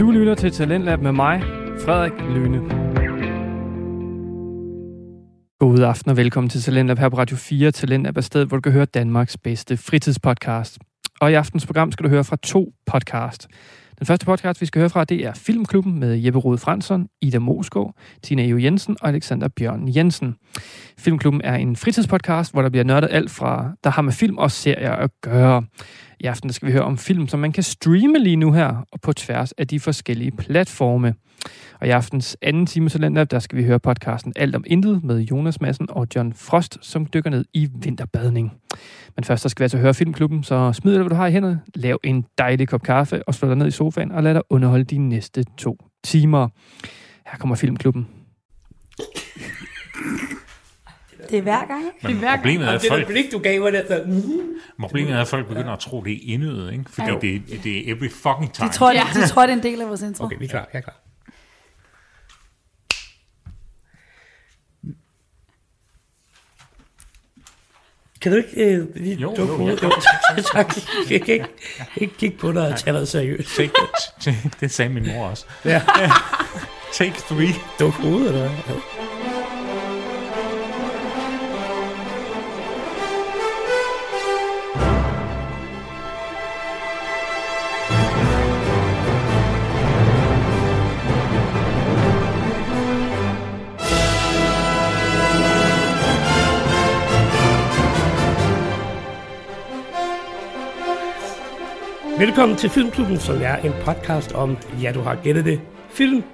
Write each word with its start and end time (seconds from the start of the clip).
Du 0.00 0.10
lytter 0.10 0.34
til 0.34 0.50
Talentlab 0.52 1.00
med 1.00 1.12
mig, 1.12 1.42
Frederik 1.84 2.12
Lyne. 2.12 2.58
God 5.58 5.78
aften 5.78 6.10
og 6.10 6.16
velkommen 6.16 6.50
til 6.50 6.62
Talentlab 6.62 6.98
her 6.98 7.08
på 7.08 7.18
Radio 7.18 7.36
4. 7.36 7.70
Talentlab 7.70 8.16
er 8.16 8.20
stedet, 8.20 8.48
hvor 8.48 8.56
du 8.56 8.60
kan 8.60 8.72
høre 8.72 8.84
Danmarks 8.84 9.36
bedste 9.36 9.76
fritidspodcast. 9.76 10.78
Og 11.20 11.30
i 11.30 11.34
aftens 11.34 11.66
program 11.66 11.92
skal 11.92 12.04
du 12.04 12.08
høre 12.08 12.24
fra 12.24 12.36
to 12.42 12.72
podcast. 12.86 13.48
Den 13.98 14.06
første 14.06 14.26
podcast, 14.26 14.60
vi 14.60 14.66
skal 14.66 14.80
høre 14.80 14.90
fra, 14.90 15.04
det 15.04 15.26
er 15.26 15.32
Filmklubben 15.34 16.00
med 16.00 16.16
Jeppe 16.16 16.38
Rode 16.38 16.58
Fransson, 16.58 17.06
Ida 17.20 17.38
Moskov, 17.38 17.94
Tina 18.22 18.42
Jo 18.42 18.58
Jensen 18.58 18.96
og 19.00 19.08
Alexander 19.08 19.48
Bjørn 19.48 19.96
Jensen. 19.96 20.36
Filmklubben 20.98 21.40
er 21.44 21.54
en 21.54 21.76
fritidspodcast, 21.76 22.52
hvor 22.52 22.62
der 22.62 22.68
bliver 22.68 22.84
nørdet 22.84 23.08
alt 23.10 23.30
fra, 23.30 23.72
der 23.84 23.90
har 23.90 24.02
med 24.02 24.12
film 24.12 24.38
og 24.38 24.50
serier 24.50 24.92
at 24.92 25.10
gøre. 25.22 25.62
I 26.20 26.26
aften 26.26 26.52
skal 26.52 26.66
vi 26.66 26.72
høre 26.72 26.82
om 26.82 26.98
film, 26.98 27.28
som 27.28 27.40
man 27.40 27.52
kan 27.52 27.62
streame 27.62 28.18
lige 28.18 28.36
nu 28.36 28.52
her, 28.52 28.86
og 28.92 29.00
på 29.00 29.12
tværs 29.12 29.52
af 29.52 29.68
de 29.68 29.80
forskellige 29.80 30.30
platforme. 30.30 31.14
Og 31.80 31.86
i 31.86 31.90
aftens 31.90 32.36
anden 32.42 32.66
time 32.66 32.88
Talenter, 32.88 33.24
der 33.24 33.38
skal 33.38 33.58
vi 33.58 33.64
høre 33.64 33.80
podcasten 33.80 34.32
Alt 34.36 34.56
om 34.56 34.64
Intet 34.66 35.04
med 35.04 35.20
Jonas 35.20 35.60
Madsen 35.60 35.86
og 35.90 36.06
John 36.16 36.32
Frost, 36.32 36.78
som 36.82 37.06
dykker 37.06 37.30
ned 37.30 37.44
i 37.54 37.68
vinterbadning. 37.74 38.52
Men 39.16 39.24
først 39.24 39.42
så 39.42 39.48
skal 39.48 39.62
vi 39.62 39.64
altså 39.64 39.78
høre 39.78 39.94
Filmklubben, 39.94 40.42
så 40.42 40.72
smid 40.72 40.92
det, 40.92 41.00
hvad 41.00 41.10
du 41.10 41.16
har 41.16 41.26
i 41.26 41.32
hænderne, 41.32 41.60
lav 41.74 41.98
en 42.04 42.24
dejlig 42.38 42.68
kop 42.68 42.82
kaffe 42.82 43.28
og 43.28 43.34
slå 43.34 43.48
dig 43.48 43.56
ned 43.56 43.66
i 43.66 43.70
sofaen 43.70 44.12
og 44.12 44.22
lad 44.22 44.34
dig 44.34 44.42
underholde 44.50 44.84
de 44.84 44.98
næste 44.98 45.44
to 45.58 45.78
timer. 46.04 46.48
Her 47.26 47.38
kommer 47.38 47.56
Filmklubben. 47.56 48.08
Det 51.30 51.38
er 51.38 51.42
hver 51.42 51.66
gang. 51.66 51.82
Men 51.84 52.10
det 52.10 52.10
er 52.16 52.18
hver 52.18 52.36
problemet 52.36 52.68
er, 52.68 52.72
at 52.72 52.80
Det 52.80 52.88
folk, 52.88 53.06
der 53.06 53.12
blik, 53.12 53.32
du 53.32 53.38
gav 53.38 53.60
mig, 53.60 53.72
der, 53.72 53.82
der 53.86 54.06
mm, 54.06 54.22
problemet 54.80 55.12
er, 55.12 55.20
at 55.20 55.28
folk 55.28 55.48
begynder 55.48 55.72
at 55.72 55.78
tro, 55.78 56.00
det 56.04 56.12
er 56.12 56.18
indødet, 56.22 56.72
ikke? 56.72 56.84
Fordi 56.90 57.10
Ja. 57.10 57.18
det, 57.18 57.64
det 57.64 57.78
er 57.90 57.94
every 57.94 58.10
fucking 58.10 58.54
time. 58.54 58.68
De 58.68 58.72
tror, 58.74 58.92
det, 58.92 59.02
de 59.14 59.28
tror, 59.28 59.42
det 59.42 59.50
er 59.52 59.56
en 59.56 59.62
del 59.62 59.80
af 59.80 59.88
vores 59.88 60.02
intro. 60.02 60.24
Okay, 60.24 60.36
vi 60.38 60.44
er 60.44 60.48
klar, 60.48 60.68
jeg 60.72 60.78
er 60.78 60.82
klar. 60.82 60.96
Kan 68.20 68.32
du 68.32 68.38
ikke 68.38 68.64
øh, 68.74 68.96
lige 68.96 69.16
Jo, 69.16 69.28
dukke 69.28 69.42
jo, 69.52 69.56
hovedet? 69.58 69.82
jeg 69.82 69.90
Jo, 69.90 70.00
tak, 70.52 70.68
tak. 70.68 70.76
Jeg 71.10 71.22
kan 71.22 71.34
ikke, 71.34 71.46
ikke 71.96 72.14
kigge 72.18 72.36
på 72.38 72.52
dig 72.52 72.68
og 72.72 72.78
tage 72.78 72.98
dig 72.98 73.08
seriøst. 73.08 73.56
Take, 73.56 73.72
t- 74.20 74.48
det 74.60 74.70
sagde 74.70 74.88
min 74.88 75.06
mor 75.06 75.24
også. 75.26 75.44
Ja, 75.64 75.82
Take 76.92 77.14
three. 77.28 77.48
duk 77.80 77.92
hovedet, 77.94 78.28
eller 78.28 78.50
Velkommen 102.20 102.58
til 102.58 102.70
Filmklubben, 102.70 103.18
som 103.18 103.42
er 103.42 103.56
en 103.56 103.72
podcast 103.84 104.32
om, 104.32 104.56
ja 104.82 104.92
du 104.92 105.00
har 105.00 105.20
gættet 105.22 105.44
det, 105.44 105.60
film. 105.90 106.24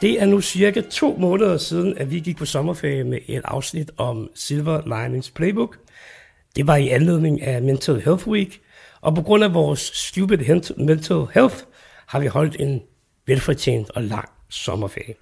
Det 0.00 0.22
er 0.22 0.26
nu 0.26 0.40
cirka 0.40 0.80
to 0.80 1.16
måneder 1.18 1.56
siden, 1.56 1.98
at 1.98 2.10
vi 2.10 2.20
gik 2.20 2.36
på 2.36 2.44
sommerferie 2.44 3.04
med 3.04 3.18
et 3.26 3.42
afsnit 3.44 3.90
om 3.96 4.30
Silver 4.34 5.04
Linings 5.06 5.30
Playbook. 5.30 5.78
Det 6.56 6.66
var 6.66 6.76
i 6.76 6.88
anledning 6.88 7.42
af 7.42 7.62
Mental 7.62 8.00
Health 8.00 8.28
Week, 8.28 8.60
og 9.00 9.14
på 9.14 9.22
grund 9.22 9.44
af 9.44 9.54
vores 9.54 9.80
stupid 9.80 10.38
mental 10.76 11.26
health, 11.34 11.56
har 12.06 12.20
vi 12.20 12.26
holdt 12.26 12.56
en 12.60 12.82
velfortjent 13.26 13.90
og 13.90 14.02
lang 14.02 14.28
sommerferie. 14.48 15.14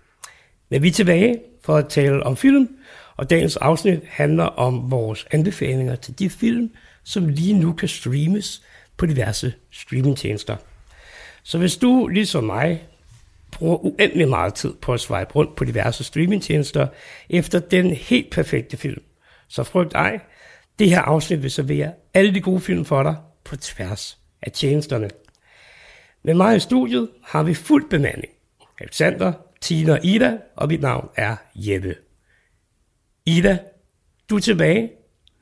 Men 0.71 0.83
vi 0.83 0.89
er 0.89 0.93
tilbage 0.93 1.39
for 1.65 1.77
at 1.77 1.89
tale 1.89 2.23
om 2.23 2.37
film, 2.37 2.69
og 3.17 3.31
dagens 3.31 3.57
afsnit 3.57 4.01
handler 4.09 4.45
om 4.45 4.91
vores 4.91 5.27
anbefalinger 5.31 5.97
til 5.97 6.19
de 6.19 6.31
film, 6.31 6.71
som 7.05 7.29
lige 7.29 7.59
nu 7.59 7.73
kan 7.73 7.89
streames 7.89 8.63
på 8.97 9.07
diverse 9.07 9.55
streamingtjenester. 9.71 10.57
Så 11.43 11.59
hvis 11.59 11.77
du, 11.77 12.07
ligesom 12.07 12.45
mig, 12.45 12.87
bruger 13.53 13.85
uendelig 13.85 14.29
meget 14.29 14.55
tid 14.55 14.75
på 14.75 14.93
at 14.93 15.01
swipe 15.01 15.33
rundt 15.35 15.57
på 15.57 15.65
diverse 15.65 16.05
streamingtjenester 16.05 16.89
efter 17.31 17.59
den 17.59 17.91
helt 17.91 18.31
perfekte 18.31 18.77
film, 18.77 19.03
så 19.49 19.63
frygt 19.63 19.95
ej, 19.95 20.21
det 20.79 20.91
her 20.91 21.01
afsnit 21.01 21.43
vil 21.43 21.51
servere 21.51 21.93
alle 22.15 22.35
de 22.35 22.41
gode 22.41 22.61
film 22.61 22.85
for 22.85 23.03
dig 23.03 23.17
på 23.45 23.57
tværs 23.57 24.19
af 24.43 24.53
tjenesterne. 24.53 25.11
Med 26.23 26.35
mig 26.35 26.57
i 26.57 26.61
studiet 26.61 27.09
har 27.25 27.43
vi 27.43 27.55
fuld 27.55 27.91
bemanding. 27.91 28.33
Alexander, 28.81 29.33
Tina 29.61 29.93
og 29.93 30.05
Ida, 30.05 30.39
og 30.57 30.69
mit 30.69 30.81
navn 30.81 31.09
er 31.17 31.37
Jeppe. 31.55 31.95
Ida, 33.27 33.59
du 34.31 34.37
er 34.37 34.41
tilbage. 34.41 34.91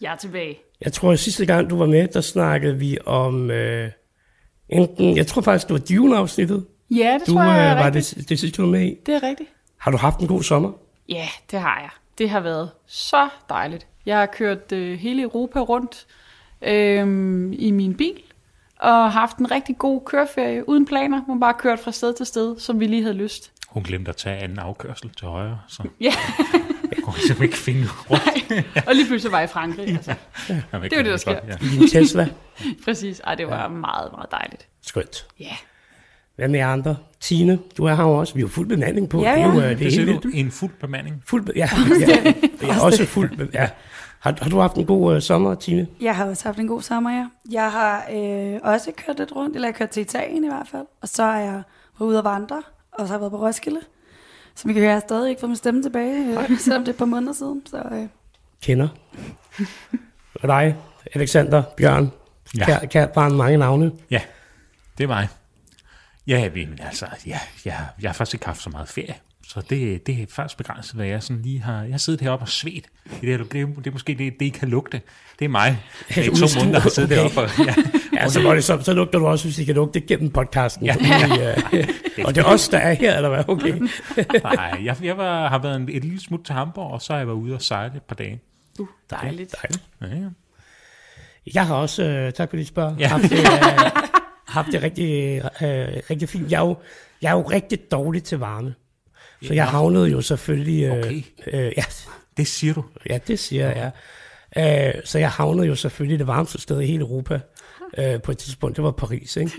Jeg 0.00 0.12
er 0.12 0.16
tilbage. 0.16 0.58
Jeg 0.80 0.92
tror, 0.92 1.12
at 1.12 1.18
sidste 1.18 1.46
gang 1.46 1.70
du 1.70 1.78
var 1.78 1.86
med, 1.86 2.08
der 2.08 2.20
snakkede 2.20 2.78
vi 2.78 2.98
om 3.06 3.50
øh, 3.50 3.90
enten, 4.68 5.16
jeg 5.16 5.26
tror 5.26 5.42
faktisk, 5.42 5.68
det 5.68 5.74
var 5.74 5.96
Dune-afsnittet. 5.96 6.66
Ja, 6.90 7.18
det 7.20 7.26
Du 7.26 7.32
tror 7.32 7.40
øh, 7.42 7.46
jeg 7.48 7.70
er 7.70 7.74
var 7.74 7.84
rigtigt. 7.86 8.14
det, 8.16 8.28
det 8.28 8.38
sidste, 8.38 8.56
du 8.56 8.62
var 8.62 8.70
med 8.72 8.86
i. 8.86 8.94
Det 9.06 9.14
er 9.14 9.22
rigtigt. 9.22 9.50
Har 9.78 9.90
du 9.90 9.96
haft 9.96 10.18
en 10.20 10.26
god 10.26 10.42
sommer? 10.42 10.72
Ja, 11.08 11.28
det 11.50 11.60
har 11.60 11.80
jeg. 11.80 11.90
Det 12.18 12.30
har 12.30 12.40
været 12.40 12.70
så 12.86 13.28
dejligt. 13.48 13.86
Jeg 14.06 14.18
har 14.18 14.26
kørt 14.26 14.72
øh, 14.72 14.98
hele 14.98 15.22
Europa 15.22 15.60
rundt 15.60 16.06
øh, 16.62 17.06
i 17.58 17.70
min 17.70 17.94
bil, 17.96 18.20
og 18.80 19.12
haft 19.12 19.36
en 19.36 19.50
rigtig 19.50 19.78
god 19.78 20.00
køreferie 20.06 20.68
uden 20.68 20.86
planer. 20.86 21.20
Man 21.28 21.40
bare 21.40 21.54
kørt 21.58 21.78
fra 21.80 21.92
sted 21.92 22.14
til 22.14 22.26
sted, 22.26 22.58
som 22.58 22.80
vi 22.80 22.86
lige 22.86 23.02
havde 23.02 23.14
lyst. 23.16 23.52
Hun 23.68 23.82
glemte 23.82 24.08
at 24.08 24.16
tage 24.16 24.36
anden 24.36 24.58
afkørsel 24.58 25.10
til 25.10 25.26
højre, 25.28 25.58
så 25.68 25.82
Ja, 26.00 26.12
kunne 27.14 27.22
simpelthen 27.26 27.44
ikke 27.44 27.56
finde 27.58 27.86
rundt. 28.10 28.66
og 28.88 28.94
lige 28.94 29.06
pludselig 29.06 29.32
var 29.32 29.38
jeg 29.38 29.48
i 29.48 29.52
Frankrig. 29.52 29.88
Altså. 29.88 30.14
Det 30.46 30.62
er 30.72 30.78
jo 30.78 31.02
det, 31.02 31.04
der 31.04 31.16
sker. 31.16 31.32
Ja. 31.32 31.54
I 31.62 31.68
din 31.78 31.88
Tesla? 31.88 32.28
Præcis. 32.84 33.20
Ej, 33.20 33.34
det 33.34 33.46
var 33.46 33.68
meget, 33.68 34.12
meget 34.12 34.30
dejligt. 34.30 34.66
Skønt. 34.82 35.26
Ja. 35.40 35.56
Hvad 36.36 36.48
med 36.48 36.60
andre? 36.60 36.96
Tine, 37.20 37.58
du 37.78 37.84
er 37.84 37.94
her 37.94 38.04
også. 38.04 38.34
Vi 38.34 38.40
har 38.40 38.48
fuld 38.48 38.68
bemanding 38.68 39.08
på. 39.08 39.22
Ja, 39.22 39.32
Det 39.34 39.40
er 39.42 39.46
jo, 39.54 39.60
ja. 39.60 39.64
øh, 39.64 39.70
det 39.70 39.78
Det 39.78 40.00
er 40.00 40.04
helt 40.06 40.22
du, 40.22 40.30
en 40.34 40.50
fuld 40.50 40.70
bemanding. 40.80 41.22
Fuld, 41.26 41.44
be- 41.46 41.52
ja, 41.56 41.68
ja, 42.08 42.32
det 42.60 42.70
er 42.70 42.80
også 42.80 43.06
fuld. 43.06 43.36
be- 43.36 43.48
Ja. 43.54 43.68
Har, 44.18 44.34
har 44.42 44.50
du 44.50 44.58
haft 44.58 44.74
en 44.76 44.86
god 44.86 45.14
uh, 45.16 45.22
sommer, 45.22 45.54
Tine? 45.54 45.86
Jeg 46.00 46.16
har 46.16 46.24
også 46.26 46.44
haft 46.44 46.58
en 46.58 46.68
god 46.68 46.82
sommer, 46.82 47.10
ja. 47.10 47.26
Jeg 47.50 47.72
har 47.72 48.04
øh, 48.12 48.58
også 48.62 48.92
kørt 49.06 49.18
lidt 49.18 49.32
rundt, 49.36 49.54
eller 49.54 49.68
jeg 49.68 49.72
har 49.74 49.78
kørt 49.78 49.90
til 49.90 50.00
Italien 50.00 50.44
i 50.44 50.48
hvert 50.48 50.68
fald. 50.70 50.86
Og 51.02 51.08
så 51.08 51.22
er 51.22 51.36
jeg 51.38 51.62
været 51.98 52.08
ude 52.08 52.18
at 52.18 52.24
vandre, 52.24 52.62
og 52.92 53.06
så 53.06 53.06
har 53.06 53.14
jeg 53.14 53.20
været 53.20 53.30
på 53.32 53.38
Roskilde. 53.46 53.80
Som 54.56 54.70
I 54.70 54.72
kan 54.72 54.80
høre, 54.80 54.90
jeg 54.90 54.96
har 54.96 55.00
stadig 55.00 55.28
ikke 55.30 55.40
fået 55.40 55.50
min 55.50 55.56
stemme 55.56 55.82
tilbage, 55.82 56.26
øh, 56.50 56.58
selvom 56.58 56.82
det 56.82 56.88
er 56.88 56.92
et 56.92 56.98
par 56.98 57.04
måneder 57.04 57.32
siden. 57.32 57.62
Så 57.66 57.76
øh, 57.92 58.06
Kender. 58.62 58.88
Og 60.34 60.48
dig, 60.48 60.76
Alexander, 61.14 61.62
Bjørn, 61.76 62.10
Ja. 62.58 62.64
kær, 62.64 62.78
kær 62.86 63.06
barn, 63.06 63.34
mange 63.36 63.56
navne. 63.58 63.92
Ja, 64.10 64.20
det 64.98 65.04
er 65.04 65.08
mig. 65.08 65.28
Ja, 66.26 66.50
men 66.54 66.78
altså, 66.82 67.06
ja, 67.26 67.38
ja, 67.64 67.76
jeg 68.00 68.08
har 68.08 68.12
faktisk 68.12 68.34
ikke 68.34 68.46
haft 68.46 68.62
så 68.62 68.70
meget 68.70 68.88
ferie. 68.88 69.14
Så 69.54 69.60
det, 69.70 70.06
det 70.06 70.22
er 70.22 70.26
faktisk 70.28 70.56
begrænset, 70.56 70.94
hvad 70.94 71.06
jeg 71.06 71.22
sådan 71.22 71.42
lige 71.42 71.60
har... 71.60 71.82
Jeg 71.82 71.90
har 71.90 71.98
siddet 71.98 72.20
heroppe 72.20 72.42
og 72.42 72.48
svedt. 72.48 72.86
Det 73.20 73.34
er, 73.34 73.38
det, 73.38 73.50
det 73.52 73.86
er 73.86 73.90
måske 73.90 74.14
det, 74.14 74.32
det, 74.40 74.46
I 74.46 74.48
kan 74.48 74.68
lugte. 74.68 75.00
Det 75.38 75.44
er 75.44 75.48
mig. 75.48 75.82
Det 76.08 76.18
er 76.18 76.22
i 76.22 76.36
to 76.36 76.60
måneder, 76.60 76.80
har 76.80 76.88
siddet 76.88 77.18
okay. 77.18 77.34
deroppe. 77.34 77.40
Og, 77.40 77.66
ja. 77.66 77.74
Ja, 78.12 78.28
så, 78.28 78.42
var 78.42 78.54
det, 78.54 78.64
så, 78.64 78.80
så 78.82 78.92
lugter 78.92 79.18
du 79.18 79.26
også, 79.26 79.44
hvis 79.44 79.58
I 79.58 79.64
kan 79.64 79.74
lugte 79.74 80.00
gennem 80.00 80.30
podcasten. 80.30 80.86
Ja. 80.86 80.96
Ja. 81.00 81.54
og 82.26 82.34
det 82.34 82.40
er 82.40 82.44
os, 82.44 82.68
der 82.68 82.78
er 82.78 82.94
her, 82.94 83.16
eller 83.16 83.28
hvad? 83.28 83.44
Okay. 83.48 83.80
Nej, 84.44 84.80
jeg, 84.84 84.96
jeg 85.02 85.16
var, 85.16 85.48
har 85.48 85.58
været 85.58 85.76
en, 85.76 85.88
et 85.92 86.04
lille 86.04 86.20
smut 86.20 86.40
til 86.44 86.54
Hamburg, 86.54 86.90
og 86.92 87.02
så 87.02 87.12
har 87.12 87.20
jeg 87.20 87.26
været 87.26 87.36
ude 87.36 87.54
og 87.54 87.62
sejle 87.62 87.96
et 87.96 88.02
par 88.02 88.14
dage. 88.14 88.40
uh, 88.78 88.86
dejligt. 89.10 89.54
Dejligt. 89.62 89.82
Ja, 90.00 90.06
ja. 90.06 90.28
Jeg 91.54 91.66
har 91.66 91.74
også, 91.74 92.04
øh, 92.04 92.32
tak 92.32 92.50
for 92.50 92.56
dit 92.56 92.68
spørg, 92.68 92.96
Ja. 92.98 93.02
ja. 93.02 93.08
haft, 93.08 93.22
det, 93.22 93.38
øh, 93.38 93.90
haft 94.56 94.68
det 94.72 94.82
rigtig, 94.82 95.36
øh, 95.38 96.02
rigtig 96.10 96.28
fint. 96.28 96.50
Jeg 96.52 96.62
er, 96.62 96.66
jo, 96.66 96.76
jeg 97.22 97.28
er 97.30 97.34
jo 97.34 97.42
rigtig 97.42 97.78
dårlig 97.90 98.22
til 98.22 98.38
varme. 98.38 98.74
Så 99.46 99.54
jeg 99.54 99.66
havnede 99.66 100.06
jo 100.10 100.20
selvfølgelig... 100.20 100.84
Øh, 100.84 100.98
Okay. 100.98 101.22
øh, 101.46 101.72
ja, 101.76 101.84
Det 102.36 102.46
siger 102.46 102.74
du. 102.74 102.84
ja, 103.10 103.18
det 103.26 103.38
siger 103.38 103.66
jeg. 103.70 103.90
Øh, 104.96 105.02
så 105.04 105.18
jeg 105.18 105.30
havnede 105.30 105.66
jo 105.66 105.74
selvfølgelig 105.74 106.18
det 106.18 106.26
varmeste 106.26 106.60
sted 106.60 106.80
i 106.80 106.86
hele 106.86 107.00
Europa 107.00 107.40
øh, 107.98 108.22
på 108.22 108.30
et 108.32 108.38
tidspunkt. 108.38 108.76
Det 108.76 108.84
var 108.84 108.90
Paris, 108.90 109.36
ikke? 109.36 109.52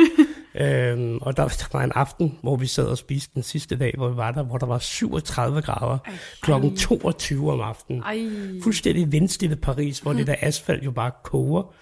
øhm, 0.56 1.18
og 1.18 1.38
der, 1.38 1.48
der 1.48 1.66
var 1.74 1.84
en 1.84 1.92
aften, 1.96 2.38
hvor 2.42 2.56
vi 2.56 2.68
sad 2.68 2.86
og 2.86 2.98
spiste 2.98 3.32
den 3.36 3.44
sidste 3.44 3.76
dag, 3.76 3.94
hvor 3.98 4.10
vi 4.10 4.18
var 4.18 4.32
der, 4.32 4.44
hvor 4.44 4.58
der 4.58 4.66
var 4.66 4.80
37 4.80 5.62
grader 5.62 5.98
klokken 6.42 6.78
22 6.78 7.52
om 7.52 7.62
aftenen. 7.62 8.02
Ej. 8.04 8.20
Fuldstændig 8.64 9.12
vindstille 9.12 9.56
Paris, 9.56 10.00
hvor 10.00 10.14
det 10.14 10.28
der 10.28 10.36
asfalt 10.42 10.86
jo 10.86 10.92
bare 10.92 11.12
koger. 11.24 11.74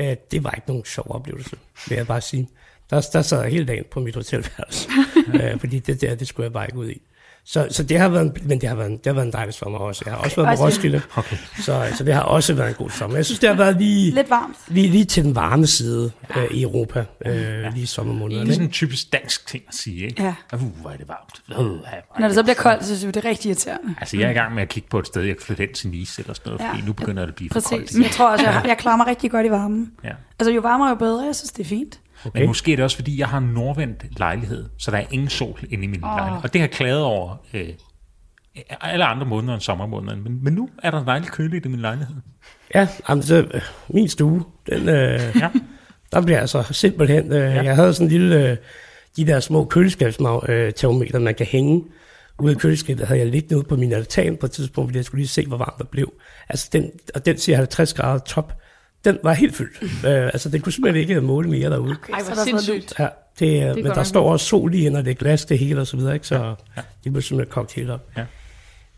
Øh, 0.00 0.16
det 0.30 0.44
var 0.44 0.50
ikke 0.50 0.68
nogen 0.68 0.84
sjov 0.84 1.06
oplevelse, 1.08 1.56
vil 1.88 1.96
jeg 1.96 2.06
bare 2.06 2.20
sige. 2.20 2.48
Der, 2.90 3.08
der 3.12 3.22
sad 3.22 3.42
jeg 3.42 3.50
hele 3.50 3.64
dagen 3.66 3.84
på 3.90 4.00
mit 4.00 4.14
hotelværelse, 4.14 4.88
øh, 5.42 5.60
fordi 5.60 5.78
det 5.78 6.00
der, 6.00 6.14
det 6.14 6.28
skulle 6.28 6.44
jeg 6.44 6.52
bare 6.52 6.66
ikke 6.66 6.78
ud 6.78 6.90
i. 6.90 7.02
Så, 7.50 7.66
så 7.70 7.82
det 7.82 7.98
har 7.98 8.08
været 8.08 8.22
en, 8.24 8.32
men 8.48 8.60
det 8.60 8.68
har 8.68 8.76
været 8.76 8.90
en, 8.90 8.96
det 8.96 9.06
har 9.06 9.12
været 9.12 9.26
en 9.26 9.32
dejlig 9.32 9.54
sommer 9.54 9.78
også. 9.78 10.02
Jeg 10.06 10.14
har 10.14 10.20
også 10.20 10.36
været 10.36 10.46
på 10.58 10.64
Også- 10.64 10.64
Roskilde, 10.76 11.02
okay. 11.16 11.36
så, 11.58 11.86
så 11.96 12.04
det 12.04 12.14
har 12.14 12.20
også 12.20 12.54
været 12.54 12.68
en 12.68 12.74
god 12.74 12.90
sommer. 12.90 13.16
Jeg 13.16 13.24
synes, 13.26 13.38
det 13.38 13.48
har 13.48 13.56
været 13.56 13.76
lige, 13.76 14.10
Lidt 14.14 14.30
varmt. 14.30 14.56
lige, 14.68 14.88
lige 14.88 15.04
til 15.04 15.24
den 15.24 15.34
varme 15.34 15.66
side 15.66 16.10
øh, 16.36 16.44
i 16.50 16.62
Europa, 16.62 17.04
øh, 17.26 17.34
lige 17.34 17.72
i 17.76 17.80
Det 17.80 17.88
sommermånederne. 17.88 18.36
er 18.40 18.42
ikke? 18.42 18.54
sådan 18.54 18.66
en 18.66 18.72
typisk 18.72 19.12
dansk 19.12 19.46
ting 19.46 19.62
at 19.68 19.74
sige, 19.74 20.04
ikke? 20.06 20.22
Ja. 20.22 20.34
Uh, 20.54 20.60
hvor 20.80 20.90
er 20.90 20.96
det 20.96 21.08
varmt. 21.08 21.58
Uh, 21.60 21.66
Når 22.20 22.26
det 22.26 22.34
så 22.34 22.42
bliver 22.42 22.54
koldt, 22.56 22.82
så 22.84 22.88
synes 22.88 23.04
jeg, 23.04 23.14
det 23.14 23.24
er 23.24 23.28
rigtig 23.28 23.48
irriterende. 23.48 23.94
Altså, 24.00 24.16
jeg 24.16 24.26
er 24.26 24.30
i 24.30 24.34
gang 24.34 24.54
med 24.54 24.62
at 24.62 24.68
kigge 24.68 24.88
på 24.90 24.98
et 24.98 25.06
sted, 25.06 25.22
jeg 25.22 25.36
kan 25.36 25.44
flytte 25.46 25.62
ind 25.62 25.74
til 25.74 25.88
Nice 25.90 26.22
eller 26.22 26.34
sådan 26.34 26.50
noget, 26.52 26.64
Ja. 26.64 26.70
fordi 26.70 26.82
nu 26.86 26.92
begynder 26.92 27.22
det 27.22 27.28
at 27.28 27.36
blive 27.36 27.50
for 27.52 27.60
koldt. 27.60 27.84
Præcis. 27.86 28.02
Jeg 28.02 28.10
tror 28.10 28.30
også, 28.30 28.44
jeg, 28.44 28.62
jeg 28.68 28.78
klarer 28.78 28.96
mig 28.96 29.06
rigtig 29.06 29.30
godt 29.30 29.46
i 29.46 29.50
varmen. 29.50 29.90
Ja. 30.04 30.10
Altså, 30.40 30.52
jo 30.52 30.60
varmere, 30.60 30.88
jo 30.88 30.94
bedre. 30.94 31.24
Jeg 31.26 31.34
synes, 31.36 31.52
det 31.52 31.64
er 31.64 31.68
fint. 31.68 32.00
Men 32.34 32.46
måske 32.46 32.72
er 32.72 32.76
det 32.76 32.84
også, 32.84 32.96
fordi 32.96 33.18
jeg 33.18 33.28
har 33.28 33.38
en 33.38 33.44
nordvendt 33.44 34.18
lejlighed, 34.18 34.68
så 34.78 34.90
der 34.90 34.96
er 34.96 35.04
ingen 35.10 35.28
sol 35.28 35.60
inde 35.70 35.84
i 35.84 35.86
min 35.86 36.04
oh. 36.04 36.16
lejlighed. 36.16 36.44
Og 36.44 36.52
det 36.52 36.60
har 36.60 36.66
jeg 36.66 36.74
klaget 36.74 37.02
over 37.02 37.36
øh, 37.54 37.68
alle 38.80 39.04
andre 39.04 39.26
måneder 39.26 39.54
end 39.54 39.60
sommermånederne. 39.62 40.22
Men, 40.22 40.44
men 40.44 40.52
nu 40.52 40.68
er 40.82 40.90
der 40.90 41.04
dejligt 41.04 41.32
køligt 41.32 41.66
i 41.66 41.68
min 41.68 41.80
lejlighed. 41.80 42.16
Ja, 42.74 42.88
jamen, 43.08 43.22
så, 43.22 43.36
øh, 43.36 43.62
min 43.88 44.08
stue, 44.08 44.44
den, 44.70 44.88
øh, 44.88 45.20
Ja. 45.40 45.50
der 46.12 46.22
bliver 46.22 46.40
altså 46.40 46.62
simpelthen... 46.62 47.32
Øh, 47.32 47.54
ja. 47.54 47.62
Jeg 47.62 47.76
havde 47.76 47.94
sådan 47.94 48.06
en 48.06 48.12
lille... 48.12 48.50
Øh, 48.50 48.56
de 49.16 49.26
der 49.26 49.40
små 49.40 49.64
køleskabstermometer, 49.64 51.18
man 51.18 51.34
kan 51.34 51.46
hænge 51.46 51.84
ude 52.38 52.52
i 52.52 52.56
køleskabet, 52.56 53.06
havde 53.06 53.20
jeg 53.20 53.28
liggende 53.28 53.56
ude 53.56 53.66
på 53.68 53.76
min 53.76 53.92
altan 53.92 54.36
på 54.36 54.46
et 54.46 54.52
tidspunkt, 54.52 54.88
fordi 54.88 54.96
jeg 54.96 55.04
skulle 55.04 55.18
lige 55.18 55.28
se, 55.28 55.46
hvor 55.46 55.56
varmt 55.56 55.78
det 55.78 55.88
blev. 55.88 56.12
Altså, 56.48 56.68
den, 56.72 56.90
og 57.14 57.26
den 57.26 57.38
siger 57.38 57.56
50 57.56 57.94
grader 57.94 58.18
top. 58.18 58.52
Den 59.04 59.18
var 59.22 59.32
helt 59.32 59.56
fyldt. 59.56 59.82
øh, 59.82 60.24
altså, 60.24 60.48
den 60.48 60.60
kunne 60.60 60.72
simpelthen 60.72 61.00
ikke 61.08 61.20
måle 61.20 61.50
mere 61.50 61.70
derude. 61.70 61.96
Ej, 62.12 62.20
så 62.20 62.24
hvor 62.32 62.40
er 62.40 62.44
sindssygt. 62.44 62.94
Ja, 62.98 63.08
det, 63.38 63.62
det 63.62 63.74
men 63.76 63.84
der 63.84 63.94
nok 63.94 64.06
står 64.06 64.32
også 64.32 64.46
sol 64.46 64.74
i, 64.74 64.88
når 64.88 65.02
det 65.02 65.10
er 65.10 65.14
glas, 65.14 65.44
det 65.44 65.58
hele 65.58 65.80
og 65.80 65.86
så 65.86 65.96
videre, 65.96 66.14
ikke? 66.14 66.26
Så 66.26 66.34
ja, 66.34 66.48
ja. 66.48 66.82
det 67.04 67.12
bliver 67.12 67.20
simpelthen 67.20 67.52
kogt 67.52 67.72
helt 67.72 67.90
op. 67.90 68.08
Ja. 68.16 68.24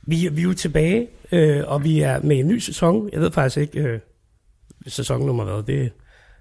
Vi, 0.02 0.28
vi 0.32 0.40
er 0.40 0.44
jo 0.44 0.54
tilbage, 0.54 1.08
øh, 1.32 1.62
og 1.66 1.84
vi 1.84 2.00
er 2.00 2.20
med 2.22 2.38
en 2.38 2.48
ny 2.48 2.58
sæson. 2.58 3.08
Jeg 3.12 3.20
ved 3.20 3.30
faktisk 3.32 3.56
ikke, 3.56 3.80
øh, 3.80 4.00
sæsonnummer 4.86 5.44
hvad, 5.44 5.62
det 5.62 5.82
er 5.84 5.88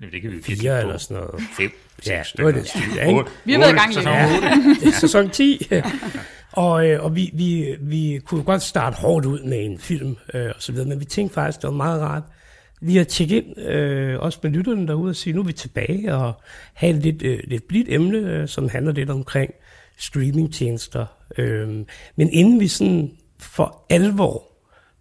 Jamen, 0.01 0.13
det 0.13 0.21
kan 0.21 0.31
vi 0.31 0.41
fire 0.43 0.81
eller 0.81 0.97
sådan 0.97 1.17
noget. 1.17 1.43
Fem, 1.57 1.71
Ja, 2.07 2.23
det 2.37 2.45
var 2.45 2.51
det 2.51 2.67
stykker. 2.67 2.89
stil, 2.91 3.07
ikke? 3.07 3.23
Vi 3.45 3.51
har 3.51 3.59
været 3.59 3.71
i 3.73 3.75
gang 3.77 3.93
sæson 3.93 4.13
længe. 4.13 4.87
er 4.87 4.91
sæson 5.01 5.29
10. 5.29 5.67
og 6.51 6.87
øh, 6.87 7.03
og 7.03 7.15
vi, 7.15 7.31
vi, 7.33 7.75
vi 7.79 8.21
kunne 8.25 8.43
godt 8.43 8.61
starte 8.61 8.95
hårdt 8.97 9.25
ud 9.25 9.43
med 9.43 9.65
en 9.65 9.79
film 9.79 10.15
øh, 10.33 10.45
og 10.55 10.61
så 10.61 10.71
videre, 10.71 10.87
men 10.87 10.99
vi 10.99 11.05
tænkte 11.05 11.33
faktisk, 11.33 11.61
det 11.61 11.67
var 11.67 11.73
meget 11.73 12.01
rart 12.01 12.23
lige 12.81 12.99
at 12.99 13.07
tjekke 13.07 13.37
ind, 13.37 13.59
øh, 13.59 14.19
også 14.19 14.39
med 14.43 14.51
lytterne 14.51 14.87
derude, 14.87 15.09
og 15.09 15.15
sige, 15.15 15.33
nu 15.33 15.41
er 15.41 15.45
vi 15.45 15.53
tilbage, 15.53 16.15
og 16.15 16.41
have 16.73 16.95
et 16.95 17.03
lidt, 17.03 17.21
øh, 17.21 17.39
lidt 17.43 17.67
blidt 17.67 17.87
emne, 17.89 18.17
øh, 18.17 18.47
som 18.47 18.69
handler 18.69 18.91
lidt 18.91 19.09
omkring 19.09 19.53
streamingtjenester. 19.97 21.05
Øh, 21.37 21.67
men 22.15 22.29
inden 22.29 22.59
vi 22.59 22.67
sådan 22.67 23.11
for 23.39 23.85
alvor 23.89 24.43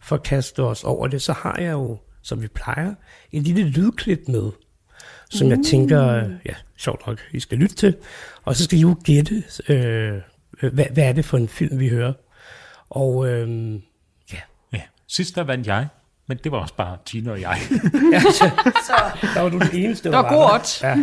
forkaster 0.00 0.62
os 0.62 0.84
over 0.84 1.06
det, 1.06 1.22
så 1.22 1.32
har 1.32 1.58
jeg 1.58 1.72
jo, 1.72 1.98
som 2.22 2.42
vi 2.42 2.48
plejer, 2.48 2.94
en 3.32 3.42
lille 3.42 3.62
lydklip 3.62 4.20
med, 4.28 4.50
som 5.30 5.50
jeg 5.50 5.58
tænker, 5.66 6.14
ja, 6.46 6.54
sjovt 6.76 7.06
nok, 7.06 7.19
I 7.32 7.40
skal 7.40 7.58
lytte 7.58 7.75
til. 7.75 7.96
Og 8.44 8.56
så 8.56 8.64
skal 8.64 8.78
I 8.78 8.82
jo 8.82 8.96
gætte, 9.04 9.44
øh, 9.69 10.20
øh, 10.62 10.72
hvad, 10.72 10.84
hvad 10.92 11.04
er 11.04 11.12
det 11.12 11.25
for 11.25 11.36
en 11.36 11.48
film, 11.48 11.78
vi 11.78 11.88
hører. 11.88 12.12
Og 12.90 13.28
øh, 13.28 13.75
ja, 14.32 14.38
Ja. 14.72 14.82
Sidst 15.06 15.34
der 15.34 15.42
vandt 15.42 15.66
jeg, 15.66 15.88
men 16.28 16.38
det 16.44 16.52
var 16.52 16.58
også 16.58 16.75
bare 16.75 16.96
Tina 17.06 17.30
og 17.30 17.40
jeg. 17.40 17.58
der 19.34 19.40
var 19.40 19.48
du 19.48 19.58
den 19.58 19.69
eneste, 19.72 20.10
Der 20.10 20.16
var 20.16 20.22
der 20.30 20.36
god 20.36 20.44
der. 20.48 20.54
odds. 20.54 20.82
Ja, 20.82 20.88
Jeg 20.88 20.96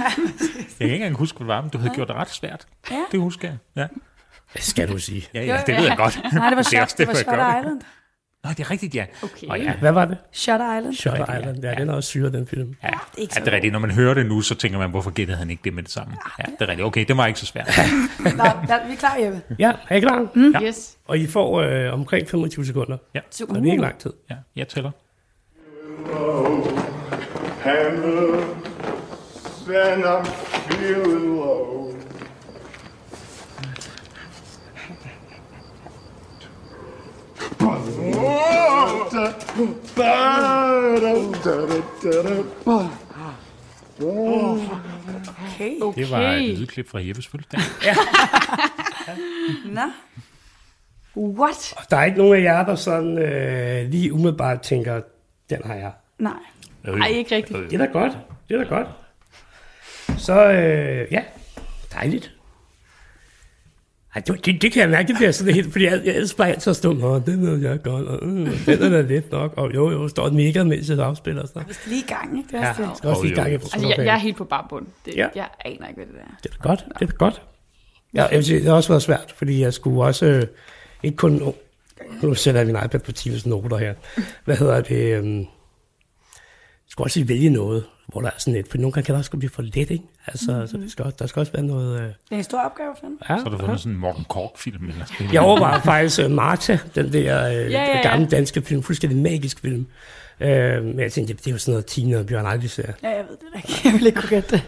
kan 0.78 0.86
ikke 0.86 0.96
engang 0.96 1.16
huske, 1.16 1.38
hvad 1.38 1.46
det 1.48 1.56
var, 1.56 1.62
men 1.62 1.70
du 1.70 1.78
havde 1.78 1.94
gjort 1.94 2.08
det 2.08 2.16
ret 2.16 2.30
svært. 2.30 2.66
Ja. 2.92 2.96
Det 3.12 3.20
husker 3.20 3.48
jeg. 3.48 3.58
Ja, 3.76 3.88
det 4.54 4.64
skal 4.64 4.88
du 4.88 4.98
sige. 4.98 5.28
ja, 5.34 5.44
ja 5.44 5.62
det 5.68 5.76
ved 5.78 5.84
jeg 5.88 5.98
godt. 5.98 6.20
Nej, 6.34 6.50
det 6.50 6.56
var, 6.58 6.64
shot, 6.64 6.98
det 6.98 7.08
var 7.08 7.14
det. 7.14 7.22
Island. 7.22 7.82
Nå, 8.44 8.50
det 8.52 8.60
er 8.60 8.72
rigtigt, 8.72 8.96
ja. 8.96 9.06
Okay. 9.24 9.48
Og 9.48 9.60
ja, 9.60 9.74
Hvad 9.74 9.92
var 9.92 10.06
det? 10.06 10.18
Shutter 10.32 10.78
Island. 10.78 10.94
Shutter 10.96 11.20
Rigtigt, 11.20 11.36
ja. 11.36 11.40
Island. 11.40 11.64
Ja, 11.64 11.82
den 11.82 11.90
er 11.90 11.94
også 11.94 12.10
syre, 12.10 12.32
den 12.32 12.48
film. 12.48 12.76
Ja, 12.84 12.88
er 12.88 12.92
ikke 13.18 13.32
ja, 13.34 13.40
så 13.40 13.46
det 13.46 13.48
er 13.48 13.56
rigtigt. 13.56 13.72
Når 13.72 13.80
man 13.80 13.92
hører 13.92 14.14
det 14.14 14.26
nu, 14.26 14.42
så 14.42 14.56
tænker 14.56 14.80
man, 14.80 14.90
hvorfor 14.90 15.12
gættede 15.12 15.38
han 15.38 15.50
ikke 15.50 15.62
det 15.64 15.74
med 15.74 15.84
det 15.84 15.92
samme? 15.92 16.14
Ja, 16.40 16.44
det 16.44 16.62
er 16.62 16.68
rigtigt. 16.68 16.86
Okay, 16.86 17.06
det 17.08 17.18
var 17.18 17.26
ikke 17.28 17.40
så 17.40 17.46
svært. 17.46 17.68
Nå, 18.20 18.28
vi 18.88 18.94
er 18.94 18.96
klar, 19.00 19.16
Jeppe. 19.16 19.42
Ja, 19.60 19.72
er 19.90 19.96
I 19.96 20.00
klar? 20.00 20.28
Mm. 20.36 20.52
Ja. 20.52 20.62
Yes. 20.62 20.98
Og 21.08 21.18
I 21.18 21.28
får 21.28 21.62
øh, 21.62 21.94
omkring 21.94 22.30
25 22.30 22.66
sekunder. 22.66 22.98
Super. 23.32 23.54
Så 23.54 23.60
det 23.60 23.68
er 23.68 23.72
ikke 23.72 23.82
lang 23.84 23.98
tid. 24.00 24.14
Ja, 24.30 24.36
jeg 24.56 24.68
tæller. 24.68 24.92
Hammer, 27.62 28.56
then 29.66 30.04
I'm 30.04 30.26
feeling 30.26 31.38
low. 31.38 31.96
Okay. 45.56 45.80
Okay. 45.82 46.02
Det 46.02 46.12
var 46.12 46.32
et 46.32 46.60
lydklip 46.60 46.90
fra 46.90 47.00
Jeppes 47.00 47.28
fødselsdag. 47.28 47.60
Nå. 49.76 49.82
What? 51.18 51.76
Der 51.90 51.98
er 51.98 52.06
ikke 52.06 52.18
nogen 52.18 52.36
af 52.36 52.42
jer, 52.44 52.66
der 52.66 52.76
sådan 52.76 53.18
øh, 53.18 53.90
lige 53.90 54.14
umiddelbart 54.14 54.62
tænker, 54.62 55.02
den 55.50 55.58
har 55.66 55.76
jeg. 55.76 55.92
Nej. 56.20 56.34
Ej, 57.02 57.08
ikke 57.08 57.36
rigtigt. 57.36 57.60
Det 57.72 57.82
er 57.82 57.86
da 57.86 57.92
godt. 57.92 58.12
Det 58.50 58.56
er 58.60 58.64
da 58.64 58.70
godt. 58.70 58.88
Så 60.18 60.52
øh, 60.52 61.08
ja, 61.12 61.24
dejligt. 61.94 62.32
Ej, 64.16 64.22
det, 64.28 64.46
det, 64.46 64.62
det 64.62 64.72
kan 64.72 64.82
jeg 64.82 64.90
mærke, 64.90 65.08
det 65.08 65.16
bliver 65.16 65.32
sådan 65.32 65.54
helt, 65.54 65.72
fordi 65.72 65.86
jeg, 65.86 66.02
jeg 66.06 66.16
elsker 66.16 66.38
bare 66.38 66.50
altid 66.50 66.70
at 66.70 66.76
stå, 66.76 66.94
Nå, 66.94 67.20
den 67.20 67.42
ved 67.48 67.58
jeg 67.70 67.84
godt, 67.84 68.08
og 68.08 68.28
øh, 68.28 68.66
den 68.66 68.82
er 68.84 68.90
da 68.90 69.02
lidt 69.02 69.32
nok, 69.32 69.54
og 69.58 69.74
jo, 69.76 69.92
jo, 69.92 70.08
står 70.08 70.28
et 70.28 70.34
mega, 70.34 70.64
mens 70.64 70.90
jeg 70.90 71.00
afspiller 71.00 71.42
og 71.42 71.48
sådan 71.48 71.60
noget. 71.60 71.70
Vi 71.70 71.74
skal 71.74 71.90
lige 71.90 72.04
i 72.04 72.08
gang, 72.08 72.38
ikke? 72.38 72.50
Det 72.52 72.60
er 72.60 72.68
Ja, 72.68 72.74
det. 72.90 72.98
skal 72.98 73.10
også 73.10 73.22
lige 73.24 73.32
i 73.34 73.36
gang 73.36 73.54
efter 73.54 73.70
Altså, 73.74 73.88
jeg, 73.88 73.98
jeg 73.98 74.14
er 74.14 74.18
helt 74.20 74.38
på 74.38 74.44
barbund. 74.44 74.86
Det, 75.06 75.16
Ja. 75.16 75.28
Jeg 75.36 75.48
aner 75.66 75.88
ikke, 75.88 75.96
hvad 75.98 76.06
det 76.06 76.16
er. 76.16 76.36
Det 76.44 76.52
er 76.52 76.56
da 76.64 76.68
godt, 76.70 76.86
det 77.00 77.02
er 77.02 77.12
da 77.12 77.16
godt. 77.18 77.42
Ja, 78.14 78.24
jeg 78.24 78.38
vil 78.38 78.46
sige, 78.46 78.60
det 78.60 78.68
har 78.68 78.74
også 78.74 78.90
været 78.90 79.02
svært, 79.02 79.34
fordi 79.38 79.62
jeg 79.62 79.74
skulle 79.74 80.04
også, 80.04 80.26
øh, 80.26 80.44
ikke 81.04 81.18
kun, 81.18 81.54
nu 82.22 82.34
sætter 82.34 82.60
jeg 82.62 82.68
min 82.68 82.76
iPad 82.86 83.00
på 83.00 83.12
Times 83.12 83.46
noter 83.46 83.78
her, 83.78 83.94
hvad 84.46 84.58
hedder 84.58 84.82
det, 84.82 85.18
øhm, 85.18 85.40
jeg 85.40 85.46
skulle 86.90 87.06
også 87.06 87.20
lige 87.20 87.30
vælge 87.30 87.50
noget, 87.50 87.84
hvor 88.08 88.22
der 88.22 88.28
er 88.28 88.34
sådan 88.38 88.54
lidt, 88.54 88.72
for 88.72 88.78
nogle 88.78 88.92
gange 88.92 89.06
kan 89.06 89.14
det 89.16 89.20
også 89.20 89.38
blive 89.38 89.50
for 89.50 89.62
let, 89.62 89.76
ikke? 89.92 90.04
Altså, 90.28 90.52
mm-hmm. 90.52 90.68
så 90.68 90.78
det 90.78 90.92
skal, 90.92 91.06
også- 91.06 91.16
der 91.20 91.28
skal 91.28 91.40
også 91.40 91.52
være 91.52 91.64
noget, 91.64 92.00
øh, 92.00 92.06
Det 92.08 92.14
er 92.32 92.36
en 92.36 92.44
stor 92.44 92.60
opgave 92.60 92.90
at 92.92 92.98
finde. 93.00 93.16
ja, 93.30 93.38
Så 93.38 93.44
har 93.44 93.50
du 93.50 93.58
fundet 93.58 93.80
sådan 93.80 93.92
en 93.94 94.00
Morten 94.00 94.26
Kork-film 94.30 94.90
eller 94.90 95.06
sådan 95.06 95.34
Jeg 95.34 95.42
overvejer 95.42 95.82
faktisk 95.82 96.22
uh, 96.26 96.32
Marta, 96.32 96.80
den 96.96 97.14
der 97.14 97.48
uh, 97.48 97.54
ja, 97.54 97.60
ja, 97.62 97.68
ja, 97.70 97.98
ja. 97.98 98.10
gamle 98.10 98.28
danske 98.28 98.62
film, 98.62 98.84
fuldstændig 98.84 99.20
magisk 99.20 99.60
film. 99.60 99.88
Uh, 100.42 100.48
men 100.48 101.00
jeg 101.00 101.12
tænkte, 101.12 101.34
det 101.34 101.48
er 101.48 101.52
jo 101.52 101.58
sådan 101.58 101.72
noget, 101.72 101.86
Tina 101.86 102.18
og 102.20 102.26
Bjørn 102.26 102.46
aldrig 102.46 102.70
ser. 102.70 102.92
Ja, 103.04 103.10
jeg 103.10 103.26
ved 103.30 103.38
det 103.38 103.48
ikke. 103.70 103.82
Jeg 103.86 103.94
vil 103.94 104.06
ikke 104.06 104.20
kunne 104.20 104.30
gætte 104.30 104.50
det. 104.56 104.64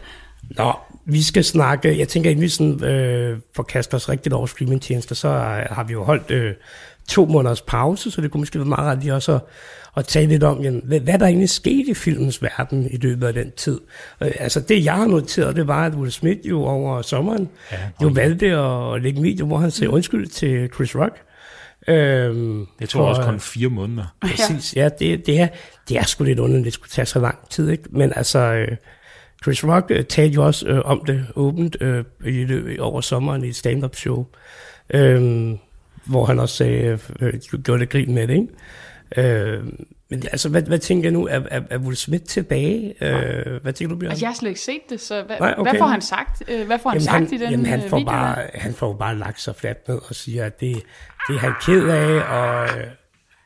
Nå, 0.49 0.73
vi 1.05 1.21
skal 1.23 1.43
snakke, 1.43 1.97
jeg 1.99 2.07
tænker, 2.07 2.31
at 2.31 2.41
vi 2.41 2.49
sådan, 2.49 2.83
øh, 2.83 3.39
får 3.55 3.63
kastet 3.63 3.93
os 3.93 4.09
rigtigt 4.09 4.33
over 4.33 4.45
streamingtjenester, 4.45 5.15
så 5.15 5.27
øh, 5.27 5.35
har 5.75 5.83
vi 5.83 5.93
jo 5.93 6.03
holdt 6.03 6.31
øh, 6.31 6.53
to 7.07 7.25
måneders 7.25 7.61
pause, 7.61 8.11
så 8.11 8.21
det 8.21 8.31
kunne 8.31 8.41
måske 8.41 8.59
være 8.59 8.67
meget 8.67 8.85
rart 8.85 8.99
lige 8.99 9.13
også 9.13 9.33
at, 9.35 9.41
at 9.97 10.05
tale 10.05 10.27
lidt 10.27 10.43
om, 10.43 10.61
jamen, 10.63 10.81
hvad, 10.85 10.99
hvad 10.99 11.19
der 11.19 11.25
egentlig 11.25 11.49
skete 11.49 11.91
i 11.91 11.93
filmens 11.93 12.41
verden 12.43 12.87
i 12.91 12.97
løbet 12.97 13.27
af 13.27 13.33
den 13.33 13.51
tid. 13.51 13.79
Øh, 14.21 14.31
altså 14.39 14.59
det, 14.59 14.85
jeg 14.85 14.93
har 14.93 15.05
noteret, 15.07 15.55
det 15.55 15.67
var, 15.67 15.85
at 15.85 15.93
Will 15.95 16.11
Smith 16.11 16.39
jo 16.49 16.63
over 16.63 17.01
sommeren 17.01 17.49
Ja, 17.71 17.77
jo 18.01 18.07
og- 18.07 18.15
valgte 18.15 18.45
at 18.47 19.01
lægge 19.01 19.17
en 19.17 19.23
video, 19.23 19.45
hvor 19.45 19.57
han 19.57 19.71
sagde 19.71 19.89
undskyld 19.93 20.27
til 20.27 20.69
Chris 20.75 20.95
Rock. 20.95 21.15
Øhm, 21.87 22.65
Det 22.79 22.89
tog 22.89 22.99
for, 22.99 23.05
også 23.09 23.21
kun 23.21 23.39
fire 23.39 23.69
måneder. 23.69 24.15
Præcis, 24.21 24.75
ja, 24.75 24.89
det, 24.99 25.25
det, 25.25 25.39
er, 25.39 25.47
det 25.89 25.97
er 25.97 26.03
sgu 26.03 26.23
lidt 26.23 26.39
underligt, 26.39 26.65
det 26.65 26.73
skulle 26.73 26.89
tage 26.89 27.05
så 27.05 27.19
lang 27.19 27.49
tid, 27.49 27.69
ikke? 27.69 27.83
Men 27.89 28.13
altså, 28.15 28.39
øh, 28.39 28.67
Chris 29.43 29.63
Rock 29.65 29.85
øh, 29.89 30.03
talte 30.05 30.35
jo 30.35 30.45
også 30.45 30.67
øh, 30.67 30.81
om 30.85 31.01
det 31.07 31.25
åbent 31.35 31.77
øh, 31.81 32.03
i, 32.25 32.79
over 32.79 33.01
sommeren 33.01 33.43
i 33.43 33.47
et 33.47 33.55
stand-up 33.55 33.95
show, 33.95 34.25
øh, 34.93 35.51
hvor 36.09 36.25
han 36.25 36.39
også 36.39 36.55
sagde, 36.55 36.99
øh, 37.19 37.33
gjorde 37.63 37.79
det 37.79 37.89
grin 37.89 38.13
med 38.13 38.27
det, 38.27 38.33
ikke? 38.33 38.47
Øh, 39.17 39.63
men 40.09 40.23
altså, 40.31 40.49
hvad, 40.49 40.61
hvad 40.61 40.79
tænker 40.79 41.03
jeg 41.03 41.11
nu? 41.11 41.27
Er, 41.27 41.39
er, 41.51 41.61
er 41.69 41.77
Will 41.77 41.97
Smith 41.97 42.23
tilbage? 42.23 42.93
Øh, 43.03 43.61
hvad 43.61 43.73
tænker 43.73 43.95
du, 43.95 43.99
Bjørn? 43.99 44.09
Altså, 44.11 44.25
jeg 44.25 44.29
har 44.29 44.35
slet 44.35 44.49
ikke 44.49 44.61
set 44.61 44.81
det, 44.89 45.01
så 45.01 45.23
hvad, 45.23 45.35
Nej, 45.39 45.53
okay. 45.57 45.71
hvad 45.71 45.79
får 45.79 45.85
han 45.87 46.01
sagt? 46.01 46.43
Øh, 46.47 46.65
Hvad 46.65 46.79
får 46.79 46.89
han 46.89 46.97
Jamen, 46.97 47.05
sagt 47.05 47.15
han, 47.15 47.33
i 47.33 47.37
den 47.37 47.51
jamen, 47.51 47.65
han, 47.65 47.83
øh, 47.83 47.89
får 47.89 47.97
video? 47.97 48.11
bare, 48.11 48.37
han 48.53 48.73
får 48.73 48.93
bare 48.93 49.17
lagt 49.17 49.41
sig 49.41 49.55
fladt 49.55 49.87
ned 49.87 49.99
og 50.09 50.15
siger, 50.15 50.45
at 50.45 50.59
det, 50.59 50.75
det 51.27 51.35
er 51.35 51.39
han 51.39 51.53
ked 51.61 51.87
af, 51.89 52.37
og 52.39 52.77
øh, 52.79 52.83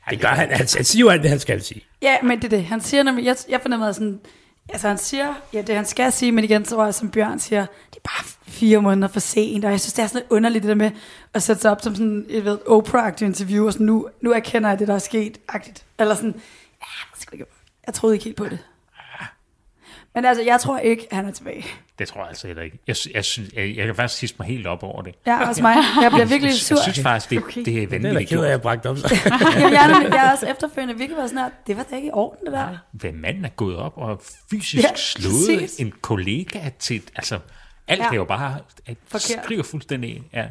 det 0.10 0.22
gør 0.22 0.28
han. 0.28 0.50
Han, 0.50 0.58
han 0.58 0.68
siger 0.68 1.00
jo 1.00 1.10
alt 1.10 1.22
det, 1.22 1.30
han 1.30 1.40
skal 1.40 1.62
sige. 1.62 1.82
Ja, 2.02 2.16
men 2.24 2.38
det 2.38 2.44
er 2.44 2.50
det. 2.50 2.64
Han 2.66 2.82
siger 2.82 3.04
nemlig, 3.04 3.26
jeg, 3.26 3.36
jeg 3.50 3.62
fornemmer 3.62 3.92
sådan, 3.92 4.20
altså 4.72 4.88
han 4.88 4.98
siger, 4.98 5.34
ja, 5.54 5.62
det 5.62 5.76
han 5.76 5.86
skal 5.86 6.12
sige, 6.12 6.32
men 6.32 6.44
igen, 6.44 6.66
så 6.66 6.76
tror 6.76 6.86
jeg, 6.86 6.94
som 6.94 7.12
Bjørn 7.12 7.40
siger, 7.40 7.66
det 7.90 7.98
er 7.98 8.10
bare 8.10 8.26
fire 8.48 8.82
måneder 8.82 9.08
for 9.08 9.20
sent, 9.20 9.66
og 9.66 9.72
jeg 9.72 9.80
synes, 9.80 9.94
det 9.94 10.04
er 10.04 10.08
sådan 10.08 10.22
lidt 10.22 10.32
underligt, 10.32 10.64
det 10.64 10.70
der 10.70 10.76
med 10.76 10.92
at 11.34 11.44
sætte 11.44 11.62
sig 11.62 11.72
op 11.72 11.82
som 11.82 11.96
sådan, 11.96 12.26
et 12.30 12.46
ved, 12.46 12.60
Oprah-agtig 12.68 13.26
interview, 13.26 13.66
og 13.66 13.74
sådan, 13.74 13.86
nu, 13.86 14.08
nu 14.22 14.32
erkender 14.32 14.70
jeg 14.70 14.80
det, 14.80 14.88
der 14.88 14.94
er 14.94 15.00
sket, 15.00 15.38
agtigt. 15.48 15.86
Eller 16.00 16.16
sådan, 16.16 16.34
ja, 16.82 16.86
jeg, 17.20 17.34
ikke, 17.34 17.46
jeg 17.88 17.94
troede 17.94 18.16
ikke 18.16 18.26
helt 18.26 18.38
på 18.38 18.46
det. 18.46 18.60
Men 20.16 20.26
altså, 20.26 20.44
jeg 20.44 20.60
tror 20.60 20.78
ikke, 20.78 21.08
han 21.12 21.26
er 21.26 21.32
tilbage. 21.32 21.66
Det 22.00 22.08
tror 22.08 22.22
jeg 22.22 22.28
altså 22.30 22.48
heller 22.48 22.64
ikke. 22.64 22.80
Jeg, 22.88 22.96
jeg, 23.14 23.24
jeg, 23.56 23.76
jeg 23.78 23.86
kan 23.86 23.96
faktisk 23.96 24.20
sidste 24.20 24.36
mig 24.40 24.48
helt 24.48 24.68
op 24.68 24.84
over 24.84 25.02
det. 25.02 25.16
Ja, 25.28 25.48
også 25.48 25.62
mig. 25.62 25.76
Jeg 26.02 26.12
bliver 26.12 26.26
virkelig 26.26 26.54
sur. 26.54 26.76
jeg 26.76 26.84
synes 26.84 27.00
faktisk, 27.02 27.30
det, 27.30 27.38
Okay. 27.38 27.66
det 27.66 27.84
er 27.84 27.88
Det 27.88 27.96
er 27.96 28.00
da 28.00 28.08
vanvittigt 28.08 28.30
ked 28.30 28.40
af, 28.40 28.46
at 28.46 28.52
jeg 28.52 28.62
bragt 28.62 28.86
op. 28.86 28.98
Så. 28.98 29.08
Jeg, 29.56 29.72
er, 29.74 30.08
jeg 30.16 30.28
er 30.28 30.32
også 30.32 30.48
efterfølgende 30.48 30.98
virkelig 30.98 31.18
været 31.18 31.30
sådan 31.30 31.44
her, 31.44 31.50
det 31.68 31.78
var 31.78 31.84
da 31.84 31.96
ikke 31.96 32.08
i 32.08 32.12
orden, 32.14 32.46
det 32.46 32.54
der. 32.54 32.78
Hvad 32.92 33.12
manden 33.12 33.46
er 33.46 33.50
gået 33.50 33.78
op 33.78 33.94
og 33.96 34.22
fysisk 34.50 34.84
Ja, 34.84 34.96
slået 34.96 35.60
præcis. 35.60 35.80
en 35.80 35.94
kollega 36.02 36.70
til... 36.80 37.02
Altså, 37.16 37.40
alt 37.88 38.00
Ja. 38.02 38.08
er 38.10 38.16
jo 38.16 38.26
bare... 38.26 38.58
At 38.88 38.98
skriver 39.22 39.64
fuldstændig... 39.64 40.24
Ja. 40.34 40.46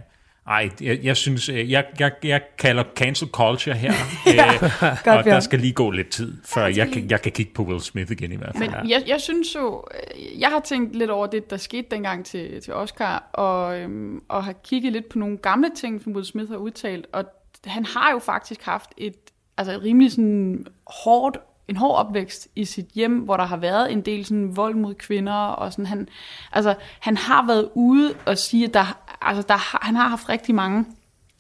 Ej, 0.50 0.70
jeg, 0.80 0.98
jeg 1.02 1.16
synes, 1.16 1.48
øh, 1.48 1.70
jeg, 1.70 1.84
jeg, 1.98 2.12
jeg 2.22 2.42
kalder 2.58 2.84
cancel 2.96 3.28
culture 3.28 3.76
her, 3.76 3.92
øh, 4.28 4.70
Godt, 5.04 5.18
og 5.18 5.24
der 5.24 5.40
skal 5.40 5.58
lige 5.58 5.72
gå 5.72 5.90
lidt 5.90 6.08
tid, 6.10 6.36
før 6.44 6.66
jeg, 6.66 6.88
kan, 6.88 7.10
jeg 7.10 7.22
kan 7.22 7.32
kigge 7.32 7.52
på 7.54 7.62
Will 7.62 7.80
Smith 7.80 8.12
igen 8.12 8.32
i 8.32 8.36
hvert 8.36 8.56
fald. 8.58 8.70
Men 8.70 8.90
jeg, 8.90 9.02
jeg 9.06 9.20
synes 9.20 9.54
jo, 9.54 9.84
øh, 9.94 10.40
jeg 10.40 10.48
har 10.48 10.60
tænkt 10.60 10.96
lidt 10.96 11.10
over 11.10 11.26
det, 11.26 11.50
der 11.50 11.56
skete 11.56 11.86
dengang 11.90 12.26
til, 12.26 12.62
til 12.62 12.74
Oscar, 12.74 13.30
og, 13.32 13.78
øhm, 13.78 14.22
og 14.28 14.44
har 14.44 14.52
kigget 14.52 14.92
lidt 14.92 15.08
på 15.08 15.18
nogle 15.18 15.38
gamle 15.38 15.70
ting, 15.76 16.02
som 16.02 16.12
Will 16.12 16.26
Smith 16.26 16.50
har 16.50 16.58
udtalt, 16.58 17.06
og 17.12 17.24
han 17.66 17.84
har 17.84 18.10
jo 18.12 18.18
faktisk 18.18 18.62
haft 18.62 18.90
et, 18.96 19.16
altså 19.56 19.72
et 19.72 19.82
rimelig 19.82 20.12
sådan 20.12 20.66
hårdt, 21.04 21.36
en 21.68 21.76
hård 21.76 21.96
opvækst 21.96 22.48
i 22.56 22.64
sit 22.64 22.86
hjem, 22.94 23.18
hvor 23.18 23.36
der 23.36 23.44
har 23.44 23.56
været 23.56 23.92
en 23.92 24.00
del 24.00 24.24
sådan 24.24 24.56
vold 24.56 24.74
mod 24.74 24.94
kvinder, 24.94 25.34
og 25.34 25.72
sådan 25.72 25.86
han, 25.86 26.08
altså 26.52 26.74
han 27.00 27.16
har 27.16 27.46
været 27.46 27.68
ude 27.74 28.14
og 28.26 28.38
sige, 28.38 28.64
at 28.64 28.74
der, 28.74 29.09
altså 29.22 29.44
der, 29.48 29.84
han 29.86 29.96
har 29.96 30.08
haft 30.08 30.28
rigtig 30.28 30.54
mange 30.54 30.86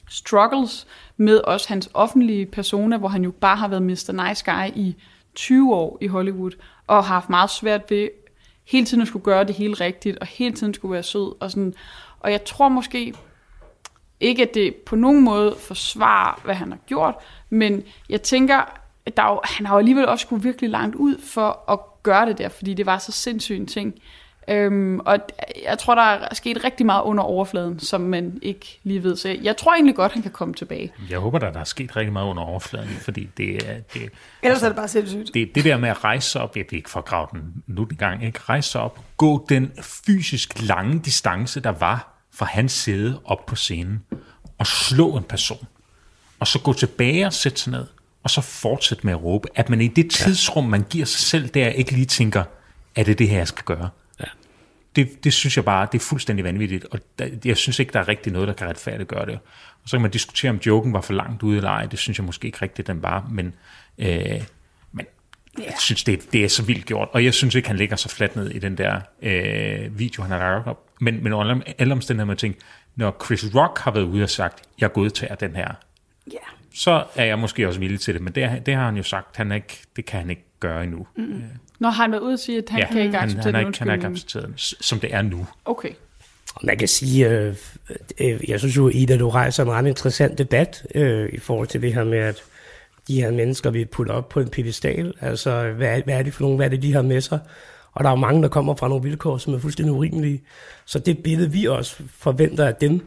struggles 0.08 0.86
med 1.16 1.38
også 1.38 1.68
hans 1.68 1.90
offentlige 1.94 2.46
persona, 2.46 2.96
hvor 2.96 3.08
han 3.08 3.24
jo 3.24 3.30
bare 3.30 3.56
har 3.56 3.68
været 3.68 3.82
Mr. 3.82 4.26
Nice 4.28 4.52
Guy 4.52 4.76
i 4.76 4.96
20 5.34 5.74
år 5.74 5.98
i 6.00 6.06
Hollywood, 6.06 6.50
og 6.86 6.96
har 6.96 7.14
haft 7.14 7.30
meget 7.30 7.50
svært 7.50 7.90
ved 7.90 8.08
hele 8.64 8.86
tiden 8.86 9.02
at 9.02 9.08
skulle 9.08 9.24
gøre 9.24 9.44
det 9.44 9.54
helt 9.54 9.80
rigtigt, 9.80 10.18
og 10.18 10.26
hele 10.26 10.54
tiden 10.54 10.74
skulle 10.74 10.92
være 10.92 11.02
sød. 11.02 11.42
Og, 11.42 11.50
sådan. 11.50 11.74
og 12.20 12.32
jeg 12.32 12.44
tror 12.44 12.68
måske 12.68 13.14
ikke, 14.20 14.42
at 14.42 14.54
det 14.54 14.74
på 14.74 14.96
nogen 14.96 15.24
måde 15.24 15.56
forsvarer, 15.58 16.40
hvad 16.44 16.54
han 16.54 16.70
har 16.70 16.78
gjort, 16.86 17.14
men 17.50 17.82
jeg 18.08 18.22
tænker, 18.22 18.80
at 19.06 19.16
der 19.16 19.22
jo, 19.22 19.40
han 19.44 19.66
har 19.66 19.74
jo 19.74 19.78
alligevel 19.78 20.06
også 20.06 20.22
skulle 20.22 20.42
virkelig 20.42 20.70
langt 20.70 20.96
ud 20.96 21.20
for 21.24 21.70
at 21.72 21.78
gøre 22.02 22.26
det 22.26 22.38
der, 22.38 22.48
fordi 22.48 22.74
det 22.74 22.86
var 22.86 22.98
så 22.98 23.12
sindssygt 23.12 23.60
en 23.60 23.66
ting. 23.66 23.94
Øhm, 24.48 25.00
og 25.00 25.18
jeg 25.64 25.78
tror, 25.78 25.94
der 25.94 26.02
er 26.02 26.34
sket 26.34 26.64
rigtig 26.64 26.86
meget 26.86 27.02
under 27.02 27.24
overfladen, 27.24 27.80
som 27.80 28.00
man 28.00 28.38
ikke 28.42 28.80
lige 28.82 29.02
ved. 29.02 29.16
Så 29.16 29.36
jeg, 29.42 29.56
tror 29.56 29.74
egentlig 29.74 29.94
godt, 29.94 30.12
han 30.12 30.22
kan 30.22 30.30
komme 30.30 30.54
tilbage. 30.54 30.92
Jeg 31.10 31.18
håber, 31.18 31.38
der, 31.38 31.52
der 31.52 31.60
er 31.60 31.64
sket 31.64 31.96
rigtig 31.96 32.12
meget 32.12 32.26
under 32.26 32.42
overfladen, 32.42 32.88
fordi 32.88 33.28
det 33.36 33.68
er... 33.68 33.74
Det, 33.94 34.10
Ellers 34.42 34.62
er 34.62 34.66
det 34.66 34.76
bare 34.76 34.88
sindssygt. 34.88 35.34
det, 35.34 35.54
det 35.54 35.64
der 35.64 35.76
med 35.76 35.88
at 35.88 36.04
rejse 36.04 36.30
sig 36.30 36.42
op, 36.42 36.56
jeg 36.56 36.64
vil 36.70 36.76
ikke 36.76 36.90
for 36.90 37.00
grave 37.00 37.26
den 37.32 37.62
nu 37.66 37.84
den 37.84 37.96
gang, 37.96 38.24
ikke? 38.24 38.38
rejse 38.38 38.70
sig 38.70 38.80
op, 38.80 39.00
gå 39.16 39.46
den 39.48 39.72
fysisk 39.82 40.62
lange 40.62 40.98
distance, 40.98 41.60
der 41.60 41.72
var 41.72 42.20
fra 42.34 42.46
hans 42.46 42.72
side 42.72 43.20
op 43.24 43.46
på 43.46 43.56
scenen, 43.56 44.02
og 44.58 44.66
slå 44.66 45.16
en 45.16 45.22
person, 45.22 45.66
og 46.40 46.46
så 46.46 46.58
gå 46.58 46.72
tilbage 46.72 47.26
og 47.26 47.32
sætte 47.32 47.60
sig 47.60 47.70
ned, 47.70 47.86
og 48.22 48.30
så 48.30 48.40
fortsætte 48.40 49.06
med 49.06 49.12
at 49.12 49.22
råbe, 49.22 49.48
at 49.54 49.70
man 49.70 49.80
i 49.80 49.88
det 49.88 50.10
tidsrum, 50.10 50.64
man 50.64 50.84
giver 50.90 51.06
sig 51.06 51.20
selv, 51.20 51.48
der 51.48 51.68
ikke 51.68 51.92
lige 51.92 52.06
tænker, 52.06 52.44
er 52.96 53.04
det 53.04 53.18
det 53.18 53.28
her, 53.28 53.38
jeg 53.38 53.48
skal 53.48 53.64
gøre? 53.64 53.88
Det, 54.96 55.24
det 55.24 55.32
synes 55.32 55.56
jeg 55.56 55.64
bare, 55.64 55.88
det 55.92 55.98
er 56.00 56.04
fuldstændig 56.04 56.44
vanvittigt, 56.44 56.84
og 56.90 57.00
der, 57.18 57.28
jeg 57.44 57.56
synes 57.56 57.78
ikke, 57.78 57.92
der 57.92 58.00
er 58.00 58.08
rigtig 58.08 58.32
noget, 58.32 58.48
der 58.48 58.54
kan 58.54 58.68
retfærdiggøre 58.68 59.26
det. 59.26 59.38
Og 59.82 59.88
så 59.88 59.96
kan 59.96 60.02
man 60.02 60.10
diskutere, 60.10 60.50
om 60.50 60.56
joken 60.66 60.92
var 60.92 61.00
for 61.00 61.12
langt 61.12 61.42
ude 61.42 61.56
eller 61.56 61.70
ej, 61.70 61.86
det 61.86 61.98
synes 61.98 62.18
jeg 62.18 62.24
måske 62.26 62.46
ikke 62.46 62.58
rigtigt, 62.62 62.88
den 62.88 63.02
var, 63.02 63.28
men, 63.30 63.54
øh, 63.98 64.42
men 64.92 65.06
jeg 65.58 65.74
synes, 65.78 66.04
det, 66.04 66.32
det 66.32 66.44
er 66.44 66.48
så 66.48 66.62
vildt 66.62 66.86
gjort, 66.86 67.08
og 67.12 67.24
jeg 67.24 67.34
synes 67.34 67.54
ikke, 67.54 67.68
han 67.68 67.76
ligger 67.76 67.96
så 67.96 68.08
fladt 68.08 68.36
ned 68.36 68.50
i 68.50 68.58
den 68.58 68.78
der 68.78 69.00
øh, 69.22 69.98
video, 69.98 70.22
han 70.22 70.30
har 70.32 70.38
lagt 70.38 70.66
op. 70.66 70.86
Men, 71.00 71.22
men 71.24 71.32
under 71.32 71.60
alle 71.78 71.92
omstændigheder 71.92 72.26
må 72.26 72.32
jeg 72.32 72.38
tænke, 72.38 72.58
når 72.96 73.16
Chris 73.24 73.54
Rock 73.54 73.78
har 73.78 73.90
været 73.90 74.04
ude 74.04 74.22
og 74.22 74.30
sagt, 74.30 74.62
jeg 74.80 74.92
godtager 74.92 75.34
den 75.34 75.56
her, 75.56 75.68
Ja. 76.32 76.38
så 76.74 77.04
er 77.16 77.24
jeg 77.24 77.38
måske 77.38 77.68
også 77.68 77.80
villig 77.80 78.00
til 78.00 78.14
det, 78.14 78.22
men 78.22 78.32
det, 78.34 78.66
det 78.66 78.74
har 78.74 78.84
han 78.84 78.96
jo 78.96 79.02
sagt, 79.02 79.36
han 79.36 79.52
ikke, 79.52 79.78
det 79.96 80.04
kan 80.04 80.20
han 80.20 80.30
ikke 80.30 80.44
gøre 80.60 80.82
endnu. 80.84 81.06
Mm. 81.16 81.42
Når 81.80 81.90
han 81.90 82.10
været 82.10 82.20
ude 82.20 82.32
og 82.32 82.38
sige, 82.38 82.58
at 82.58 82.68
han 82.68 82.80
Ja, 82.80 82.86
kan 82.92 83.02
ikke 83.02 83.18
han, 83.18 83.28
acceptere 83.28 83.52
han, 83.52 83.54
er 83.54 83.58
den 83.58 83.68
ikke, 83.68 83.78
han 83.78 83.88
er 83.88 83.94
ikke 83.94 84.06
accepteret, 84.06 84.46
den, 84.46 84.54
som 84.58 85.00
det 85.00 85.14
er 85.14 85.22
nu. 85.22 85.46
Okay. 85.64 85.90
Man 86.62 86.78
kan 86.78 86.88
sige, 86.88 87.28
øh, 87.28 87.54
øh, 88.20 88.50
jeg 88.50 88.58
synes 88.58 88.76
jo, 88.76 88.88
Ida, 88.88 89.16
du 89.16 89.28
rejser 89.28 89.62
en 89.62 89.70
ret 89.70 89.86
interessant 89.86 90.38
debat 90.38 90.86
øh, 90.94 91.28
i 91.32 91.38
forhold 91.38 91.68
til 91.68 91.82
det 91.82 91.94
her 91.94 92.04
med, 92.04 92.18
at 92.18 92.42
de 93.08 93.22
her 93.22 93.30
mennesker, 93.30 93.70
vi 93.70 93.84
putter 93.84 94.12
op 94.14 94.28
på 94.28 94.40
en 94.40 94.48
pedestal, 94.48 95.14
altså 95.20 95.70
hvad 95.72 95.88
er, 95.88 96.02
hvad 96.02 96.14
er 96.14 96.22
det 96.22 96.34
for 96.34 96.42
nogle, 96.42 96.56
hvad 96.56 96.66
er 96.66 96.70
det, 96.70 96.82
de 96.82 96.92
har 96.92 97.02
med 97.02 97.20
sig? 97.20 97.38
Og 97.92 98.04
der 98.04 98.10
er 98.10 98.14
jo 98.14 98.20
mange, 98.20 98.42
der 98.42 98.48
kommer 98.48 98.74
fra 98.74 98.88
nogle 98.88 99.02
vilkår, 99.04 99.38
som 99.38 99.54
er 99.54 99.58
fuldstændig 99.58 99.92
urimelige. 99.92 100.42
Så 100.84 100.98
det 100.98 101.22
billede, 101.22 101.52
vi 101.52 101.66
også 101.66 102.02
forventer 102.18 102.66
af 102.66 102.74
dem, 102.74 103.00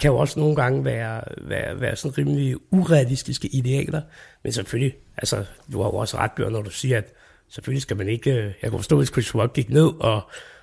kan 0.00 0.10
jo 0.10 0.16
også 0.16 0.40
nogle 0.40 0.56
gange 0.56 0.84
være, 0.84 1.20
være, 1.40 1.80
være 1.80 1.96
sådan 1.96 2.18
rimelig 2.18 2.56
urealistiske 2.70 3.48
idealer. 3.48 4.00
Men 4.42 4.52
selvfølgelig, 4.52 4.94
altså, 5.16 5.44
du 5.72 5.82
har 5.82 5.88
jo 5.88 5.94
også 5.94 6.16
ret, 6.16 6.32
Bjørn, 6.32 6.52
når 6.52 6.62
du 6.62 6.70
siger, 6.70 6.98
at 6.98 7.12
selvfølgelig 7.54 7.82
skal 7.82 7.96
man 7.96 8.08
ikke... 8.08 8.30
øh, 8.30 8.44
Jeg 8.62 8.70
kan 8.70 8.78
forstå, 8.78 8.96
hvis 8.96 9.08
Chris 9.08 9.34
Rock 9.34 9.52
gik 9.52 9.70
ned 9.70 9.90
og, 10.00 10.20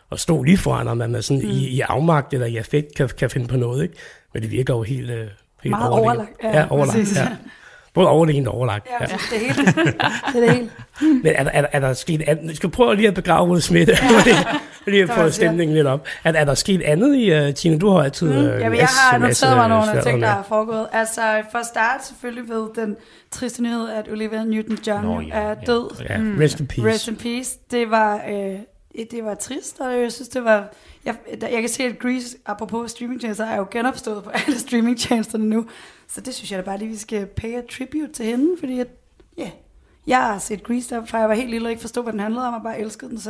og 0.09 0.19
stod 0.19 0.45
lige 0.45 0.57
foran 0.57 0.87
ham, 0.87 1.01
at 1.01 1.09
man 1.09 1.23
sådan 1.23 1.43
mm. 1.43 1.49
i, 1.49 1.67
i 1.67 1.79
afmagt 1.81 2.33
eller 2.33 2.47
i 2.47 2.57
affekt 2.57 2.95
kan, 2.95 3.09
kan 3.17 3.29
finde 3.29 3.47
på 3.47 3.57
noget, 3.57 3.83
ikke? 3.83 3.95
Men 4.33 4.43
det 4.43 4.51
virker 4.51 4.73
jo 4.75 4.81
helt, 4.81 5.09
øh, 5.09 5.27
helt 5.63 5.69
Meget 5.69 5.91
overlagt. 5.91 6.29
Ja, 6.43 6.57
ja 6.59 6.67
overlagt. 6.69 7.15
Ja. 7.15 7.27
Både 7.93 8.07
overlegent 8.07 8.47
og 8.47 8.53
overlagt. 8.55 8.87
Ja, 9.01 9.05
Ja. 9.09 9.17
det 9.31 9.49
er 9.49 9.53
helt. 9.53 9.75
det 10.33 10.35
er 10.35 10.39
det 10.39 10.51
hele. 10.51 10.69
Men 11.01 11.33
er 11.35 11.43
der, 11.43 11.51
er, 11.51 11.61
der, 11.61 11.67
er 11.71 11.79
der 11.79 11.93
sket 11.93 12.21
andet? 12.27 12.49
Vi 12.49 12.55
skal 12.55 12.69
prøve 12.69 12.95
lige 12.95 13.07
at 13.07 13.13
begrave 13.13 13.49
Will 13.49 13.61
Smith. 13.61 13.89
Ja. 13.89 14.33
lige 14.91 15.03
at 15.03 15.09
få 15.09 15.23
det, 15.23 15.33
stemningen 15.33 15.75
lidt 15.75 15.87
op. 15.87 16.07
Er, 16.23 16.33
er 16.33 16.45
der 16.45 16.53
sket 16.53 16.81
andet 16.81 17.15
i, 17.15 17.47
uh, 17.47 17.53
Tine? 17.53 17.79
Du 17.79 17.89
har 17.89 18.03
altid... 18.03 18.27
Mm. 18.33 18.37
Uh, 18.37 18.43
Jamen, 18.45 18.77
jeg 18.79 18.87
har 19.11 19.17
noteret 19.17 19.57
mig 19.57 19.69
nogle 19.69 19.91
af 19.91 20.03
ting, 20.03 20.21
der 20.21 20.27
er 20.27 20.43
foregået. 20.43 20.87
Altså, 20.91 21.21
for 21.51 21.57
at 21.59 21.65
starte 21.65 22.05
selvfølgelig 22.07 22.49
ved 22.49 22.67
den 22.75 22.95
triste 23.31 23.63
nyhed, 23.63 23.89
at 23.89 24.07
Olivia 24.11 24.43
Newton-John 24.43 25.01
Nå, 25.01 25.19
ja, 25.21 25.27
er 25.31 25.47
ja. 25.47 25.53
død. 25.65 25.89
Ja, 26.09 26.19
rest 26.43 26.59
in 26.59 26.67
peace. 26.67 26.87
Rest 26.87 27.07
in 27.07 27.15
peace. 27.15 27.57
Det 27.71 27.91
var, 27.91 28.21
øh, 28.29 28.55
det 29.11 29.23
var 29.25 29.35
trist, 29.35 29.79
og 29.79 29.99
jeg 30.01 30.11
synes, 30.11 30.29
det 30.29 30.43
var... 30.43 30.63
Jeg, 31.05 31.15
jeg 31.41 31.59
kan 31.59 31.69
se, 31.69 31.83
at 31.83 31.99
Grease, 31.99 32.37
apropos 32.45 32.91
streamingtjenester, 32.91 33.45
er 33.45 33.57
jo 33.57 33.65
genopstået 33.71 34.23
på 34.23 34.29
alle 34.29 34.59
streamingtjenesterne 34.59 35.45
nu. 35.49 35.65
Så 36.13 36.21
det 36.21 36.35
synes 36.35 36.51
jeg 36.51 36.59
da 36.59 36.63
bare 36.63 36.77
lige, 36.77 36.89
vi 36.89 36.97
skal 36.97 37.25
pay 37.25 37.55
a 37.57 37.61
tribute 37.71 38.13
til 38.13 38.25
hende, 38.25 38.55
fordi 38.59 38.79
at, 38.79 38.87
yeah, 39.39 39.49
jeg 40.07 40.17
har 40.17 40.37
set 40.39 40.63
Grease, 40.63 40.95
der, 40.95 41.05
fra 41.05 41.17
jeg 41.17 41.29
var 41.29 41.35
helt 41.35 41.49
lille 41.49 41.67
og 41.67 41.69
ikke 41.71 41.81
forstod, 41.81 42.03
hvad 42.03 42.13
den 42.13 42.19
handlede 42.19 42.47
om, 42.47 42.53
og 42.53 42.61
bare 42.63 42.79
elskede 42.79 43.11
den, 43.11 43.19
så 43.19 43.29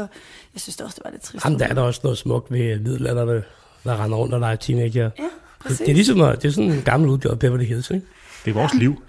jeg 0.53 0.62
synes 0.62 0.75
det 0.77 0.86
også, 0.86 0.95
det 0.95 1.05
var 1.05 1.12
lidt 1.12 1.21
trist. 1.21 1.45
Jamen, 1.45 1.59
der 1.59 1.65
er 1.67 1.74
der 1.74 1.81
også 1.81 2.00
noget 2.03 2.17
smukt 2.17 2.51
ved 2.51 2.79
middelalderne, 2.79 3.43
der 3.83 4.03
render 4.03 4.17
rundt 4.17 4.33
og 4.33 4.39
leger 4.39 4.55
teenager. 4.55 5.09
Ja, 5.19 5.24
Det, 5.24 5.29
præcis. 5.59 5.77
det 5.77 5.89
er 5.89 5.93
ligesom 5.93 6.21
at- 6.21 6.41
det 6.41 6.48
er 6.48 6.51
sådan 6.51 6.71
en 6.71 6.81
gammel 6.81 7.09
udgave 7.09 7.31
af 7.31 7.39
Beverly 7.39 7.63
Hills, 7.65 7.89
ikke? 7.91 8.05
Det 8.45 8.51
er 8.51 8.55
vores 8.55 8.74
liv. 8.74 9.01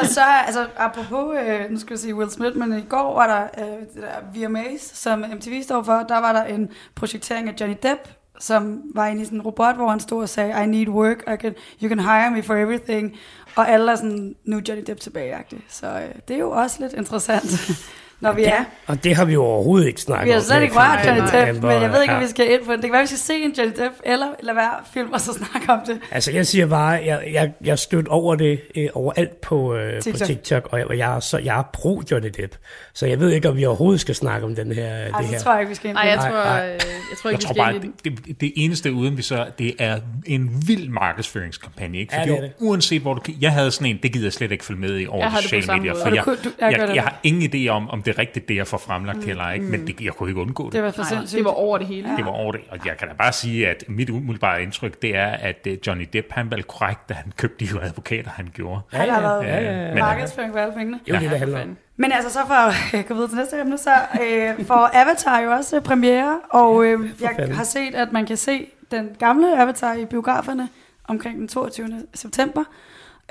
Og 0.00 0.06
så, 0.06 0.20
altså, 0.46 0.66
apropos, 0.76 1.34
øh, 1.48 1.70
nu 1.70 1.78
skal 1.78 1.92
jeg 1.94 1.98
sige 1.98 2.14
Will 2.14 2.30
Smith, 2.30 2.56
men 2.56 2.78
i 2.78 2.84
går 2.88 3.14
var 3.14 3.26
der 3.26 3.64
øh, 3.64 3.80
det 3.94 4.02
der 4.02 4.48
VMAs, 4.48 4.80
som 4.94 5.18
MTV 5.36 5.62
står 5.62 5.82
for, 5.82 5.92
der 6.08 6.20
var 6.20 6.32
der 6.32 6.44
en 6.44 6.68
projektering 6.94 7.48
af 7.48 7.54
Johnny 7.60 7.76
Depp, 7.82 8.00
som 8.40 8.82
var 8.94 9.06
inde 9.06 9.22
i 9.22 9.24
sådan 9.24 9.38
en 9.38 9.42
robot, 9.42 9.76
hvor 9.76 9.88
han 9.88 10.00
stod 10.00 10.22
og 10.22 10.28
sagde, 10.28 10.64
I 10.64 10.66
need 10.66 10.88
work, 10.88 11.22
I 11.22 11.36
can, 11.40 11.54
you 11.82 11.88
can 11.88 12.00
hire 12.00 12.30
me 12.30 12.42
for 12.42 12.54
everything. 12.54 13.16
Og 13.56 13.70
alle 13.70 13.92
er 13.92 13.96
sådan, 13.96 14.36
nu 14.44 14.60
Johnny 14.68 14.84
Depp 14.86 15.00
tilbage 15.00 15.36
-agtig. 15.36 15.58
Så 15.68 15.86
øh, 15.86 16.14
det 16.28 16.34
er 16.34 16.40
jo 16.40 16.50
også 16.50 16.76
lidt 16.80 16.92
interessant, 16.92 17.50
når 18.20 18.32
vi 18.32 18.44
er. 18.44 18.64
Og 18.86 19.04
det 19.04 19.16
har 19.16 19.24
vi 19.24 19.32
jo 19.32 19.44
overhovedet 19.44 19.86
ikke 19.88 20.00
snakket 20.00 20.22
om. 20.22 20.26
Vi 20.26 20.32
har 20.32 20.40
slet 20.40 20.62
ikke 20.62 20.74
rørt 20.78 21.06
Johnny 21.06 21.22
Depp, 21.22 21.62
men 21.62 21.82
jeg 21.82 21.92
ved 21.92 22.02
ikke, 22.02 22.14
om 22.14 22.20
vi 22.22 22.26
skal 22.26 22.52
ind 22.52 22.64
på 22.64 22.72
det. 22.72 22.78
Det 22.78 22.84
kan 22.84 22.92
være, 22.92 23.02
vi 23.02 23.06
skal 23.06 23.18
se 23.18 23.34
en 23.34 23.52
Johnny 23.58 23.72
Depp, 23.82 23.94
eller 24.04 24.26
lade 24.42 24.56
være 24.56 24.72
film 24.92 25.12
og 25.12 25.20
så 25.20 25.32
snakke 25.32 25.72
om 25.72 25.80
det. 25.86 25.98
Altså, 26.10 26.32
jeg 26.32 26.46
siger 26.46 26.66
bare, 26.66 26.90
jeg, 27.06 27.22
jeg, 27.32 27.52
jeg 27.64 27.78
stødte 27.78 28.08
over 28.08 28.34
det 28.34 28.60
øh, 28.76 28.88
overalt 28.94 29.40
på, 29.40 29.74
øh, 29.74 30.00
TikTok. 30.02 30.20
på 30.20 30.26
TikTok, 30.26 30.68
og 30.72 30.78
jeg, 30.78 30.86
jeg, 30.98 31.16
er 31.16 31.20
så, 31.20 31.38
jeg 31.38 31.58
er 31.58 31.62
pro 31.72 32.02
Johnny 32.10 32.28
Depp. 32.36 32.54
Så 32.94 33.06
jeg 33.06 33.20
ved 33.20 33.30
ikke, 33.30 33.48
om 33.48 33.56
vi 33.56 33.64
overhovedet 33.64 34.00
skal 34.00 34.14
snakke 34.14 34.46
om 34.46 34.54
den 34.54 34.72
her, 34.72 35.04
det 35.04 35.14
Ej, 35.14 35.22
her. 35.22 35.38
så 35.38 35.44
tror 35.44 35.52
jeg 35.52 35.60
ikke, 35.60 35.68
vi 35.68 35.74
skal 35.74 35.88
ind 35.88 35.96
på 35.96 36.02
Nej, 36.02 36.08
jeg 36.10 36.18
det. 36.18 36.30
tror, 36.30 36.44
Nej, 36.44 36.66
øh, 36.66 36.72
jeg 36.72 36.80
tror 37.22 37.30
Jeg 37.30 37.34
ikke, 37.34 37.44
tror 37.44 37.54
vi 37.54 37.58
bare, 37.58 37.74
ind 37.74 37.84
i 37.84 37.90
det, 38.10 38.26
det, 38.26 38.40
det 38.40 38.52
eneste 38.56 38.92
uden 38.92 39.16
vi 39.16 39.22
så, 39.22 39.46
det 39.58 39.74
er 39.78 39.98
en 40.26 40.50
vild 40.66 40.88
markedsføringskampagne. 40.88 41.98
Ikke? 41.98 42.14
Ja, 42.14 42.20
Fordi 42.20 42.30
det 42.30 42.38
er 42.38 42.42
det. 42.42 42.52
uanset 42.58 43.02
hvor 43.02 43.14
du 43.14 43.20
Jeg 43.40 43.52
havde 43.52 43.70
sådan 43.70 43.86
en, 43.86 43.98
det 44.02 44.12
gider 44.12 44.26
jeg 44.26 44.32
slet 44.32 44.52
ikke 44.52 44.64
følge 44.64 44.80
med 44.80 45.00
i 45.00 45.06
over 45.06 45.22
Jeg 45.22 45.32
det 45.32 45.42
sociale 45.42 45.78
medier. 45.78 45.94
For 45.94 46.14
jeg, 46.14 46.24
jeg 46.60 46.78
jeg, 46.78 46.88
det 46.88 46.94
jeg, 46.94 47.02
har 47.02 47.20
ingen 47.22 47.50
idé 47.54 47.68
om, 47.68 47.90
om 47.90 48.02
det 48.10 48.16
er 48.16 48.20
rigtigt, 48.20 48.48
det 48.48 48.56
jeg 48.56 48.66
får 48.66 48.78
fremlagt 48.78 49.18
eller 49.24 49.50
ikke, 49.50 49.66
men 49.66 49.86
det, 49.86 50.00
jeg 50.00 50.12
kunne 50.12 50.30
ikke 50.30 50.40
undgå 50.40 50.64
det. 50.64 50.72
Det 50.72 50.82
var 50.82 50.90
for 50.90 51.02
sindssygt. 51.02 51.36
det 51.38 51.44
var 51.44 51.50
over 51.50 51.78
det 51.78 51.86
hele. 51.86 52.08
Det 52.16 52.24
var 52.24 52.30
over 52.30 52.52
det, 52.52 52.60
og 52.70 52.78
jeg 52.86 52.96
kan 52.98 53.08
da 53.08 53.14
bare 53.14 53.32
sige, 53.32 53.68
at 53.68 53.84
mit 53.88 54.10
umiddelbare 54.10 54.62
indtryk, 54.62 55.02
det 55.02 55.16
er, 55.16 55.26
at 55.26 55.66
øh, 55.66 55.78
Johnny 55.86 56.08
Depp, 56.12 56.32
han 56.32 56.50
valgte 56.50 56.68
korrekt, 56.68 57.08
da 57.08 57.14
han 57.14 57.32
købte 57.36 57.64
de 57.66 57.80
advokater, 57.82 58.30
han 58.30 58.50
gjorde. 58.54 58.80
Han 58.92 59.08
har 59.10 59.20
været 59.20 59.44
ja, 59.44 59.60
ja, 59.60 59.88
ja. 59.88 59.94
markedsføring 59.94 60.52
for 60.52 60.58
alle 60.58 60.74
pengene. 60.74 61.00
Jo 61.08 61.14
det, 61.14 61.22
Ja, 61.22 61.30
det 61.30 61.38
handler 61.38 61.62
om. 61.62 61.76
Men 61.96 62.12
altså, 62.12 62.30
så 62.30 62.38
for 62.46 62.54
at 62.98 63.06
gå 63.08 63.14
videre 63.14 63.28
til 63.28 63.36
næste 63.38 63.60
emne, 63.60 63.78
så 63.78 63.90
øh, 64.22 64.66
får 64.66 64.90
Avatar 64.94 65.40
jo 65.40 65.50
også 65.50 65.76
øh, 65.76 65.82
premiere, 65.82 66.38
og 66.50 66.84
øh, 66.84 67.10
jeg 67.20 67.30
fanden. 67.36 67.54
har 67.54 67.64
set, 67.64 67.94
at 67.94 68.12
man 68.12 68.26
kan 68.26 68.36
se 68.36 68.66
den 68.90 69.10
gamle 69.18 69.62
Avatar 69.62 69.94
i 69.94 70.04
biograferne 70.04 70.68
omkring 71.08 71.38
den 71.38 71.48
22. 71.48 72.02
september. 72.14 72.64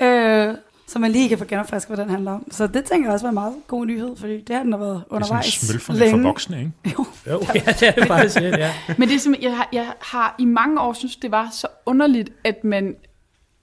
Øh, 0.02 0.54
så 0.90 0.98
man 0.98 1.10
lige 1.10 1.28
kan 1.28 1.38
få 1.38 1.44
genopfrisket, 1.44 1.88
hvad 1.88 2.04
den 2.04 2.10
handler 2.10 2.32
om. 2.32 2.52
Så 2.52 2.66
det 2.66 2.84
tænker 2.84 3.06
jeg 3.06 3.12
også 3.14 3.24
var 3.24 3.28
en 3.28 3.34
meget 3.34 3.54
god 3.66 3.86
nyhed, 3.86 4.16
fordi 4.16 4.40
det 4.40 4.56
har 4.56 4.62
den 4.62 4.72
har 4.72 4.78
været 4.78 4.94
Det 4.94 5.00
er 5.00 5.02
sådan 5.04 5.16
undervejs 5.16 5.52
smølferne 5.52 5.98
længe. 5.98 6.22
for 6.22 6.28
voksne, 6.28 6.58
ikke? 6.58 6.72
Jo, 6.98 7.04
Jo, 7.26 7.40
ja, 7.54 7.60
det 7.80 7.82
er 7.88 7.92
det 7.92 8.06
faktisk, 8.06 8.40
ja. 8.40 8.72
Men 8.98 9.08
det 9.08 9.14
er 9.14 9.18
simpelthen, 9.18 9.50
jeg, 9.50 9.56
har, 9.56 9.68
jeg 9.72 9.92
har 10.00 10.34
i 10.38 10.44
mange 10.44 10.80
år 10.80 10.92
synes, 10.92 11.16
det 11.16 11.30
var 11.30 11.48
så 11.52 11.66
underligt, 11.86 12.30
at 12.44 12.64
man 12.64 12.96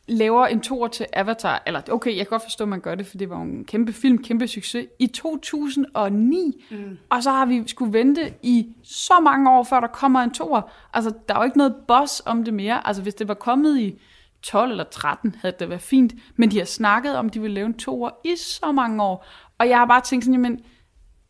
laver 0.08 0.46
en 0.46 0.60
toer 0.60 0.88
til 0.88 1.06
Avatar. 1.14 1.64
Eller 1.66 1.82
okay, 1.92 2.10
jeg 2.10 2.18
kan 2.18 2.30
godt 2.30 2.44
forstå, 2.44 2.64
at 2.64 2.68
man 2.68 2.80
gør 2.80 2.96
det, 2.96 3.08
for 3.08 3.18
det 3.18 3.30
var 3.30 3.42
en 3.42 3.66
kæmpe 3.66 3.94
film, 3.94 4.24
kæmpe 4.24 4.48
succes 4.48 4.86
i 5.00 5.08
2009. 5.08 6.66
Mm. 6.72 6.98
Og 7.10 7.24
så 7.24 7.32
har 7.32 7.46
vi 7.46 7.64
skulle 7.68 7.94
vente 7.94 8.34
i 8.44 8.68
så 8.84 9.14
mange 9.24 9.52
år, 9.52 9.64
før 9.64 9.80
der 9.80 9.88
kommer 9.88 10.20
en 10.22 10.32
toer. 10.32 10.62
Altså, 10.94 11.12
der 11.28 11.36
er 11.36 11.40
jo 11.40 11.46
ikke 11.46 11.58
noget 11.58 11.76
boss 11.88 12.22
om 12.26 12.44
det 12.44 12.54
mere. 12.54 12.88
Altså, 12.88 13.02
hvis 13.02 13.14
det 13.14 13.28
var 13.28 13.34
kommet 13.34 13.80
i 13.80 14.00
12 14.42 14.72
eller 14.72 14.84
13, 14.92 15.36
havde 15.42 15.56
det 15.60 15.70
været 15.70 15.82
fint. 15.82 16.14
Men 16.36 16.52
de 16.52 16.58
har 16.58 16.66
snakket 16.66 17.16
om, 17.16 17.28
at 17.28 17.34
de 17.34 17.42
vil 17.42 17.52
lave 17.52 17.66
en 17.66 17.74
toer 17.74 18.10
i 18.26 18.36
så 18.38 18.72
mange 18.72 19.04
år. 19.04 19.26
Og 19.60 19.70
jeg 19.70 19.78
har 19.78 19.86
bare 19.86 20.02
tænkt 20.02 20.26
sådan, 20.26 20.34
jamen, 20.34 20.60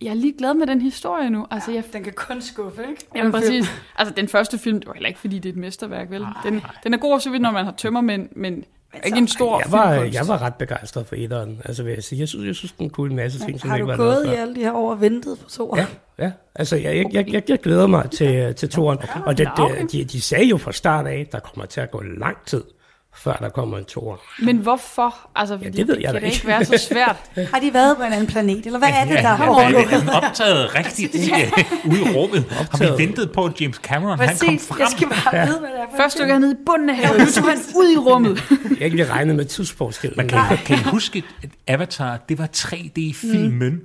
jeg 0.02 0.10
er 0.10 0.14
lige 0.14 0.38
glad 0.38 0.54
med 0.54 0.68
den 0.68 0.82
historie 0.82 1.30
nu. 1.30 1.48
Altså, 1.52 1.72
jeg 1.72 1.84
den 1.94 2.04
kan 2.04 2.14
kun 2.14 2.42
skuffe, 2.42 2.82
ikke? 2.90 3.08
Jamen 3.16 3.32
præcis. 3.32 3.72
Altså 3.96 4.14
den 4.18 4.28
første 4.28 4.58
film, 4.58 4.80
det 4.80 4.88
var 4.88 4.94
heller 4.94 5.08
ikke 5.08 5.20
fordi, 5.20 5.40
det 5.40 5.50
er 5.50 5.54
et 5.54 5.60
mesterværk, 5.60 6.12
vel? 6.12 6.26
Den, 6.44 6.62
den 6.84 6.94
er 6.94 6.98
god 6.98 7.20
så 7.20 7.30
vidt, 7.30 7.42
når 7.42 7.52
man 7.52 7.66
har 7.66 7.72
tømmermænd, 7.72 8.30
men 8.36 8.64
ikke 9.06 9.18
en 9.18 9.28
stor 9.28 9.60
Jeg 9.60 9.72
var, 9.72 9.94
filmkunst. 9.94 10.16
jeg 10.20 10.28
var 10.28 10.42
ret 10.42 10.56
begejstret 10.56 11.08
for 11.08 11.16
etteren, 11.16 11.62
altså 11.66 11.84
vil 11.84 11.94
jeg 11.94 12.04
sige. 12.04 12.20
Jeg 12.20 12.28
synes, 12.28 12.46
jeg 12.48 12.56
synes 12.56 12.72
den 12.72 12.90
kunne 12.90 13.10
en 13.10 13.16
masse 13.16 13.40
ting, 13.40 13.60
som 13.60 13.70
Har 13.70 13.78
ikke 13.78 13.84
du 13.84 13.92
var 13.92 13.98
lavet 13.98 14.24
gået 14.26 14.34
i 14.34 14.36
alle 14.36 14.56
de 14.56 14.60
her 14.60 14.72
år 14.74 14.92
og 14.92 15.02
ventet 15.02 15.40
på 15.44 15.50
to 15.50 15.72
år? 15.72 15.78
Ja, 15.78 15.86
ja. 16.20 16.32
Altså, 16.56 16.76
jeg, 16.76 16.96
jeg, 16.96 17.06
jeg, 17.14 17.34
jeg, 17.34 17.44
jeg 17.50 17.60
glæder 17.60 17.88
mig 17.88 18.12
til, 18.12 18.56
til 18.56 18.70
toren. 18.70 18.98
Og 19.26 19.38
det, 19.38 19.50
det, 19.58 19.92
de, 19.92 20.04
de 20.04 20.22
sagde 20.22 20.46
jo 20.46 20.58
fra 20.58 20.72
start 20.72 21.08
af, 21.08 21.28
der 21.32 21.40
kommer 21.40 21.66
til 21.66 21.82
at 21.82 21.92
gå 21.92 22.02
lang 22.02 22.38
tid, 22.46 22.64
før 23.18 23.34
der 23.34 23.50
kommer 23.50 23.78
en 23.78 23.86
toer. 23.86 24.16
Men 24.40 24.58
hvorfor? 24.58 25.16
Altså, 25.36 25.58
fordi 25.58 25.70
det 25.78 25.88
ved 25.88 25.98
jeg 26.02 26.14
kan 26.14 26.22
det 26.22 26.34
ikke. 26.34 26.48
være 26.48 26.66
så 26.66 26.78
svært. 26.78 27.16
Har 27.54 27.60
de 27.60 27.74
været 27.74 27.98
på 27.98 28.04
en 28.04 28.14
anden 28.14 28.28
planet, 28.28 28.66
eller 28.66 28.80
hvad 28.80 28.90
er 28.90 29.06
det, 29.06 29.14
der 29.14 29.28
har 29.28 29.62
ja, 29.62 29.82
er 29.84 30.00
den 30.00 30.10
optaget 30.10 30.76
rigtigt 30.76 31.16
ude, 31.16 31.92
ude 32.02 32.12
i 32.12 32.16
rummet? 32.16 32.46
Har 32.72 32.78
vi 32.98 33.04
ventet 33.04 33.32
på, 33.32 33.46
at 33.46 33.62
James 33.62 33.76
Cameron 33.76 34.20
han 34.20 34.28
kom 34.28 34.38
Præcis, 34.38 34.68
frem? 34.68 34.80
jeg 34.80 34.88
skal 34.92 35.08
bare 35.08 35.48
vide, 35.48 35.60
hvad 35.60 35.70
det 35.70 35.80
er 35.80 35.86
for 35.92 35.98
Først 35.98 36.18
dykker 36.20 36.34
han 36.34 36.42
ned 36.42 36.52
i 36.52 36.58
bunden 36.66 36.90
af 36.90 36.96
havet, 36.96 37.20
nu 37.20 37.26
tog 37.26 37.44
han 37.50 37.58
ud 37.76 37.92
i 37.94 37.98
rummet. 37.98 38.44
Jeg 38.70 38.78
kan 38.92 39.00
ikke 39.00 39.06
regne 39.12 39.34
med 39.34 39.46
tidsforskellen. 39.46 40.18
Men 40.18 40.28
kan, 40.28 40.40
I- 40.54 40.56
kan 40.66 40.76
I 40.78 40.84
huske, 40.84 41.24
at 41.44 41.50
Avatar, 41.68 42.18
det 42.30 42.38
var 42.40 42.48
3D-filmen? 42.58 43.70
Mm. 43.74 43.82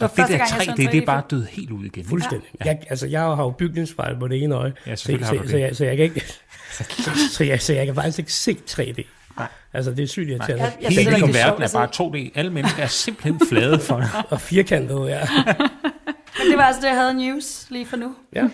Var 0.00 0.06
Og 0.06 0.10
det 0.10 0.16
første 0.16 0.32
der 0.32 0.38
gang, 0.38 0.50
jeg 0.58 0.64
så 0.64 0.70
3D, 0.70 0.72
en 0.72 0.76
det 0.76 0.84
er 0.84 0.88
3D-film. 0.90 1.06
bare 1.06 1.22
død 1.30 1.46
helt 1.46 1.70
ud 1.70 1.84
igen. 1.84 2.04
Fuldstændig. 2.04 2.48
Ja. 2.60 2.64
Jeg, 2.64 2.78
altså, 2.90 3.06
jeg 3.06 3.20
har 3.20 3.42
jo 3.44 3.50
bygningsfejl 3.50 4.16
på 4.18 4.28
det 4.28 4.42
ene 4.42 4.54
øje, 4.54 4.72
Ja, 4.86 4.96
så, 4.96 5.02
så, 5.04 5.26
så, 5.26 5.42
det. 5.56 5.60
jeg, 5.60 5.76
så 5.76 5.84
jeg 5.84 5.96
kan 5.96 6.04
ikke... 6.04 6.24
Så, 6.70 6.84
så, 7.32 7.44
jeg, 7.44 7.62
så 7.62 7.72
jeg 7.74 7.86
kan 7.86 7.94
faktisk 7.94 8.18
ikke 8.18 8.32
se 8.32 8.56
3D. 8.70 9.02
Altså, 9.72 9.90
det 9.90 10.02
er 10.02 10.06
sygt 10.06 10.28
irriterende. 10.28 10.64
Jeg- 10.64 10.76
jeg 10.82 10.88
Hele 10.90 11.10
det 11.10 11.22
er 11.22 11.26
verden 11.26 11.62
er 11.62 11.66
sjovt, 11.66 12.12
bare 12.12 12.28
2D. 12.28 12.30
Alle 12.34 12.52
mennesker 12.52 12.82
er 12.82 12.86
simpelthen 12.86 13.40
flade 13.48 13.78
for 13.80 13.96
det. 14.00 14.10
Og 14.30 14.40
firkantet, 14.40 15.08
ja. 15.08 15.20
Men 16.38 16.46
det 16.50 16.56
var 16.56 16.62
altså 16.62 16.80
det, 16.82 16.88
jeg 16.88 16.96
havde 16.96 17.14
news 17.14 17.66
lige 17.70 17.86
for 17.86 17.96
nu. 17.96 18.14
ja. 18.34 18.48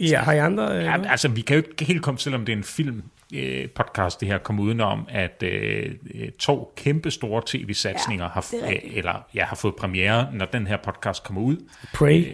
ja 0.00 0.20
har 0.22 0.32
I 0.32 0.38
andre? 0.38 0.76
Øh, 0.78 0.84
Ja, 0.84 0.96
altså, 1.10 1.28
vi 1.28 1.40
kan 1.40 1.56
jo 1.56 1.62
ikke 1.70 1.84
helt 1.84 2.02
komme, 2.02 2.18
selvom 2.20 2.44
det 2.44 2.52
er 2.52 2.56
en 2.56 2.64
film 2.64 3.02
øh, 3.34 3.68
podcast, 3.68 4.20
det 4.20 4.28
her, 4.28 4.38
komme 4.38 4.62
udenom, 4.62 5.06
at 5.08 5.42
øh, 5.42 5.90
øh, 6.14 6.28
to 6.38 6.72
kæmpe 6.76 7.10
store 7.10 7.42
tv-satsninger 7.46 8.24
Ja, 8.24 8.30
har, 8.30 8.46
øh, 8.68 8.76
eller, 8.84 9.26
ja, 9.34 9.44
har 9.44 9.56
fået 9.56 9.74
premiere, 9.76 10.28
når 10.32 10.46
den 10.46 10.66
her 10.66 10.76
podcast 10.76 11.24
kommer 11.24 11.42
ud. 11.42 11.56
Prey. 11.94 12.26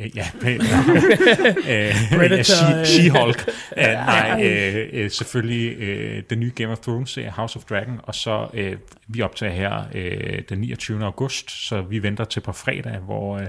Øh, 0.00 0.16
ja, 0.16 0.26
øh, 1.68 1.94
Predator, 2.16 2.36
ja, 2.36 2.42
She- 2.42 2.76
øh. 2.76 2.84
She-Hulk. 2.84 3.48
Uh, 3.76 3.82
nej, 3.82 4.42
øh, 4.44 4.88
øh, 4.92 5.10
selvfølgelig 5.10 5.76
øh, 5.78 6.22
den 6.30 6.40
nye 6.40 6.52
Game 6.54 6.72
of 6.72 6.78
Thrones 6.78 7.10
serie 7.10 7.30
House 7.30 7.56
of 7.56 7.64
Dragon, 7.64 8.00
og 8.02 8.14
så 8.14 8.48
øh, 8.54 8.76
vi 9.08 9.22
optager 9.22 9.52
her 9.52 9.82
øh, 9.94 10.42
den 10.48 10.58
29. 10.58 11.04
august, 11.04 11.50
så 11.50 11.80
vi 11.80 12.02
venter 12.02 12.24
til 12.24 12.40
på 12.40 12.52
fredag, 12.52 12.98
hvor 12.98 13.36
øh, 13.36 13.46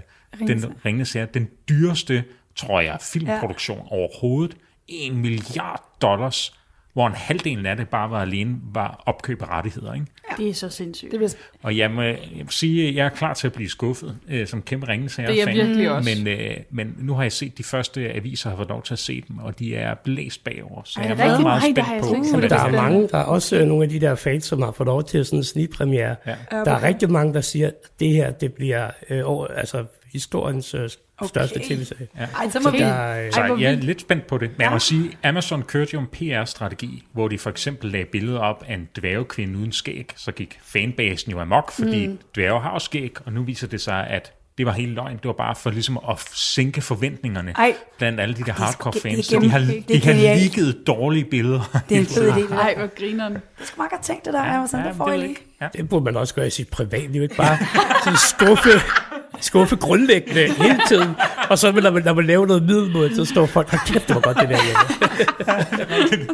den 0.48 0.74
Ringnes 0.86 1.16
er 1.16 1.26
den 1.26 1.50
dyreste, 1.70 2.24
tror 2.56 2.82
jeg, 2.82 2.98
filmproduktion 3.02 3.78
ja. 3.78 3.96
overhovedet. 3.96 4.58
En 4.88 5.18
milliard 5.18 5.84
dollars, 6.02 6.59
hvor 6.94 7.08
en 7.08 7.14
halvdelen 7.14 7.66
af 7.66 7.78
det 7.78 7.90
bare 7.90 8.10
var 8.12 8.22
alene 8.22 8.56
var 8.74 9.04
opkøb 9.06 9.42
af 9.42 9.48
rettigheder. 9.48 9.94
Ikke? 9.94 10.06
Det 10.38 10.50
er 10.50 10.54
så 10.54 10.70
sindssygt. 10.70 11.12
Det 11.12 11.20
bliver 11.20 11.34
Og 11.64 11.78
jeg 11.78 11.92
må, 11.92 12.02
jeg 12.02 12.18
må 12.44 12.50
sige, 12.50 12.88
at 12.88 12.96
jeg 12.96 13.06
er 13.06 13.10
klar 13.10 13.34
til 13.34 13.48
at 13.48 13.54
blive 13.54 13.70
skuffet 13.70 14.18
øh, 14.28 14.48
som 14.48 14.62
kæmpe 14.62 14.88
ringenes 14.88 15.16
Det 15.16 15.26
er 15.26 15.34
jeg 15.34 15.48
fan. 15.48 15.56
virkelig 15.56 15.92
også. 15.92 16.10
Men, 16.16 16.28
øh, 16.28 16.58
men 16.70 16.96
nu 16.98 17.14
har 17.14 17.22
jeg 17.22 17.32
set 17.32 17.58
de 17.58 17.64
første 17.64 18.14
aviser, 18.14 18.50
har 18.50 18.58
fået 18.58 18.70
lov 18.70 18.84
til 18.84 18.94
at 18.94 19.00
se 19.00 19.24
dem, 19.28 19.38
og 19.38 19.60
de 19.60 19.76
er 19.76 19.96
blæst 19.96 20.44
bagover. 20.44 20.82
Så 20.86 21.00
Ej, 21.00 21.06
jeg 21.06 21.12
er 21.12 21.18
meget, 21.18 21.42
meget 21.42 21.64
spændt 21.64 22.34
på, 22.34 22.42
det 22.42 22.50
Der 22.50 22.60
er 22.60 22.72
mange, 22.72 23.08
der 23.08 23.18
er 23.18 23.24
også 23.24 23.56
øh, 23.56 23.68
nogle 23.68 23.84
af 23.84 23.90
de 23.90 24.00
der 24.00 24.16
fans, 24.16 24.46
som 24.46 24.62
har 24.62 24.72
fået 24.72 24.88
lov 24.88 25.04
til 25.04 25.26
sådan 25.26 25.40
en 25.40 25.44
snigpremiere. 25.44 26.16
Ja. 26.26 26.36
Der 26.52 26.72
er 26.72 26.84
rigtig 26.84 27.12
mange, 27.12 27.34
der 27.34 27.42
siger, 27.42 27.68
at 27.68 27.74
det 28.00 28.10
her, 28.10 28.32
det 28.32 28.54
bliver 28.54 28.92
øh, 29.10 29.24
altså 29.58 29.86
historiens 30.14 30.74
øh, 30.74 30.90
største 31.28 31.58
Okay. 31.58 31.76
tv-serie. 31.76 32.08
Ej, 32.38 32.50
så 32.50 32.60
må 32.64 32.70
vi... 32.70 32.78
Der, 32.80 33.32
Så 33.32 33.40
Ej, 33.40 33.48
hvor 33.48 33.58
jeg 33.58 33.66
er 33.66 33.70
vildt. 33.72 33.84
lidt 33.84 34.02
spændt 34.02 34.28
på 34.28 34.38
det. 34.38 34.50
Men 34.58 34.62
jeg 34.62 34.72
må 34.72 34.80
sige, 34.80 35.18
Amazon 35.24 35.64
kørte 35.64 35.92
jo 35.94 36.00
en 36.00 36.08
PR-strategi, 36.08 37.04
hvor 37.14 37.28
de 37.28 37.38
for 37.38 37.50
eksempel 37.50 37.92
lagde 37.92 38.06
billeder 38.06 38.40
op 38.40 38.64
af 38.68 38.74
en 38.74 38.88
dværgekvinde 39.00 39.58
uden 39.60 39.72
skæg. 39.72 40.12
Så 40.16 40.32
gik 40.32 40.60
fanbasen 40.64 41.32
jo 41.32 41.40
amok, 41.40 41.72
fordi 41.72 42.08
mm. 42.08 42.20
dværge 42.36 42.62
har 42.62 42.80
skæg, 42.80 43.14
og 43.26 43.34
nu 43.34 43.44
viser 43.44 43.68
det 43.68 43.82
sig, 43.82 44.08
at 44.08 44.34
det 44.58 44.66
var 44.66 44.72
helt 44.72 44.92
løgn. 44.92 45.16
Det 45.18 45.26
var 45.26 45.34
bare 45.34 45.56
for 45.56 45.70
ligesom 45.70 46.00
at 46.10 46.20
sænke 46.34 46.82
forventningerne 46.82 47.52
Ej. 47.58 47.74
blandt 47.98 48.20
alle 48.20 48.36
de 48.36 48.44
der 48.44 48.50
er- 48.52 48.56
hardcore 48.56 48.92
det- 48.94 49.04
det 49.04 49.12
fans. 49.16 49.26
Så 49.26 49.40
de 49.42 49.50
har, 49.50 49.60
de 49.88 50.00
har 50.00 50.36
ligget 50.36 50.78
dårlige 50.88 51.26
billeder. 51.26 51.82
Det 51.90 51.96
er 51.96 52.00
en 52.02 52.06
fed 52.08 52.32
idé, 52.32 52.40
det 52.42 52.50
der. 52.50 52.58
Ej, 52.58 52.76
hvor 52.78 52.88
grineren. 53.00 53.34
Det 53.34 53.42
skulle 53.68 53.78
meget 53.78 53.92
godt 53.92 54.02
tænke 54.02 54.26
det 54.26 54.34
der, 54.34 54.46
ja, 54.46 54.68
sådan, 54.68 54.86
ja, 54.86 54.90
det 54.90 54.98
får 54.98 55.10
det 55.10 55.20
lige. 55.20 55.30
ikke. 55.30 55.46
Ja. 55.62 55.68
det 55.74 55.90
burde 55.90 56.06
man 56.06 56.18
også 56.18 56.34
gøre 56.36 56.48
i 56.48 56.50
sit 56.50 56.70
privatliv, 56.70 57.22
ikke 57.24 57.36
bare 57.36 57.58
sådan 58.04 58.20
skuffe, 58.20 58.70
skuffe 59.42 59.76
grundlæggende 59.76 60.54
hele 60.54 60.80
tiden. 60.88 61.10
Og 61.50 61.58
så 61.60 61.72
når 61.72 61.92
man, 61.92 62.04
når 62.04 62.14
man 62.14 62.26
laver 62.26 62.46
noget 62.46 62.64
middelmåde, 62.64 63.16
så 63.16 63.26
står 63.26 63.46
folk, 63.46 63.70
hold 63.70 63.94
kæft, 63.94 64.08
det 64.08 64.16
var 64.16 64.22
godt 64.22 64.38
det 64.40 64.50
der 64.50 64.58
hjemme. 64.66 66.28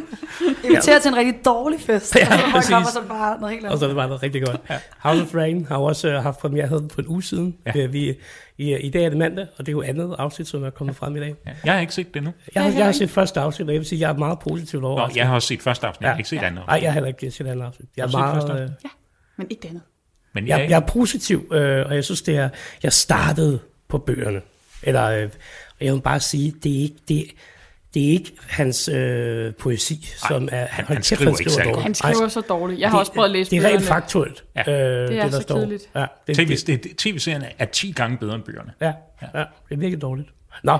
Inviterer 0.64 0.98
til 0.98 1.08
en 1.08 1.16
rigtig 1.16 1.44
dårlig 1.44 1.80
fest. 1.80 2.16
Ja, 2.16 2.26
og 2.34 2.38
så 2.38 2.50
præcis. 2.52 2.70
kommer 2.70 2.88
så 2.88 3.02
bare 3.08 3.40
noget 3.40 3.52
helt 3.52 3.64
Og 3.64 3.70
andet. 3.70 3.80
så 3.80 3.84
er 3.84 3.88
det 3.88 3.96
bare 3.96 4.08
noget 4.08 4.22
rigtig 4.22 4.42
godt. 4.46 4.60
House 4.98 5.22
of 5.22 5.28
Dragon 5.32 5.66
har 5.68 5.76
også 5.76 6.08
øh, 6.08 6.22
haft 6.22 6.38
premiere 6.38 6.66
havde 6.66 6.80
den 6.80 6.90
for 6.90 7.00
en 7.02 7.08
uge 7.08 7.22
siden. 7.22 7.56
Ja. 7.74 7.86
Vi, 7.86 8.14
i, 8.58 8.76
I 8.76 8.90
dag 8.90 9.04
er 9.04 9.08
det 9.08 9.18
mandag, 9.18 9.46
og 9.58 9.66
det 9.66 9.68
er 9.68 9.72
jo 9.72 9.82
andet 9.82 10.14
afsnit, 10.18 10.48
som 10.48 10.64
er 10.64 10.70
kommet 10.70 10.96
frem 10.96 11.16
i 11.16 11.20
dag. 11.20 11.34
Ja. 11.46 11.50
Jeg 11.64 11.72
har 11.72 11.80
ikke 11.80 11.94
set 11.94 12.14
det 12.14 12.22
nu. 12.22 12.32
Jeg, 12.54 12.62
har, 12.62 12.68
heller 12.68 12.78
jeg 12.80 12.86
har 12.86 12.92
set 12.92 13.10
første 13.10 13.40
afsnit, 13.40 13.68
og 13.68 13.74
jeg 13.74 13.78
vil 13.80 13.86
sige, 13.88 13.96
at 13.96 14.00
jeg 14.00 14.10
er 14.10 14.18
meget 14.18 14.38
positivt 14.38 14.82
Nå, 14.82 14.88
overrasket. 14.88 15.16
jeg 15.16 15.26
har 15.26 15.34
også 15.34 15.48
set 15.48 15.62
første 15.62 15.86
afsnit, 15.86 16.02
jeg 16.02 16.10
har 16.10 16.16
ikke 16.18 16.28
set 16.28 16.42
andet. 16.42 16.64
Nej, 16.66 16.78
jeg 16.82 16.88
har 16.90 16.94
heller 16.94 17.08
ikke 17.08 17.30
set 17.30 17.46
andet 17.46 17.64
afsnit. 17.66 17.88
Jeg 17.96 18.02
er, 18.02 18.18
Har 18.18 18.34
du 18.34 18.40
set 18.40 18.48
meget, 18.48 18.62
første 18.68 18.84
øh, 18.84 18.90
Men 19.36 19.46
ikke 19.50 19.62
det 19.62 19.68
andet. 19.68 19.82
Men 20.36 20.48
jeg, 20.48 20.60
jeg, 20.60 20.70
jeg 20.70 20.76
er 20.76 20.86
positiv, 20.86 21.48
øh, 21.52 21.86
og 21.86 21.94
jeg 21.94 22.04
synes, 22.04 22.22
det 22.22 22.36
er... 22.36 22.48
Jeg 22.82 22.92
startede 22.92 23.58
på 23.88 23.98
bøgerne. 23.98 24.40
Eller, 24.82 25.04
øh, 25.04 25.28
jeg 25.80 25.94
vil 25.94 26.00
bare 26.00 26.20
sige, 26.20 26.54
det 26.62 26.76
er 26.78 26.82
ikke... 26.82 26.96
Det, 27.08 27.24
det 27.94 28.04
er 28.06 28.10
ikke 28.10 28.32
hans 28.48 28.88
øh, 28.88 29.54
poesi, 29.54 30.08
som 30.28 30.48
er... 30.52 30.66
han- 30.66 30.84
han 30.84 30.96
kæft, 30.96 31.06
skriver 31.06 31.38
ikke 31.38 31.50
særlig 31.50 31.64
dårligt. 31.68 31.82
Han 31.82 31.94
skriver 31.94 32.28
så 32.28 32.40
dårligt. 32.40 32.80
Jeg 32.80 32.90
har 32.90 32.98
også 32.98 33.12
prøvet 33.12 33.26
at 33.28 33.32
læse 33.32 33.50
Det 33.50 33.64
er 33.64 33.68
rent 33.68 33.82
faktuelt, 33.82 34.44
Ja. 34.56 34.62
ja. 34.66 35.02
øh, 35.02 35.08
det, 35.08 35.18
er 35.18 35.22
der 35.24 35.30
så 35.30 35.40
står. 35.40 35.56
kedeligt. 35.56 35.82
Ja, 35.94 36.06
det, 36.26 36.36
TV, 36.36 36.48
det, 36.48 36.66
det, 36.66 36.84
det, 36.84 36.96
TV-serien 36.96 37.44
er 37.58 37.64
10 37.64 37.92
gange 37.92 38.18
bedre 38.18 38.34
end 38.34 38.42
bøgerne. 38.42 38.72
ja, 38.80 38.86
ja, 39.22 39.26
det 39.38 39.46
er 39.70 39.76
virkelig 39.76 40.02
dårligt. 40.02 40.28
Nå, 40.62 40.78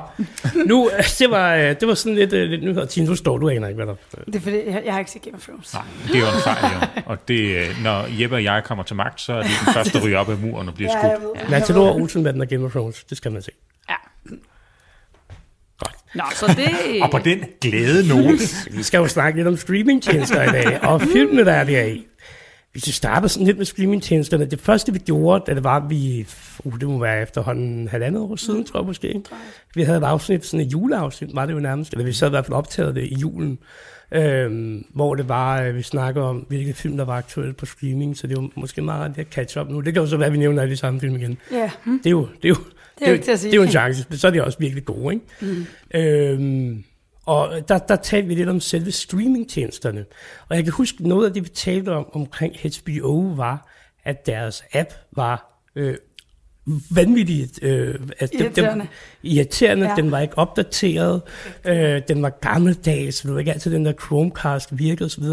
nu, 0.67 0.91
det 1.19 1.31
var, 1.31 1.55
øh, 1.55 1.62
det 1.81 1.89
var 1.89 1.95
sådan 1.95 2.15
lidt, 2.17 2.33
øh, 2.33 2.51
lidt 2.51 2.62
nyheder. 2.65 2.87
Tine, 2.87 3.07
nu 3.07 3.17
står 3.17 3.39
du 3.39 3.49
aner 3.49 3.69
ikke, 3.69 3.85
hvad 3.85 3.87
der... 3.87 3.95
Det 4.27 4.35
er 4.35 4.41
fordi, 4.41 4.57
jeg, 4.67 4.83
jeg 4.85 4.93
har 4.93 4.99
ikke 4.99 5.11
set 5.11 5.23
Game 5.23 5.37
of 5.37 5.43
Thrones. 5.43 5.75
Nej, 5.75 5.83
det 6.09 6.15
er 6.15 6.19
jo 6.19 6.27
en 6.27 6.43
fejl, 6.45 6.73
jo. 6.97 7.03
Og 7.07 7.29
det, 7.29 7.41
øh, 7.57 7.83
når 7.83 8.21
Jeppe 8.21 8.37
og 8.37 8.45
jeg 8.45 8.62
kommer 8.65 8.85
til 8.85 8.97
magt, 8.97 9.21
så 9.21 9.33
er 9.33 9.43
det 9.43 9.51
den 9.67 9.75
første, 9.75 9.99
der 9.99 10.05
ryger 10.07 10.19
op 10.19 10.29
af 10.31 10.39
muren 10.39 10.69
og 10.69 10.75
bliver 10.75 10.91
Ja, 10.93 10.99
skudt. 11.01 11.12
jeg 11.35 11.43
ved. 11.45 11.51
Matador 11.51 11.95
Olsenbanden 11.95 12.43
og 12.43 12.49
Game 12.49 12.65
of 12.65 12.71
Thrones, 12.71 13.05
det 13.05 13.17
skal 13.17 13.33
man 13.33 13.43
se. 13.43 13.51
Ja. 13.91 13.95
Godt. 15.79 15.95
Nå, 16.15 16.23
så 16.35 16.47
det... 16.47 17.03
Og 17.03 17.11
på 17.11 17.19
den 17.19 17.45
glæde 17.61 18.09
note, 18.09 18.39
Vi 18.71 18.83
skal 18.83 18.99
jo 18.99 19.09
snakke 19.09 19.39
lidt 19.39 19.49
om 19.49 19.57
streamingtjenester 19.57 20.43
i 20.43 20.47
dag, 20.47 20.83
og 20.83 21.01
filmene, 21.03 21.45
der 21.45 21.53
er 21.53 21.65
deri. 21.65 22.07
Hvis 22.77 22.87
vi 22.87 22.93
starter 22.93 23.29
sådan 23.29 23.47
lidt 23.47 23.57
med 23.59 23.67
streamingtjenesterne, 23.67 24.45
det 24.45 24.61
første 24.61 24.93
vi 24.93 24.99
gjorde, 24.99 25.45
da 25.47 25.55
det 25.55 25.65
var, 25.65 25.87
vi, 25.89 26.27
uh, 26.65 26.81
det 26.81 26.89
må 26.89 26.99
være 26.99 27.23
efterhånden 27.23 27.89
halvandet 27.89 28.23
år 28.23 28.37
siden, 28.37 28.65
tror 28.65 28.81
jeg 28.81 28.87
måske. 28.87 29.23
Vi 29.75 29.83
havde 29.83 29.99
et 29.99 30.05
afsnit, 30.05 30.47
sådan 30.47 30.67
et 30.67 30.73
juleafsnit, 30.73 31.31
var 31.35 31.47
det 31.47 31.53
jo 31.53 31.59
nærmest, 31.59 31.93
eller 31.93 32.05
vi 32.05 32.12
sad 32.12 32.29
i 32.29 32.31
hvert 32.31 32.45
fald 32.47 32.55
optaget 32.57 32.95
det 32.95 33.05
i 33.05 33.15
julen, 33.15 33.59
øhm, 34.12 34.85
hvor 34.95 35.15
det 35.15 35.29
var, 35.29 35.62
øh, 35.62 35.77
vi 35.77 35.83
snakker 35.83 36.23
om, 36.23 36.37
hvilke 36.37 36.73
film, 36.73 36.97
der 36.97 37.05
var 37.05 37.17
aktuelle 37.17 37.53
på 37.55 37.67
streaming, 37.67 38.17
så 38.17 38.27
det 38.27 38.37
var 38.37 38.49
måske 38.55 38.83
meget 38.83 39.19
at 39.19 39.27
catch 39.31 39.59
up 39.59 39.69
nu. 39.69 39.81
Det 39.81 39.95
kan 39.95 40.03
jo 40.03 40.09
så 40.09 40.17
være, 40.17 40.27
at 40.27 40.33
vi 40.33 40.39
nævner 40.39 40.62
alle 40.62 40.73
de 40.73 40.77
samme 40.77 41.01
film 41.01 41.17
igen. 41.17 41.39
Ja, 41.53 41.71
Det 41.85 42.07
er 42.07 42.11
jo, 42.11 42.29
det 42.43 42.45
er 42.45 42.49
jo, 42.49 42.57
det 42.99 43.07
jo 43.09 43.12
ikke 43.12 43.25
til 43.25 43.33
at 43.33 43.39
sige. 43.39 43.51
Det 43.51 43.57
er 43.57 43.61
jo 43.61 43.65
en 43.65 43.71
chance, 43.71 44.07
så 44.19 44.27
er 44.27 44.31
de 44.31 44.45
også 44.45 44.59
virkelig 44.59 44.85
gode, 44.85 45.15
ikke? 45.15 45.27
Mm. 45.41 45.67
Øhm, 46.01 46.85
og 47.27 47.69
der, 47.69 47.79
der 47.79 47.97
talte 47.97 48.29
vi 48.29 48.35
lidt 48.35 48.49
om 48.49 48.61
selve 48.61 48.93
streamingtjenesterne. 48.93 50.05
Og 50.49 50.57
jeg 50.57 50.65
kan 50.65 50.73
huske, 50.73 51.09
noget 51.09 51.27
af 51.27 51.33
det, 51.35 51.45
vi 51.45 51.49
talte 51.49 51.89
om 51.93 52.07
omkring 52.12 52.55
HBO, 52.57 53.33
var, 53.37 53.69
at 54.05 54.27
deres 54.27 54.65
app 54.75 54.89
var 55.17 55.62
øh, 55.77 55.97
vanvittigt 56.91 57.59
øh, 57.62 57.95
altså, 58.21 58.37
den- 58.39 58.41
Irriterende. 58.47 58.85
Den, 58.85 58.89
irriterende. 59.31 59.85
Ja. 59.87 59.91
Ja. 59.97 60.03
Den 60.03 60.11
var 60.11 60.21
ikke 60.21 60.39
opdateret. 60.39 61.23
Øh, 61.65 62.03
den 62.09 62.23
var 62.23 62.31
gammeldags. 62.31 63.21
Det 63.21 63.33
var 63.33 63.39
ikke 63.39 63.53
altid, 63.53 63.73
den 63.73 63.85
der 63.87 63.93
Chromecast 63.93 64.79
virkede 64.79 65.05
osv. 65.07 65.25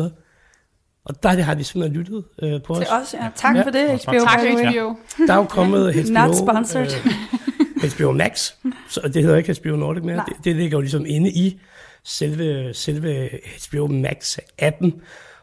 Og 1.05 1.23
der 1.23 1.29
har 1.29 1.53
de 1.53 1.63
simpelthen 1.63 1.99
lyttet 1.99 2.23
øh, 2.41 2.61
på 2.63 2.73
os. 2.73 2.77
Til 2.79 2.87
os, 3.01 3.13
ja. 3.13 3.29
Tak 3.35 3.55
Ja. 3.55 3.63
for 3.63 3.69
det, 3.69 3.89
HBO. 3.89 4.11
Tak. 4.11 4.39
HBO. 4.39 4.95
Der 5.27 5.33
er 5.33 5.37
jo 5.37 5.43
kommet 5.43 5.93
HBO, 5.95 6.11
Not 6.13 6.35
sponsored. 6.35 6.91
øh, 7.83 7.91
HBO 7.97 8.11
Max, 8.11 8.51
så 8.89 9.01
det 9.13 9.23
hedder 9.23 9.37
ikke 9.37 9.53
HBO 9.61 9.75
Nordic 9.75 10.03
mere. 10.03 10.15
Nej. 10.15 10.25
Det, 10.25 10.35
det 10.43 10.55
ligger 10.55 10.77
jo 10.77 10.81
ligesom 10.81 11.05
inde 11.07 11.29
i 11.31 11.59
selve, 12.03 12.73
selve 12.73 13.29
HBO 13.69 13.87
Max-appen. 13.87 14.91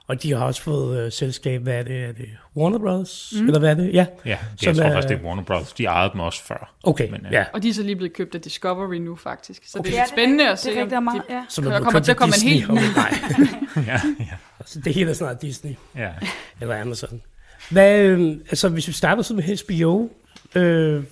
Og 0.06 0.22
de 0.22 0.32
har 0.32 0.44
også 0.44 0.62
fået 0.62 1.06
øh, 1.06 1.12
selskab, 1.12 1.62
hvad 1.62 1.74
er 1.74 1.82
det, 1.82 2.04
er 2.04 2.12
det 2.12 2.28
Warner 2.56 2.78
Brothers? 2.78 3.32
Mm. 3.36 3.46
Eller 3.46 3.58
hvad 3.58 3.70
er 3.70 3.74
det? 3.74 3.92
Ja, 3.94 4.06
Ja, 4.24 4.38
Som 4.56 4.66
jeg 4.68 4.76
tror 4.76 4.84
er- 4.84 4.92
faktisk, 4.92 5.08
det 5.08 5.18
er 5.20 5.28
Warner 5.28 5.42
Bros. 5.42 5.72
De 5.72 5.84
ejede 5.84 6.10
dem 6.12 6.20
også 6.20 6.44
før. 6.44 6.74
okay. 6.82 7.10
Men, 7.10 7.26
øh, 7.26 7.32
ja. 7.32 7.44
Og 7.52 7.62
de 7.62 7.68
er 7.68 7.72
så 7.74 7.82
lige 7.82 7.96
blevet 7.96 8.12
købt 8.12 8.34
af 8.34 8.40
Discovery 8.40 8.94
nu, 8.96 9.16
faktisk. 9.16 9.62
Så 9.66 9.78
det 9.78 9.86
er 9.86 9.94
Ja, 9.96 10.02
lidt 10.02 10.08
spændende 10.10 10.44
er 10.44 10.52
at 10.52 10.58
se, 10.58 10.70
Det 10.70 10.92
er 10.92 11.00
meget, 11.00 11.22
de... 11.28 11.34
ja. 11.34 11.44
Så 11.48 11.60
Der 11.60 11.68
man 11.70 11.82
kommer 11.82 12.00
til 12.00 12.10
at 12.10 12.16
komme 12.16 12.34
en 12.42 12.48
helt 12.48 12.68
ny. 12.72 12.74
Nej, 12.74 13.14
ja, 13.86 14.00
ja, 14.20 14.26
altså, 14.60 14.80
det 14.80 14.94
hele 14.94 15.10
er 15.10 15.14
snart 15.14 15.42
Disney. 15.42 15.74
ja. 15.96 16.10
Eller 16.60 16.80
Amazon. 16.80 17.22
Hvad, 17.70 18.00
øh, 18.00 18.30
altså, 18.50 18.68
hvis 18.68 18.88
vi 18.88 18.92
starter 18.92 19.22
så 19.22 19.34
med 19.34 19.42
HBO, 19.66 20.08
øh, 20.54 21.02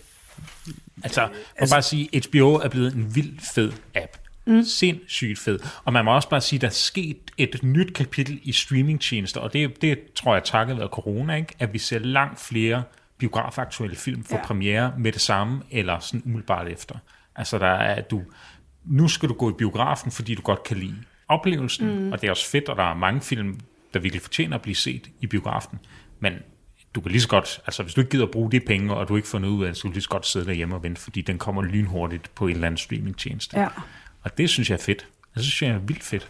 Altså, 1.05 1.21
man 1.21 1.31
altså, 1.57 1.75
bare 1.75 1.83
sige, 1.83 2.09
HBO 2.29 2.55
er 2.55 2.69
blevet 2.69 2.95
en 2.95 3.15
vild 3.15 3.39
fed 3.55 3.73
app. 3.95 4.17
Mm. 4.49 4.63
Sindssygt 4.63 5.39
fed. 5.39 5.59
Og 5.85 5.93
man 5.93 6.05
må 6.05 6.15
også 6.15 6.29
bare 6.29 6.41
sige, 6.41 6.59
at 6.59 6.61
der 6.61 6.67
er 6.67 6.73
sket 6.73 7.31
et 7.39 7.63
nyt 7.63 7.95
kapitel 7.95 8.41
i 8.43 8.53
streamingtjenester, 8.53 9.41
og 9.41 9.53
det, 9.53 9.83
det 9.83 9.99
tror 10.15 10.35
jeg 10.35 10.45
takket 10.45 10.79
være 10.79 10.89
corona, 10.89 11.35
ikke? 11.35 11.55
at 11.59 11.73
vi 11.73 11.79
ser 11.79 11.99
langt 11.99 12.41
flere 12.41 12.83
biografaktuelle 13.19 13.97
film 13.97 14.25
få 14.25 14.35
ja. 14.35 14.41
Ja. 14.41 14.47
premiere 14.47 14.93
med 14.99 15.13
det 15.13 15.21
samme, 15.21 15.63
eller 15.71 15.99
sådan 15.99 16.23
umiddelbart 16.25 16.69
efter. 16.69 16.95
Altså, 17.37 17.59
der 17.59 17.67
er, 17.67 17.95
at 17.95 18.11
du, 18.11 18.23
nu 18.85 19.09
skal 19.09 19.29
du 19.29 19.35
gå 19.35 19.51
i 19.51 19.53
biografen, 19.59 20.11
fordi 20.11 20.35
du 20.35 20.43
godt 20.43 20.63
kan 20.63 20.77
lide 20.77 20.97
oplevelsen, 21.29 22.05
mm. 22.05 22.13
og 22.13 22.21
det 22.21 22.27
er 22.27 22.31
også 22.31 22.51
fedt, 22.51 22.69
og 22.69 22.77
der 22.77 22.91
er 22.91 22.95
mange 22.95 23.21
film, 23.21 23.61
der 23.95 24.01
virkelig 24.01 24.23
fortjener 24.23 24.57
at 24.57 24.63
blive 24.63 24.75
set 24.75 25.11
i 25.21 25.27
biografen. 25.27 25.79
Men 26.21 26.33
du 26.95 27.01
kan 27.01 27.11
lige 27.11 27.21
så 27.21 27.29
godt, 27.29 27.61
altså 27.67 27.83
hvis 27.83 27.95
du 27.95 28.01
ikke 28.01 28.11
gider 28.11 28.25
at 28.25 28.31
bruge 28.31 28.53
de 28.53 28.61
penge, 28.61 28.95
og 28.95 29.09
du 29.09 29.17
ikke 29.17 29.29
får 29.29 29.39
noget 29.39 29.55
ud 29.55 29.65
af 29.65 29.69
det, 29.69 29.77
så 29.77 29.83
kan 29.83 29.91
du 29.91 29.93
lige 29.93 30.03
så 30.03 30.09
godt 30.09 30.27
sidde 30.27 30.47
derhjemme 30.47 30.75
og 30.75 30.83
vente, 30.83 31.01
fordi 31.01 31.21
den 31.21 31.39
kommer 31.39 31.63
lynhurtigt 31.63 32.35
på 32.35 32.47
en 32.47 32.55
eller 32.55 32.67
anden 32.67 32.79
streamingtjeneste. 32.79 33.61
ja. 33.61 33.69
Og 34.29 34.39
det 34.39 34.51
synes 34.51 34.71
jeg 34.71 34.77
er 34.77 34.83
fedt. 34.83 35.07
Det 35.35 35.43
synes 35.43 35.63
jeg 35.63 35.71
er 35.71 35.79
vildt 35.79 36.05
fedt. 36.05 36.29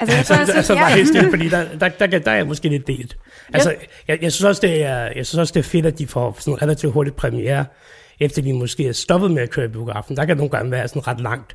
Altså, 0.00 0.14
jeg 0.14 0.18
altså, 0.18 0.34
tror, 0.34 0.56
altså 0.56 0.74
ja. 0.74 0.80
bare 0.80 0.90
helt 0.90 1.08
stille, 1.08 1.30
fordi 1.30 1.48
der, 1.48 1.64
der, 1.78 1.88
der, 1.88 2.18
der 2.18 2.30
er 2.30 2.36
jeg 2.36 2.46
måske 2.46 2.68
lidt 2.68 2.86
delt. 2.86 3.16
Altså, 3.54 3.74
jeg, 4.08 4.22
jeg, 4.22 4.32
synes 4.32 4.44
også, 4.44 4.60
det 4.62 4.82
er, 4.82 4.98
jeg 5.16 5.26
synes 5.26 5.34
også, 5.38 5.52
det 5.54 5.60
er 5.60 5.64
fedt, 5.64 5.86
at 5.86 5.98
de 5.98 6.06
får 6.06 6.36
sådan 6.38 6.62
relativt 6.62 6.92
hurtigt 6.92 7.16
premiere, 7.16 7.64
efter 8.20 8.42
de 8.42 8.52
måske 8.52 8.88
er 8.88 8.92
stoppet 8.92 9.30
med 9.30 9.42
at 9.42 9.50
køre 9.50 9.64
i 9.64 9.68
biografen. 9.68 10.16
Der 10.16 10.24
kan 10.24 10.36
nogle 10.36 10.50
gange 10.50 10.70
være 10.70 10.88
sådan 10.88 11.06
ret 11.06 11.20
langt 11.20 11.54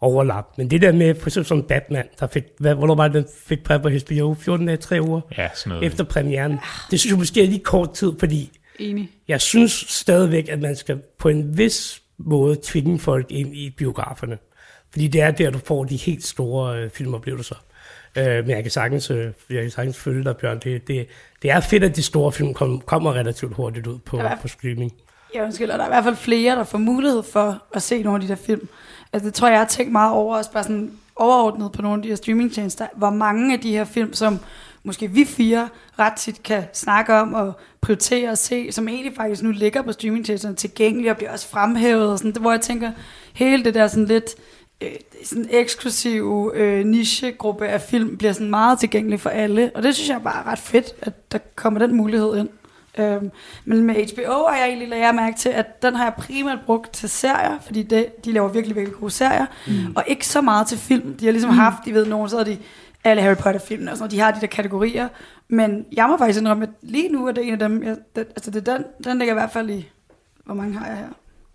overlap. 0.00 0.44
Men 0.58 0.70
det 0.70 0.82
der 0.82 0.92
med, 0.92 1.14
for 1.14 1.26
eksempel 1.26 1.48
som 1.48 1.62
Batman, 1.62 2.04
der 2.20 2.26
fik, 2.26 2.44
hvad, 2.58 2.74
hvornår 2.74 2.94
var 2.94 3.08
det, 3.08 3.14
den 3.14 3.26
fik 3.46 3.64
præg 3.64 3.82
på 3.82 3.88
HBO? 3.88 4.34
14 4.34 4.66
dage, 4.66 4.76
3 4.76 5.02
uger 5.02 5.20
Ja, 5.38 5.48
sådan 5.54 5.70
noget. 5.70 5.86
efter 5.86 6.04
premieren. 6.04 6.58
Det 6.90 7.00
synes 7.00 7.10
jeg 7.10 7.18
måske 7.18 7.42
er 7.42 7.46
lige 7.46 7.64
kort 7.64 7.94
tid, 7.94 8.12
fordi 8.18 8.50
Enig. 8.78 9.10
jeg 9.28 9.40
synes 9.40 9.72
stadigvæk, 9.88 10.48
at 10.48 10.60
man 10.60 10.76
skal 10.76 11.00
på 11.18 11.28
en 11.28 11.58
vis 11.58 12.02
måde 12.18 12.56
tvinge 12.62 12.98
folk 12.98 13.26
ind 13.30 13.56
i 13.56 13.70
biograferne. 13.70 14.38
Fordi 14.90 15.08
det 15.08 15.20
er 15.20 15.30
der, 15.30 15.50
du 15.50 15.58
får 15.58 15.84
de 15.84 15.96
helt 15.96 16.24
store 16.24 16.78
øh, 16.82 16.90
filmoplevelser. 16.90 17.56
Øh, 18.18 18.24
men 18.26 18.50
jeg 18.50 18.62
kan, 18.62 18.70
sagtens, 18.70 19.10
øh, 19.10 19.32
jeg 19.50 19.62
kan 19.62 19.70
sagtens 19.70 19.98
følge 19.98 20.24
dig, 20.24 20.36
Bjørn. 20.36 20.58
Det, 20.58 20.88
det, 20.88 21.06
det 21.42 21.50
er 21.50 21.60
fedt, 21.60 21.84
at 21.84 21.96
de 21.96 22.02
store 22.02 22.32
film 22.32 22.54
kom, 22.54 22.80
kommer 22.80 23.14
relativt 23.14 23.54
hurtigt 23.54 23.86
ud 23.86 23.98
på, 23.98 24.16
Ja. 24.16 24.34
på 24.42 24.48
streaming. 24.48 24.92
Jeg 25.34 25.42
undskylder, 25.44 25.76
der 25.76 25.84
er 25.84 25.88
i 25.88 25.90
hvert 25.90 26.04
fald 26.04 26.16
flere, 26.16 26.56
der 26.56 26.64
får 26.64 26.78
mulighed 26.78 27.22
for 27.22 27.62
at 27.74 27.82
se 27.82 28.02
nogle 28.02 28.16
af 28.16 28.20
de 28.20 28.28
der 28.28 28.34
film. 28.36 28.68
Altså, 29.12 29.26
det 29.26 29.34
tror 29.34 29.48
jeg, 29.48 29.52
jeg 29.52 29.60
har 29.60 29.66
tænkt 29.68 29.92
meget 29.92 30.12
over, 30.12 30.36
også 30.36 30.52
bare 30.52 30.62
sådan 30.62 30.92
overordnet 31.16 31.72
på 31.72 31.82
nogle 31.82 31.96
af 31.98 32.02
de 32.02 32.08
her 32.08 32.16
streamingtjenester, 32.16 32.86
hvor 32.96 33.10
mange 33.10 33.54
af 33.54 33.60
de 33.60 33.70
her 33.70 33.84
film, 33.84 34.12
som 34.12 34.38
måske 34.84 35.10
vi 35.10 35.24
fire 35.24 35.68
ret 35.98 36.12
tit 36.12 36.42
kan 36.42 36.62
snakke 36.72 37.14
om 37.14 37.34
og 37.34 37.52
prioritere 37.80 38.30
og 38.30 38.38
se, 38.38 38.72
som 38.72 38.88
egentlig 38.88 39.16
faktisk 39.16 39.42
nu 39.42 39.50
ligger 39.50 39.82
på 39.82 39.92
streamingtjenesterne 39.92 40.56
tilgængelige 40.56 41.10
og 41.10 41.16
bliver 41.16 41.32
også 41.32 41.48
fremhævet, 41.48 42.12
og 42.12 42.18
sådan, 42.18 42.32
hvor 42.40 42.50
jeg 42.50 42.60
tænker, 42.60 42.92
hele 43.34 43.64
det 43.64 43.74
der 43.74 43.88
sådan 43.88 44.04
lidt 44.04 44.34
øh, 44.80 44.88
sådan 45.24 45.46
eksklusiv 45.50 46.52
øh, 46.54 46.86
nichegruppe 46.86 47.66
af 47.66 47.80
film 47.80 48.16
bliver 48.16 48.32
sådan 48.32 48.50
meget 48.50 48.78
tilgængelig 48.78 49.20
for 49.20 49.30
alle, 49.30 49.70
og 49.74 49.82
det 49.82 49.94
synes 49.94 50.08
jeg 50.10 50.22
bare 50.22 50.44
er 50.44 50.46
ret 50.46 50.58
fedt, 50.58 50.94
at 51.02 51.32
der 51.32 51.38
kommer 51.56 51.80
den 51.80 51.96
mulighed 51.96 52.36
ind. 52.36 52.48
Øhm, 52.98 53.30
men 53.64 53.82
med 53.82 53.94
HBO 53.94 54.46
har 54.48 54.56
jeg 54.56 54.66
egentlig 54.66 54.88
lagt 54.88 55.02
jeg 55.02 55.14
mærke 55.14 55.38
til, 55.38 55.48
at 55.48 55.82
den 55.82 55.94
har 55.94 56.04
jeg 56.04 56.14
primært 56.18 56.58
brugt 56.66 56.92
til 56.92 57.08
serier, 57.08 57.58
fordi 57.60 57.82
det, 57.82 58.24
de 58.24 58.32
laver 58.32 58.48
virkelig, 58.48 58.76
virkelig 58.76 58.98
gode 59.00 59.10
serier, 59.10 59.46
mm. 59.66 59.96
og 59.96 60.04
ikke 60.06 60.26
så 60.26 60.40
meget 60.40 60.66
til 60.66 60.78
film. 60.78 61.14
De 61.14 61.24
har 61.24 61.32
ligesom 61.32 61.50
mm. 61.50 61.56
haft, 61.56 61.84
de 61.84 61.94
ved 61.94 62.06
nogen, 62.06 62.28
så 62.28 62.38
er 62.38 62.44
de 62.44 62.58
alle 63.04 63.22
Harry 63.22 63.36
Potter-filmene 63.36 63.90
og 63.90 63.96
sådan 63.96 64.02
noget, 64.02 64.10
de 64.10 64.20
har 64.20 64.30
de 64.30 64.40
der 64.40 64.46
kategorier, 64.46 65.08
men 65.48 65.86
jeg 65.92 66.08
må 66.08 66.16
faktisk 66.16 66.40
indrømme, 66.40 66.62
at 66.64 66.70
lige 66.82 67.08
nu 67.08 67.26
er 67.26 67.32
det 67.32 67.46
en 67.46 67.52
af 67.52 67.58
dem, 67.58 67.82
jeg, 67.82 67.96
det, 68.16 68.26
altså 68.28 68.50
det 68.50 68.68
er 68.68 68.76
den, 68.76 68.84
den 69.04 69.18
ligger 69.18 69.34
i 69.34 69.38
hvert 69.38 69.50
fald 69.50 69.70
i, 69.70 69.88
hvor 70.44 70.54
mange 70.54 70.78
har 70.78 70.86
jeg 70.86 70.96
her? 70.96 71.08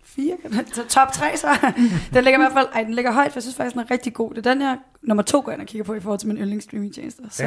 Fire? 0.04 0.36
Så 0.74 0.86
top 0.88 1.12
tre 1.12 1.36
så. 1.36 1.48
den 2.14 2.24
ligger 2.24 2.38
i 2.38 2.42
hvert 2.42 2.52
fald, 2.52 2.66
ej, 2.74 2.82
den 2.82 2.94
ligger 2.94 3.12
højt, 3.12 3.32
for 3.32 3.36
jeg 3.36 3.42
synes 3.42 3.56
faktisk, 3.56 3.74
den 3.74 3.82
er 3.82 3.90
rigtig 3.90 4.14
god. 4.14 4.30
Det 4.34 4.46
er 4.46 4.52
den, 4.54 4.62
jeg 4.62 4.78
nummer 5.02 5.22
to 5.22 5.42
går 5.44 5.52
ind 5.52 5.60
og 5.60 5.66
kigger 5.66 5.84
på 5.84 5.94
i 5.94 6.00
forhold 6.00 6.18
til 6.18 6.28
min 6.28 6.36
yndlingsstreamingtjenester. 6.36 7.22
Så, 7.30 7.42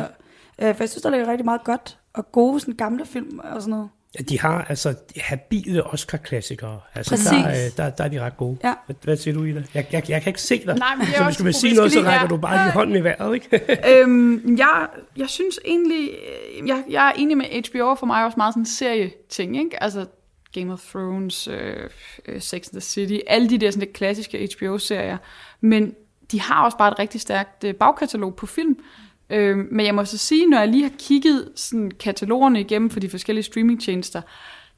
Ja. 0.59 0.69
øh, 0.69 0.75
for 0.75 0.83
jeg 0.83 0.89
synes, 0.89 1.01
der 1.01 1.09
ligger 1.09 1.27
rigtig 1.27 1.45
meget 1.45 1.63
godt, 1.63 1.97
og 2.13 2.31
gode 2.31 2.59
sådan 2.59 2.73
gamle 2.73 3.05
film 3.05 3.39
og 3.43 3.61
sådan 3.61 3.69
noget. 3.71 3.89
Ja, 4.19 4.23
De 4.23 4.39
har 4.39 4.65
altså 4.69 4.95
habile 5.17 5.83
Oscar-klassikere. 5.83 6.79
Altså, 6.95 7.11
Præcis. 7.11 7.29
der, 7.29 7.37
er, 7.37 7.69
der, 7.77 7.89
der 7.89 8.03
er 8.03 8.07
de 8.07 8.21
ret 8.21 8.37
gode. 8.37 8.57
Ja. 8.63 8.73
Hvad, 8.85 8.95
hvad 9.03 9.17
siger 9.17 9.33
du, 9.33 9.43
Ida? 9.43 9.63
Jeg, 9.73 9.87
jeg, 9.91 10.09
jeg 10.09 10.21
kan 10.21 10.29
ikke 10.29 10.41
se 10.41 10.65
dig. 10.65 10.75
Nej, 10.77 10.95
men 10.95 11.05
det 11.05 11.13
er 11.13 11.17
så 11.17 11.23
også 11.23 11.27
hvis 11.27 11.37
du 11.37 11.43
vil 11.43 11.53
sige 11.53 11.75
noget, 11.75 11.91
så 11.91 12.01
rækker 12.01 12.27
du 12.27 12.37
bare 12.37 12.65
lige 12.65 12.73
hånden 12.73 12.95
i 12.95 13.03
vejret, 13.03 13.33
ikke? 13.33 13.61
øhm, 14.01 14.57
jeg, 14.57 14.87
jeg 15.17 15.29
synes 15.29 15.59
egentlig, 15.65 16.09
øh, 16.09 16.67
jeg, 16.67 16.83
jeg 16.89 17.07
er 17.07 17.11
enig 17.11 17.37
med 17.37 17.45
HBO 17.45 17.89
er 17.89 17.95
for 17.95 18.05
mig 18.05 18.25
også 18.25 18.37
meget 18.37 18.53
sådan 18.53 18.61
en 18.61 18.65
serieting, 18.65 19.57
ikke? 19.57 19.83
Altså 19.83 20.05
Game 20.53 20.73
of 20.73 20.81
Thrones, 20.89 21.47
øh, 21.47 21.89
øh, 22.25 22.41
Sex 22.41 22.67
and 22.67 22.71
the 22.71 22.81
City, 22.81 23.19
alle 23.27 23.49
de 23.49 23.57
der 23.57 23.71
sådan 23.71 23.79
lidt 23.79 23.93
klassiske 23.93 24.49
HBO-serier. 24.57 25.17
Men 25.61 25.95
de 26.31 26.41
har 26.41 26.65
også 26.65 26.77
bare 26.77 26.91
et 26.91 26.99
rigtig 26.99 27.21
stærkt 27.21 27.63
øh, 27.63 27.75
bagkatalog 27.75 28.35
på 28.35 28.45
film. 28.45 28.77
Øh, 29.33 29.57
men 29.71 29.85
jeg 29.85 29.95
må 29.95 30.05
så 30.05 30.17
sige, 30.17 30.47
når 30.47 30.59
jeg 30.59 30.67
lige 30.67 30.83
har 30.83 30.91
kigget 30.99 31.49
sådan, 31.55 31.91
katalogerne 31.99 32.59
igennem 32.59 32.89
for 32.89 32.99
de 32.99 33.09
forskellige 33.09 33.43
streamingtjenester, 33.43 34.21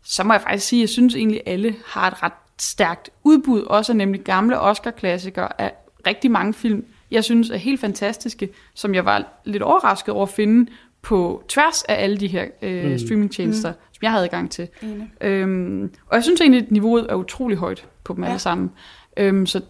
så 0.03 0.23
må 0.23 0.33
jeg 0.33 0.41
faktisk 0.41 0.67
sige, 0.67 0.79
at 0.79 0.81
jeg 0.81 0.89
synes 0.89 1.15
egentlig, 1.15 1.41
at 1.45 1.53
alle 1.53 1.75
har 1.85 2.07
et 2.07 2.23
ret 2.23 2.31
stærkt 2.59 3.09
udbud, 3.23 3.61
også 3.61 3.91
af 3.91 3.95
nemlig 3.95 4.21
gamle 4.21 4.59
Oscar-klassikere 4.59 5.61
af 5.61 5.73
rigtig 6.07 6.31
mange 6.31 6.53
film, 6.53 6.85
jeg 7.11 7.23
synes 7.23 7.49
er 7.49 7.57
helt 7.57 7.79
fantastiske, 7.81 8.49
som 8.73 8.95
jeg 8.95 9.05
var 9.05 9.25
lidt 9.45 9.63
overrasket 9.63 10.13
over 10.13 10.23
at 10.25 10.29
finde 10.29 10.71
på 11.01 11.43
tværs 11.47 11.83
af 11.83 12.03
alle 12.03 12.17
de 12.17 12.27
her 12.27 12.45
øh, 12.61 12.91
Mm. 12.91 12.97
streamingtjenester, 12.97 13.71
mm. 13.71 13.77
som 13.93 13.99
jeg 14.01 14.11
havde 14.11 14.23
adgang 14.23 14.51
til. 14.51 14.67
Enig. 14.81 15.11
Øhm, 15.21 15.91
og 16.07 16.15
jeg 16.15 16.23
synes 16.23 16.41
egentlig, 16.41 16.61
at 16.61 16.71
niveauet 16.71 17.05
er 17.09 17.15
utrolig 17.15 17.57
højt 17.57 17.85
på 18.03 18.13
dem 18.13 18.23
Ja. 18.23 18.29
alle 18.29 18.39
sammen. 18.39 18.71
Øhm, 19.17 19.45
så 19.45 19.61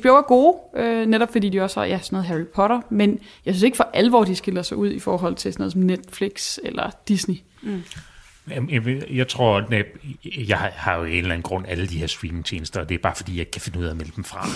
HBO 0.00 0.08
er 0.08 0.22
gode, 0.22 0.56
øh, 0.76 1.06
netop 1.06 1.32
fordi 1.32 1.48
de 1.48 1.60
også 1.60 1.80
har 1.80 1.86
ja, 1.86 1.98
sådan 2.02 2.16
noget 2.16 2.26
Harry 2.26 2.46
Potter, 2.54 2.80
men 2.90 3.18
jeg 3.46 3.54
synes 3.54 3.62
ikke 3.62 3.76
for 3.76 3.90
alvor, 3.94 4.24
de 4.24 4.36
skiller 4.36 4.62
sig 4.62 4.76
ud 4.76 4.90
i 4.92 4.98
forhold 4.98 5.34
til 5.34 5.52
sådan 5.52 5.62
noget 5.62 5.72
som 5.72 5.80
Netflix 5.82 6.58
eller 6.62 6.90
Disney. 7.08 7.36
Jamen, 8.50 8.70
Jeg, 8.70 8.86
jeg, 8.86 9.02
jeg 9.10 9.28
tror, 9.28 9.56
at 9.56 9.86
jeg, 10.48 10.58
har 10.74 10.96
jo 10.96 11.04
en 11.04 11.12
eller 11.12 11.30
anden 11.30 11.42
grund 11.42 11.64
alle 11.68 11.86
de 11.86 11.98
her 11.98 12.06
streamingtjenester, 12.06 12.80
og 12.80 12.88
det 12.88 12.94
er 12.94 12.98
bare 12.98 13.14
fordi, 13.16 13.32
jeg 13.32 13.40
ikke 13.40 13.50
kan 13.50 13.60
finde 13.60 13.78
ud 13.78 13.84
af 13.84 13.90
at 13.90 13.96
melde 13.96 14.12
dem 14.16 14.24
fra. 14.24 14.46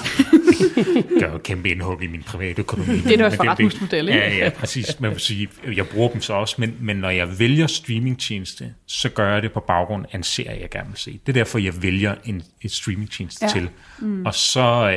Det 0.95 1.21
gør 1.21 1.33
jo 1.33 1.39
kæmpe 1.39 1.71
indhug 1.71 2.03
i 2.03 2.07
min 2.07 2.23
private 2.23 2.61
økonomi. 2.61 2.99
Det 2.99 3.13
er 3.13 3.17
da 3.17 3.25
også 3.25 3.39
Men 3.39 3.47
forretningsmodel, 3.47 4.09
ikke? 4.09 4.21
Ja, 4.21 4.37
ja, 4.37 4.51
præcis. 4.51 5.01
Man 5.01 5.11
vil 5.11 5.21
sige, 5.21 5.49
jeg 5.77 5.89
bruger 5.89 6.09
dem 6.09 6.21
så 6.21 6.33
også, 6.33 6.55
men, 6.59 6.77
men 6.81 6.97
når 6.97 7.11
jeg 7.11 7.39
vælger 7.39 7.67
streamingtjeneste, 7.67 8.75
så 8.87 9.09
gør 9.09 9.33
jeg 9.33 9.43
det 9.43 9.53
på 9.53 9.61
baggrund 9.61 10.05
af 10.13 10.17
en 10.17 10.23
serie, 10.23 10.61
jeg 10.61 10.71
gerne 10.71 10.89
vil 10.89 10.99
se. 10.99 11.21
Det 11.27 11.29
er 11.29 11.33
derfor, 11.33 11.59
jeg 11.59 11.83
vælger 11.83 12.15
en, 12.25 12.43
et 12.63 12.73
streamingtjeneste 12.73 13.45
Ja. 13.45 13.51
til. 13.53 13.69
Mm. 13.99 14.27
Og 14.27 14.35
så... 14.35 14.95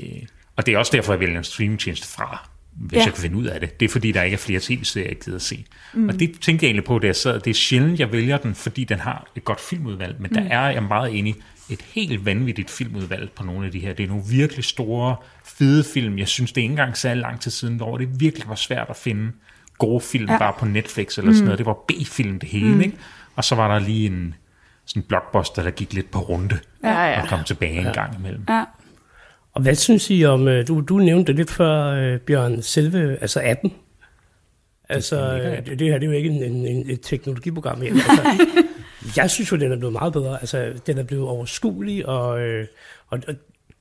Øh, 0.00 0.22
og 0.56 0.66
det 0.66 0.74
er 0.74 0.78
også 0.78 0.92
derfor, 0.94 1.12
jeg 1.12 1.20
vælger 1.20 1.38
en 1.38 1.44
streamingtjeneste 1.44 2.08
fra, 2.08 2.48
hvis 2.72 2.92
Ja. 2.92 2.98
ja. 2.98 3.04
jeg 3.04 3.14
kan 3.14 3.22
finde 3.22 3.36
ud 3.36 3.44
af 3.44 3.60
det. 3.60 3.80
Det 3.80 3.86
er 3.86 3.90
fordi, 3.92 4.12
der 4.12 4.22
ikke 4.22 4.34
er 4.34 4.38
flere 4.38 4.60
tv-serier, 4.62 5.08
jeg 5.08 5.16
gider 5.24 5.36
at 5.36 5.42
se. 5.42 5.64
Mm. 5.94 6.08
Og 6.08 6.20
det 6.20 6.40
tænkte 6.40 6.64
jeg 6.64 6.68
egentlig 6.68 6.84
på, 6.84 6.98
da 6.98 7.06
jeg 7.06 7.16
sad. 7.16 7.40
Det 7.40 7.50
er 7.50 7.54
sjældent, 7.54 8.00
jeg 8.00 8.12
vælger 8.12 8.36
den, 8.38 8.54
fordi 8.54 8.84
den 8.84 8.98
har 8.98 9.26
et 9.36 9.44
godt 9.44 9.60
filmudvalg. 9.60 10.16
Men 10.20 10.30
mm. 10.34 10.42
der 10.42 10.50
er 10.56 10.70
jeg 10.70 10.82
meget 10.82 11.18
enig 11.18 11.34
et 11.70 11.82
helt 11.82 12.24
vanvittigt 12.26 12.70
filmudvalg 12.70 13.30
på 13.30 13.44
nogle 13.44 13.66
af 13.66 13.72
de 13.72 13.78
her. 13.78 13.92
Det 13.92 14.04
er 14.04 14.08
nogle 14.08 14.24
virkelig 14.30 14.64
store, 14.64 15.16
fede 15.44 15.84
film. 15.94 16.18
Jeg 16.18 16.28
synes, 16.28 16.52
det 16.52 16.60
er 16.60 16.62
ikke 16.62 16.72
engang 16.72 16.96
særlig 16.96 17.20
lang 17.20 17.40
tid 17.40 17.50
siden, 17.50 17.76
hvor 17.76 17.98
det 17.98 18.20
virkelig 18.20 18.48
var 18.48 18.54
svært 18.54 18.86
at 18.90 18.96
finde 18.96 19.32
gode 19.78 20.00
film 20.00 20.26
Ja. 20.26 20.32
ja. 20.32 20.38
bare 20.38 20.52
på 20.58 20.64
Netflix 20.64 21.18
eller 21.18 21.32
sådan 21.32 21.44
noget. 21.44 21.58
Det 21.58 21.66
var 21.66 21.76
B-film 21.88 22.38
det 22.38 22.48
hele, 22.48 22.74
mm. 22.74 22.80
ikke? 22.80 22.96
Og 23.36 23.44
så 23.44 23.54
var 23.54 23.72
der 23.78 23.86
lige 23.86 24.06
en 24.06 24.34
sådan 24.86 25.02
blockbuster, 25.02 25.62
der 25.62 25.70
gik 25.70 25.92
lidt 25.92 26.10
på 26.10 26.18
runde 26.18 26.58
Ja, 26.84 27.04
ja. 27.04 27.22
og 27.22 27.28
kom 27.28 27.44
tilbage 27.44 27.78
en 27.86 27.92
gang 27.94 28.16
imellem. 28.18 28.44
Ja. 28.48 28.64
Og 29.52 29.62
hvad 29.62 29.74
synes 29.74 30.10
I 30.10 30.24
om, 30.24 30.48
øh, 30.48 30.68
du, 30.68 30.80
du 30.80 30.98
nævnte 30.98 31.26
det 31.26 31.36
lidt 31.36 31.50
før, 31.50 31.84
øh, 31.84 32.18
Bjørn, 32.18 32.62
selve, 32.62 33.18
altså 33.20 33.40
appen? 33.44 33.72
Altså, 34.88 35.16
øh, 35.16 35.66
det, 35.66 35.78
det 35.78 35.86
her 35.86 35.98
det 35.98 36.06
er 36.06 36.10
jo 36.10 36.16
ikke 36.16 36.30
en, 36.30 36.42
en, 36.42 36.66
en, 36.66 36.90
et 36.90 37.00
teknologiprogram 37.02 37.78
mere. 37.78 37.92
Altså, 39.02 39.20
jeg 39.20 39.30
synes 39.30 39.52
jo, 39.52 39.56
den 39.56 39.72
er 39.72 39.76
blevet 39.76 39.92
meget 39.92 40.12
bedre. 40.12 40.40
Altså, 40.40 40.72
den 40.86 40.98
er 40.98 41.02
blevet 41.02 41.28
overskuelig, 41.28 42.06
og, 42.06 42.40
øh, 42.40 42.66
og, 43.08 43.20
og 43.28 43.34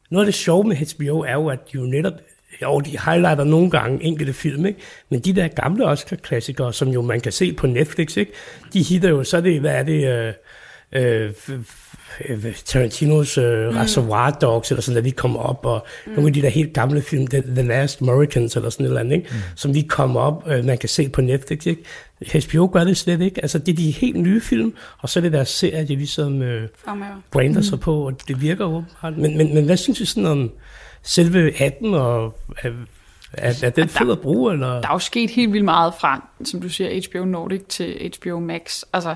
noget 0.10 0.25
af 0.25 0.27
det 0.27 0.36
sjove 0.36 0.63
med 0.63 0.75
HBO 0.75 1.19
er 1.19 1.34
jo, 1.34 1.47
at 1.47 1.60
de 1.71 1.77
jo 1.77 1.82
netop 1.82 2.13
jo, 2.62 2.79
de 2.79 2.99
highlighter 3.05 3.43
nogle 3.43 3.69
gange 3.69 4.03
enkelte 4.03 4.34
film, 4.34 4.65
ikke? 4.65 4.79
men 5.10 5.19
de 5.19 5.34
der 5.34 5.47
gamle 5.47 5.86
Oscar-klassikere, 5.86 6.73
som 6.73 6.88
jo 6.88 7.01
man 7.01 7.21
kan 7.21 7.32
se 7.32 7.53
på 7.53 7.67
Netflix, 7.67 8.17
ikke? 8.17 8.32
de 8.73 8.84
hitter 8.84 9.10
jo, 9.10 9.23
så 9.23 9.38
er 9.38 9.41
det, 9.41 9.60
hvad 9.60 9.71
er 9.71 9.84
det, 9.84 10.08
øh, 10.08 10.34
øh, 10.91 11.34
øh, 12.30 12.56
Tarantinos 12.65 13.38
øh, 13.38 13.69
mm. 13.69 13.78
Reservoir 13.78 14.32
Dogs, 14.32 14.71
eller 14.71 14.82
sådan, 14.82 14.95
der 14.95 15.02
lige 15.02 15.13
kommer 15.13 15.39
op, 15.39 15.65
og 15.65 15.86
mm. 16.06 16.12
nogle 16.12 16.28
af 16.28 16.34
de 16.34 16.41
der 16.41 16.49
helt 16.49 16.73
gamle 16.73 17.02
film, 17.02 17.28
The, 17.28 17.41
The 17.41 17.62
Last 17.62 18.02
Americans, 18.02 18.56
eller 18.56 18.69
sådan 18.69 18.86
et 18.86 18.88
eller 18.88 18.99
andet, 18.99 19.15
ikke? 19.15 19.30
Mm. 19.32 19.39
som 19.56 19.71
lige 19.71 19.88
kommer 19.88 20.19
op, 20.19 20.43
øh, 20.47 20.65
man 20.65 20.78
kan 20.78 20.89
se 20.89 21.10
på 21.10 21.21
Netflix. 21.21 21.65
Ikke? 21.65 21.84
HBO 22.21 22.69
gør 22.73 22.84
det 22.84 22.97
slet 22.97 23.21
ikke. 23.21 23.41
Altså, 23.41 23.60
det 23.60 23.71
er 23.71 23.75
de 23.75 23.91
helt 23.91 24.19
nye 24.19 24.41
film, 24.41 24.73
og 24.99 25.10
så 25.10 25.19
er 25.19 25.21
det 25.21 25.34
deres 25.34 25.49
serie, 25.49 25.88
de 25.88 25.95
ligesom 25.95 26.41
øh, 26.41 26.67
brander 27.32 27.62
sig 27.62 27.80
på, 27.80 28.06
og 28.08 28.28
det 28.28 28.41
virker 28.41 28.65
åbenbart. 28.65 29.17
Men, 29.17 29.38
men, 29.38 29.54
men 29.54 29.65
hvad 29.65 29.78
synes 29.78 29.99
I 29.99 30.06
sådan 30.06 30.25
om 30.25 30.52
selve 31.04 31.62
18, 31.62 31.93
og 31.93 32.39
er, 32.58 32.71
er, 33.34 33.54
er 33.63 33.69
den 33.69 33.89
fed 33.89 34.12
at 34.12 34.19
bruge? 34.19 34.54
Eller? 34.54 34.82
Der 34.82 34.88
er 34.88 34.93
jo 34.93 34.99
sket 34.99 35.30
helt 35.30 35.54
vildt 35.54 35.65
meget 35.65 35.93
fra, 35.99 36.28
som 36.43 36.62
du 36.62 36.69
siger, 36.69 37.10
HBO 37.10 37.25
Nordic 37.25 37.62
til 37.69 38.12
HBO 38.17 38.39
Max. 38.39 38.84
Altså, 38.93 39.15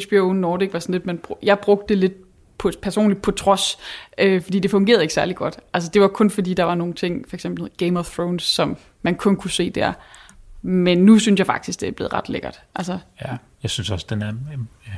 HBO 0.00 0.32
Nordic 0.32 0.72
var 0.72 0.78
sådan 0.78 0.92
lidt, 0.92 1.06
man, 1.06 1.20
jeg 1.42 1.58
brugte 1.58 1.88
det 1.88 1.98
lidt 1.98 2.12
på, 2.58 2.70
personligt 2.82 3.22
på 3.22 3.30
trods, 3.30 3.78
øh, 4.18 4.42
fordi 4.42 4.58
det 4.58 4.70
fungerede 4.70 5.02
ikke 5.02 5.14
særlig 5.14 5.36
godt. 5.36 5.58
Altså 5.72 5.90
det 5.94 6.02
var 6.02 6.08
kun 6.08 6.30
fordi, 6.30 6.54
der 6.54 6.64
var 6.64 6.74
nogle 6.74 6.94
ting, 6.94 7.28
for 7.28 7.36
eksempel 7.36 7.70
Game 7.76 7.98
of 7.98 8.10
Thrones, 8.10 8.42
som 8.42 8.76
man 9.02 9.14
kun 9.14 9.36
kunne 9.36 9.50
se 9.50 9.70
der. 9.70 9.92
Men 10.62 10.98
nu 10.98 11.18
synes 11.18 11.38
jeg 11.38 11.46
faktisk, 11.46 11.80
det 11.80 11.88
er 11.88 11.92
blevet 11.92 12.12
ret 12.12 12.28
lækkert. 12.28 12.62
Altså, 12.74 12.98
ja, 13.24 13.36
jeg 13.62 13.70
synes 13.70 13.90
også, 13.90 14.06
den 14.10 14.22
er... 14.22 14.28
Øh, 14.28 14.58
ja, 14.86 14.92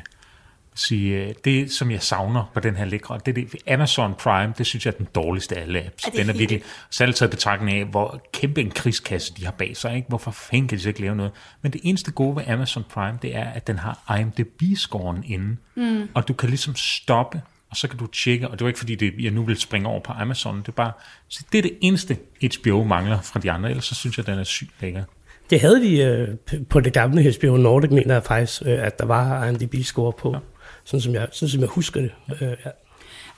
sige, 0.75 1.35
det, 1.45 1.73
som 1.73 1.91
jeg 1.91 2.03
savner 2.03 2.51
på 2.55 2.61
den 2.61 2.77
her 2.77 2.85
lækre, 2.85 3.21
det 3.27 3.39
er 3.39 3.45
det, 3.45 3.55
Amazon 3.69 4.15
Prime, 4.15 4.55
det 4.59 4.67
synes 4.67 4.87
jeg 4.87 4.93
er 4.93 4.99
den 4.99 5.09
dårligste 5.15 5.57
af 5.57 5.63
alle 5.63 5.85
apps. 5.85 6.05
Er 6.05 6.11
den 6.11 6.29
er 6.29 6.33
virkelig, 6.33 6.63
særligt 6.91 7.19
taget 7.19 7.31
betragtning 7.31 7.79
af, 7.79 7.85
hvor 7.85 8.23
kæmpe 8.33 8.61
en 8.61 8.71
krigskasse 8.71 9.35
de 9.35 9.45
har 9.45 9.53
bag 9.53 9.77
sig, 9.77 9.97
ikke? 9.97 10.09
hvorfor 10.09 10.31
fanden 10.31 10.69
kan 10.69 10.79
de 10.79 10.83
så 10.83 10.89
ikke 10.89 11.01
lave 11.01 11.17
noget? 11.17 11.33
Men 11.63 11.73
det 11.73 11.81
eneste 11.85 12.13
gode 12.13 12.37
ved 12.37 12.43
Amazon 12.49 12.85
Prime, 12.91 13.19
det 13.23 13.37
er, 13.37 13.45
at 13.45 13.67
den 13.67 13.79
har 13.79 14.19
IMDb-scoren 14.19 15.23
inde, 15.27 15.57
mm. 15.75 16.09
og 16.15 16.29
du 16.29 16.33
kan 16.33 16.49
ligesom 16.49 16.75
stoppe, 16.77 17.43
og 17.71 17.77
så 17.77 17.89
kan 17.89 17.99
du 17.99 18.07
tjekke, 18.07 18.49
og 18.49 18.59
det 18.59 18.65
var 18.65 18.69
ikke 18.69 18.79
fordi, 18.79 18.95
det, 18.95 19.15
jeg 19.21 19.31
nu 19.31 19.43
vil 19.43 19.57
springe 19.57 19.89
over 19.89 20.01
på 20.01 20.13
Amazon, 20.13 20.59
det 20.59 20.69
er 20.69 20.73
bare, 20.73 20.93
så 21.29 21.45
det 21.53 21.59
er 21.59 21.63
det 21.63 21.79
eneste 21.81 22.19
HBO 22.61 22.85
mangler 22.85 23.21
fra 23.21 23.41
de 23.41 23.51
andre, 23.51 23.71
ellers 23.71 23.85
så 23.85 23.95
synes 23.95 24.19
jeg, 24.19 24.27
den 24.27 24.39
er 24.39 24.45
sygt 24.45 24.71
lækker. 24.81 25.05
Det 25.51 25.61
havde 25.61 25.83
de 25.83 25.99
øh, 25.99 26.29
på 26.65 26.81
det 26.81 26.93
gamle 26.93 27.35
HBO 27.39 27.57
Nordic, 27.57 27.91
mener 27.91 28.15
jeg 28.15 28.23
faktisk, 28.23 28.63
øh, 28.67 28.87
at 28.87 28.99
der 28.99 29.05
var 29.05 29.49
IMDb-score 29.49 30.13
på. 30.19 30.33
Ja 30.33 30.39
sådan 30.85 31.01
som 31.01 31.15
jeg, 31.15 31.29
sådan 31.33 31.49
som 31.49 31.61
jeg 31.61 31.69
husker 31.69 32.01
det. 32.01 32.15
Øh, 32.41 32.49
ja. 32.49 32.71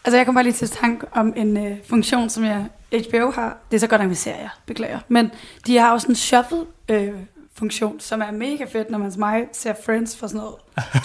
Altså 0.05 0.17
jeg 0.17 0.27
kommer 0.27 0.39
bare 0.39 0.45
lige 0.45 0.55
til 0.55 0.69
tanke 0.69 1.07
om 1.12 1.33
en 1.37 1.67
øh, 1.67 1.77
funktion, 1.89 2.31
som 2.31 2.45
jeg 2.45 2.65
HBO 2.93 3.31
har. 3.31 3.59
Det 3.71 3.77
er 3.77 3.81
så 3.81 3.87
godt 3.87 4.01
nok 4.01 4.09
med 4.09 4.17
serier, 4.17 4.49
beklager. 4.67 4.99
Men 5.09 5.31
de 5.67 5.77
har 5.77 5.93
også 5.93 6.09
en 6.09 6.15
shuffle 6.15 6.65
øh, 6.89 7.12
funktion, 7.55 8.01
som 8.01 8.21
er 8.21 8.31
mega 8.31 8.65
fedt, 8.65 8.91
når 8.91 8.99
man 8.99 9.12
som 9.12 9.19
mig 9.19 9.45
ser 9.53 9.75
Friends 9.87 10.17
for 10.17 10.27
sådan 10.27 10.41
noget 10.41 10.55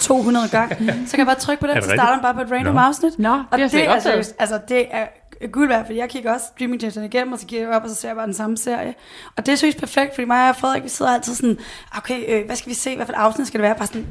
200 0.00 0.48
gange. 0.48 0.76
Så 0.76 1.10
kan 1.10 1.18
jeg 1.18 1.26
bare 1.26 1.38
trykke 1.38 1.60
på 1.60 1.66
det, 1.66 1.84
så 1.84 1.90
starter 1.90 2.10
man 2.10 2.22
bare 2.22 2.34
på 2.34 2.40
et 2.40 2.50
random 2.50 2.74
no. 2.74 2.80
afsnit. 2.80 3.18
Nå, 3.18 3.42
og 3.50 3.58
det, 3.58 3.72
det 3.72 3.86
er 3.86 3.90
altså, 3.90 4.34
altså, 4.38 4.60
det 4.68 4.86
er 4.90 5.06
guld 5.46 5.68
værd, 5.68 5.86
fordi 5.86 5.98
jeg 5.98 6.08
kigger 6.08 6.32
også 6.32 6.46
streamingtjenesterne 6.46 7.06
igennem, 7.06 7.32
og 7.32 7.38
så 7.38 7.46
kigger 7.46 7.66
jeg 7.66 7.76
op, 7.76 7.82
og 7.82 7.88
så 7.88 7.94
ser 7.94 8.08
jeg 8.08 8.16
bare 8.16 8.26
den 8.26 8.34
samme 8.34 8.56
serie. 8.56 8.94
Og 9.36 9.46
det 9.46 9.52
er 9.52 9.56
synes 9.56 9.74
perfekt, 9.74 10.14
fordi 10.14 10.26
mig 10.26 10.48
og 10.48 10.56
Frederik, 10.56 10.84
vi 10.84 10.88
sidder 10.88 11.14
altid 11.14 11.34
sådan, 11.34 11.58
okay, 11.96 12.24
øh, 12.28 12.46
hvad 12.46 12.56
skal 12.56 12.70
vi 12.70 12.74
se, 12.74 12.96
hvad 12.96 13.06
for 13.06 13.12
et 13.12 13.16
afsnit 13.16 13.46
skal 13.46 13.60
det 13.60 13.62
være? 13.62 13.74
Bare 13.74 13.86
sådan, 13.86 14.06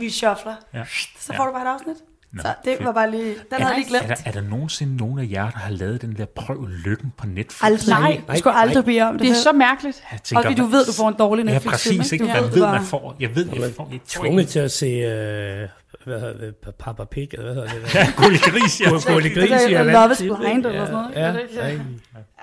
vi 0.00 0.10
shuffler. 0.10 0.54
Ja. 0.74 0.84
Så 1.20 1.32
får 1.36 1.44
ja. 1.44 1.48
du 1.48 1.52
bare 1.52 1.62
et 1.62 1.74
afsnit. 1.74 1.96
Nå, 2.32 2.42
så 2.42 2.48
det 2.64 2.72
fedt. 2.72 2.84
var 2.84 2.92
bare 2.92 3.10
lige, 3.10 3.24
den 3.24 3.36
er 3.50 3.64
havde 3.64 3.76
lige 3.76 3.88
glemt. 3.88 4.04
Er 4.04 4.14
der, 4.14 4.22
er 4.24 4.32
der 4.32 4.40
nogensinde 4.40 4.96
nogen 4.96 5.18
af 5.18 5.28
jer, 5.30 5.50
der 5.50 5.58
har 5.58 5.70
lavet 5.70 6.02
den 6.02 6.16
der 6.16 6.24
prøv 6.24 6.66
lykken 6.84 7.12
på 7.18 7.26
Netflix? 7.26 7.64
Aldrig. 7.64 7.88
Nej, 7.88 8.20
du 8.28 8.38
skulle 8.38 8.56
aldrig 8.56 8.84
bede 8.84 9.02
om 9.02 9.18
det. 9.18 9.20
Det 9.20 9.30
er 9.30 9.34
så 9.34 9.52
mærkeligt. 9.52 10.02
Jeg 10.12 10.22
tænker, 10.22 10.38
og 10.38 10.44
fordi 10.44 10.60
du 10.60 10.66
ved, 10.66 10.86
du 10.86 10.92
får 10.92 11.08
en 11.08 11.14
dårlig 11.18 11.44
Netflix. 11.44 11.64
Ja, 11.64 11.70
præcis. 11.70 12.12
Ikke? 12.12 12.24
Man 12.24 12.42
ved, 12.54 12.60
man 12.60 12.82
får. 12.82 13.16
Jeg 13.20 13.34
ved, 13.36 13.48
jeg 13.54 13.72
får. 13.76 13.88
Jeg 13.92 14.00
tvunget 14.08 14.48
til 14.48 14.58
at 14.58 14.70
se... 14.70 14.86
Øh, 14.86 15.68
hvad 16.04 16.20
hedder 16.20 16.38
det, 16.38 16.54
Papa 16.78 17.04
Pig, 17.04 17.28
eller 17.32 17.52
hvad 17.52 17.54
hedder 17.54 17.68
det? 17.68 17.94
Ja, 17.94 18.12
Gulli 18.16 18.38
Gris, 18.38 18.80
ja. 18.80 19.12
Gulli 19.12 19.28
Gris, 19.28 19.50
ja. 19.50 19.82
Love 19.82 20.12
is 20.12 20.18
Blind, 20.18 20.66
eller 20.66 20.86
sådan 20.86 20.92
noget. 20.92 21.10
Ja, 21.14 21.68
ja. 21.68 21.78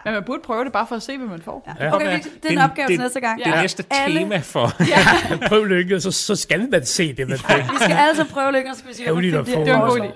Men 0.05 0.13
man 0.13 0.23
burde 0.23 0.41
prøve 0.43 0.63
det 0.63 0.73
bare 0.73 0.87
for 0.87 0.95
at 0.95 1.03
se, 1.03 1.17
hvad 1.17 1.27
man 1.27 1.41
får. 1.41 1.75
Ja. 1.79 1.95
Okay, 1.95 2.19
det 2.43 2.45
er 2.45 2.49
en 2.49 2.57
opgave 2.57 2.87
til 2.87 2.99
næste 2.99 3.19
gang. 3.19 3.39
Det 3.39 3.47
er 3.47 3.61
næste 3.61 3.83
tema 4.07 4.37
for... 4.37 4.71
Ja. 4.93 4.99
Prøv 5.49 5.65
lykke, 5.65 6.01
så, 6.01 6.11
så 6.11 6.35
skal 6.35 6.69
man 6.69 6.85
se 6.85 7.13
det, 7.13 7.29
man 7.29 7.37
får. 7.37 7.57
Vi 7.57 7.77
skal 7.79 7.95
alle 7.95 8.25
prøve 8.25 8.51
lykke, 8.51 8.69
og 8.69 8.75
så 8.75 8.79
skal 8.79 8.89
vi 8.89 8.95
sige, 8.95 9.11
hvad 9.11 9.23
det 9.23 9.69
er 9.69 9.75
en 9.75 9.81
god 9.81 9.99
idé. 9.99 10.11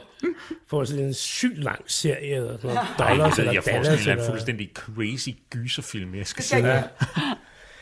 Får 0.67 0.83
sådan 0.83 1.05
en 1.05 1.13
sygt 1.13 1.63
lang 1.63 1.81
serie, 1.87 2.35
eller 2.35 2.57
sådan 2.57 2.59
noget. 2.75 2.79
Ja. 2.99 3.03
Dollars, 3.03 3.39
eller 3.39 3.51
jeg 3.51 3.63
får 3.63 3.83
sådan 3.97 4.19
en 4.19 4.25
fuldstændig 4.25 4.69
crazy 4.73 5.29
gyserfilm, 5.49 6.15
jeg 6.15 6.27
skal 6.27 6.43
se. 6.43 6.57
Ja. 6.57 6.83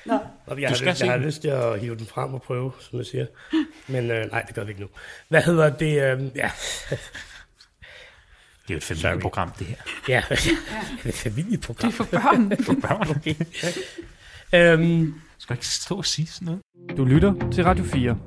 Nå. 0.06 0.20
Jeg, 0.58 0.70
har, 0.70 0.86
lyst, 0.86 1.02
jeg 1.02 1.12
har 1.12 1.17
lyst 1.17 1.41
til 1.41 1.48
at 1.48 1.80
hive 1.80 1.96
den 1.96 2.06
frem 2.06 2.34
og 2.34 2.41
prøve, 2.41 2.72
som 2.80 3.00
jeg 3.00 3.06
siger. 3.06 3.26
Men 3.88 4.12
øh, 4.12 4.32
nej, 4.32 4.41
det 4.41 4.56
gør 4.56 4.63
vi 4.63 4.70
ikke 4.70 4.82
nu. 4.82 4.88
Hvad 5.30 5.41
hedder 5.41 5.70
det? 5.70 6.04
Øh, 6.04 6.22
ja. 6.36 6.52
Det 8.68 8.74
er 8.74 8.76
jo 8.76 8.78
et 8.78 8.84
familieprogram, 8.84 9.52
det 9.60 9.68
her. 9.68 9.76
Ja, 10.10 10.24
ja. 10.32 11.10
et 11.10 11.14
familieprogram. 11.14 11.92
Det 11.92 12.00
er 12.00 12.04
for 12.04 12.12
børn. 12.12 12.58
for 12.68 12.74
børn. 12.88 13.10
Okay. 13.10 13.36
um, 14.74 15.16
Skal 15.38 15.54
jeg 15.54 15.58
ikke 15.58 15.68
stå 15.68 15.96
og 15.96 16.06
sige 16.06 16.28
sådan 16.28 16.46
noget? 16.46 16.62
Du 16.98 17.06
lytter 17.06 17.50
til 17.52 17.64
Radio 17.64 17.84
4. 17.84 18.18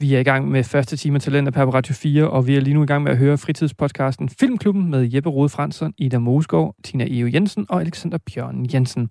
Vi 0.00 0.14
er 0.14 0.18
i 0.18 0.22
gang 0.22 0.48
med 0.50 0.64
første 0.64 0.96
time 0.96 1.14
af 1.14 1.20
Talenter 1.20 1.52
på 1.52 1.70
Radio 1.70 1.94
4, 1.94 2.30
og 2.30 2.46
vi 2.46 2.56
er 2.56 2.60
lige 2.60 2.74
nu 2.74 2.82
i 2.82 2.86
gang 2.86 3.04
med 3.04 3.12
at 3.12 3.18
høre 3.18 3.38
fritidspodcasten 3.38 4.28
Filmklubben 4.28 4.90
med 4.90 5.10
Jeppe 5.14 5.30
Rode 5.30 5.48
Fransson, 5.48 5.94
Ida 5.98 6.18
Mosgaard, 6.18 6.74
Tina 6.84 7.06
Eo 7.10 7.30
Jensen 7.34 7.66
og 7.68 7.80
Alexander 7.80 8.18
Bjørn 8.18 8.66
Jensen. 8.74 9.08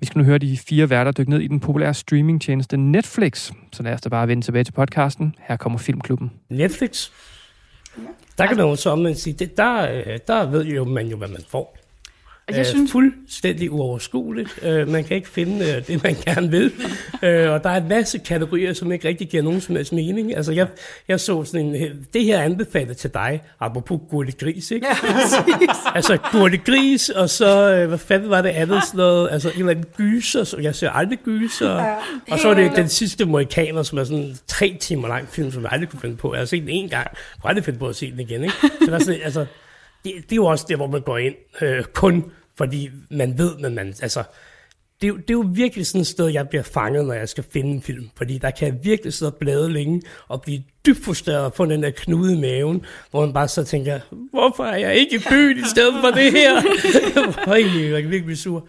Vi 0.00 0.06
skal 0.06 0.18
nu 0.18 0.24
høre 0.24 0.38
de 0.38 0.58
fire 0.58 0.90
værter 0.90 1.12
dykke 1.12 1.30
ned 1.30 1.40
i 1.40 1.46
den 1.46 1.60
populære 1.60 1.94
streamingtjeneste 1.94 2.76
Netflix. 2.76 3.50
Så 3.72 3.82
lad 3.82 3.92
os 3.92 4.00
da 4.00 4.08
bare 4.08 4.28
vende 4.28 4.42
tilbage 4.42 4.64
til 4.64 4.72
podcasten. 4.72 5.34
Her 5.48 5.56
kommer 5.56 5.78
Filmklubben. 5.78 6.30
Netflix? 6.50 7.10
Der 8.38 8.46
kan 8.46 8.56
man 8.56 8.66
jo 8.66 8.76
så 8.76 8.96
man 8.96 9.14
sige, 9.14 9.34
det, 9.34 9.56
der, 9.56 9.90
øh, 9.92 10.18
der 10.26 10.46
ved 10.46 10.64
jo 10.64 10.84
man 10.84 11.06
jo, 11.06 11.16
hvad 11.16 11.28
man 11.28 11.44
får. 11.48 11.76
Jeg 12.48 12.58
øh, 12.58 12.64
synes... 12.64 12.92
Fuldstændig 12.92 13.72
uoverskueligt. 13.72 14.58
Øh, 14.62 14.88
man 14.88 15.04
kan 15.04 15.16
ikke 15.16 15.28
finde 15.28 15.76
øh, 15.76 15.86
det, 15.86 16.02
man 16.02 16.14
gerne 16.24 16.50
vil. 16.50 16.72
øh, 17.22 17.50
og 17.50 17.64
der 17.64 17.70
er 17.70 17.80
en 17.80 17.88
masse 17.88 18.18
kategorier, 18.18 18.72
som 18.72 18.92
ikke 18.92 19.08
rigtig 19.08 19.28
giver 19.28 19.42
nogen 19.42 19.60
som 19.60 19.76
helst 19.76 19.92
mening. 19.92 20.36
Altså, 20.36 20.52
jeg, 20.52 20.68
jeg 21.08 21.20
så 21.20 21.44
sådan 21.44 21.74
en... 21.74 22.06
Det 22.14 22.24
her 22.24 22.42
anbefalet 22.42 22.96
til 22.96 23.10
dig, 23.14 23.42
apropos 23.60 24.00
gurte 24.10 24.32
gris, 24.32 24.70
ikke? 24.70 24.86
Ja, 24.86 25.08
altså, 25.96 26.18
gurte 26.32 26.58
gris, 26.58 27.08
og 27.08 27.30
så... 27.30 27.74
Øh, 27.74 27.88
hvad 27.88 27.98
fanden 27.98 28.30
var 28.30 28.42
det 28.42 28.48
andet? 28.48 28.82
Sådan 28.84 28.98
noget, 28.98 29.28
altså, 29.32 29.48
en 29.48 29.58
eller 29.58 29.70
anden 29.70 29.86
gyser. 29.96 30.44
Så 30.44 30.56
jeg 30.58 30.74
ser 30.74 30.90
aldrig 30.90 31.18
gyser. 31.24 31.74
Ja, 31.74 31.94
og 32.30 32.38
så 32.38 32.48
er 32.48 32.54
det 32.54 32.72
den 32.76 32.88
sidste 32.88 33.24
Morikaner, 33.24 33.82
som 33.82 33.98
er 33.98 34.04
sådan 34.04 34.22
en 34.22 34.38
tre 34.46 34.76
timer 34.80 35.08
lang 35.08 35.28
film, 35.28 35.52
som 35.52 35.62
jeg 35.62 35.72
aldrig 35.72 35.88
kunne 35.88 36.00
finde 36.00 36.16
på. 36.16 36.34
Jeg 36.34 36.40
har 36.40 36.46
set 36.46 36.62
den 36.62 36.68
en 36.68 36.88
gang. 36.88 37.08
Jeg 37.12 37.42
kunne 37.42 37.48
aldrig 37.48 37.64
finde 37.64 37.78
på 37.78 37.88
at 37.88 37.96
se 37.96 38.10
den 38.10 38.20
igen, 38.20 38.42
ikke? 38.42 38.54
Så 38.60 38.86
der 38.86 38.94
er 38.94 38.98
sådan, 38.98 39.20
altså, 39.24 39.46
det, 40.04 40.14
det 40.16 40.32
er 40.32 40.36
jo 40.36 40.46
også 40.46 40.66
der, 40.68 40.76
hvor 40.76 40.86
man 40.86 41.00
går 41.00 41.18
ind 41.18 41.34
øh, 41.62 41.84
kun 41.84 42.32
fordi 42.54 42.90
man 43.10 43.38
ved, 43.38 43.64
at 43.64 43.72
man, 43.72 43.88
altså, 43.88 44.24
det, 45.02 45.08
er, 45.08 45.12
det 45.12 45.30
er 45.30 45.34
jo 45.34 45.44
virkelig 45.52 45.86
sådan 45.86 46.00
et 46.00 46.06
sted, 46.06 46.28
jeg 46.28 46.48
bliver 46.48 46.62
fanget, 46.62 47.06
når 47.06 47.14
jeg 47.14 47.28
skal 47.28 47.44
finde 47.52 47.70
en 47.70 47.82
film. 47.82 48.10
Fordi 48.16 48.38
der 48.38 48.50
kan 48.50 48.68
jeg 48.68 48.84
virkelig 48.84 49.12
sidde 49.12 49.32
og 49.32 49.36
blade 49.36 49.72
længe 49.72 50.02
og 50.28 50.42
blive 50.42 50.62
dybt 50.86 51.04
frustreret 51.04 51.44
og 51.44 51.52
få 51.56 51.64
den 51.64 51.82
der 51.82 51.90
knude 51.90 52.36
i 52.36 52.40
maven, 52.40 52.84
hvor 53.10 53.20
man 53.20 53.34
bare 53.34 53.48
så 53.48 53.64
tænker, 53.64 54.00
hvorfor 54.30 54.64
er 54.64 54.76
jeg 54.76 54.94
ikke 54.94 55.16
i 55.16 55.18
byen 55.30 55.58
i 55.58 55.68
stedet 55.70 55.94
for 56.00 56.10
det 56.10 56.32
her? 56.32 56.54
Øj, 57.52 57.56
jeg 57.56 57.90
er 57.90 57.94
virkelig 57.94 58.24
blive 58.24 58.36
sur. 58.36 58.68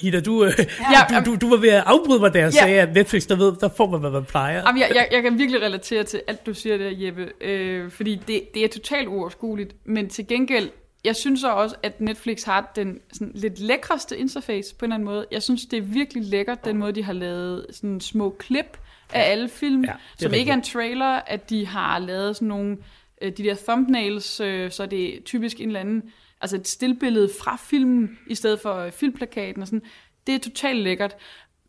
Ida, 0.00 0.20
du, 0.20 0.44
øh, 0.44 0.52
ja, 0.92 1.20
du, 1.20 1.30
du, 1.30 1.36
du 1.36 1.50
var 1.50 1.56
ved 1.56 1.68
at 1.68 1.82
afbryde 1.86 2.20
mig, 2.20 2.34
da 2.34 2.38
jeg 2.38 2.52
ja. 2.54 2.60
sagde, 2.60 2.80
at 2.80 2.94
Netflix, 2.94 3.26
der, 3.26 3.36
ved, 3.36 3.52
der 3.60 3.68
får 3.76 3.90
man, 3.90 4.00
hvad 4.00 4.10
man 4.10 4.24
plejer. 4.24 4.62
Jamen, 4.66 4.80
jeg, 4.80 4.90
jeg, 4.94 5.08
jeg 5.12 5.22
kan 5.22 5.38
virkelig 5.38 5.62
relatere 5.62 6.04
til 6.04 6.20
alt, 6.26 6.46
du 6.46 6.54
siger 6.54 6.78
der, 6.78 6.90
Jeppe. 6.92 7.28
Øh, 7.40 7.90
fordi 7.90 8.20
det, 8.28 8.42
det 8.54 8.64
er 8.64 8.68
totalt 8.68 9.08
uoverskueligt. 9.08 9.74
Men 9.86 10.08
til 10.08 10.26
gengæld, 10.26 10.70
jeg 11.04 11.16
synes 11.16 11.40
så 11.40 11.52
også, 11.52 11.76
at 11.82 12.00
Netflix 12.00 12.42
har 12.42 12.72
den 12.76 13.00
sådan, 13.12 13.32
lidt 13.34 13.60
lækreste 13.60 14.18
interface 14.18 14.74
på 14.74 14.84
en 14.84 14.92
eller 14.92 14.94
anden 14.94 15.04
måde. 15.04 15.26
Jeg 15.30 15.42
synes, 15.42 15.66
det 15.66 15.76
er 15.76 15.82
virkelig 15.82 16.24
lækkert, 16.24 16.64
den 16.64 16.76
måde, 16.76 16.92
de 16.92 17.04
har 17.04 17.12
lavet 17.12 17.66
sådan 17.70 18.00
små 18.00 18.36
klip 18.38 18.78
af 19.12 19.30
alle 19.30 19.48
film, 19.48 19.84
ja, 19.84 19.92
som 20.18 20.34
ikke 20.34 20.50
er 20.50 20.54
en 20.54 20.62
trailer, 20.62 21.20
at 21.26 21.50
de 21.50 21.66
har 21.66 21.98
lavet 21.98 22.36
sådan 22.36 22.48
nogle, 22.48 22.76
øh, 23.22 23.32
de 23.32 23.42
der 23.42 23.54
thumbnails, 23.54 24.40
øh, 24.40 24.70
så 24.70 24.82
er 24.82 24.86
det 24.86 25.24
typisk 25.24 25.60
en 25.60 25.66
eller 25.66 25.80
anden, 25.80 26.02
altså 26.40 26.56
et 26.56 26.68
stillbillede 26.68 27.30
fra 27.40 27.56
filmen, 27.56 28.18
i 28.26 28.34
stedet 28.34 28.60
for 28.60 28.74
øh, 28.74 28.92
filmplakaten 28.92 29.62
og 29.62 29.68
sådan. 29.68 29.82
Det 30.26 30.34
er 30.34 30.38
totalt 30.38 30.78
lækkert. 30.78 31.16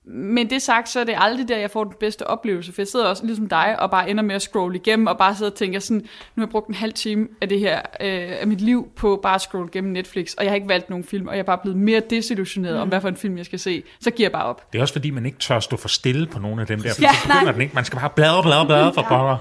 Men 0.07 0.49
det 0.49 0.61
sagt, 0.61 0.89
så 0.89 0.99
er 0.99 1.03
det 1.03 1.13
aldrig 1.17 1.47
der, 1.47 1.57
jeg 1.57 1.71
får 1.71 1.83
den 1.83 1.93
bedste 1.99 2.27
oplevelse, 2.27 2.73
for 2.73 2.81
jeg 2.81 2.87
sidder 2.87 3.05
også 3.05 3.25
ligesom 3.25 3.49
dig 3.49 3.75
og 3.79 3.91
bare 3.91 4.09
ender 4.09 4.23
med 4.23 4.35
at 4.35 4.41
scrolle 4.41 4.75
igennem, 4.75 5.07
og 5.07 5.17
bare 5.17 5.35
sidder 5.35 5.51
og 5.51 5.57
tænker 5.57 5.79
sådan, 5.79 5.97
nu 6.35 6.41
har 6.41 6.43
jeg 6.47 6.49
brugt 6.49 6.67
en 6.67 6.73
halv 6.73 6.93
time 6.93 7.27
af 7.41 7.49
det 7.49 7.59
her, 7.59 7.77
øh, 7.77 8.31
af 8.41 8.47
mit 8.47 8.61
liv 8.61 8.91
på 8.95 9.19
bare 9.23 9.35
at 9.35 9.41
scrolle 9.41 9.69
igennem 9.73 9.93
Netflix, 9.93 10.33
og 10.33 10.43
jeg 10.43 10.51
har 10.51 10.55
ikke 10.55 10.67
valgt 10.69 10.89
nogen 10.89 11.03
film, 11.05 11.27
og 11.27 11.33
jeg 11.33 11.39
er 11.39 11.43
bare 11.43 11.57
blevet 11.57 11.77
mere 11.77 12.01
desillusioneret 12.09 12.75
mm. 12.75 12.81
om, 12.81 12.87
hvad 12.87 13.01
for 13.01 13.07
en 13.09 13.15
film 13.15 13.37
jeg 13.37 13.45
skal 13.45 13.59
se. 13.59 13.83
Så 14.01 14.11
giver 14.11 14.25
jeg 14.27 14.31
bare 14.31 14.45
op. 14.45 14.71
Det 14.73 14.77
er 14.77 14.81
også 14.81 14.93
fordi, 14.93 15.09
man 15.09 15.25
ikke 15.25 15.37
tør 15.37 15.59
stå 15.59 15.77
for 15.77 15.87
stille 15.87 16.27
på 16.27 16.39
nogle 16.39 16.61
af 16.61 16.67
dem 16.67 16.81
der, 16.81 16.93
for 16.93 17.01
ja, 17.01 17.13
så 17.13 17.27
begynder 17.27 17.51
den 17.51 17.61
ikke. 17.61 17.75
Man 17.75 17.85
skal 17.85 17.99
bare 17.99 18.09
bladre, 18.09 18.43
bladre, 18.43 18.65
bladre 18.65 18.93
for 18.93 19.01
pokker. 19.01 19.37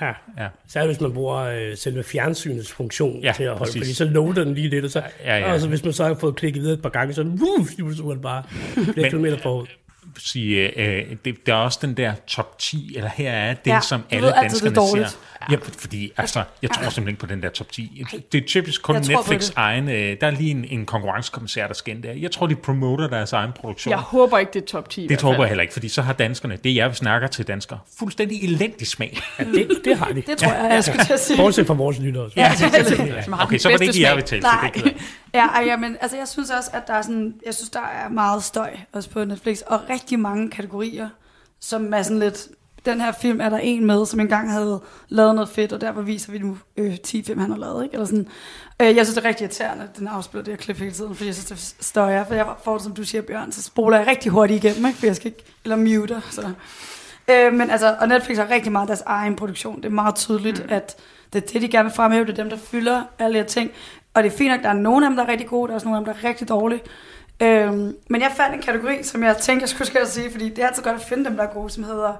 Ja. 0.00 0.12
Ja. 0.38 0.48
Særligt 0.68 0.96
hvis 0.96 1.00
man 1.00 1.12
bruger 1.12 1.36
øh, 1.36 1.76
selve 1.76 2.02
fjernsynets 2.02 2.72
funktion 2.72 3.20
Ja, 3.22 3.32
til 3.36 3.42
at 3.42 3.48
holde, 3.50 3.60
præcis. 3.64 3.80
fordi 3.80 3.94
så 3.94 4.04
loader 4.04 4.44
den 4.44 4.54
lige 4.54 4.68
lidt, 4.68 4.84
og 4.84 4.90
så, 4.90 5.02
Ja, 5.24 5.38
ja. 5.38 5.52
og 5.52 5.60
så 5.60 5.68
hvis 5.68 5.84
man 5.84 5.92
så 5.92 6.04
har 6.04 6.14
fået 6.14 6.36
klikket 6.36 6.62
videre 6.62 6.74
et 6.76 6.82
par 6.82 6.88
gange, 6.88 7.14
så, 7.14 7.22
uh, 7.22 7.66
så 7.96 8.02
er 8.08 8.12
det 8.12 8.22
bare 8.22 8.42
flere 8.74 8.86
Men- 8.96 9.04
kilometer 9.04 9.38
forud. 9.38 9.66
Sige, 10.18 10.78
øh, 10.80 11.16
det, 11.24 11.46
der 11.46 11.52
er 11.54 11.58
også 11.58 11.78
den 11.82 11.96
der 11.96 12.12
top 12.26 12.58
10, 12.58 12.92
eller 12.96 13.10
her 13.16 13.30
er 13.30 13.54
det, 13.54 13.70
Ja, 13.70 13.80
som 13.80 14.02
alle 14.10 14.22
ved 14.26 14.28
det 14.32 14.36
er 14.38 14.42
danskerne 14.42 14.74
dårligt. 14.74 15.08
ser. 15.10 15.16
Ja, 15.50 15.56
fordi 15.78 16.12
altså, 16.16 16.42
jeg 16.62 16.70
tror 16.70 16.82
simpelthen 16.82 17.08
ikke 17.08 17.20
på 17.20 17.26
den 17.26 17.42
der 17.42 17.48
top 17.48 17.72
10. 17.72 18.04
Det 18.32 18.42
er 18.42 18.46
typisk 18.46 18.82
kun 18.82 18.94
Jeg 18.94 19.02
Netflix 19.08 19.46
det. 19.46 19.52
egen, 19.56 19.88
øh, 19.88 20.16
der 20.20 20.26
er 20.26 20.30
lige 20.30 20.50
en, 20.50 20.64
en 20.70 20.86
konkurrencekommissær, 20.86 21.66
der 21.66 21.74
skal 21.74 21.94
ind 21.94 22.02
der. 22.02 22.12
Jeg 22.12 22.30
tror, 22.30 22.46
de 22.46 22.54
promoter 22.56 23.08
deres 23.08 23.32
egen 23.32 23.52
produktion. 23.52 23.90
Jeg 23.90 23.98
håber 23.98 24.38
ikke, 24.38 24.52
det 24.52 24.62
er 24.62 24.66
top 24.66 24.90
10 24.90 25.04
i 25.04 25.06
det 25.08 25.18
tror 25.18 25.34
jeg 25.34 25.48
heller 25.48 25.62
ikke, 25.62 25.72
fordi 25.72 25.88
så 25.88 26.02
har 26.02 26.12
danskerne, 26.12 26.58
det 26.64 26.74
jeg, 26.76 26.90
vi 26.90 26.94
snakker 26.94 27.28
til 27.28 27.46
danskere, 27.48 27.78
fuldstændig 27.98 28.44
elendig 28.44 28.86
smag. 28.86 29.18
Ja, 29.38 29.44
det, 29.44 29.68
det 29.84 29.98
har 29.98 30.06
de. 30.06 30.22
Det 30.26 30.38
tror 30.38 30.52
jeg, 30.52 30.70
jeg 30.72 30.84
skulle 30.84 31.04
til 31.04 31.12
at 31.12 31.20
sige. 31.20 31.36
Bortset 31.36 31.66
fra 31.66 31.74
vores 31.74 31.98
lyttere. 31.98 32.30
Ja, 32.36 32.52
okay, 33.42 33.58
så 33.58 33.68
var 33.68 33.76
det 33.76 33.84
ikke 33.84 33.94
smag. 33.94 34.16
vi 34.16 34.22
talte 34.22 34.46
til. 34.74 34.82
Det 34.82 34.86
jeg. 34.86 34.94
Ja, 35.34 35.46
ej, 35.46 35.64
ja, 35.66 35.76
men 35.76 35.96
altså, 36.00 36.16
jeg 36.16 36.28
synes 36.28 36.50
også, 36.50 36.70
at 36.72 36.86
der 36.86 36.94
er 36.94 37.02
sådan, 37.02 37.34
jeg 37.46 37.54
synes, 37.54 37.70
der 37.70 37.80
er 37.80 38.08
meget 38.08 38.44
støj 38.44 38.76
også 38.92 39.10
på 39.10 39.24
Netflix, 39.24 39.60
og 39.60 39.80
rigtig 39.90 40.18
mange 40.18 40.50
kategorier, 40.50 41.08
som 41.60 41.94
er 41.94 42.02
sådan 42.02 42.18
lidt, 42.18 42.48
den 42.84 43.00
her 43.00 43.12
film 43.12 43.40
er 43.40 43.48
der 43.48 43.58
en 43.58 43.86
med, 43.86 44.06
som 44.06 44.20
engang 44.20 44.52
havde 44.52 44.80
lavet 45.08 45.34
noget 45.34 45.48
fedt, 45.48 45.72
og 45.72 45.80
derfor 45.80 46.00
viser 46.00 46.32
vi 46.32 46.38
nu 46.38 46.58
øh, 46.76 46.98
10 46.98 47.22
film, 47.22 47.40
han 47.40 47.50
har 47.50 47.58
lavet, 47.58 47.84
ikke? 47.84 47.92
Eller 47.92 48.06
sådan. 48.06 48.28
Øh, 48.82 48.96
jeg 48.96 49.06
synes, 49.06 49.14
det 49.14 49.24
er 49.24 49.28
rigtig 49.28 49.44
irriterende, 49.44 49.84
at 49.84 49.98
den 49.98 50.08
afspiller 50.08 50.44
det 50.44 50.52
her 50.52 50.58
klip 50.58 50.78
hele 50.78 50.92
tiden, 50.92 51.14
fordi 51.14 51.26
jeg 51.26 51.34
synes, 51.34 51.74
det 51.74 51.84
støjer, 51.84 52.24
for 52.24 52.34
jeg 52.34 52.46
får 52.64 52.72
det, 52.72 52.82
som 52.82 52.94
du 52.94 53.04
siger, 53.04 53.22
Bjørn, 53.22 53.52
så 53.52 53.62
spoler 53.62 53.98
jeg 53.98 54.06
rigtig 54.06 54.32
hurtigt 54.32 54.64
igennem, 54.64 54.86
ikke? 54.86 54.98
For 54.98 55.06
jeg 55.06 55.16
skal 55.16 55.26
ikke, 55.26 55.44
eller 55.64 55.76
muter, 55.76 56.20
så... 56.30 56.52
Øh, 57.30 57.52
men 57.52 57.70
altså, 57.70 57.96
og 58.00 58.08
Netflix 58.08 58.36
har 58.36 58.50
rigtig 58.50 58.72
meget 58.72 58.88
deres 58.88 59.02
egen 59.06 59.36
produktion. 59.36 59.76
Det 59.76 59.84
er 59.84 59.90
meget 59.90 60.14
tydeligt, 60.14 60.64
mm. 60.66 60.72
at 60.72 60.96
det 61.32 61.44
er 61.44 61.46
det, 61.46 61.62
de 61.62 61.68
gerne 61.68 61.88
vil 61.88 61.96
fremhæve. 61.96 62.24
Det 62.24 62.30
er 62.30 62.42
dem, 62.42 62.50
der 62.50 62.56
fylder 62.56 63.02
alle 63.18 63.34
de 63.34 63.38
her 63.38 63.48
ting. 63.48 63.70
Og 64.18 64.24
det 64.24 64.32
er 64.32 64.36
fint 64.36 64.50
nok, 64.50 64.62
der 64.62 64.68
er 64.68 64.72
nogle 64.72 65.06
af 65.06 65.10
dem, 65.10 65.16
der 65.16 65.24
er 65.24 65.28
rigtig 65.28 65.46
gode. 65.48 65.68
Der 65.68 65.72
er 65.72 65.74
også 65.74 65.86
nogle 65.86 65.98
af 65.98 66.04
dem, 66.04 66.14
der 66.14 66.20
er 66.22 66.28
rigtig 66.28 66.48
dårlige. 66.48 66.80
Øhm, 67.42 67.96
men 68.10 68.20
jeg 68.20 68.32
fandt 68.36 68.54
en 68.54 68.62
kategori, 68.62 69.02
som 69.02 69.22
jeg 69.22 69.36
tænkte, 69.36 69.62
jeg 69.62 69.68
skulle 69.68 69.86
skal 69.86 70.06
sige, 70.06 70.30
fordi 70.30 70.48
det 70.48 70.58
er 70.58 70.66
altid 70.66 70.82
godt 70.82 70.96
at 70.96 71.02
finde 71.02 71.24
dem, 71.24 71.36
der 71.36 71.42
er 71.42 71.52
gode, 71.52 71.70
som 71.70 71.84
hedder 71.84 72.12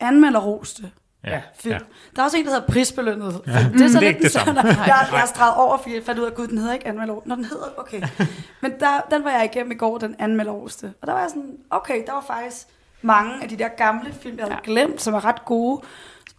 anmelderroste 0.00 0.90
Ja, 1.24 1.40
film. 1.54 1.72
ja. 1.72 1.78
Der 2.16 2.22
er 2.22 2.24
også 2.24 2.36
en, 2.36 2.44
der 2.44 2.50
hedder 2.50 2.66
prisbelønnet. 2.66 3.40
Ja. 3.46 3.52
Det 3.52 3.80
er, 3.80 3.88
så 3.88 4.00
det 4.00 4.08
er 4.08 4.12
lidt 4.12 4.22
det 4.22 4.30
sådan, 4.32 4.54
samme. 4.54 4.70
Jeg, 4.70 4.86
jeg 4.86 5.18
har 5.18 5.26
streget 5.26 5.54
over, 5.56 5.78
fordi 5.78 5.94
jeg 5.94 6.02
fandt 6.04 6.20
ud 6.20 6.24
af, 6.24 6.30
at 6.30 6.36
gud, 6.36 6.46
den 6.46 6.58
hedder 6.58 6.74
ikke 6.74 6.86
anmelder 6.86 7.14
Når 7.24 7.34
den 7.34 7.44
hedder, 7.44 7.66
okay. 7.76 8.02
Men 8.62 8.72
der, 8.80 9.00
den 9.10 9.24
var 9.24 9.30
jeg 9.30 9.44
igennem 9.44 9.72
i 9.72 9.74
går, 9.74 9.98
den 9.98 10.16
anmelderoste. 10.18 10.92
Og 11.00 11.06
der 11.06 11.12
var 11.12 11.20
jeg 11.20 11.28
sådan, 11.30 11.56
okay, 11.70 12.02
der 12.06 12.12
var 12.12 12.24
faktisk 12.26 12.66
mange 13.02 13.42
af 13.42 13.48
de 13.48 13.56
der 13.56 13.68
gamle 13.68 14.12
film, 14.22 14.36
jeg 14.38 14.44
havde 14.44 14.54
ja. 14.54 14.72
glemt, 14.72 15.02
som 15.02 15.14
er 15.14 15.24
ret 15.24 15.44
gode. 15.44 15.82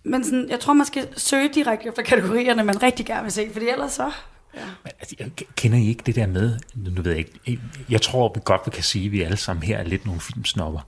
Men 0.04 0.24
sådan, 0.24 0.50
jeg 0.50 0.60
tror, 0.60 0.74
man 0.74 0.86
skal 0.86 1.20
søge 1.20 1.48
direkte 1.48 1.88
efter 1.88 2.02
kategorierne, 2.02 2.64
man 2.64 2.84
rigtig 2.84 3.06
gerne 3.06 3.24
vil 3.24 3.32
se, 3.32 3.50
fordi 3.54 3.70
ellers 3.70 3.92
så... 3.92 4.12
Ja. 4.56 4.66
Men, 4.84 4.92
altså, 5.00 5.16
kender 5.56 5.78
I 5.78 5.88
ikke 5.88 6.04
det 6.06 6.16
der 6.16 6.28
med, 6.28 6.60
nu 6.76 6.90
nu 6.90 7.02
ved 7.02 7.12
jeg 7.12 7.20
ikke, 7.20 7.62
jeg 7.90 8.02
tror 8.02 8.32
vi 8.36 8.42
godt, 8.46 8.62
vi 8.66 8.72
kan 8.72 8.84
sige, 8.84 9.06
at 9.06 9.12
vi 9.12 9.22
alle 9.22 9.38
sammen 9.38 9.64
her 9.64 9.78
er 9.78 9.84
lidt 9.84 10.06
nogle 10.06 10.22
filmsnopper, 10.22 10.82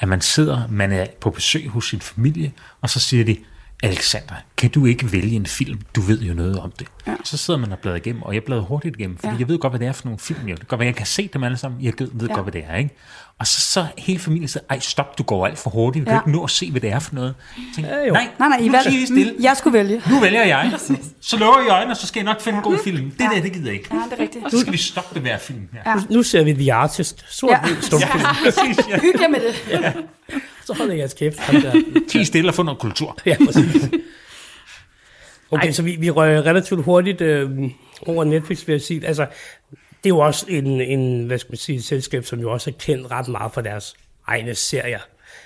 at 0.00 0.08
man 0.08 0.20
sidder, 0.20 0.68
man 0.68 0.92
er 0.92 1.06
på 1.20 1.30
besøg 1.30 1.68
hos 1.68 1.88
sin 1.88 2.00
familie, 2.00 2.52
og 2.80 2.90
så 2.90 3.00
siger 3.00 3.24
de, 3.24 3.36
Alexander, 3.82 4.34
kan 4.56 4.70
du 4.70 4.86
ikke 4.86 5.12
vælge 5.12 5.36
en 5.36 5.46
film? 5.46 5.80
Du 5.96 6.00
ved 6.00 6.20
jo 6.20 6.34
noget 6.34 6.58
om 6.58 6.72
det. 6.78 6.86
Ja. 7.06 7.14
Så 7.24 7.36
sidder 7.36 7.60
man 7.60 7.72
og 7.72 7.78
bladrer 7.78 7.96
igennem, 7.96 8.22
og 8.22 8.34
jeg 8.34 8.42
bladrer 8.44 8.62
hurtigt 8.62 8.96
igennem, 8.96 9.16
fordi 9.16 9.26
ja. 9.28 9.32
Ja. 9.32 9.38
jeg 9.38 9.48
ved 9.48 9.58
godt, 9.58 9.70
hvad 9.72 9.80
det 9.80 9.88
er 9.88 9.92
for 9.92 10.04
nogle 10.04 10.18
film. 10.18 10.38
Jeg 10.48 10.56
ved 10.58 10.66
godt, 10.68 10.78
hvad 10.78 10.86
jeg 10.86 10.94
kan 10.94 11.06
se 11.06 11.30
dem 11.32 11.42
alle 11.44 11.56
sammen. 11.56 11.82
Jeg 11.82 11.92
ved, 11.98 12.08
Ja. 12.28 12.34
godt, 12.34 12.44
hvad 12.44 12.52
det 12.52 12.64
er. 12.68 12.76
Ikke? 12.76 12.90
Og 13.38 13.46
så, 13.46 13.60
så 13.60 13.86
hele 13.98 14.18
familien 14.18 14.48
siger, 14.48 14.62
ej 14.70 14.78
stop, 14.78 15.18
du 15.18 15.22
går 15.22 15.46
alt 15.46 15.58
for 15.58 15.70
hurtigt. 15.70 16.06
Du 16.06 16.10
Ja. 16.10 16.18
kan 16.18 16.28
ikke 16.30 16.38
nå 16.38 16.44
at 16.44 16.50
se, 16.50 16.70
hvad 16.70 16.80
det 16.80 16.90
er 16.92 16.98
for 16.98 17.14
noget. 17.14 17.34
Jeg 17.56 17.64
tænker, 17.74 17.96
Ja, 17.98 18.06
jo. 18.06 18.12
nej, 18.12 18.28
Nej, 18.38 18.48
nej, 18.48 18.58
I 18.90 19.02
I 19.02 19.06
stille. 19.06 19.32
Mm, 19.32 19.42
jeg 19.42 19.56
skulle 19.56 19.78
vælge. 19.78 20.02
Nu 20.10 20.20
vælger 20.20 20.44
jeg. 20.44 20.72
Så 21.20 21.36
lukker 21.36 21.66
I 21.66 21.68
øjnene, 21.68 21.92
og 21.92 21.96
så 21.96 22.06
skal 22.06 22.20
jeg 22.20 22.24
nok 22.24 22.40
finde 22.40 22.56
en 22.58 22.62
god 22.64 22.78
film. 22.84 23.10
Det 23.10 23.20
Ja. 23.20 23.24
der, 23.36 23.42
det 23.42 23.52
gider 23.52 23.66
jeg 23.66 23.74
ikke. 23.74 23.88
Ja, 23.92 24.00
det 24.10 24.18
er 24.18 24.22
rigtigt. 24.22 24.44
Og 24.44 24.50
så 24.50 24.60
skal 24.60 24.72
vi 24.72 24.78
stoppe 24.78 25.14
det 25.14 25.22
hver 25.22 25.38
film 25.38 25.68
her. 25.72 25.80
Ja. 25.86 25.94
Nu, 25.94 26.00
nu 26.10 26.22
ser 26.22 26.44
vi 26.44 26.52
The 26.52 26.72
Artist. 26.72 27.24
Sort 27.28 27.50
Ja. 27.50 27.68
ja. 27.68 27.80
stumfilm. 27.80 28.22
Præcis, 28.44 28.88
ja. 28.88 29.00
Hygge 29.00 29.28
med 29.28 29.40
det. 29.40 29.94
Så 30.68 30.74
holder 30.74 30.92
jeg 30.92 30.98
jeres 30.98 31.14
kæft. 31.14 31.38
Ham 31.38 31.62
der. 31.62 31.82
Tig 32.08 32.26
stille 32.26 32.50
og 32.50 32.54
få 32.54 32.62
noget 32.62 32.80
kultur. 32.80 33.18
Ja, 33.26 33.36
præcis. 33.46 33.88
Okay, 35.50 35.66
Ej. 35.66 35.72
så 35.72 35.82
vi, 35.82 35.96
vi 35.96 36.10
rører 36.10 36.46
relativt 36.46 36.84
hurtigt 36.84 37.20
øh, 37.20 37.50
over 38.06 38.24
Netflix, 38.24 38.66
vil 38.66 38.72
jeg 38.72 38.82
sige. 38.82 39.06
Altså, 39.06 39.26
det 39.70 40.04
er 40.04 40.08
jo 40.08 40.18
også 40.18 40.46
en, 40.48 40.80
en, 40.80 41.26
hvad 41.26 41.38
skal 41.38 41.50
man 41.52 41.56
sige, 41.56 41.76
et 41.76 41.84
selskab, 41.84 42.24
som 42.24 42.40
jo 42.40 42.52
også 42.52 42.70
er 42.70 42.74
kendt 42.78 43.10
ret 43.10 43.28
meget 43.28 43.52
for 43.52 43.60
deres 43.60 43.94
egne 44.26 44.54
serier. 44.54 44.98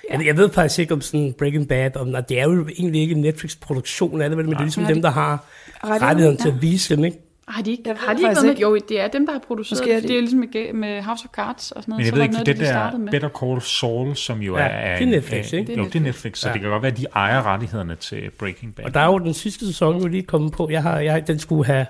Ja. 0.09 0.17
Jeg, 0.17 0.25
jeg 0.25 0.37
ved 0.37 0.49
faktisk 0.49 0.79
ikke 0.79 0.93
om 0.93 1.01
sådan 1.01 1.33
Breaking 1.37 1.67
Bad, 1.67 1.95
om, 1.95 2.15
det 2.29 2.39
er 2.39 2.43
jo 2.43 2.67
egentlig 2.67 3.01
ikke 3.01 3.15
en 3.15 3.21
Netflix-produktion 3.21 4.21
af 4.21 4.29
det, 4.29 4.37
vel, 4.37 4.45
men 4.45 4.53
det 4.53 4.59
er 4.59 4.63
ligesom 4.63 4.83
Nej. 4.83 4.93
dem, 4.93 5.01
der 5.01 5.11
har 5.11 5.45
Rettigheden, 5.83 6.37
til 6.37 6.49
at 6.49 6.61
vise 6.61 6.95
dem, 6.95 7.03
ikke? 7.03 7.17
Har 7.47 7.61
de 7.61 7.71
ikke, 7.71 7.83
har 7.97 8.13
de 8.13 8.17
det 8.19 8.23
ikke 8.29 8.33
noget 8.33 8.45
med? 8.47 8.55
Jo, 8.55 8.77
det 8.89 8.99
er 9.01 9.07
dem, 9.07 9.25
der 9.25 9.33
har 9.33 9.39
produceret 9.47 9.79
Måske 9.81 9.91
er 9.91 9.95
det. 9.95 10.03
de- 10.03 10.07
Det 10.07 10.17
er 10.17 10.21
ligesom 10.21 10.39
med, 10.39 10.73
med 10.73 11.01
House 11.01 11.25
of 11.29 11.35
Cards 11.35 11.71
og 11.71 11.83
sådan 11.83 11.91
noget. 11.91 11.99
Men 11.99 12.05
jeg 12.05 12.09
så 12.09 12.15
ved 12.15 12.21
ikke, 12.23 12.33
noget, 12.33 12.45
det 12.45 12.59
de 12.59 12.65
startede 12.65 12.91
der 12.99 13.03
med. 13.03 13.11
Better 13.11 13.29
Call 13.29 13.61
Saul, 13.61 14.15
som 14.15 14.39
jo 14.41 14.57
Ja, 14.57 14.63
er... 14.63 14.97
det 14.97 15.07
er 15.07 15.11
Netflix, 15.11 15.53
ikke? 15.53 15.77
Jo, 15.77 15.83
det 15.85 15.95
er 15.95 15.99
Netflix, 15.99 16.37
så 16.37 16.47
Ja. 16.47 16.53
det 16.53 16.61
kan 16.61 16.69
godt 16.69 16.83
være, 16.83 16.91
at 16.91 16.97
de 16.97 17.05
ejer 17.15 17.43
rettighederne 17.45 17.95
til 17.95 18.29
Breaking 18.39 18.75
Bad. 18.75 18.85
Og 18.85 18.93
der 18.93 18.99
er 18.99 19.05
jo 19.05 19.17
den 19.19 19.33
sidste 19.33 19.65
sæson 19.67 20.01
jo 20.01 20.07
lige 20.07 20.23
kommet 20.23 20.51
på. 20.53 20.69
Jeg 20.69 20.81
har, 20.83 20.99
jeg, 20.99 21.27
den 21.27 21.39
skulle 21.39 21.65
have... 21.65 21.85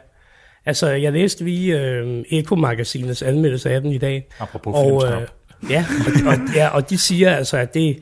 Altså, 0.66 0.90
jeg 0.90 1.14
læste 1.14 1.44
lige 1.44 1.80
øh, 1.82 2.24
Eko-magasinets 2.32 3.22
anmeldelse 3.22 3.70
af 3.70 3.82
den 3.82 3.92
i 3.92 3.98
dag. 3.98 4.28
Apropos 4.40 4.74
Og, 4.78 5.02
filmstop. 5.02 5.22
øh, 5.64 5.72
ja, 5.72 5.86
og, 6.26 6.28
og, 6.32 6.38
ja, 6.56 6.68
og 6.68 6.90
de 6.90 6.98
siger 6.98 7.36
altså, 7.36 7.58
at 7.58 7.74
det 7.74 8.00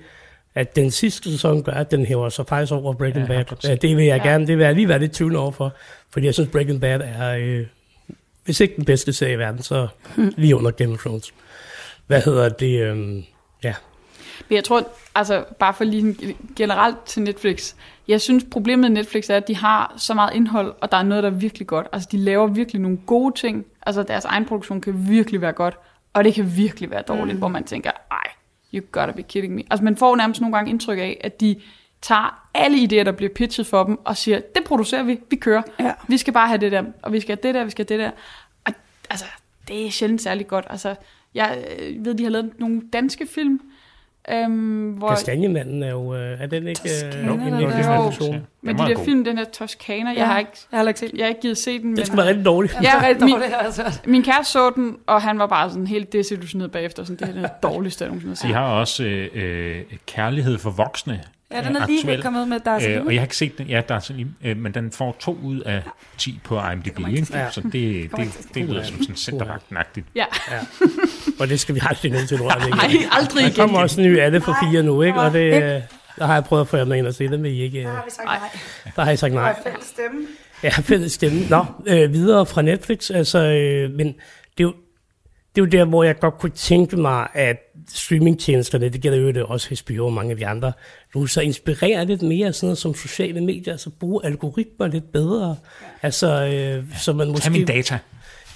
at 0.55 0.75
den 0.75 0.91
sidste 0.91 1.31
sæson 1.31 1.63
gør, 1.63 1.71
at 1.71 1.91
den 1.91 2.05
hæver 2.05 2.29
sig 2.29 2.45
faktisk 2.47 2.71
over 2.73 2.93
Breaking 2.93 3.27
Ja, 3.27 3.43
Bad. 3.43 3.57
Ja, 3.63 3.75
det 3.75 3.97
vil 3.97 4.05
jeg 4.05 4.21
Ja. 4.23 4.29
gerne, 4.29 4.47
det 4.47 4.57
vil 4.57 4.63
jeg 4.65 4.75
lige 4.75 4.87
være 4.87 4.99
lidt 4.99 5.11
tvivl 5.11 5.35
over 5.35 5.51
for, 5.51 5.73
fordi 6.09 6.25
jeg 6.25 6.33
synes, 6.33 6.49
Breaking 6.51 6.81
Bad 6.81 7.01
er, 7.03 7.35
øh, 7.37 7.65
hvis 8.45 8.59
ikke 8.59 8.75
den 8.75 8.85
bedste 8.85 9.13
serie 9.13 9.33
i 9.33 9.37
verden, 9.37 9.61
så 9.61 9.87
lige 10.15 10.55
under 10.55 10.71
Game 10.71 10.93
of 10.93 10.99
Thrones. 10.99 11.33
Hvad 12.07 12.21
hedder 12.21 12.49
det? 12.49 12.81
Øh, 12.81 13.23
ja, 13.63 13.73
Men 14.49 14.55
jeg 14.55 14.63
tror, 14.63 14.87
altså 15.15 15.43
bare 15.59 15.73
for 15.73 15.83
lige 15.83 16.35
generelt 16.55 16.97
til 17.05 17.21
Netflix, 17.21 17.73
jeg 18.07 18.21
synes 18.21 18.45
problemet 18.51 18.91
med 18.91 18.99
Netflix 18.99 19.29
er, 19.29 19.37
at 19.37 19.47
de 19.47 19.55
har 19.55 19.93
så 19.97 20.13
meget 20.13 20.33
indhold, 20.35 20.73
og 20.81 20.91
der 20.91 20.97
er 20.97 21.03
noget, 21.03 21.23
der 21.23 21.29
er 21.29 21.33
virkelig 21.33 21.67
godt. 21.67 21.87
Altså 21.93 22.09
de 22.11 22.17
laver 22.17 22.47
virkelig 22.47 22.81
nogle 22.81 22.97
gode 23.05 23.35
ting. 23.37 23.65
Altså 23.85 24.03
deres 24.03 24.25
egen 24.25 24.45
produktion 24.45 24.81
kan 24.81 25.09
virkelig 25.09 25.41
være 25.41 25.51
godt, 25.53 25.77
og 26.13 26.23
det 26.23 26.33
kan 26.33 26.51
virkelig 26.55 26.91
være 26.91 27.01
dårligt, 27.01 27.33
mm. 27.35 27.37
hvor 27.39 27.47
man 27.47 27.63
tænker, 27.63 27.91
you 28.73 28.83
gotta 28.91 29.11
be 29.11 29.23
kidding 29.23 29.55
me. 29.55 29.63
Altså 29.69 29.83
man 29.83 29.97
får 29.97 30.15
nærmest 30.15 30.41
nogle 30.41 30.55
gange 30.55 30.69
indtryk 30.69 30.97
af, 30.97 31.21
at 31.23 31.41
de 31.41 31.55
tager 32.01 32.49
alle 32.53 32.77
idéer, 32.77 33.03
der 33.03 33.11
bliver 33.11 33.33
pitchet 33.35 33.67
for 33.67 33.83
dem, 33.83 33.99
og 34.05 34.17
siger, 34.17 34.39
det 34.55 34.63
producerer 34.63 35.03
vi, 35.03 35.19
vi 35.29 35.35
kører. 35.35 35.61
Ja. 35.79 35.93
Vi 36.07 36.17
skal 36.17 36.33
bare 36.33 36.47
have 36.47 36.57
det 36.57 36.71
der, 36.71 36.83
og 37.01 37.13
vi 37.13 37.19
skal 37.19 37.35
have 37.35 37.47
det 37.47 37.55
der, 37.55 37.63
vi 37.63 37.71
skal 37.71 37.85
have 37.89 37.97
det 37.97 38.05
der. 38.05 38.11
Og 38.65 38.73
altså, 39.09 39.25
det 39.67 39.85
er 39.85 39.91
sjældent 39.91 40.21
særlig 40.21 40.47
godt. 40.47 40.65
Altså, 40.69 40.95
jeg 41.33 41.65
øh, 41.79 42.05
ved, 42.05 42.15
de 42.15 42.23
har 42.23 42.29
lavet 42.29 42.59
nogle 42.59 42.81
danske 42.93 43.27
film, 43.27 43.61
øhm, 44.29 44.91
hvor... 44.91 45.09
Kastanjemanden 45.09 45.83
er 45.83 45.89
jo, 45.91 46.15
øh, 46.15 46.41
er 46.41 46.45
den 46.47 46.67
ikke 46.67 46.81
øh, 46.83 46.89
Toskana, 47.11 47.31
en 47.33 47.39
der 47.39 47.45
er 47.45 47.59
Netflix-produktion? 47.59 48.33
Ja. 48.33 48.39
Men 48.61 48.75
Den 48.77 48.85
de 48.85 48.89
der 48.89 48.95
god. 48.95 49.05
film, 49.05 49.23
den 49.23 49.37
der 49.37 49.43
Toskana, 49.43 50.09
jeg 50.09 50.17
Ja, 50.17 50.25
har 50.25 50.39
ikke, 50.39 50.51
Jeg 50.71 50.79
har 50.79 50.87
ikke 50.87 50.99
set 50.99 51.11
den. 51.11 51.17
jeg 51.19 51.25
har 51.25 51.29
ikke 51.29 51.41
givet 51.41 51.57
se 51.57 51.79
den, 51.79 51.87
men 51.87 51.97
Den 51.97 52.05
skal 52.05 52.17
være 52.17 52.27
rigtig 52.27 52.45
dårlig. 52.45 52.71
Ja, 52.83 53.01
rigtig 53.07 53.23
min- 53.25 53.33
dårligt, 53.33 53.49
har 53.51 53.57
jeg 53.57 53.65
altså 53.65 53.81
hørt. 53.83 54.07
min 54.07 54.23
kæreste 54.23 54.51
så 54.51 54.69
den, 54.75 54.95
og 55.07 55.21
han 55.21 55.39
var 55.39 55.47
bare 55.47 55.69
sådan 55.69 55.87
helt 55.87 56.13
desillusioneret 56.13 56.71
bagefter, 56.71 57.03
sådan, 57.03 57.27
det 57.29 57.37
er 57.37 57.41
det 57.41 57.51
dårligste, 57.63 58.03
jeg 58.03 58.09
nogensinde 58.09 58.29
har 58.31 58.35
De 58.35 58.47
set. 58.47 58.55
har 58.55 58.79
også 58.79 59.03
øh, 59.03 59.27
øh, 59.33 59.81
Kærlighed 60.07 60.57
for 60.57 60.69
voksne. 60.69 61.21
Ja, 61.53 61.61
den 61.67 61.75
er 61.75 61.87
lige 61.87 61.99
aktuel. 61.99 62.21
kommet 62.21 62.47
med 62.47 62.59
der 62.59 62.75
Øh, 62.75 63.05
og 63.05 63.13
jeg 63.13 63.21
har 63.21 63.25
ikke 63.25 63.37
set 63.37 63.57
den, 63.57 63.67
ja, 63.67 63.81
der 63.89 63.95
er 63.95 63.99
sådan, 63.99 64.35
øh, 64.43 64.57
men 64.57 64.73
den 64.73 64.91
får 64.91 65.15
to 65.19 65.37
ud 65.43 65.59
af 65.59 65.81
10 66.17 66.39
på 66.43 66.59
IMDb, 66.71 66.93
kommer 66.95 67.09
ikke 67.09 67.25
til- 67.25 67.35
så 67.51 67.61
det, 67.61 67.71
det, 67.73 68.11
det, 68.17 68.31
til- 68.33 68.53
det 68.55 68.65
lyder 68.65 68.83
som 68.83 69.01
sådan 69.01 69.15
centervagtenagtigt. 69.15 70.05
Ja, 70.15 70.25
Og 71.39 71.49
det 71.49 71.59
skal 71.59 71.75
vi 71.75 71.79
aldrig 71.83 72.11
nogensinde 72.11 72.43
røre 72.43 72.59
ved 72.59 72.67
igen. 72.67 72.77
nej, 73.01 73.09
aldrig 73.11 73.41
Der 73.41 73.47
igen. 73.49 73.55
kommer 73.55 73.79
også 73.79 74.01
en 74.01 74.07
ny 74.07 74.19
af 74.19 74.31
det 74.31 74.43
for 74.43 74.55
fire 74.71 74.83
nu, 74.83 75.01
ikke? 75.01 75.19
Og 75.19 75.33
det, 75.33 75.53
øh, 75.63 75.81
der 76.19 76.25
har 76.25 76.33
jeg 76.33 76.43
prøvet 76.43 76.61
at 76.61 76.67
få 76.67 76.77
jer 76.77 76.85
med 76.85 76.97
ind 76.97 77.07
og 77.07 77.13
se 77.13 77.27
det, 77.27 77.39
men 77.39 77.51
I 77.51 77.61
ikke... 77.61 77.79
Der 77.81 77.89
øh, 77.89 77.95
har 77.95 78.03
vi 78.05 78.11
sagt 78.11 78.25
nej. 78.25 78.39
Der 78.95 79.01
har 79.01 79.09
jeg 79.11 79.19
sagt 79.19 79.33
Der 79.33 79.39
nej. 79.39 79.49
er 79.49 79.63
fælles 79.63 79.85
stemme. 79.85 80.27
Ja, 80.63 80.69
fælles 80.69 81.11
stemme. 81.11 81.39
Nå, 81.49 81.65
øh, 81.87 82.13
videre 82.13 82.45
fra 82.45 82.61
Netflix, 82.61 83.11
altså, 83.11 83.39
øh, 83.39 83.91
men 83.91 84.07
det 84.07 84.13
er, 84.59 84.63
jo, 84.63 84.73
det 85.55 85.61
er 85.61 85.65
jo 85.65 85.65
der, 85.65 85.85
hvor 85.85 86.03
jeg 86.03 86.19
godt 86.19 86.37
kunne 86.39 86.49
tænke 86.51 86.97
mig, 86.97 87.27
at 87.33 87.57
streamingtjenesterne, 87.89 88.89
det 88.89 89.01
gælder 89.01 89.17
jo 89.17 89.27
det 89.31 89.43
også 89.43 89.83
HBO 89.85 90.05
og 90.05 90.13
mange 90.13 90.31
af 90.31 90.37
de 90.37 90.47
andre, 90.47 90.73
nu 91.15 91.27
så 91.27 91.41
inspirerer 91.41 92.03
lidt 92.03 92.21
mere 92.21 92.47
af 92.47 92.55
sådan 92.55 92.67
noget 92.67 92.77
som 92.77 92.95
sociale 92.95 93.41
medier, 93.41 93.73
altså 93.73 93.89
bruge 93.89 94.25
algoritmer 94.25 94.87
lidt 94.87 95.11
bedre. 95.11 95.55
Altså, 96.01 96.45
øh, 96.45 96.83
så 96.97 97.13
man 97.13 97.27
måske... 97.27 97.43
Tag 97.43 97.51
min 97.51 97.65
data. 97.65 97.99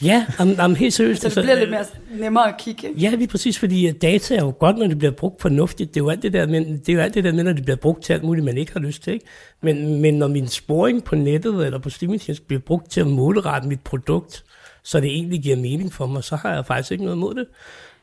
Ja, 0.01 0.25
am, 0.39 0.55
am, 0.59 0.75
helt 0.75 0.93
seriøst. 0.93 1.21
Så 1.21 1.29
det 1.29 1.37
altså, 1.37 1.41
bliver 1.41 1.55
lidt 1.55 1.67
øh, 1.67 1.71
mere 1.71 1.85
nemmere 2.21 2.47
at 2.47 2.57
kigge. 2.57 2.93
Ja, 2.97 3.09
lige 3.09 3.27
præcis, 3.27 3.59
fordi 3.59 3.87
at 3.87 4.01
data 4.01 4.35
er 4.35 4.43
jo 4.43 4.53
godt, 4.59 4.77
når 4.77 4.87
det 4.87 4.97
bliver 4.97 5.11
brugt 5.11 5.41
fornuftigt. 5.41 5.93
Det 5.93 5.99
er 5.99 6.03
jo 6.03 6.09
alt 6.09 6.21
det 6.21 6.33
der, 6.33 6.47
men 6.47 6.77
det 6.77 6.89
er 6.89 6.93
jo 6.93 6.99
alt 6.99 7.13
det 7.13 7.23
der 7.23 7.31
med, 7.33 7.43
når 7.43 7.53
det 7.53 7.63
bliver 7.63 7.75
brugt 7.75 8.03
til 8.03 8.13
alt 8.13 8.23
muligt, 8.23 8.45
man 8.45 8.57
ikke 8.57 8.73
har 8.73 8.79
lyst 8.79 9.03
til. 9.03 9.13
Ikke? 9.13 9.25
Men, 9.61 10.01
men 10.01 10.13
når 10.13 10.27
min 10.27 10.47
sporing 10.47 11.03
på 11.03 11.15
nettet 11.15 11.65
eller 11.65 11.79
på 11.79 11.89
streamingtjenest 11.89 12.47
bliver 12.47 12.59
brugt 12.59 12.91
til 12.91 13.01
at 13.01 13.07
målrette 13.07 13.67
mit 13.67 13.81
produkt, 13.81 14.43
så 14.83 14.99
det 14.99 15.09
egentlig 15.09 15.41
giver 15.41 15.55
mening 15.55 15.93
for 15.93 16.05
mig, 16.05 16.23
så 16.23 16.35
har 16.35 16.53
jeg 16.53 16.65
faktisk 16.65 16.91
ikke 16.91 17.03
noget 17.03 17.17
imod 17.17 17.35
det. 17.35 17.45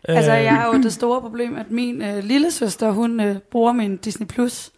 Altså, 0.04 0.32
Øh, 0.32 0.44
jeg 0.44 0.54
har 0.56 0.66
jo 0.66 0.82
det 0.82 0.92
store 0.92 1.20
problem, 1.20 1.56
at 1.56 1.70
min 1.70 2.02
øh, 2.02 2.24
lille 2.24 2.50
søster, 2.50 2.90
hun 2.90 3.20
øh, 3.20 3.36
bruger 3.50 3.72
min 3.72 3.96
Disney+, 3.96 4.26
Plus, 4.26 4.70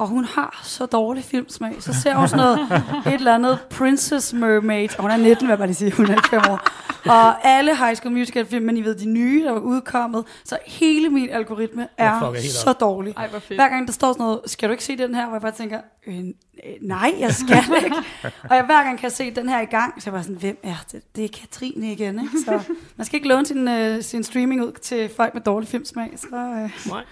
og 0.00 0.06
hun 0.08 0.24
har 0.24 0.60
så 0.64 0.86
dårlig 0.86 1.24
filmsmag. 1.24 1.76
Så 1.80 1.92
ser 2.02 2.14
hun 2.14 2.28
sådan 2.28 2.44
noget, 2.44 2.82
et 3.06 3.14
eller 3.14 3.34
andet 3.34 3.58
Princess 3.70 4.32
Mermaid, 4.32 4.88
og 4.98 5.02
hun 5.02 5.10
er 5.10 5.16
19, 5.16 5.46
vil 5.46 5.48
jeg 5.48 5.58
bare 5.58 5.66
lige 5.66 5.76
sige, 5.76 5.92
hun 5.92 6.06
er 6.06 6.10
ikke 6.10 6.28
5 6.28 6.40
år. 6.50 6.60
Og 7.10 7.46
alle 7.46 7.76
High 7.76 7.96
School 7.96 8.14
Musical 8.14 8.46
film, 8.46 8.64
men 8.64 8.76
I 8.76 8.80
ved, 8.80 8.94
de 8.94 9.08
nye, 9.08 9.44
der 9.44 9.52
var 9.52 9.60
udkommet, 9.60 10.24
så 10.44 10.58
hele 10.66 11.08
min 11.08 11.28
algoritme 11.30 11.88
er 11.98 12.34
så 12.50 12.72
dårlig. 12.72 13.14
Ej, 13.16 13.28
hvor 13.28 13.38
fedt. 13.38 13.60
Hver 13.60 13.68
gang 13.68 13.86
der 13.86 13.92
står 13.92 14.12
sådan 14.12 14.22
noget, 14.22 14.40
skal 14.46 14.68
du 14.68 14.72
ikke 14.72 14.84
se 14.84 14.96
den 14.96 15.14
her, 15.14 15.24
hvor 15.26 15.34
jeg 15.34 15.42
bare 15.42 15.52
tænker, 15.52 15.80
øh, 16.06 16.24
nej, 16.80 17.14
jeg 17.18 17.32
skal 17.34 17.64
ikke. 17.84 17.96
og 18.50 18.56
jeg 18.56 18.64
hver 18.64 18.82
gang 18.82 18.98
kan 18.98 19.02
jeg 19.04 19.12
se 19.12 19.30
den 19.30 19.48
her 19.48 19.60
i 19.60 19.64
gang, 19.64 20.02
så 20.02 20.10
jeg 20.10 20.12
bare 20.12 20.22
sådan, 20.22 20.36
hvem 20.36 20.58
er 20.62 20.84
det? 20.92 21.02
Det 21.16 21.24
er 21.24 21.28
Katrine 21.40 21.92
igen, 21.92 22.18
ikke? 22.20 22.32
Så 22.44 22.60
man 22.96 23.04
skal 23.04 23.16
ikke 23.16 23.28
låne 23.28 23.46
sin, 23.46 23.68
øh, 23.68 24.02
sin 24.02 24.24
streaming 24.24 24.64
ud 24.64 24.72
til 24.72 25.10
folk 25.16 25.34
med 25.34 25.42
dårlig 25.42 25.68
filmsmag. 25.68 26.10
Så, 26.16 26.26
øh, 26.36 26.90
Nej. 26.90 27.02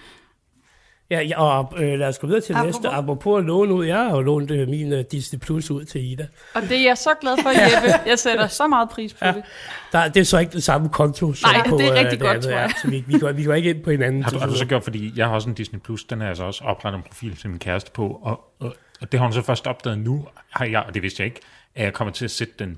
Ja, 1.11 1.21
ja 1.21 1.41
og 1.41 1.73
øh, 1.83 1.99
lad 1.99 2.07
os 2.07 2.19
gå 2.19 2.27
videre 2.27 2.41
til 2.41 2.53
Apropos. 2.53 2.75
næste. 2.75 2.89
Apropos 2.89 3.39
at 3.39 3.45
låne 3.45 3.73
ud. 3.73 3.85
Jeg 3.85 3.97
har 3.97 4.11
jo 4.11 4.21
lånt 4.21 4.51
øh, 4.51 4.67
min 4.67 4.93
øh, 4.93 5.03
Disney 5.11 5.39
Plus 5.39 5.71
ud 5.71 5.85
til 5.85 6.11
Ida. 6.11 6.27
Og 6.53 6.61
det 6.61 6.71
er 6.71 6.83
jeg 6.83 6.97
så 6.97 7.09
glad 7.21 7.37
for, 7.41 7.49
Jeppe. 7.49 7.99
Jeg 8.09 8.19
sætter 8.19 8.47
så 8.47 8.67
meget 8.67 8.89
pris 8.89 9.13
på 9.13 9.25
det. 9.25 9.43
Der, 9.91 10.07
det 10.07 10.19
er 10.19 10.23
så 10.23 10.39
ikke 10.39 10.51
det 10.51 10.63
samme 10.63 10.89
konto 10.89 11.33
som 11.33 11.49
Nej, 11.51 11.69
på 11.69 11.77
det 11.77 11.85
er 11.85 11.91
øh, 11.93 11.99
rigtig 11.99 12.19
godt, 12.19 12.29
andet 12.31 12.43
tror 12.43 12.51
jeg. 12.51 12.63
er. 12.63 12.69
Så 12.81 12.87
vi, 12.89 13.03
vi, 13.07 13.19
går, 13.19 13.31
vi 13.31 13.43
går 13.43 13.53
ikke 13.53 13.69
ind 13.69 13.83
på 13.83 13.91
hinanden. 13.91 14.23
Har 14.23 14.31
du, 14.31 14.39
har 14.39 14.47
du 14.47 14.55
så 14.55 14.65
gjort, 14.65 14.83
fordi 14.83 15.13
jeg 15.15 15.27
har 15.27 15.33
også 15.33 15.49
en 15.49 15.55
Disney 15.55 15.79
Plus, 15.79 16.03
den 16.03 16.19
har 16.19 16.27
jeg 16.27 16.37
så 16.37 16.43
også 16.43 16.63
oprettet 16.63 16.97
en 16.97 17.03
profil 17.07 17.35
til 17.37 17.49
min 17.49 17.59
kæreste 17.59 17.91
på, 17.91 18.19
og, 18.23 18.41
og, 18.59 18.75
og 19.01 19.11
det 19.11 19.19
har 19.19 19.27
hun 19.27 19.33
så 19.33 19.41
først 19.41 19.67
opdaget 19.67 19.99
nu, 19.99 20.27
har 20.49 20.65
jeg, 20.65 20.83
og 20.87 20.93
det 20.93 21.01
vidste 21.03 21.21
jeg 21.21 21.25
ikke, 21.25 21.41
at 21.75 21.83
jeg 21.85 21.93
kommer 21.93 22.11
til 22.13 22.25
at 22.25 22.31
sætte 22.31 22.53
den. 22.59 22.77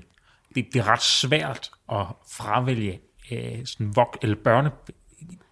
Det, 0.54 0.66
det 0.72 0.80
er 0.80 0.88
ret 0.88 1.02
svært 1.02 1.70
at 1.92 2.06
fravælge 2.32 3.00
øh, 3.32 3.38
sådan 3.64 3.96
vok, 3.96 4.18
eller 4.22 4.36
børne, 4.44 4.70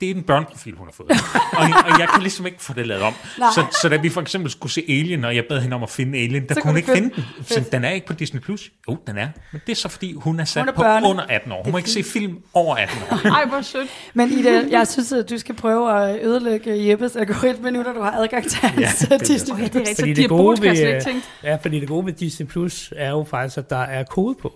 det 0.01 0.11
er 0.11 0.15
en 0.15 0.23
børneprofil, 0.23 0.75
hun 0.75 0.87
har 0.87 0.93
fået. 0.93 1.11
og, 1.53 1.93
og 1.93 2.01
jeg 2.01 2.09
kan 2.15 2.23
ligesom 2.23 2.47
ikke 2.47 2.63
få 2.63 2.73
det 2.73 2.87
lavet 2.87 3.03
om. 3.03 3.15
Så, 3.37 3.65
så 3.83 3.89
da 3.89 3.97
vi 3.97 4.09
for 4.09 4.21
eksempel 4.21 4.51
skulle 4.51 4.73
se 4.73 4.85
Alien, 4.89 5.25
og 5.25 5.37
jeg 5.37 5.45
bad 5.49 5.61
hende 5.61 5.75
om 5.75 5.83
at 5.83 5.91
finde 5.91 6.19
Alien, 6.19 6.49
der 6.49 6.55
Så 6.55 6.61
kunne 6.61 6.71
hun 6.71 6.77
ikke 6.77 6.93
finde 6.93 7.11
den. 7.17 7.25
Så 7.45 7.65
den 7.73 7.85
er 7.85 7.91
ikke 7.91 8.07
på 8.07 8.13
Disney+. 8.13 8.41
Plus. 8.41 8.71
Jo, 8.89 8.99
den 9.07 9.19
er. 9.19 9.29
Men 9.53 9.61
det 9.67 9.73
er 9.73 9.77
så 9.77 9.89
fordi, 9.89 10.13
hun 10.13 10.41
er 10.41 10.45
sat 10.45 10.63
Hun 10.63 10.69
er 10.69 10.73
på 10.73 10.83
børne. 10.83 11.07
under 11.09 11.25
18 11.29 11.53
år. 11.53 11.63
Hun 11.65 11.73
må 11.73 11.79
ikke 11.79 11.91
se 11.91 12.03
film 12.03 12.43
over 12.55 12.77
18 12.77 12.99
år. 13.11 13.31
Ej, 13.37 13.45
hvor 13.45 13.61
sødt. 13.63 13.89
Men 14.15 14.31
Ida, 14.33 14.63
jeg 14.71 14.89
synes, 14.89 15.13
at 15.13 15.31
du 15.31 15.39
skal 15.39 15.55
prøve 15.55 16.03
at 16.11 16.25
ødelægge 16.25 16.89
Jeppes 16.89 17.17
algoritme 17.17 17.71
nu, 17.71 17.83
når 17.83 17.93
du 17.93 18.03
har 18.03 18.13
adgang 18.13 18.51
til 18.51 18.59
hans 18.59 18.99
det 18.99 19.11
ja, 19.11 19.15
er 19.15 19.19
Disney. 19.19 19.55
Okay, 19.55 19.65
det 19.65 19.77
er 19.77 19.79
rigtigt. 19.81 19.97
Så 19.97 20.03
Fordi 20.03 20.13
det 20.13 20.29
gode 20.29 20.63
ved, 20.63 21.01
tænkt. 21.05 21.31
ja, 21.45 21.57
fordi 21.57 21.81
det 21.81 21.89
gode 21.89 22.07
ved 22.07 22.13
Disney 22.13 22.47
Plus 22.47 22.93
er 22.97 23.11
jo 23.11 23.25
faktisk, 23.31 23.59
at 23.59 23.71
der 23.71 23.77
er 23.77 24.05
kode 24.05 24.35
på. 24.43 24.53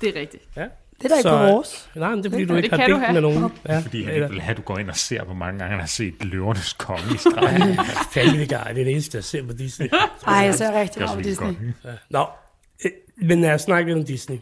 Det 0.00 0.16
er 0.16 0.20
rigtigt. 0.20 0.42
Ja. 0.56 0.64
Det 1.02 1.04
er 1.04 1.08
da 1.08 1.14
ikke 1.14 1.22
Så- 1.22 1.38
på 1.38 1.52
vores. 1.52 1.90
Nej, 1.96 2.10
men 2.10 2.18
det 2.18 2.26
er 2.26 2.30
fordi, 2.30 2.42
Det- 2.42 2.48
du 2.48 2.54
ja, 2.54 2.60
ikke 2.62 2.70
det 2.70 2.80
har 2.80 2.86
delt 2.86 2.98
have. 3.00 3.12
med 3.12 3.20
nogen. 3.20 3.52
Ja, 3.68 3.78
Fordi 3.78 4.04
han 4.04 4.14
ikke 4.14 4.28
vil 4.28 4.40
have, 4.40 4.50
at 4.50 4.56
du 4.56 4.62
går 4.62 4.78
ind 4.78 4.88
og 4.90 4.96
ser, 4.96 5.24
hvor 5.24 5.34
mange 5.34 5.58
gange 5.58 5.70
han 5.70 5.80
har 5.80 5.86
set 5.86 6.14
Løvernes 6.24 6.72
Konge 6.72 7.14
i 7.14 7.18
stregen. 7.18 7.76
Family 8.14 8.38
Guy, 8.48 8.48
det 8.48 8.68
er 8.68 8.72
det 8.72 8.88
eneste, 8.90 9.16
jeg 9.16 9.24
ser 9.24 9.46
på 9.46 9.52
Disney. 9.52 9.88
Ej, 10.26 10.34
jeg 10.34 10.54
ser 10.54 10.80
rigtig 10.80 11.00
er 11.02 11.04
meget 11.06 11.16
på 11.18 11.22
Disney. 11.22 11.46
godt. 11.46 11.56
Nå, 12.10 12.26
øh, 12.84 12.90
men 13.28 13.40
lad 13.40 13.50
os 13.54 13.60
snakke 13.60 13.90
lidt 13.90 13.98
om 13.98 14.04
Disney. 14.04 14.36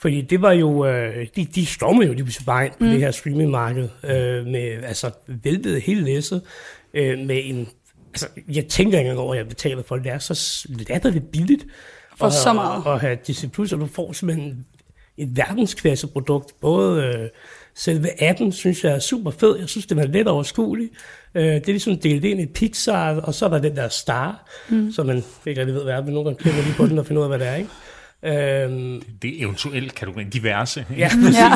Fordi 0.00 0.20
det 0.20 0.42
var 0.42 0.52
jo, 0.52 0.86
øh, 0.86 1.26
de, 1.36 1.44
de 1.44 1.66
stormede 1.66 2.06
jo 2.06 2.12
lige 2.12 2.24
pludselig 2.24 2.46
bare 2.46 2.64
ind 2.64 2.72
på 2.78 2.84
mm. 2.84 2.90
det 2.90 3.00
her 3.00 3.10
streamingmarked, 3.10 3.88
øh, 4.04 4.46
med, 4.46 4.82
altså 4.84 5.10
væltede 5.26 5.80
hele 5.80 6.00
læsset, 6.04 6.42
øh, 6.94 7.18
med 7.18 7.40
en, 7.44 7.68
altså 8.08 8.26
jeg 8.48 8.66
tænker 8.66 8.98
ikke 8.98 9.08
engang 9.10 9.18
over, 9.18 9.34
at 9.34 9.38
jeg 9.38 9.48
betaler 9.48 9.82
for 9.82 9.94
det, 9.96 10.04
det 10.04 10.12
er 10.12 10.18
så 10.18 10.66
latterligt 10.88 11.30
billigt. 11.32 11.66
For 12.16 12.26
at- 12.26 12.32
så 12.32 12.52
meget. 12.52 12.82
At 12.94 13.00
have 13.00 13.18
Disney 13.26 13.50
Plus, 13.50 13.72
og 13.72 13.80
du 13.80 13.86
får 13.86 14.12
simpelthen 14.12 14.66
et 15.18 15.36
verdensklasseprodukt, 15.36 16.60
både 16.60 17.04
øh, 17.04 17.28
selve 17.74 18.22
appen, 18.22 18.52
synes 18.52 18.84
jeg 18.84 18.92
er 18.92 18.98
super 18.98 19.30
fed, 19.30 19.58
jeg 19.58 19.68
synes, 19.68 19.86
den 19.86 19.98
er 19.98 20.06
let 20.06 20.28
overskuelig, 20.28 20.90
øh, 21.34 21.44
det 21.44 21.56
er 21.56 21.66
ligesom 21.66 21.98
delt 21.98 22.24
ind 22.24 22.40
i 22.40 22.46
Pixar, 22.46 23.14
og 23.20 23.34
så 23.34 23.44
er 23.44 23.48
der 23.48 23.58
den 23.58 23.76
der 23.76 23.88
Star, 23.88 24.50
mm. 24.68 24.92
som 24.92 25.06
man 25.06 25.24
ikke 25.46 25.60
rigtig 25.60 25.74
ved, 25.74 25.84
hvad 25.84 25.94
er, 25.94 26.04
men 26.04 26.14
nogle 26.14 26.24
gange 26.24 26.42
klikker 26.42 26.62
lige 26.62 26.74
på 26.74 26.86
den 26.86 26.98
og 26.98 27.06
finder 27.06 27.20
ud 27.20 27.32
af, 27.32 27.38
hvad 27.38 27.38
det 27.38 27.48
er, 27.48 27.54
ikke? 27.54 27.70
Øhm, 28.22 29.02
Det 29.22 29.40
er 29.40 29.44
eventuelt 29.44 29.94
kategorien 29.94 30.30
diverse. 30.30 30.84
ikke? 30.90 31.02
ja, 31.02 31.10
Ja, 31.32 31.50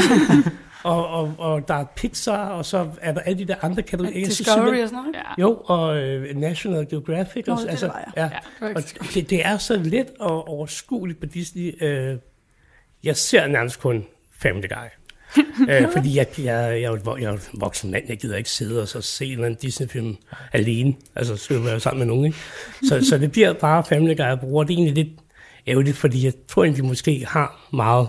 og, 0.90 1.08
og, 1.08 1.34
og 1.38 1.68
der 1.68 1.74
er 1.74 1.84
Pixar, 1.96 2.48
og 2.48 2.66
så 2.66 2.88
er 3.00 3.12
der 3.12 3.20
alle 3.20 3.38
de 3.38 3.44
der 3.44 3.54
andre 3.62 3.82
kategorier. 3.82 4.18
Jeg 4.18 4.26
Discovery 4.28 4.82
og 4.82 4.88
sådan 4.88 4.92
noget. 4.92 5.14
Ja. 5.14 5.42
Jo, 5.42 5.62
og 5.64 5.96
øh, 5.96 6.36
National 6.36 6.88
Geographic. 6.90 7.46
Nå, 7.46 7.52
også, 7.52 7.64
det 7.64 7.70
altså, 7.70 7.86
var 7.86 8.12
ja. 8.16 8.28
Ja. 8.60 8.74
Og 8.74 8.82
det, 9.14 9.30
det 9.30 9.46
er 9.46 9.58
så 9.58 9.76
let 9.76 10.06
og 10.20 10.48
overskueligt 10.48 11.20
på 11.20 11.26
Disney. 11.26 11.84
Øh, 11.84 12.16
jeg 13.04 13.16
ser 13.16 13.46
nærmest 13.46 13.80
kun 13.80 14.04
Family 14.32 14.68
Guy. 14.68 14.88
øh, 15.70 15.92
fordi 15.92 16.16
jeg, 16.16 16.26
jeg, 16.38 16.80
jeg, 16.80 16.82
er 16.82 16.96
vo- 16.96 17.20
jeg 17.20 17.34
er 17.34 17.38
voksen 17.54 17.90
mand, 17.90 18.04
jeg 18.08 18.18
gider 18.18 18.36
ikke 18.36 18.50
sidde 18.50 18.82
og 18.82 18.88
så 18.88 19.00
se 19.00 19.26
en 19.26 19.32
eller 19.32 19.44
anden 19.44 19.58
Disney-film 19.62 20.16
alene. 20.52 20.94
Altså, 21.14 21.36
så 21.36 21.54
jeg 21.54 21.64
være 21.64 21.80
sammen 21.80 21.98
med 21.98 22.06
nogen, 22.06 22.24
ikke? 22.24 22.38
Så, 22.88 23.06
så 23.08 23.18
det 23.18 23.32
bliver 23.32 23.52
bare 23.52 23.84
Family 23.84 24.16
Guy, 24.16 24.24
jeg 24.24 24.40
bruger. 24.40 24.64
Det 24.64 24.74
er 24.74 24.78
egentlig 24.78 25.04
lidt 25.04 25.20
ærgerligt, 25.68 25.96
fordi 25.96 26.24
jeg 26.24 26.32
tror 26.48 26.64
egentlig, 26.64 26.82
de 26.82 26.88
måske 26.88 27.26
har 27.28 27.68
meget 27.72 28.08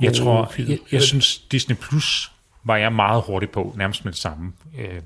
Jeg 0.00 0.14
tror, 0.14 0.52
jeg, 0.58 0.78
jeg 0.92 1.02
synes 1.02 1.38
Disney 1.38 1.76
Plus 1.76 2.32
var 2.64 2.76
jeg 2.76 2.92
meget 2.92 3.22
hurtig 3.26 3.50
på, 3.50 3.74
nærmest 3.78 4.04
med 4.04 4.12
det 4.12 4.20
samme. 4.20 4.52
Øh, 4.78 5.00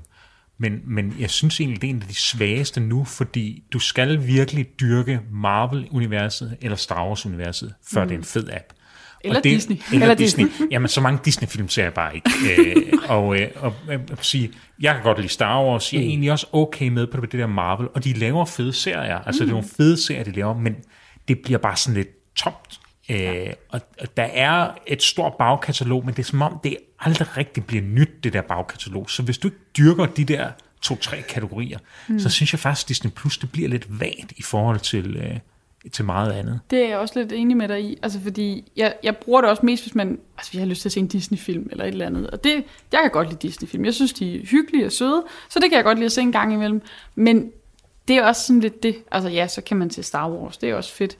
men, 0.57 0.81
men 0.85 1.15
jeg 1.19 1.29
synes 1.29 1.59
egentlig, 1.59 1.81
det 1.81 1.87
er 1.87 1.93
en 1.93 2.01
af 2.01 2.07
de 2.07 2.15
svageste 2.15 2.79
nu, 2.79 3.03
fordi 3.03 3.63
du 3.73 3.79
skal 3.79 4.27
virkelig 4.27 4.79
dyrke 4.79 5.19
Marvel-universet 5.31 6.57
eller 6.61 6.77
Star 6.77 7.07
Wars-universet, 7.07 7.73
før 7.93 8.03
mm. 8.03 8.07
det 8.07 8.15
er 8.15 8.19
en 8.19 8.25
fed 8.25 8.49
app. 8.49 8.73
Eller 9.25 9.41
det, 9.41 9.51
Disney. 9.51 9.77
Eller, 9.91 10.01
Eller 10.01 10.15
Disney. 10.15 10.47
Jamen, 10.71 10.87
så 10.87 11.01
mange 11.01 11.19
Disney-film 11.25 11.69
ser 11.69 11.83
jeg 11.83 11.93
bare 11.93 12.15
ikke. 12.15 12.29
øh, 12.57 12.75
og, 13.07 13.41
øh, 13.41 13.47
og 13.55 13.73
øh, 13.91 13.99
sige, 14.21 14.51
jeg 14.81 14.93
kan 14.93 15.03
godt 15.03 15.17
lide 15.17 15.29
Star 15.29 15.63
Wars. 15.63 15.93
Jeg 15.93 15.99
er 15.99 16.05
egentlig 16.05 16.31
også 16.31 16.47
okay 16.51 16.87
med 16.87 17.07
på 17.07 17.21
det 17.21 17.31
der 17.31 17.47
Marvel. 17.47 17.87
Og 17.93 18.03
de 18.03 18.13
laver 18.13 18.45
fede 18.45 18.73
serier. 18.73 19.19
Altså, 19.19 19.43
det 19.43 19.49
er 19.49 19.53
nogle 19.53 19.67
fede 19.77 19.97
serier, 19.97 20.23
de 20.23 20.31
laver, 20.31 20.53
men 20.53 20.75
det 21.27 21.39
bliver 21.39 21.59
bare 21.59 21.75
sådan 21.75 21.95
lidt 21.95 22.35
tomt. 22.35 22.79
Øh, 23.09 23.53
og, 23.69 23.81
og 23.99 24.17
der 24.17 24.23
er 24.23 24.71
et 24.87 25.03
stort 25.03 25.33
bagkatalog, 25.39 26.05
men 26.05 26.13
det 26.13 26.19
er 26.19 26.27
som 26.27 26.41
om, 26.41 26.59
det 26.63 26.77
aldrig 26.99 27.37
rigtig 27.37 27.65
bliver 27.65 27.83
nyt, 27.83 28.23
det 28.23 28.33
der 28.33 28.41
bagkatalog. 28.41 29.09
Så 29.09 29.23
hvis 29.23 29.37
du 29.37 29.47
ikke 29.47 29.59
dyrker 29.77 30.05
de 30.05 30.23
der 30.23 30.49
to-tre 30.81 31.21
kategorier, 31.29 31.79
mm. 32.07 32.19
så 32.19 32.29
synes 32.29 32.53
jeg 32.53 32.59
faktisk, 32.59 32.85
at 32.85 32.89
Disney 32.89 33.11
Plus 33.11 33.37
det 33.37 33.51
bliver 33.51 33.69
lidt 33.69 33.99
vagt 33.99 34.33
i 34.37 34.41
forhold 34.41 34.79
til, 34.79 35.17
øh, 35.17 35.37
til 35.93 36.05
meget 36.05 36.31
andet. 36.31 36.59
Det 36.69 36.83
er 36.83 36.87
jeg 36.87 36.97
også 36.97 37.19
lidt 37.19 37.31
enig 37.31 37.57
med 37.57 37.67
dig 37.67 37.83
i, 37.83 37.97
altså 38.01 38.19
fordi 38.19 38.71
jeg, 38.75 38.95
jeg 39.03 39.17
bruger 39.17 39.41
det 39.41 39.49
også 39.49 39.65
mest, 39.65 39.83
hvis 39.83 39.95
man 39.95 40.19
altså, 40.37 40.51
vi 40.51 40.57
har 40.57 40.65
lyst 40.65 40.81
til 40.81 40.89
at 40.89 40.93
se 40.93 40.99
en 40.99 41.07
Disney-film 41.07 41.67
eller 41.71 41.83
et 41.83 41.87
eller 41.87 42.05
andet. 42.05 42.29
Og 42.29 42.43
det, 42.43 42.63
jeg 42.91 42.99
kan 43.01 43.11
godt 43.11 43.27
lide 43.27 43.47
Disney-film. 43.47 43.85
Jeg 43.85 43.93
synes, 43.93 44.13
de 44.13 44.35
er 44.35 44.45
hyggelige 44.45 44.85
og 44.85 44.91
søde, 44.91 45.23
så 45.49 45.59
det 45.59 45.69
kan 45.69 45.75
jeg 45.75 45.83
godt 45.83 45.97
lide 45.97 46.05
at 46.05 46.11
se 46.11 46.21
en 46.21 46.31
gang 46.31 46.53
imellem. 46.53 46.81
Men 47.15 47.51
det 48.07 48.15
er 48.15 48.23
også 48.23 48.41
sådan 48.41 48.59
lidt 48.59 48.83
det. 48.83 48.95
Altså 49.11 49.29
ja, 49.29 49.47
så 49.47 49.61
kan 49.61 49.77
man 49.77 49.89
se 49.89 50.03
Star 50.03 50.29
Wars, 50.29 50.57
det 50.57 50.69
er 50.69 50.75
også 50.75 50.93
fedt. 50.93 51.17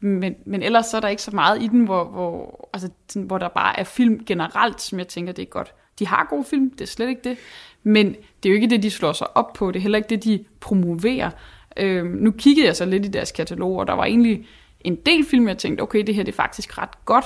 Men, 0.00 0.34
men 0.46 0.62
ellers 0.62 0.86
så 0.86 0.96
er 0.96 1.00
der 1.00 1.08
ikke 1.08 1.22
så 1.22 1.30
meget 1.30 1.62
i 1.62 1.66
den, 1.66 1.84
hvor, 1.84 2.04
hvor, 2.04 2.68
altså, 2.72 2.88
sådan, 3.08 3.26
hvor 3.26 3.38
der 3.38 3.48
bare 3.48 3.78
er 3.78 3.84
film 3.84 4.24
generelt, 4.24 4.80
som 4.80 4.98
jeg 4.98 5.08
tænker, 5.08 5.32
det 5.32 5.42
er 5.42 5.46
godt. 5.46 5.74
De 5.98 6.06
har 6.06 6.26
gode 6.30 6.44
film, 6.44 6.70
det 6.70 6.80
er 6.80 6.86
slet 6.86 7.08
ikke 7.08 7.20
det. 7.24 7.38
Men 7.82 8.06
det 8.42 8.48
er 8.48 8.50
jo 8.50 8.54
ikke 8.54 8.70
det, 8.70 8.82
de 8.82 8.90
slår 8.90 9.12
sig 9.12 9.36
op 9.36 9.52
på. 9.52 9.70
Det 9.70 9.76
er 9.76 9.82
heller 9.82 9.98
ikke 9.98 10.08
det, 10.08 10.24
de 10.24 10.44
promoverer. 10.60 11.30
Øhm, 11.76 12.06
nu 12.06 12.30
kiggede 12.30 12.66
jeg 12.66 12.76
så 12.76 12.84
lidt 12.84 13.06
i 13.06 13.08
deres 13.08 13.32
katalog, 13.32 13.76
og 13.76 13.86
der 13.86 13.92
var 13.92 14.04
egentlig 14.04 14.46
en 14.80 14.96
del 14.96 15.24
film, 15.24 15.48
jeg 15.48 15.58
tænkte, 15.58 15.82
okay, 15.82 16.02
det 16.06 16.14
her 16.14 16.22
det 16.22 16.32
er 16.32 16.36
faktisk 16.36 16.78
ret 16.78 17.04
godt, 17.04 17.24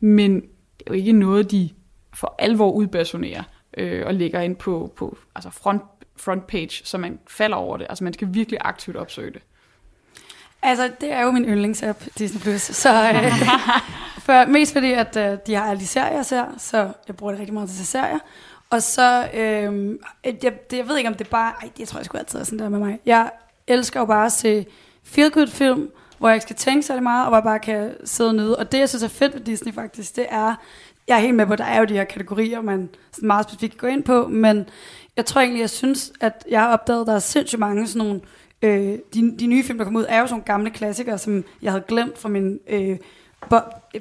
men 0.00 0.34
det 0.40 0.86
er 0.86 0.90
jo 0.90 0.92
ikke 0.92 1.12
noget, 1.12 1.50
de 1.50 1.70
for 2.14 2.34
alvor 2.38 2.72
udbasonerer 2.72 3.42
øh, 3.76 4.06
og 4.06 4.14
lægger 4.14 4.40
ind 4.40 4.56
på, 4.56 4.92
på 4.96 5.18
altså 5.34 5.50
front, 5.50 5.82
front 6.16 6.46
page, 6.46 6.70
så 6.84 6.98
man 6.98 7.18
falder 7.28 7.56
over 7.56 7.76
det. 7.76 7.86
Altså 7.88 8.04
man 8.04 8.12
skal 8.12 8.28
virkelig 8.30 8.58
aktivt 8.62 8.96
opsøge 8.96 9.32
det. 9.32 9.42
Altså, 10.62 10.90
det 11.00 11.12
er 11.12 11.22
jo 11.22 11.30
min 11.30 11.44
yndlingsapp, 11.44 12.04
Disney+. 12.18 12.40
Plus. 12.40 12.60
Så 12.60 12.90
øh, 12.90 13.32
for, 14.26 14.46
mest 14.46 14.72
fordi, 14.72 14.92
at 14.92 15.16
øh, 15.16 15.38
de 15.46 15.54
har 15.54 15.70
alle 15.70 15.80
de 15.80 15.86
serier, 15.86 16.16
jeg 16.16 16.26
ser, 16.26 16.44
så 16.58 16.92
jeg 17.08 17.16
bruger 17.16 17.32
det 17.32 17.40
rigtig 17.40 17.54
meget 17.54 17.68
til 17.68 17.74
at 17.74 17.78
se 17.78 17.86
serier. 17.86 18.18
Og 18.70 18.82
så, 18.82 19.28
øh, 19.34 19.98
jeg, 20.24 20.70
det, 20.70 20.76
jeg 20.76 20.88
ved 20.88 20.96
ikke, 20.96 21.08
om 21.08 21.14
det 21.14 21.28
bare... 21.28 21.52
Ej, 21.62 21.70
jeg 21.78 21.88
tror, 21.88 21.98
jeg 21.98 22.04
skulle 22.04 22.20
altid 22.20 22.38
være 22.38 22.44
sådan 22.44 22.58
der 22.58 22.68
med 22.68 22.78
mig. 22.78 22.98
Jeg 23.06 23.30
elsker 23.68 24.00
jo 24.00 24.06
bare 24.06 24.26
at 24.26 24.32
se 24.32 24.66
feel-good-film, 25.02 25.90
hvor 26.18 26.28
jeg 26.28 26.36
ikke 26.36 26.42
skal 26.42 26.56
tænke 26.56 26.82
så 26.82 27.00
meget, 27.00 27.24
og 27.24 27.28
hvor 27.28 27.36
jeg 27.36 27.44
bare 27.44 27.58
kan 27.58 27.90
sidde 28.04 28.30
og 28.30 28.34
nyde. 28.34 28.56
Og 28.56 28.72
det, 28.72 28.78
jeg 28.78 28.88
synes 28.88 29.02
er 29.02 29.08
fedt 29.08 29.34
ved 29.34 29.40
Disney 29.40 29.74
faktisk, 29.74 30.16
det 30.16 30.26
er... 30.28 30.54
Jeg 31.08 31.16
er 31.16 31.20
helt 31.20 31.34
med 31.34 31.46
på, 31.46 31.52
at 31.52 31.58
der 31.58 31.64
er 31.64 31.78
jo 31.78 31.84
de 31.84 31.94
her 31.94 32.04
kategorier, 32.04 32.60
man 32.60 32.88
meget 33.22 33.44
specifikt 33.44 33.72
kan 33.72 33.88
gå 33.88 33.94
ind 33.94 34.02
på, 34.02 34.28
men 34.28 34.68
jeg 35.16 35.26
tror 35.26 35.40
egentlig, 35.40 35.60
jeg 35.60 35.70
synes, 35.70 36.12
at 36.20 36.44
jeg 36.50 36.60
har 36.60 36.72
opdaget, 36.72 37.00
at 37.00 37.06
der 37.06 37.14
er 37.14 37.18
sindssygt 37.18 37.60
mange 37.60 37.86
sådan 37.86 38.06
nogle... 38.06 38.20
Øh, 38.62 38.98
de, 39.14 39.38
de 39.38 39.46
nye 39.46 39.62
film, 39.62 39.78
der 39.78 39.84
kommer 39.84 40.00
ud, 40.00 40.06
er 40.08 40.20
jo 40.20 40.26
sådan 40.26 40.34
nogle 40.34 40.44
gamle 40.44 40.70
klassikere, 40.70 41.18
som 41.18 41.44
jeg 41.62 41.72
havde 41.72 41.84
glemt 41.88 42.18
fra 42.18 42.28
min 42.28 42.58
øh, 42.68 42.96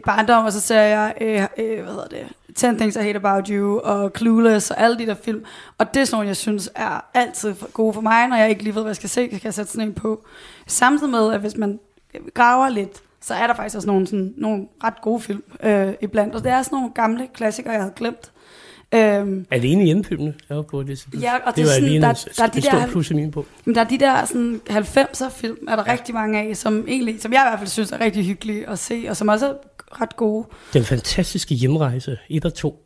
barndom, 0.06 0.46
og 0.46 0.52
så 0.52 0.60
ser 0.62 0.82
jeg, 0.82 1.14
øh, 1.22 1.44
øh, 1.58 1.84
hvad 1.84 1.94
hedder 1.94 2.08
det, 2.08 2.28
10 2.56 2.66
Things 2.66 2.96
I 2.96 3.00
Hate 3.00 3.16
About 3.16 3.48
You, 3.48 3.80
og 3.80 4.12
Clueless, 4.18 4.72
og 4.72 4.82
alle 4.82 4.98
de 4.98 5.06
der 5.06 5.14
film. 5.14 5.44
Og 5.78 5.94
det 5.94 6.02
er 6.02 6.06
sådan 6.06 6.16
nogle, 6.16 6.28
jeg 6.28 6.36
synes 6.36 6.72
er 6.76 7.06
altid 7.14 7.56
gode 7.74 7.94
for 7.94 8.02
mig, 8.02 8.28
når 8.28 8.36
jeg 8.36 8.50
ikke 8.50 8.64
lige 8.64 8.76
ved, 8.76 8.82
hvad 8.82 8.90
jeg 8.90 8.96
skal 8.96 9.10
se, 9.10 9.30
så 9.32 9.40
kan 9.40 9.46
jeg 9.46 9.54
sætte 9.54 9.72
sådan 9.72 9.88
en 9.88 9.94
på. 9.94 10.26
Samtidig 10.68 11.12
med, 11.12 11.34
at 11.34 11.40
hvis 11.40 11.58
man 11.58 11.80
graver 12.34 12.70
lidt, 12.70 13.02
så 13.22 13.34
er 13.34 13.48
der 13.48 13.54
faktisk 13.54 13.76
også 13.76 13.88
nogle, 13.88 14.08
sådan, 14.08 14.34
nogle 14.38 14.68
ret 14.84 15.02
gode 15.02 15.22
film 15.22 15.44
øh, 15.64 15.94
iblandt. 16.02 16.36
Og 16.36 16.44
det 16.44 16.52
er 16.52 16.62
sådan 16.62 16.76
nogle 16.76 16.94
gamle 16.94 17.28
klassikere, 17.34 17.74
jeg 17.74 17.82
havde 17.82 17.94
glemt. 17.96 18.32
Øhm, 18.94 19.46
Alene 19.52 19.84
hjemmefilmene 19.84 20.34
er 20.50 20.56
jo 20.56 20.62
på 20.62 20.84
det. 20.84 21.08
Ja, 21.22 21.36
og 21.36 21.42
det 21.46 21.56
det 21.56 21.62
er 21.62 21.66
var 21.66 21.72
sådan, 21.74 21.84
alene 21.90 22.06
der- 22.06 22.28
der 22.38 22.44
er 22.44 22.48
de 22.48 22.62
der- 22.62 22.88
plus 22.88 23.12
i 23.12 23.14
min 23.14 23.32
på. 23.32 23.46
men 23.66 23.76
der 23.76 23.82
er 23.82 23.88
de 23.88 23.98
der 24.00 24.26
sådan 24.26 24.62
90'er 24.70 25.30
film, 25.30 25.58
er 25.68 25.76
der 25.76 25.84
ja. 25.88 25.92
rigtig 25.94 26.14
mange 26.16 26.40
af, 26.50 26.58
som 26.58 26.86
egentlig, 26.88 27.22
som 27.22 27.34
jeg 27.34 27.42
i 27.46 27.50
hvert 27.50 27.60
fald 27.60 27.70
synes 27.70 27.92
er 27.92 28.00
rigtig 28.02 28.26
hyggelige 28.26 28.70
at 28.70 28.80
se, 28.80 29.06
og 29.10 29.18
som 29.18 29.28
også 29.28 29.48
er 29.48 29.54
ret 30.02 30.16
gode. 30.16 30.48
Den 30.74 30.84
fantastiske 30.84 31.56
hjemrejse, 31.56 32.18
1 32.30 32.46
og 32.46 32.54
2. 32.54 32.82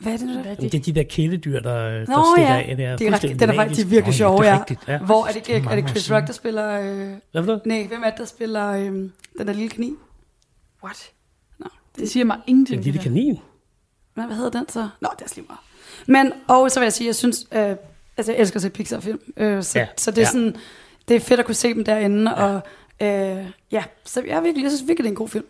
Hvad 0.00 0.12
er 0.12 0.16
det 0.16 0.26
nu? 0.26 0.32
der? 0.32 0.40
Jamen, 0.44 0.56
det 0.56 0.74
er 0.74 0.78
de 0.82 0.92
der 0.92 1.02
kæledyr, 1.02 1.60
der, 1.60 1.88
der 1.90 1.98
Nå 2.08 2.24
stikker 2.36 2.52
ja, 2.54 2.60
af. 2.60 2.76
Det 2.76 2.84
er, 2.84 2.96
det 2.96 3.06
er 3.06 3.10
fuldstændig 3.10 3.40
den 3.40 3.50
er 3.50 3.54
faktisk 3.54 3.78
magisk. 3.78 3.90
virkelig 3.90 4.14
sjov, 4.14 4.38
det 4.42 4.48
er 4.48 4.64
ja. 4.88 4.92
ja. 4.92 4.98
Hvor 4.98 5.26
er 5.26 5.32
det, 5.32 5.46
Det 5.46 5.56
er 5.56 5.64
er, 5.64 5.70
er 5.70 5.74
det 5.80 5.90
Chris. 5.90 6.12
Rock, 6.12 6.26
der 6.26 6.32
spiller... 6.32 6.80
Øh, 6.80 7.10
Hvad 7.32 7.44
for 7.44 7.60
nej, 7.64 7.86
hvem 7.88 8.02
er 8.04 8.10
det, 8.10 8.18
der 8.18 8.24
spiller 8.24 8.70
øh, 8.72 8.84
den 8.84 9.10
der 9.38 9.52
lille 9.52 9.68
kanin? 9.68 9.96
What? 10.84 11.10
Nå, 11.58 11.66
Det 11.98 12.10
siger 12.10 12.24
mig 12.24 12.36
ingenting. 12.46 12.76
Den 12.76 12.84
lille 12.84 12.98
det 12.98 13.04
der. 13.04 13.10
kanin. 13.10 13.38
Hvad, 14.18 14.26
hvad 14.26 14.36
hedder 14.36 14.58
den 14.58 14.68
så? 14.68 14.88
Nå, 15.00 15.08
det 15.18 15.24
er 15.24 15.28
slimmer. 15.28 15.64
Men, 16.06 16.32
og 16.48 16.70
så 16.70 16.80
vil 16.80 16.84
jeg 16.84 16.92
sige, 16.92 17.06
jeg 17.06 17.14
synes, 17.14 17.46
øh, 17.52 17.76
altså 18.16 18.32
jeg 18.32 18.40
elsker 18.40 18.56
at 18.56 18.62
se 18.62 18.70
Pixar-film, 18.70 19.20
øh, 19.36 19.62
så, 19.62 19.78
ja. 19.78 19.86
så 19.96 20.10
det 20.10 20.18
er 20.18 20.22
ja. 20.22 20.30
sådan, 20.30 20.56
det 21.08 21.16
er 21.16 21.20
fedt 21.20 21.40
at 21.40 21.46
kunne 21.46 21.54
se 21.54 21.74
dem 21.74 21.84
derinde, 21.84 22.30
ja. 22.30 22.44
og 22.44 22.60
øh, 23.00 23.46
ja, 23.72 23.84
så 24.04 24.22
jeg, 24.26 24.42
virkelig, 24.42 24.62
jeg 24.62 24.70
synes 24.70 24.88
virkelig, 24.88 25.04
det 25.04 25.08
er 25.08 25.12
en 25.12 25.16
god 25.16 25.28
film. 25.28 25.44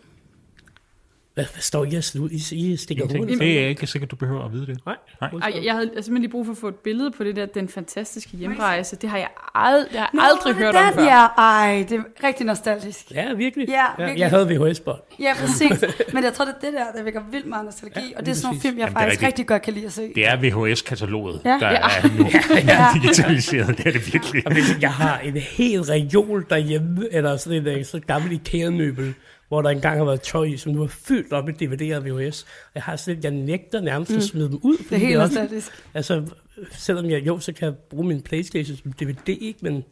Hvad, 1.33 1.45
hvad 1.53 1.61
står 1.61 1.85
I 1.85 1.95
og 1.95 2.03
slut? 2.03 2.31
I, 2.31 2.35
I 2.35 2.77
stikker 2.77 3.03
Ingenting. 3.03 3.25
hovedet? 3.25 3.39
Det 3.39 3.63
er 3.63 3.67
ikke 3.67 3.87
sikkert, 3.87 4.11
du 4.11 4.15
behøver 4.15 4.45
at 4.45 4.53
vide 4.53 4.65
det. 4.67 4.79
Nej. 4.85 4.95
Nej. 5.21 5.29
Ej, 5.41 5.51
jeg, 5.55 5.65
jeg 5.65 5.73
havde 5.73 5.87
simpelthen 5.87 6.21
lige 6.21 6.31
brug 6.31 6.45
for 6.45 6.51
at 6.53 6.57
få 6.57 6.67
et 6.67 6.75
billede 6.75 7.11
på 7.11 7.23
det 7.23 7.35
der, 7.35 7.45
den 7.45 7.69
fantastiske 7.69 8.37
hjemrejse. 8.37 8.95
Det 8.95 9.09
har 9.09 9.17
jeg, 9.17 9.27
ald- 9.55 9.89
det 9.91 9.99
har 9.99 10.09
jeg 10.13 10.21
aldrig 10.23 10.55
det 10.55 10.61
er 10.61 10.65
hørt 10.65 10.73
den, 10.75 10.83
om 10.87 10.93
før. 10.93 11.03
Ja, 11.03 11.25
ej, 11.37 11.85
det 11.89 11.97
er 11.99 12.27
rigtig 12.27 12.45
nostalgisk. 12.45 13.11
Ja, 13.11 13.33
virkelig. 13.33 13.67
Ja, 13.69 13.83
virkelig. 13.97 14.19
Jeg 14.19 14.29
havde 14.29 14.47
VHS-bånd. 14.47 14.99
Ja, 15.19 15.33
præcis. 15.39 15.83
Men 16.13 16.23
jeg 16.23 16.33
tror, 16.33 16.45
det 16.45 16.53
er 16.61 16.65
det 16.65 16.73
der, 16.73 16.91
der 16.97 17.03
vækker 17.03 17.21
vildt 17.31 17.45
meget 17.47 17.65
nostalgi, 17.65 17.99
ja, 17.99 18.17
og 18.17 18.25
det 18.25 18.31
er 18.31 18.35
sådan 18.35 18.47
nogle 18.47 18.61
film, 18.61 18.77
jeg 18.77 18.81
Jamen, 18.81 18.93
det 18.95 19.01
faktisk 19.01 19.21
rigtigt. 19.21 19.27
rigtig 19.27 19.47
godt 19.47 19.61
kan 19.61 19.73
lide 19.73 19.85
at 19.85 19.91
se. 19.93 20.11
Det 20.15 20.27
er 20.27 20.35
VHS-kataloget, 20.37 21.41
Ja. 21.45 21.49
der 21.49 21.69
Ja. 21.71 21.75
er 21.75 22.17
nu 22.17 22.29
Ja. 22.73 22.87
digitaliseret. 23.01 23.77
Det 23.77 23.87
er 23.87 23.91
det 23.91 24.13
virkelig. 24.13 24.43
Jeg 24.81 24.93
har 24.93 25.19
en 25.19 25.37
hel 25.37 25.81
reol 25.81 26.45
derhjemme, 26.49 27.07
eller 27.11 27.37
sådan 27.37 27.61
en 27.61 27.67
øh, 27.67 27.85
så 27.85 27.99
gammel 28.07 28.31
IKEA-møbel, 28.31 29.13
hvor 29.49 29.61
der 29.61 29.69
engang 29.69 29.97
har 29.97 30.05
været 30.05 30.21
tøj 30.21 30.43
i, 30.43 30.57
som 30.57 30.71
nu 30.71 30.83
er 30.83 30.87
fyldt 30.87 31.33
op 31.33 31.45
med 31.45 31.53
DVD'er 31.61 31.95
og 31.95 32.05
VHS. 32.05 32.45
Jeg 32.75 32.83
har 32.83 32.95
sådan, 32.95 33.23
jeg 33.23 33.31
nægter 33.31 33.81
nærmest 33.81 34.11
at 34.11 34.23
smide 34.23 34.49
dem 34.49 34.59
ud. 34.63 34.77
Det 34.77 34.91
er 34.91 34.97
helt 34.97 35.17
også, 35.17 35.39
nostalgisk. 35.39 35.71
altså, 35.93 36.25
selvom 36.71 37.09
jeg 37.09 37.27
jo, 37.27 37.39
så 37.39 37.53
kan 37.53 37.65
jeg 37.65 37.75
bruge 37.75 38.07
min 38.07 38.21
Playstation 38.21 38.77
som 38.77 38.93
DVD, 38.93 39.29
ikke? 39.29 39.59
Men 39.61 39.75
det 39.75 39.83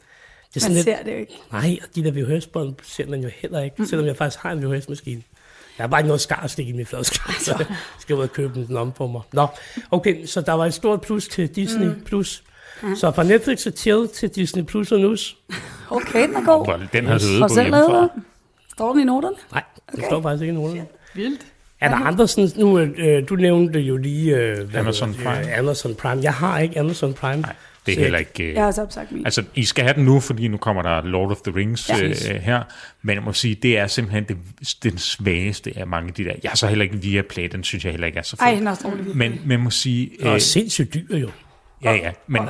er 0.55 0.59
sådan 0.59 0.75
Man 0.75 0.75
lidt, 0.75 0.85
ser 0.85 1.03
det 1.03 1.11
jo 1.11 1.17
ikke. 1.17 1.33
nej, 1.51 1.77
og 1.81 1.95
de 1.95 2.03
der 2.03 2.11
VHS-bånd 2.11 2.75
ser 2.83 3.07
man 3.07 3.21
jo 3.21 3.29
heller 3.35 3.61
ikke, 3.61 3.85
selvom 3.85 4.07
jeg 4.07 4.17
faktisk 4.17 4.43
har 4.43 4.51
en 4.51 4.63
VHS-maskine. 4.71 5.23
Jeg 5.77 5.83
har 5.83 5.87
bare 5.87 5.99
ikke 5.99 6.07
noget 6.07 6.21
skar 6.21 6.41
at 6.43 6.51
stikke 6.51 6.69
i 6.69 6.75
min 6.75 6.85
fladskab, 6.85 7.33
så 7.39 7.55
jeg 7.59 7.75
skal 7.99 8.15
ud 8.15 8.21
og 8.21 8.31
købe 8.31 8.65
den 8.67 8.77
om 8.77 8.91
på 8.91 9.07
mig. 9.07 9.21
Nå, 9.33 9.47
okay, 9.91 10.25
så 10.25 10.41
der 10.41 10.53
var 10.53 10.65
et 10.65 10.73
stort 10.73 11.01
plus 11.01 11.27
til 11.27 11.55
Disney+. 11.55 11.85
Mm. 11.87 12.01
Plus. 12.05 12.43
Så 12.95 13.11
fra 13.11 13.23
Netflix 13.23 13.65
og 13.67 13.73
chill 13.75 14.07
til 14.07 14.29
Disney 14.29 14.63
Plus 14.63 14.91
og 14.91 14.99
Nus. 14.99 15.37
Okay, 15.89 16.27
den 16.27 16.35
er 16.35 16.45
god. 16.45 16.87
Den 16.93 17.05
har 17.05 17.17
du 17.17 17.47
på 17.47 17.61
hjemmefra. 17.61 18.09
Den? 18.77 18.83
Står 18.83 18.93
den 18.93 19.01
i 19.01 19.05
noterne? 19.05 19.35
Nej, 19.51 19.63
det 19.95 20.03
står 20.05 20.21
faktisk 20.21 20.41
ikke 20.41 20.51
i 20.51 20.55
nogen. 20.55 20.81
Vildt. 21.15 21.41
Er 21.81 21.89
der 21.89 21.95
andre 21.95 22.27
sådan, 22.27 22.49
nu, 22.55 22.79
øh, 22.79 23.29
du 23.29 23.35
nævnte 23.35 23.79
jo 23.79 23.97
lige 23.97 24.35
øh, 24.37 24.69
hvad 24.69 24.79
Amazon 24.81 25.09
hedder 25.13 25.31
det, 25.33 25.39
Prime. 25.41 25.53
øh, 25.53 25.59
Amazon 25.59 25.95
Prime. 25.95 26.21
Jeg 26.23 26.33
har 26.33 26.59
ikke 26.59 26.79
Amazon 26.79 27.13
Prime. 27.13 27.41
Nej, 27.41 27.55
Det 27.85 27.93
er 27.97 27.99
heller 28.01 28.19
ikke... 28.19 28.43
øh, 28.43 28.53
Jeg 28.53 28.61
har 28.61 28.67
også 28.67 28.81
opsagt 28.81 29.11
min. 29.11 29.25
Altså, 29.25 29.43
I 29.55 29.65
skal 29.65 29.83
have 29.83 29.93
den 29.95 30.05
nu, 30.05 30.19
fordi 30.19 30.47
nu 30.47 30.57
kommer 30.57 30.81
der 30.81 31.01
Lord 31.01 31.31
of 31.31 31.37
the 31.37 31.55
Rings 31.55 31.89
Ja. 31.89 32.03
øh, 32.03 32.41
her. 32.41 32.63
Men 33.01 33.15
jeg 33.15 33.23
må 33.23 33.33
sige, 33.33 33.55
det 33.55 33.77
er 33.77 33.87
simpelthen 33.87 34.23
det, 34.23 34.37
den 34.83 34.97
svageste 34.97 35.73
af 35.75 35.87
mange 35.87 36.07
af 36.07 36.13
de 36.13 36.23
der. 36.23 36.33
Jeg 36.43 36.51
har 36.51 36.55
så 36.55 36.67
heller 36.67 36.83
ikke 36.83 36.97
via 37.01 37.21
Play, 37.21 37.47
den 37.51 37.63
synes 37.63 37.83
jeg 37.85 37.91
heller 37.91 38.07
ikke 38.07 38.19
er 38.19 38.23
så 38.23 38.35
fed. 38.37 38.45
Ej, 38.47 38.55
den 38.55 38.67
er 38.67 39.13
men, 39.13 39.41
men 39.45 39.59
må 39.59 39.69
sige... 39.69 40.09
Og 40.23 40.33
Øh, 40.35 40.41
sindssygt 40.41 40.93
dyr 40.93 41.17
jo. 41.17 41.29
Ja, 41.83 41.93
ja. 41.93 42.11
Men, 42.27 42.41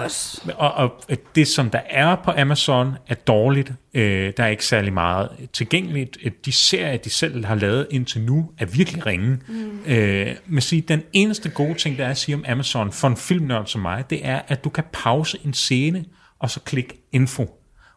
og, 0.58 0.72
og, 0.72 1.04
og 1.10 1.18
det, 1.36 1.48
som 1.48 1.70
der 1.70 1.82
er 1.90 2.16
på 2.16 2.32
Amazon, 2.38 2.94
er 3.08 3.16
dårligt. 3.16 3.72
Øh, 3.94 4.34
der 4.38 4.44
er 4.44 4.48
ikke 4.48 4.66
særlig 4.66 4.94
meget 4.94 5.30
tilgængeligt. 5.54 6.18
Øh, 6.24 6.32
De 6.46 6.52
serier, 6.52 6.98
de 6.98 7.10
selv 7.10 7.46
har 7.46 7.56
lavet 7.56 7.88
indtil 7.92 8.22
nu, 8.22 8.52
er 8.58 8.66
virkelig 8.66 9.06
ringe. 9.06 9.40
Mm. 9.48 9.80
Øh, 9.86 10.36
men 10.46 10.62
sige, 10.62 10.82
den 10.82 11.04
eneste 11.14 11.50
gode 11.50 11.74
ting, 11.74 11.98
der 11.98 12.06
er 12.06 12.10
at 12.10 12.18
sige 12.18 12.36
om 12.36 12.46
Amazon, 12.48 12.92
for 12.92 13.08
en 13.08 13.18
filmnørd 13.18 13.66
som 13.66 13.82
mig, 13.82 14.10
det 14.10 14.20
er, 14.24 14.42
at 14.48 14.64
du 14.64 14.70
kan 14.70 14.84
pause 14.94 15.38
en 15.46 15.54
scene, 15.54 16.06
og 16.40 16.50
så 16.50 16.60
klikke 16.60 17.02
info. 17.12 17.50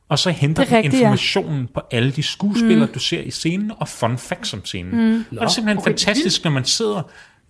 Og 0.09 0.19
så 0.19 0.31
henter 0.31 0.63
er 0.63 0.67
den 0.67 0.77
rigtigt, 0.77 0.95
ja. 0.95 0.99
informationen 0.99 1.69
på 1.75 1.81
alle 1.91 2.13
de 2.13 2.23
skuespillere, 2.23 2.87
mm. 2.87 2.93
du 2.93 2.99
ser 2.99 3.21
i 3.21 3.31
scenen, 3.31 3.73
og 3.77 3.89
fun 3.89 4.19
facts 4.19 4.55
om 4.55 4.65
scenen. 4.65 5.11
Mm. 5.11 5.19
Og 5.19 5.25
det 5.31 5.43
er 5.43 5.49
simpelthen 5.49 5.79
okay, 5.79 5.91
fantastisk, 5.91 6.45
når 6.45 6.51
man 6.51 6.65
sidder 6.65 7.03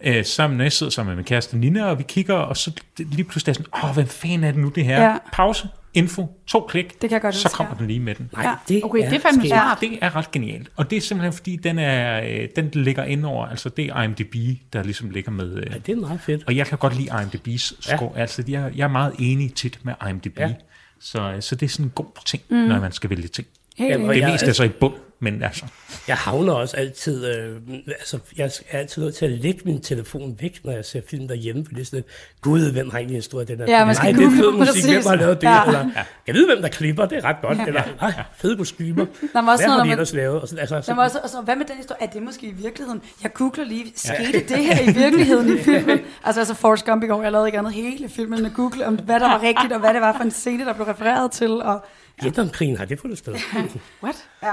øh, 0.05 0.25
sammen, 0.25 0.57
når 0.57 0.65
jeg 0.65 0.73
sidder 0.73 0.91
sammen 0.93 1.11
med 1.11 1.17
min 1.17 1.25
kæreste 1.25 1.59
Nina, 1.59 1.85
og 1.85 1.99
vi 1.99 2.05
kigger, 2.09 2.35
og 2.35 2.57
så 2.57 2.73
lige 2.99 3.25
pludselig 3.25 3.53
er 3.53 3.55
sådan, 3.55 3.89
åh, 3.89 3.95
hvad 3.95 4.07
fanden 4.07 4.45
er 4.45 4.51
det 4.53 4.61
nu 4.61 4.69
det 4.69 4.85
her? 4.85 5.03
Ja. 5.11 5.17
Pause, 5.33 5.69
info, 5.95 6.41
to 6.47 6.61
klik, 6.61 6.93
Det 6.93 7.01
kan 7.01 7.11
jeg 7.13 7.21
godt 7.21 7.35
så 7.35 7.49
kommer 7.51 7.75
den 7.75 7.87
lige 7.87 8.01
med 8.01 8.15
den. 8.15 8.31
Nej, 8.33 8.43
Ja. 8.47 8.55
det 8.69 8.85
Okay, 8.85 8.99
det 8.99 9.17
er 9.17 9.21
fandme 9.21 9.41
skægt. 9.43 9.49
smart. 9.53 9.81
Det 9.81 9.99
er 10.01 10.17
ret 10.17 10.31
genialt, 10.31 10.69
og 10.77 10.91
det 10.91 10.97
er 10.97 11.01
simpelthen 11.01 11.33
fordi, 11.33 11.57
den, 11.57 11.79
er, 11.79 12.21
øh, 12.23 12.49
den 12.57 12.71
ligger 12.75 13.05
ind 13.05 13.25
over, 13.25 13.47
altså 13.47 13.69
det 13.69 13.85
er 13.85 14.03
IMDb, 14.03 14.35
der 14.73 14.83
ligesom 14.83 15.11
ligger 15.11 15.31
med... 15.33 15.57
Øh, 15.57 15.67
Ja, 15.73 15.79
det 15.87 15.93
er 15.93 15.97
meget 15.97 16.21
fedt. 16.21 16.45
og 16.47 16.57
jeg 16.57 16.67
kan 16.67 16.79
godt 16.79 16.97
lide 16.97 17.11
IMDb's 17.11 17.77
score, 17.81 18.13
ja. 18.15 18.21
altså 18.21 18.45
jeg, 18.49 18.73
jeg 18.77 18.85
er 18.85 18.89
meget 18.89 19.13
enig 19.19 19.55
tit 19.55 19.79
med 19.83 19.95
IMDb, 20.11 20.39
Ja. 20.39 20.53
så, 21.01 21.37
så 21.41 21.55
det 21.55 21.67
er 21.67 21.71
sådan 21.71 21.87
en 21.87 21.93
god 21.95 22.07
ting, 22.27 22.43
mm. 22.51 22.57
når 22.57 22.81
man 22.81 22.93
skal 22.93 23.11
vælge 23.11 23.29
ting. 23.29 23.47
Helt. 23.79 23.99
Det 23.99 24.25
meste 24.25 24.47
er 24.47 24.53
så 24.53 24.65
i 24.65 24.69
bund, 24.69 24.95
men 25.21 25.43
altså... 25.43 25.65
Jeg 26.09 26.17
havner 26.17 26.53
også 26.53 26.77
altid, 26.77 27.27
øh, 27.27 27.57
altså 27.89 28.19
jeg 28.37 28.45
er 28.71 28.79
altid 28.79 29.03
nødt 29.03 29.15
til 29.15 29.25
at 29.25 29.31
lægge 29.31 29.61
min 29.65 29.81
telefon 29.81 30.37
væk, 30.41 30.61
når 30.65 30.73
jeg 30.73 30.85
ser 30.85 31.01
film 31.09 31.29
derhjemme, 31.29 31.65
for 31.65 31.73
det 31.75 31.81
er 31.81 31.85
sådan 31.85 31.97
lidt, 31.97 32.07
gud, 32.41 32.73
hvem 32.73 32.91
har 32.91 32.99
egentlig 32.99 33.17
instrueret 33.17 33.49
den 33.49 33.59
her 33.59 33.67
Ja, 33.69 33.79
film? 33.79 33.87
man 33.87 33.95
skal 33.97 34.15
Nej, 34.15 34.23
det 34.25 34.27
er 34.27 34.43
fed 34.43 34.53
musik, 34.53 34.67
præcis. 34.69 34.85
hvem 34.91 35.03
har 35.07 35.15
lavet 35.15 35.41
det? 35.41 35.47
Ja. 35.47 35.55
Ja. 35.55 35.67
Eller, 35.67 35.89
jeg 36.27 36.35
ved, 36.35 36.47
hvem 36.47 36.63
der 36.63 36.69
klipper, 36.69 37.07
det 37.07 37.19
er 37.19 37.25
ret 37.25 37.37
godt. 37.43 37.59
Ja. 37.59 37.65
Eller, 37.67 37.83
nej, 38.01 38.13
fede 38.37 38.57
kostymer. 38.57 39.07
Der 39.33 39.43
var 39.43 39.53
også 39.53 39.65
Hvad 39.65 39.69
har 39.69 39.69
noget, 39.69 39.69
de 39.69 39.77
når 39.77 39.85
man- 39.85 39.91
ellers 39.91 40.13
lavet? 40.13 40.41
Og 40.41 40.49
så, 40.49 40.57
altså, 40.57 40.81
Der 40.87 40.95
var 40.95 41.05
også, 41.05 41.19
og 41.23 41.29
så, 41.31 41.41
hvad 41.41 41.57
med 41.57 41.65
den 41.67 41.77
historie? 41.77 42.03
Er 42.03 42.07
det 42.07 42.23
måske 42.23 42.47
i 42.47 42.53
virkeligheden? 42.53 43.03
Jeg 43.23 43.33
googler 43.33 43.65
lige, 43.65 43.93
skete 43.97 44.45
det 44.49 44.65
her 44.65 44.81
i 44.91 44.93
virkeligheden 44.95 45.59
i 45.59 45.63
filmen? 45.63 45.99
Altså, 46.25 46.41
altså 46.41 46.55
Forrest 46.55 46.85
Gump 46.87 47.03
i 47.05 47.07
går, 47.07 47.23
jeg 47.23 47.33
lavede 47.33 47.49
ikke 47.49 47.59
andet 47.59 47.73
hele 47.73 48.09
filmen 48.09 48.43
med 48.43 48.51
google 48.55 48.87
om, 48.87 48.95
hvad 48.95 49.21
der 49.21 49.27
var 49.29 49.43
rigtigt, 49.43 49.73
og 49.73 49.81
hvad 49.81 49.95
det 49.95 50.01
var 50.01 50.13
for 50.17 50.25
en 50.25 50.31
scene, 50.31 50.65
der 50.65 50.73
blev 50.73 50.87
refereret 50.87 51.31
til. 51.31 51.51
Og, 51.51 51.85
Vietnamkrigen 52.23 52.77
har 52.77 52.85
det 52.85 53.01
fundet 53.01 53.19
sted. 53.19 53.35
What? 54.03 54.17
ja. 54.43 54.53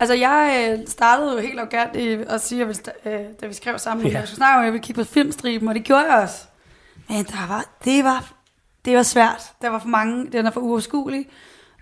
Altså, 0.00 0.14
jeg 0.14 0.68
øh, 0.72 0.86
startede 0.86 1.32
jo 1.32 1.38
helt 1.38 1.58
arrogant 1.58 1.96
i 1.96 2.08
at 2.28 2.40
sige, 2.40 2.60
at 2.60 2.66
hvis, 2.66 2.82
øh, 3.06 3.20
da 3.40 3.46
vi 3.46 3.52
skrev 3.52 3.78
sammen, 3.78 4.06
ja. 4.06 4.16
at 4.16 4.22
vi 4.22 4.26
skulle 4.26 4.36
snakke 4.36 4.54
om, 4.54 4.60
at 4.60 4.64
jeg 4.64 4.72
ville 4.72 4.84
kigge 4.84 5.02
på 5.02 5.08
filmstriben, 5.08 5.68
og 5.68 5.74
det 5.74 5.84
gjorde 5.84 6.12
jeg 6.12 6.22
også. 6.22 6.44
Men 7.08 7.24
der 7.24 7.48
var, 7.48 7.64
det, 7.84 8.04
var, 8.04 8.32
det 8.84 8.96
var 8.96 9.02
svært. 9.02 9.52
Der 9.62 9.68
var 9.68 9.78
for 9.78 9.88
mange, 9.88 10.32
den 10.32 10.46
er 10.46 10.50
for 10.50 10.60
uoverskuelig. 10.60 11.26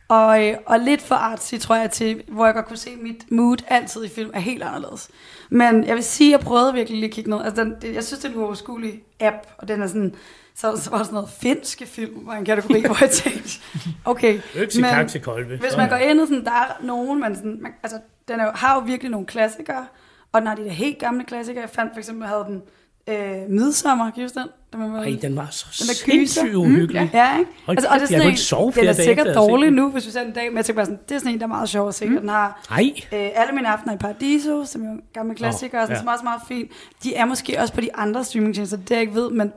Og, 0.08 0.46
øh, 0.46 0.56
og 0.66 0.80
lidt 0.80 1.02
for 1.02 1.14
artsy, 1.14 1.54
tror 1.54 1.76
jeg, 1.76 1.90
til, 1.90 2.22
hvor 2.28 2.44
jeg 2.44 2.54
godt 2.54 2.66
kunne 2.66 2.76
se, 2.76 2.90
at 2.90 3.02
mit 3.02 3.30
mood 3.30 3.56
altid 3.68 4.04
i 4.04 4.08
film 4.08 4.30
er 4.34 4.40
helt 4.40 4.62
anderledes. 4.62 5.08
Men 5.50 5.84
jeg 5.84 5.94
vil 5.94 6.04
sige, 6.04 6.34
at 6.34 6.38
jeg 6.38 6.46
prøvede 6.46 6.74
virkelig 6.74 6.98
lige 6.98 7.08
at 7.08 7.14
kigge 7.14 7.30
ned. 7.30 7.44
Altså, 7.44 7.64
den, 7.64 7.74
det, 7.82 7.94
jeg 7.94 8.04
synes, 8.04 8.20
det 8.20 8.28
er 8.28 8.32
en 8.32 8.40
uoverskuelig 8.40 9.02
app, 9.20 9.36
og 9.58 9.68
den 9.68 9.82
er 9.82 9.86
sådan, 9.86 10.14
så, 10.60 10.76
så 10.76 10.90
var 10.90 10.96
der 10.98 11.04
sådan 11.04 11.14
noget 11.14 11.30
finske 11.30 11.86
film, 11.86 12.26
var 12.26 12.34
en 12.34 12.44
kategori, 12.44 12.80
hvor 12.86 12.96
jeg 13.00 13.10
tænkte, 13.10 13.60
okay. 14.04 14.32
Men- 14.32 15.58
hvis 15.60 15.76
man 15.76 15.88
går 15.88 15.96
ind 15.96 16.20
og 16.20 16.26
sådan, 16.28 16.44
der 16.44 16.50
er 16.50 16.76
nogen, 16.82 17.20
man 17.20 17.36
sådan, 17.36 17.58
man, 17.62 17.72
altså, 17.82 17.98
den 18.28 18.40
er 18.40 18.44
jo, 18.44 18.50
har 18.54 18.74
jo 18.74 18.80
virkelig 18.80 19.10
nogle 19.10 19.26
klassikere, 19.26 19.86
og 20.32 20.40
den 20.40 20.48
har 20.48 20.54
de 20.54 20.64
der 20.64 20.70
helt 20.70 20.98
gamle 20.98 21.24
klassikere. 21.24 21.60
Jeg 21.62 21.70
fandt 21.70 21.92
for 21.92 21.98
eksempel, 21.98 22.28
havde 22.28 22.44
den 22.48 22.62
øh, 23.08 23.50
Midsommer, 23.50 24.10
kan 24.10 24.24
I 24.24 24.26
den? 24.26 24.48
Den 24.72 24.92
var, 24.92 25.02
Ej, 25.02 25.18
den 25.22 25.36
var 25.36 25.48
så 25.50 25.66
Den 25.80 25.88
der 25.88 25.94
sindssygt 25.94 26.54
uhyggelig. 26.54 27.10
Ja, 27.14 27.38
ikke? 27.38 27.50
Hold 27.66 27.76
Altså, 27.78 27.88
og 27.88 27.94
det 27.94 28.02
er 28.02 28.06
sådan 28.06 28.12
jeg 28.14 28.20
kunne 28.20 28.24
en, 28.24 28.30
ikke 28.30 28.40
sove 28.40 28.64
den 28.64 28.72
flere 28.72 28.86
er 28.86 28.92
dage 28.92 29.04
sikkert 29.04 29.26
jeg 29.26 29.34
har 29.34 29.42
set 29.42 29.50
dårlig 29.50 29.66
den. 29.66 29.74
nu, 29.74 29.90
hvis 29.90 30.06
vi 30.06 30.10
ser 30.10 30.20
den 30.20 30.30
i 30.30 30.32
dag, 30.32 30.50
men 30.50 30.56
jeg 30.56 30.64
tænker 30.64 30.78
bare 30.78 30.86
sådan, 30.86 31.00
det 31.08 31.14
er 31.14 31.18
sådan 31.18 31.32
en, 31.32 31.38
der 31.38 31.44
er 31.44 31.48
meget 31.48 31.68
sjov 31.68 31.88
at 31.88 31.94
se, 31.94 32.08
mm. 32.08 32.16
og 32.16 32.20
den 32.20 32.28
har 32.28 32.68
øh, 33.12 33.30
alle 33.34 33.54
mine 33.54 33.68
aftener 33.68 33.94
i 33.94 33.96
Paradiso, 33.96 34.64
som 34.64 34.82
jo 34.82 34.88
er 34.88 34.92
en 34.92 35.02
gammel 35.12 35.36
klassiker, 35.36 35.82
oh, 35.82 35.88
ja. 35.88 35.94
ja. 35.94 35.98
som 35.98 36.08
er 36.08 36.12
også 36.12 36.24
meget 36.24 36.40
fint. 36.48 36.70
De 37.02 37.14
er 37.14 37.24
måske 37.24 37.60
også 37.60 37.74
på 37.74 37.80
de 37.80 37.96
andre 37.96 38.24
streamingtjenester, 38.24 38.76
det 38.76 38.90
jeg 38.90 39.00
ikke 39.00 39.14
ved, 39.14 39.30
men 39.30 39.52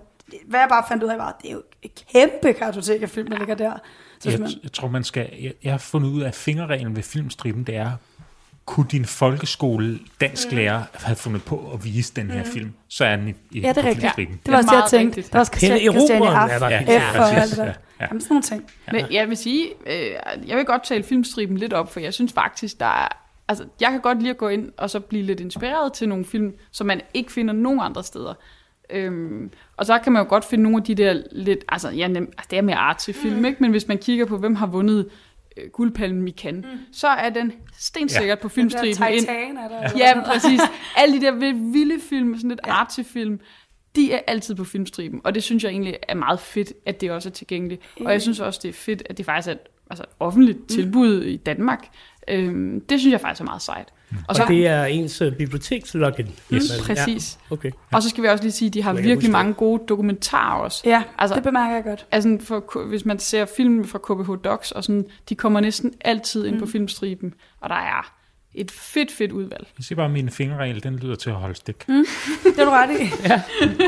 hvad 0.47 0.59
jeg 0.59 0.69
bare 0.69 0.83
fandt 0.87 1.03
ud 1.03 1.09
af 1.09 1.17
var, 1.17 1.37
det 1.41 1.49
er 1.49 1.53
jo 1.53 1.61
et 1.81 2.05
kæmpe 2.13 2.53
kartotek 2.53 3.01
af 3.01 3.09
film, 3.09 3.29
der 3.29 3.37
ligger 3.37 3.55
der. 3.55 3.73
Så 4.19 4.29
Jeg, 4.29 4.39
jeg, 4.39 4.49
jeg 4.63 4.71
tror, 4.71 4.87
man 4.87 5.03
skal... 5.03 5.29
Jeg, 5.41 5.53
jeg 5.63 5.73
har 5.73 5.77
fundet 5.77 6.09
ud 6.09 6.21
af, 6.21 6.27
at 6.27 6.35
fingerreglen 6.35 6.95
ved 6.95 7.03
filmstriben, 7.03 7.63
det 7.63 7.75
er, 7.75 7.91
kunne 8.65 8.85
din 8.91 9.05
folkeskole 9.05 9.99
dansklærer 10.21 10.83
have 10.93 11.15
fundet 11.15 11.43
på 11.43 11.71
at 11.73 11.83
vise 11.85 12.13
den 12.15 12.31
her 12.31 12.43
film, 12.43 12.73
så 12.87 13.05
er 13.05 13.15
den 13.15 13.27
i, 13.27 13.33
i 13.51 13.59
ja, 13.59 13.69
det 13.69 13.77
er 13.77 13.81
på 13.81 13.87
rigtigt. 13.87 14.01
filmstriben. 14.01 14.39
Det 14.45 14.51
var 14.51 14.57
også 14.57 14.69
det, 14.71 14.81
jeg 14.81 14.89
tænkte. 14.89 15.21
Det 15.21 15.33
var 15.33 15.39
også 15.39 15.51
Pelle 15.51 15.79
Christian, 15.79 16.21
Christian 16.21 16.49
F. 16.49 16.51
er 16.51 16.59
der. 16.59 16.69
Ja, 16.69 16.83
F 16.83 16.87
ja, 16.87 17.21
og 17.21 17.31
alt 17.33 17.49
det 17.49 17.57
der. 17.57 17.63
Ja, 17.65 17.73
ja. 17.99 18.05
Jamen, 18.05 18.21
sådan 18.21 18.33
nogle 18.33 18.43
ting. 18.43 18.65
Men 18.91 19.05
jeg 19.11 19.29
vil 19.29 19.37
sige, 19.37 19.67
øh, 19.85 20.47
jeg 20.47 20.57
vil 20.57 20.65
godt 20.65 20.83
tale 20.83 21.03
filmstriben 21.03 21.57
lidt 21.57 21.73
op, 21.73 21.93
for 21.93 21.99
jeg 21.99 22.13
synes 22.13 22.33
faktisk, 22.33 22.79
der 22.79 22.85
er... 22.85 23.07
Altså, 23.47 23.65
jeg 23.81 23.89
kan 23.91 24.01
godt 24.01 24.19
lide 24.19 24.29
at 24.29 24.37
gå 24.37 24.47
ind 24.47 24.71
og 24.77 24.89
så 24.89 24.99
blive 24.99 25.23
lidt 25.23 25.39
inspireret 25.39 25.93
til 25.93 26.09
nogle 26.09 26.25
film, 26.25 26.53
som 26.71 26.87
man 26.87 27.01
ikke 27.13 27.31
finder 27.31 27.53
nogen 27.53 27.79
andre 27.79 28.03
steder. 28.03 28.33
Øhm, 28.91 29.51
og 29.77 29.85
så 29.85 29.99
kan 29.99 30.13
man 30.13 30.23
jo 30.23 30.29
godt 30.29 30.45
finde 30.45 30.63
nogle 30.63 30.77
af 30.77 30.83
de 30.83 30.95
der 30.95 31.21
lidt... 31.31 31.65
Altså, 31.69 31.89
ja, 31.89 32.07
nem, 32.07 32.23
altså 32.37 32.47
det 32.51 32.57
er 32.57 32.61
mere 32.61 32.75
artsy 32.75 33.09
film, 33.11 33.37
mm. 33.37 33.45
ikke? 33.45 33.57
Men 33.59 33.71
hvis 33.71 33.87
man 33.87 33.97
kigger 33.97 34.25
på, 34.25 34.37
hvem 34.37 34.55
har 34.55 34.67
vundet 34.67 35.09
øh, 35.57 35.69
guldpalmen 35.69 36.27
i 36.27 36.31
Cannes, 36.31 36.65
mm. 36.65 36.79
så 36.91 37.07
er 37.07 37.29
den 37.29 37.53
stensikkert 37.73 38.37
ja. 38.37 38.41
på 38.41 38.49
filmstriben 38.49 39.07
ind. 39.13 39.27
Er 39.57 39.67
der. 39.67 39.97
Ja, 39.97 40.21
præcis. 40.25 40.61
Alle 40.97 41.21
de 41.21 41.25
der 41.25 41.31
vilde 41.71 41.99
film, 42.09 42.35
sådan 42.35 42.49
lidt 42.49 42.61
ja. 42.65 42.71
artsy 42.71 42.99
film, 43.01 43.39
de 43.95 44.13
er 44.13 44.19
altid 44.27 44.55
på 44.55 44.63
filmstriben, 44.63 45.21
og 45.23 45.35
det 45.35 45.43
synes 45.43 45.63
jeg 45.63 45.69
egentlig 45.69 45.97
er 46.07 46.15
meget 46.15 46.39
fedt, 46.39 46.73
at 46.85 47.01
det 47.01 47.11
også 47.11 47.29
er 47.29 47.33
tilgængeligt. 47.33 47.81
Og 48.05 48.11
jeg 48.11 48.21
synes 48.21 48.39
også, 48.39 48.59
det 48.63 48.69
er 48.69 48.73
fedt, 48.73 49.03
at 49.09 49.17
det 49.17 49.25
faktisk 49.25 49.47
er 49.47 49.51
et 49.51 49.59
altså, 49.89 50.05
offentligt 50.19 50.69
tilbud 50.69 51.23
i 51.23 51.37
Danmark. 51.37 51.87
Øhm, 52.27 52.81
det 52.89 52.99
synes 52.99 53.11
jeg 53.11 53.21
faktisk 53.21 53.41
er 53.41 53.45
meget 53.45 53.61
sejt. 53.61 53.87
Og 54.11 54.17
Og 54.27 54.35
så, 54.35 54.45
det 54.47 54.67
er 54.67 54.85
ens 54.85 55.21
uh, 55.21 55.33
bibliotekslogin. 55.33 56.25
yes, 56.25 56.37
Men- 56.51 56.85
præcis. 56.85 57.39
Ja, 57.49 57.53
okay. 57.53 57.71
Og 57.91 58.03
så 58.03 58.09
skal 58.09 58.23
vi 58.23 58.27
også 58.27 58.43
lige 58.43 58.51
sige, 58.51 58.67
at 58.67 58.73
de 58.73 58.83
har 58.83 58.93
virkelig 58.93 59.15
huske 59.15 59.31
mange 59.31 59.53
gode 59.53 59.83
dokumentarer 59.89 60.59
også. 60.61 60.81
Ja, 60.85 61.03
Altså- 61.17 61.35
det 61.35 61.43
bemærker 61.43 61.75
jeg 61.75 61.83
godt. 61.83 62.05
Altså, 62.11 62.37
for, 62.41 62.85
hvis 62.87 63.05
man 63.05 63.19
ser 63.19 63.45
film 63.57 63.85
fra 63.87 63.99
KBH 63.99 64.43
Docs, 64.43 64.71
og 64.71 64.83
sådan, 64.83 65.05
de 65.29 65.35
kommer 65.35 65.59
næsten 65.59 65.93
altid 66.01 66.45
ind 66.45 66.55
mm. 66.55 66.59
på 66.61 66.65
filmstriben, 66.67 67.33
og 67.61 67.69
der 67.69 67.75
er 67.75 68.13
et 68.53 68.71
fedt, 68.71 69.11
fedt 69.11 69.31
udvalg. 69.31 69.67
Jeg 69.77 69.83
siger 69.85 69.95
bare, 69.95 70.05
at 70.05 70.11
min 70.11 70.29
fingerregel, 70.29 70.83
den 70.83 70.95
lyder 70.95 71.15
til 71.15 71.29
at 71.29 71.35
holde 71.35 71.55
stik. 71.55 71.87
Det 71.87 72.05
er 72.59 72.65
du 72.65 72.71
ret 72.71 72.89
i. 73.01 73.09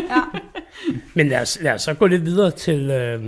Men 1.14 1.28
lad 1.30 1.42
os, 1.42 1.58
lad 1.62 1.74
os 1.74 1.82
så 1.82 1.94
gå 1.94 2.08
lidt 2.08 2.26
videre 2.26 2.52
til, 2.52 2.90
øh, 2.90 3.24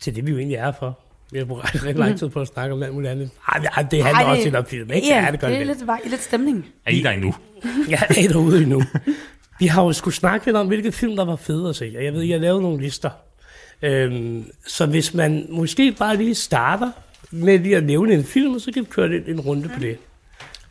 til 0.00 0.16
det, 0.16 0.26
vi 0.26 0.30
jo 0.30 0.38
egentlig 0.38 0.56
er 0.56 0.72
for. 0.78 0.98
Vi 1.32 1.38
har 1.38 1.44
brugt 1.44 1.74
rigtig 1.74 1.94
lang 1.94 2.18
tid 2.18 2.28
på 2.28 2.40
at 2.40 2.48
snakke 2.48 2.74
om 2.74 2.82
alt 2.82 2.94
muligt 2.94 3.10
andet. 3.10 3.30
Ej, 3.48 3.64
ej, 3.76 3.82
det 3.82 4.04
handler 4.04 4.24
Ej, 4.24 4.30
også 4.30 4.44
lidt 4.44 4.56
om 4.56 4.66
film, 4.66 4.90
ikke? 4.90 5.08
Ja, 5.08 5.28
det 5.32 5.40
gør 5.40 5.48
det 5.48 5.56
det. 5.56 5.62
er 5.62 5.66
lidt, 5.74 5.86
vej, 5.86 6.00
lidt 6.06 6.22
stemning. 6.22 6.66
Er 6.86 6.90
I 6.90 7.00
der 7.02 7.10
endnu? 7.10 7.34
Jeg 7.88 8.02
er 8.08 8.28
derude 8.28 8.62
endnu. 8.62 8.82
Vi 9.58 9.66
har 9.66 9.82
jo 9.84 9.92
skulle 9.92 10.14
snakke 10.14 10.46
lidt 10.46 10.56
om, 10.56 10.66
hvilke 10.66 10.92
film, 10.92 11.16
der 11.16 11.24
var 11.24 11.36
fede 11.36 11.68
at 11.68 11.76
se. 11.76 11.92
Jeg 12.02 12.12
ved, 12.12 12.22
jeg 12.22 12.34
har 12.34 12.40
lavet 12.40 12.62
nogle 12.62 12.82
lister. 12.82 13.10
Øhm, 13.82 14.44
så 14.66 14.86
hvis 14.86 15.14
man 15.14 15.46
måske 15.48 15.92
bare 15.92 16.16
lige 16.16 16.34
starter 16.34 16.90
med 17.30 17.58
lige 17.58 17.76
at 17.76 17.84
nævne 17.84 18.14
en 18.14 18.24
film, 18.24 18.54
og 18.54 18.60
så 18.60 18.72
kan 18.72 18.82
vi 18.82 18.88
køre 18.90 19.08
lidt 19.08 19.28
en 19.28 19.40
runde 19.40 19.68
på 19.68 19.80
det. 19.80 19.98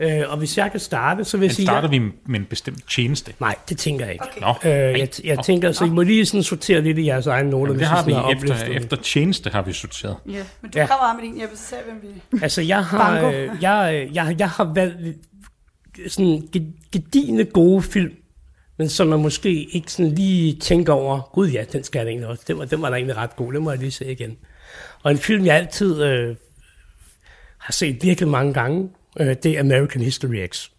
Øh, 0.01 0.21
og 0.27 0.37
hvis 0.37 0.57
jeg 0.57 0.71
kan 0.71 0.79
starte, 0.79 1.23
så 1.25 1.37
vil 1.37 1.45
jeg 1.45 1.49
Men 1.49 1.55
sige... 1.55 1.65
starter 1.65 1.87
vi 1.89 1.99
med 2.25 2.39
en 2.39 2.45
bestemt 2.45 2.89
tjeneste? 2.89 3.33
Nej, 3.39 3.55
det 3.69 3.77
tænker 3.77 4.05
jeg 4.05 4.13
ikke. 4.13 4.25
Nå, 4.41 4.47
Øh, 4.47 4.71
ej. 4.71 4.99
jeg, 4.99 5.09
jeg 5.23 5.39
tænker, 5.43 5.71
så 5.71 5.85
I 5.85 5.89
må 5.89 6.01
lige 6.01 6.25
sådan 6.25 6.43
sortere 6.43 6.81
lidt 6.81 6.97
i 6.97 7.05
jeres 7.05 7.27
egen 7.27 7.45
noter. 7.47 7.65
Jamen, 7.65 7.79
det 7.79 7.87
har 7.87 8.05
vi 8.05 8.11
efter, 8.11 8.23
oplistning. 8.23 8.75
efter 8.75 8.97
tjeneste 8.97 9.49
har 9.49 9.61
vi 9.61 9.73
sorteret. 9.73 10.15
Ja. 10.29 10.43
Men 10.61 10.71
du 10.71 10.79
Ja. 10.79 10.87
kommer 10.87 11.13
med 11.21 11.23
din, 11.31 11.41
Jeppe, 11.41 11.57
så 11.57 11.63
ser 11.63 11.75
vi, 11.77 11.91
hvem 11.99 12.13
vi... 12.31 12.39
Altså, 12.43 12.61
jeg 12.61 12.85
har, 12.85 13.21
øh, 13.25 13.49
jeg, 13.61 13.91
øh, 14.09 14.15
jeg, 14.15 14.35
jeg 14.39 14.49
har 14.49 14.71
valgt 14.75 14.97
sådan 16.07 16.49
ge- 16.57 16.89
gedigende 16.91 17.45
gode 17.45 17.81
film, 17.81 18.13
men 18.77 18.89
som 18.89 19.07
man 19.07 19.19
måske 19.19 19.63
ikke 19.63 19.91
sådan 19.91 20.11
lige 20.15 20.55
tænker 20.59 20.93
over, 20.93 21.29
gud 21.33 21.49
ja, 21.49 21.63
den 21.73 21.83
skal 21.83 21.99
jeg 21.99 22.07
egentlig 22.07 22.27
også. 22.27 22.43
Den 22.47 22.57
var, 22.59 22.65
den 22.65 22.81
var 22.81 22.89
da 22.89 22.95
egentlig 22.95 23.17
ret 23.17 23.35
god, 23.35 23.53
den 23.53 23.63
må 23.63 23.71
jeg 23.71 23.79
lige 23.79 23.91
se 23.91 24.11
igen. 24.11 24.37
Og 25.03 25.11
en 25.11 25.17
film, 25.17 25.45
jeg 25.45 25.55
altid 25.55 26.03
øh, 26.03 26.35
har 27.57 27.71
set 27.73 27.97
virkelig 28.03 28.29
mange 28.29 28.53
gange, 28.53 28.89
øh, 29.19 29.35
det 29.43 29.45
er 29.45 29.59
American 29.59 30.01
History 30.01 30.47
X. 30.47 30.69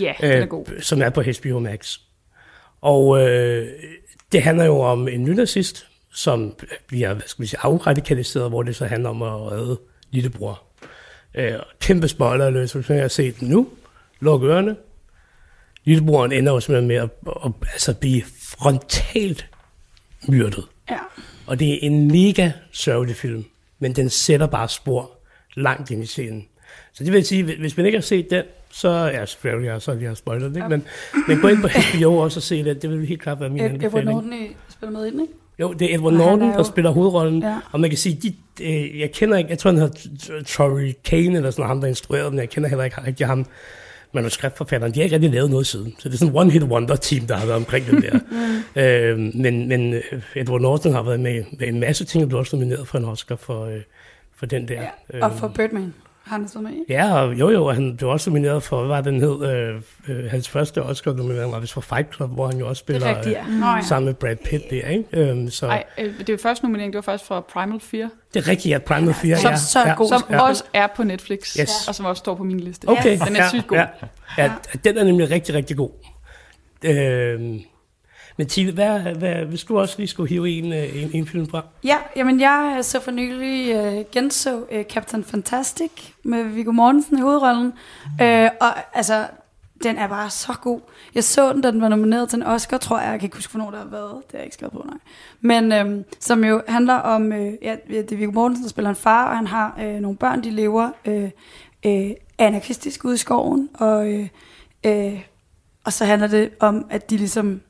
Ja, 0.00 0.14
den 0.20 0.32
er 0.32 0.46
god. 0.46 0.66
Øh, 0.70 0.82
som 0.82 1.02
er 1.02 1.10
på 1.10 1.22
HBO 1.22 1.58
Max. 1.58 1.98
Og 2.80 3.22
øh, 3.22 3.68
det 4.32 4.42
handler 4.42 4.64
jo 4.64 4.80
om 4.80 5.08
en 5.08 5.24
nynazist, 5.24 5.86
som 6.14 6.54
bliver 6.86 7.14
hvad 7.14 7.22
skal 7.26 7.42
vi 7.42 7.46
sige, 7.46 7.60
afradikaliseret, 7.62 8.50
hvor 8.50 8.62
det 8.62 8.76
så 8.76 8.86
handler 8.86 9.10
om 9.10 9.22
at 9.22 9.52
redde 9.52 9.80
lillebror. 10.10 10.62
Øh, 11.34 11.52
kæmpe 11.80 12.08
spoiler 12.08 12.50
hvis 12.50 12.74
man 12.74 13.00
har 13.00 13.08
set 13.08 13.40
den 13.40 13.48
nu. 13.48 13.68
Luk 14.20 14.42
ørerne. 14.42 14.76
Lillebroren 15.84 16.32
ender 16.32 16.52
jo 16.52 16.60
simpelthen 16.60 16.88
med 16.88 16.96
at, 16.96 17.08
at, 17.26 17.32
at 17.44 17.52
altså 17.72 17.94
blive 17.94 18.22
frontalt 18.58 19.50
myrdet. 20.28 20.64
Ja. 20.90 20.98
Og 21.46 21.58
det 21.58 21.74
er 21.74 21.78
en 21.82 22.08
mega 22.08 22.52
sørgelig 22.72 23.16
film, 23.16 23.44
men 23.78 23.96
den 23.96 24.10
sætter 24.10 24.46
bare 24.46 24.68
spor 24.68 25.10
langt 25.54 25.90
ind 25.90 26.02
i 26.02 26.06
scenen. 26.06 26.48
Så 26.94 27.04
det 27.04 27.12
vil 27.12 27.24
sige, 27.24 27.42
hvis- 27.58 27.76
man 27.76 27.86
ikke 27.86 27.98
har 27.98 28.02
set 28.02 28.30
den, 28.30 28.42
så 28.70 28.88
er 28.88 29.24
selvfølgelig, 29.24 29.68
jeg 29.68 29.82
så 29.82 29.94
lige 29.94 30.08
har 30.08 30.14
spoilet 30.14 30.50
det, 30.50 30.56
ikke? 30.56 30.68
Men, 30.68 30.84
men 31.28 31.40
gå 31.40 31.48
ind 31.48 31.62
på 31.62 31.68
HBO 31.68 32.16
også 32.24 32.38
og 32.38 32.42
se 32.42 32.64
den, 32.64 32.76
det 32.82 32.90
vil 32.90 33.06
helt 33.06 33.22
klart 33.22 33.40
være 33.40 33.48
min 33.50 33.60
Ed- 33.60 33.64
Edward 33.64 33.74
anbefaling. 33.84 34.10
Norton 34.14 34.32
i 34.32 34.56
spiller 34.70 34.98
med 34.98 35.06
ind, 35.06 35.20
ikke? 35.20 35.32
Jo, 35.58 35.72
det 35.72 35.90
er 35.90 35.94
Edward 35.94 36.12
Norton, 36.12 36.42
er 36.42 36.46
jo- 36.46 36.52
der 36.52 36.62
spiller 36.62 36.90
hovedrollen, 36.90 37.42
Ja. 37.42 37.58
og 37.72 37.80
man 37.80 37.90
kan 37.90 37.96
sige, 37.98 38.18
de, 38.22 38.34
øh, 38.64 39.00
jeg 39.00 39.12
kender 39.12 39.36
ikke, 39.38 39.50
jeg 39.50 39.58
tror 39.58 39.70
han 39.70 39.80
hedder 39.80 40.42
Tory 40.46 40.92
Kane, 41.04 41.36
eller 41.36 41.50
sådan 41.50 41.66
ham, 41.66 41.80
der 41.80 41.88
instruerede 41.88 42.30
den, 42.30 42.38
jeg 42.38 42.50
kender 42.50 42.68
heller 42.68 42.84
ikke 42.84 43.06
rigtig 43.06 43.26
ham, 43.26 43.46
manuskriptforfatteren, 44.12 44.94
de 44.94 44.98
har 44.98 45.04
ikke 45.04 45.14
rigtig 45.16 45.30
lavet 45.32 45.50
noget 45.50 45.66
siden. 45.66 45.94
Så 45.98 46.08
det 46.08 46.14
er 46.14 46.18
sådan 46.18 46.34
en 46.34 46.38
one-hit 46.50 46.64
wonder-team, 46.64 47.26
der 47.26 47.36
har 47.36 47.46
været 47.46 47.56
omkring 47.56 47.86
den 47.86 48.02
der. 48.02 48.18
øh, 49.12 49.18
men, 49.18 49.68
men 49.68 49.94
øh, 49.94 50.02
Edward 50.36 50.60
Norton 50.60 50.92
har 50.92 51.02
været 51.02 51.20
med, 51.20 51.44
med 51.58 51.68
en 51.68 51.80
masse 51.80 52.04
ting, 52.04 52.22
og 52.24 52.28
blev 52.28 52.38
også 52.38 52.56
nomineret 52.56 52.88
for 52.88 52.98
en 52.98 53.04
Oscar 53.04 53.36
for, 53.36 53.64
øh, 53.64 53.80
for 54.36 54.46
den 54.46 54.68
der. 54.68 54.82
Ja. 55.12 55.24
Og 55.26 55.32
for 55.38 55.48
Birdman 55.48 55.94
har 56.24 56.36
han 56.38 56.48
stået 56.48 56.62
med 56.62 56.72
i. 56.72 56.84
Ja, 56.88 57.14
og 57.14 57.34
jo 57.34 57.50
jo, 57.50 57.70
han 57.70 57.96
blev 57.96 58.10
også 58.10 58.30
nomineret 58.30 58.62
for, 58.62 58.78
hvad 58.78 58.88
var 58.88 59.00
den 59.00 59.20
hed, 59.20 59.44
øh, 59.44 59.80
øh, 60.08 60.30
hans 60.30 60.48
første 60.48 60.82
Oscar-nominering 60.82 61.52
var 61.52 61.60
vist 61.60 61.72
for 61.72 61.80
Fight 61.80 62.14
Club, 62.14 62.30
hvor 62.30 62.46
han 62.46 62.58
jo 62.58 62.68
også 62.68 62.84
Det 62.88 62.94
spiller 62.94 63.06
er 63.08 63.16
rigtigt, 63.16 63.36
ja. 63.36 63.44
Nå, 63.48 63.66
øh, 63.66 63.72
ja. 63.76 63.82
sammen 63.82 64.04
med 64.06 64.14
Brad 64.14 64.36
Pitt 64.36 64.70
der, 64.70 64.88
ikke? 64.88 65.04
Øhm, 65.12 65.50
så 65.50 65.66
Ej, 65.66 65.84
øh, 65.98 66.18
det 66.18 66.28
jo 66.28 66.38
første 66.42 66.64
nominering, 66.64 66.92
det 66.92 66.96
var 66.96 67.02
faktisk 67.12 67.28
fra 67.28 67.40
Primal 67.40 67.80
Fear, 67.80 68.10
det 68.34 68.46
er 68.46 68.48
rigtigt, 68.48 68.74
at 68.74 68.84
Primal 68.84 69.14
Fear, 69.14 69.36
Som 69.36 69.50
ja, 69.50 69.56
så 69.56 69.78
ja, 69.78 69.94
god. 69.94 70.08
som 70.08 70.22
ja. 70.30 70.40
også 70.40 70.64
er 70.74 70.86
på 70.96 71.04
Netflix, 71.04 71.56
Yes. 71.60 71.88
og 71.88 71.94
som 71.94 72.06
også 72.06 72.20
står 72.20 72.34
på 72.34 72.44
min 72.44 72.60
liste. 72.60 72.88
Okay, 72.88 73.18
Den 73.26 73.36
er 73.36 73.42
ja, 73.42 73.48
sygt 73.48 73.66
god. 73.66 73.76
Ja, 73.76 73.86
ja, 74.38 74.52
den 74.84 74.98
er 74.98 75.04
nemlig 75.04 75.30
rigtig, 75.30 75.54
rigtig 75.54 75.76
god. 75.76 75.90
Øhm, 76.84 77.60
men 78.36 78.46
Tine, 78.46 78.72
hvad, 78.72 79.00
hvad, 79.00 79.34
hvis 79.34 79.64
du 79.64 79.78
også 79.78 79.94
lige 79.98 80.08
skulle 80.08 80.28
hive 80.28 80.50
en, 80.50 80.72
øh, 80.72 81.02
en, 81.02 81.10
en 81.12 81.26
film 81.26 81.48
fra? 81.48 81.64
Ja, 81.84 81.96
jamen 82.16 82.40
jeg 82.40 82.74
øh, 82.78 82.84
så 82.84 83.00
for 83.00 83.10
nylig 83.10 83.76
uh, 83.76 84.04
genså 84.12 84.56
uh, 84.56 84.82
Captain 84.82 85.24
Fantastic 85.24 85.90
med 86.22 86.44
Viggo 86.44 86.72
Mortensen 86.72 87.18
i 87.18 87.20
hovedrollen. 87.20 87.72
Uh, 88.20 88.48
og 88.60 88.96
altså, 88.96 89.26
den 89.82 89.98
er 89.98 90.06
bare 90.06 90.30
så 90.30 90.52
god. 90.62 90.80
Jeg 91.14 91.24
så 91.24 91.52
den, 91.52 91.60
da 91.60 91.70
den 91.70 91.80
var 91.80 91.88
nomineret 91.88 92.28
til 92.28 92.36
en 92.36 92.42
Oscar, 92.42 92.78
tror 92.78 93.00
jeg. 93.00 93.10
Jeg 93.10 93.20
kan 93.20 93.26
ikke 93.26 93.36
huske, 93.36 93.52
hvornår 93.52 93.70
der 93.70 93.78
har 93.78 93.84
været. 93.84 94.14
Det 94.14 94.32
har 94.32 94.38
jeg 94.38 94.44
ikke 94.44 94.54
skrevet 94.54 94.72
på, 94.72 94.84
nej. 94.86 94.98
Men 95.40 95.72
øhm, 95.72 96.04
som 96.20 96.44
jo 96.44 96.62
handler 96.68 96.94
om, 96.94 97.32
øh, 97.32 97.52
ja, 97.62 97.76
det 97.88 98.12
er 98.12 98.16
Viggo 98.16 98.32
Mortensen, 98.32 98.62
der 98.62 98.70
spiller 98.70 98.90
en 98.90 98.96
far, 98.96 99.28
og 99.28 99.36
han 99.36 99.46
har 99.46 99.78
øh, 99.80 99.94
nogle 99.94 100.16
børn, 100.18 100.44
de 100.44 100.50
lever 100.50 100.90
øh, 101.04 101.30
øh, 101.86 102.10
anarkistisk 102.38 103.04
ude 103.04 103.14
i 103.14 103.18
skoven. 103.18 103.68
Og, 103.74 104.12
øh, 104.12 104.28
øh, 104.86 105.20
og 105.84 105.92
så 105.92 106.04
handler 106.04 106.28
det 106.28 106.50
om, 106.60 106.86
at 106.90 107.10
de 107.10 107.16
ligesom, 107.16 107.60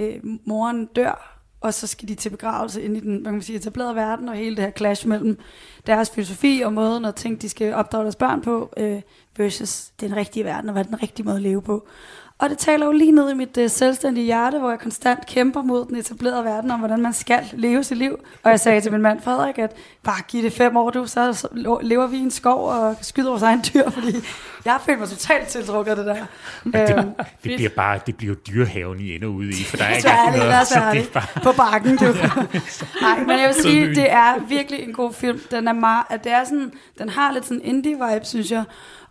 øh, 0.00 0.20
moren 0.44 0.86
dør, 0.86 1.40
og 1.60 1.74
så 1.74 1.86
skal 1.86 2.08
de 2.08 2.14
til 2.14 2.30
begravelse 2.30 2.82
ind 2.82 2.96
i 2.96 3.00
den 3.00 3.14
hvad 3.14 3.24
kan 3.24 3.32
man 3.32 3.42
sige, 3.42 3.56
etablerede 3.56 3.94
verden, 3.94 4.28
og 4.28 4.34
hele 4.34 4.56
det 4.56 4.64
her 4.64 4.70
clash 4.70 5.08
mellem 5.08 5.38
deres 5.86 6.10
filosofi 6.10 6.62
og 6.64 6.72
måden 6.72 7.04
at 7.04 7.14
tænke, 7.14 7.42
de 7.42 7.48
skal 7.48 7.74
opdrage 7.74 8.02
deres 8.04 8.16
børn 8.16 8.42
på, 8.42 8.72
øh, 8.76 9.02
versus 9.36 9.90
den 10.00 10.16
rigtige 10.16 10.44
verden, 10.44 10.68
og 10.68 10.72
hvad 10.72 10.84
den 10.84 11.02
rigtige 11.02 11.26
måde 11.26 11.36
at 11.36 11.42
leve 11.42 11.62
på. 11.62 11.88
Og 12.38 12.50
det 12.50 12.58
taler 12.58 12.86
jo 12.86 12.92
lige 12.92 13.12
ned 13.12 13.30
i 13.30 13.34
mit 13.34 13.58
øh, 13.58 13.70
selvstændige 13.70 14.24
hjerte, 14.24 14.58
hvor 14.58 14.70
jeg 14.70 14.78
konstant 14.78 15.26
kæmper 15.26 15.62
mod 15.62 15.84
den 15.84 15.96
etablerede 15.96 16.44
verden, 16.44 16.70
om 16.70 16.78
hvordan 16.78 17.00
man 17.00 17.12
skal 17.12 17.40
leve 17.52 17.84
sit 17.84 17.98
liv. 17.98 18.18
Og 18.42 18.50
jeg 18.50 18.60
sagde 18.60 18.80
til 18.80 18.92
min 18.92 19.00
mand 19.02 19.20
Frederik, 19.22 19.58
at 19.58 19.76
bare 20.04 20.22
giv 20.28 20.42
det 20.42 20.52
fem 20.52 20.76
år, 20.76 20.90
du, 20.90 21.06
så, 21.06 21.32
så 21.32 21.48
lever 21.82 22.06
vi 22.06 22.16
i 22.16 22.20
en 22.20 22.30
skov 22.30 22.68
og 22.68 22.96
skyder 23.02 23.30
vores 23.30 23.42
egen 23.42 23.64
dyr, 23.74 23.90
fordi 24.00 24.16
jeg 24.64 24.78
føler 24.86 24.98
mig 24.98 25.08
totalt 25.08 25.48
tiltrukket 25.48 25.90
af 25.90 25.96
det 25.96 26.06
der. 26.06 26.16
Øhm, 26.98 27.10
Det 27.16 27.56
bliver 27.56 27.70
bare 27.76 28.00
det 28.06 28.16
bliver 28.16 28.34
jo 28.34 28.40
dyrehaven, 28.48 29.00
I 29.00 29.14
ender 29.16 29.28
ude 29.28 29.48
i, 29.50 29.64
for 29.64 29.76
der 29.76 29.84
er 29.84 29.94
ikke 29.96 30.08
noget. 30.08 30.48
lad 30.48 30.60
os 30.60 30.68
så 30.68 30.80
det 30.92 31.00
er 31.00 31.10
bare, 31.12 31.42
På 31.42 31.52
bakken, 31.56 31.96
du. 31.96 32.04
Nej, 33.02 33.18
men 33.18 33.30
jeg 33.40 33.48
vil 33.54 33.62
sige, 33.62 33.88
det 33.88 34.10
er 34.12 34.38
virkelig 34.48 34.80
en 34.82 34.92
god 34.92 35.12
film. 35.12 35.40
Den 35.50 35.68
er 35.68 35.72
meget, 35.72 36.04
at 36.10 36.24
det 36.24 36.32
er 36.32 36.44
sådan, 36.44 36.72
den 36.98 37.08
har 37.08 37.32
lidt 37.32 37.46
sådan 37.46 37.62
indie-vibe, 37.64 38.24
synes 38.24 38.50
jeg. 38.50 38.64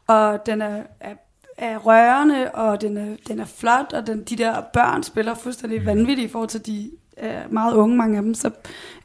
Og 0.08 0.46
den 0.46 0.62
er, 0.62 0.76
er, 1.02 1.14
er 1.58 1.78
rørende, 1.78 2.52
og 2.52 2.82
den 2.82 2.98
er, 2.98 3.16
den 3.28 3.40
er 3.40 3.46
flot, 3.46 3.94
og 3.94 4.08
den, 4.08 4.24
de 4.24 4.36
der 4.36 4.62
børn 4.74 5.04
spiller 5.04 5.36
fuldstændig 5.36 5.86
vanvittigt 5.86 6.30
i 6.30 6.32
forhold 6.32 6.50
til 6.50 6.66
de 6.66 6.92
er 7.18 7.42
meget 7.50 7.74
unge, 7.74 7.98
mange 7.98 8.18
af 8.18 8.24
dem. 8.24 8.34
Så 8.34 8.52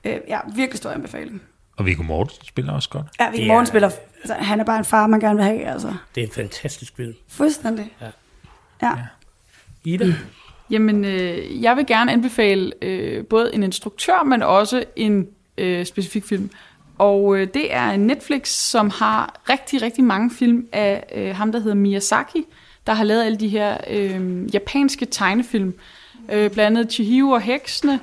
øh, 0.05 0.17
ja, 0.29 0.39
virkelig 0.55 0.79
stor 0.79 0.91
anbefaling. 0.91 1.43
og 1.77 1.87
Viggo 1.87 2.03
Mortensen 2.03 2.45
spiller 2.47 2.73
også 2.73 2.89
godt. 2.91 3.07
Ja, 3.21 3.25
Viggo 3.31 3.37
Det 3.37 3.45
er- 3.45 3.53
Morten 3.53 3.67
spiller, 3.67 3.91
altså, 4.19 4.35
han 4.35 4.61
er 4.61 4.65
bare 4.65 4.79
en 4.79 4.85
far, 4.85 5.07
man 5.07 5.21
gerne 5.21 5.37
vil 5.37 5.45
have, 5.45 5.65
altså. 5.65 5.95
Det 6.15 6.23
er 6.23 6.27
en 6.27 6.33
fantastisk 6.33 6.97
film. 6.97 7.15
Fuldstændig. 7.29 7.97
Ja. 8.01 8.07
Ja. 8.83 8.93
Ida? 9.85 10.07
Jamen, 10.71 11.05
øh, 11.05 11.63
jeg 11.63 11.77
vil 11.77 11.87
gerne 11.87 12.13
anbefale 12.13 12.73
øh, 12.83 13.27
både 13.27 13.55
en 13.55 13.63
instruktør, 13.63 14.23
men 14.25 14.43
også 14.43 14.85
en 14.97 15.27
øh, 15.59 15.87
specifik 15.87 16.25
film. 16.25 16.51
Og 16.99 17.39
øh, 17.39 17.49
det 17.55 17.75
er 17.75 17.97
Netflix, 17.97 18.49
som 18.49 18.91
har 18.91 19.41
rigtig, 19.51 19.83
rigtig 19.83 20.05
mange 20.05 20.31
film 20.31 20.69
af 20.73 21.05
øh, 21.15 21.37
ham, 21.37 21.53
der 21.53 21.59
hedder 21.59 21.75
Miyazaki, 21.75 22.45
der 22.87 22.93
har 22.95 23.05
lavet 23.05 23.25
alle 23.25 23.39
de 23.39 23.49
her 23.49 23.79
øh, 23.91 24.55
japanske 24.55 25.07
tegnefilm. 25.07 25.75
Øh, 26.33 26.51
blandt 26.51 26.79
andet 26.79 26.93
Chihiro 26.93 27.31
og 27.31 27.41
Heksene, 27.41 28.01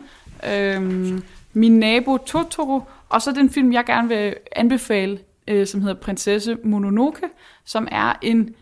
øh, 0.53 1.11
Min 1.53 1.79
nabo 1.79 2.17
Totoro, 2.17 2.81
og 3.09 3.21
så 3.21 3.31
den 3.31 3.49
film, 3.49 3.73
jeg 3.73 3.85
gerne 3.85 4.07
vil 4.07 4.35
anbefale, 4.51 5.19
øh, 5.47 5.67
som 5.67 5.81
hedder 5.81 5.95
Prinsesse 5.95 6.57
Mononoke, 6.63 7.27
som 7.65 7.87
er 7.91 8.13
en 8.21 8.55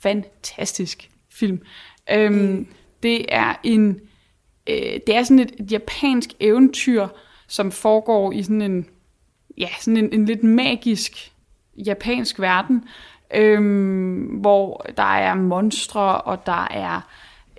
fantastisk 0.00 1.10
film. 1.32 1.60
Øhm, 2.12 2.66
det 3.02 3.24
er 3.28 3.54
en 3.64 4.00
øh, 4.70 5.00
det 5.06 5.16
er 5.16 5.22
sådan 5.22 5.38
et, 5.38 5.52
et 5.58 5.72
japansk 5.72 6.30
eventyr, 6.40 7.06
som 7.48 7.72
foregår 7.72 8.32
i 8.32 8.42
sådan 8.42 8.62
en 8.62 8.86
ja, 9.60 9.68
sådan 9.80 9.96
en, 9.96 10.12
en 10.12 10.24
lidt 10.24 10.44
magisk 10.44 11.32
japansk 11.76 12.40
verden, 12.40 12.84
øhm, 13.34 14.22
hvor 14.24 14.86
der 14.96 15.16
er 15.16 15.34
monstre, 15.34 16.20
og 16.20 16.46
der 16.46 16.68
er 16.70 17.00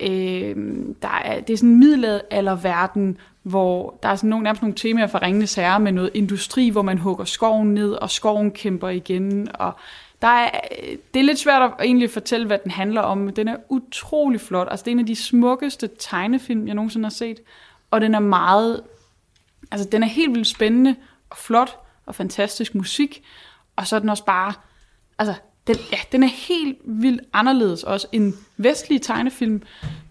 Øh, 0.02 0.56
der 1.02 1.22
er, 1.26 1.42
det 1.42 1.54
er 1.54 1.58
sådan 1.58 1.70
en 1.70 1.80
middelalderverden, 1.80 3.18
hvor 3.44 4.00
der 4.04 4.10
er 4.10 4.16
sådan 4.16 4.30
nogle, 4.30 4.44
nærmest 4.44 4.62
nogle 4.62 4.76
temaer 4.76 5.08
fra 5.08 5.20
Ringende 5.22 5.48
Sager 5.48 5.78
med 5.78 5.92
noget 5.92 6.12
industri, 6.14 6.70
hvor 6.70 6.82
man 6.82 6.98
hugger 6.98 7.26
skoven 7.26 7.74
ned, 7.74 7.92
og 7.92 8.10
skoven 8.10 8.52
kæmper 8.52 8.90
igen, 8.90 9.48
og 9.54 9.74
der 10.22 10.28
er, 10.28 10.50
øh, 10.84 10.98
det 11.14 11.20
er 11.20 11.24
lidt 11.24 11.40
svært 11.40 11.62
at 11.62 11.86
egentlig 11.86 12.10
fortælle, 12.10 12.48
hvad 12.48 12.58
den 12.64 12.72
handler 12.72 13.02
om, 13.02 13.18
men 13.18 13.36
den 13.36 13.48
er 13.48 13.56
utrolig 13.70 14.42
flot. 14.42 14.68
Altså, 14.72 14.84
det 14.84 14.92
er 14.92 14.96
en 14.96 15.00
af 15.00 15.06
de 15.06 15.16
smukkeste 15.16 15.90
tegnefilm, 16.00 16.68
jeg 16.68 16.76
nogensinde 16.76 17.06
har 17.06 17.12
set, 17.12 17.40
og 17.92 18.02
den 18.02 18.16
er 18.16 18.20
meget, 18.20 18.82
altså 19.72 19.90
den 19.92 20.04
er 20.04 20.08
helt 20.08 20.32
vildt 20.34 20.48
spændende 20.48 20.96
og 21.30 21.38
flot 21.38 21.80
og 22.10 22.16
fantastisk 22.16 22.76
musik, 22.76 23.24
og 23.76 23.88
så 23.88 23.96
er 23.96 24.00
den 24.00 24.10
også 24.10 24.26
bare, 24.26 24.54
altså 25.20 25.34
den, 25.68 25.76
ja, 25.92 25.98
den 26.12 26.24
er 26.24 26.28
helt 26.48 26.78
vildt 26.86 27.22
anderledes 27.34 27.84
også 27.84 28.08
en 28.12 28.36
vestlig 28.58 29.02
tegnefilm, 29.02 29.62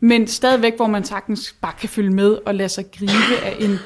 men 0.00 0.26
stadigvæk, 0.26 0.76
hvor 0.76 0.86
man 0.86 1.04
sagtens 1.04 1.56
bare 1.60 1.72
kan 1.80 1.88
følge 1.88 2.10
med 2.10 2.38
og 2.46 2.54
lade 2.54 2.68
sig 2.68 2.84
gribe 2.98 3.44
af 3.44 3.56
en 3.60 3.78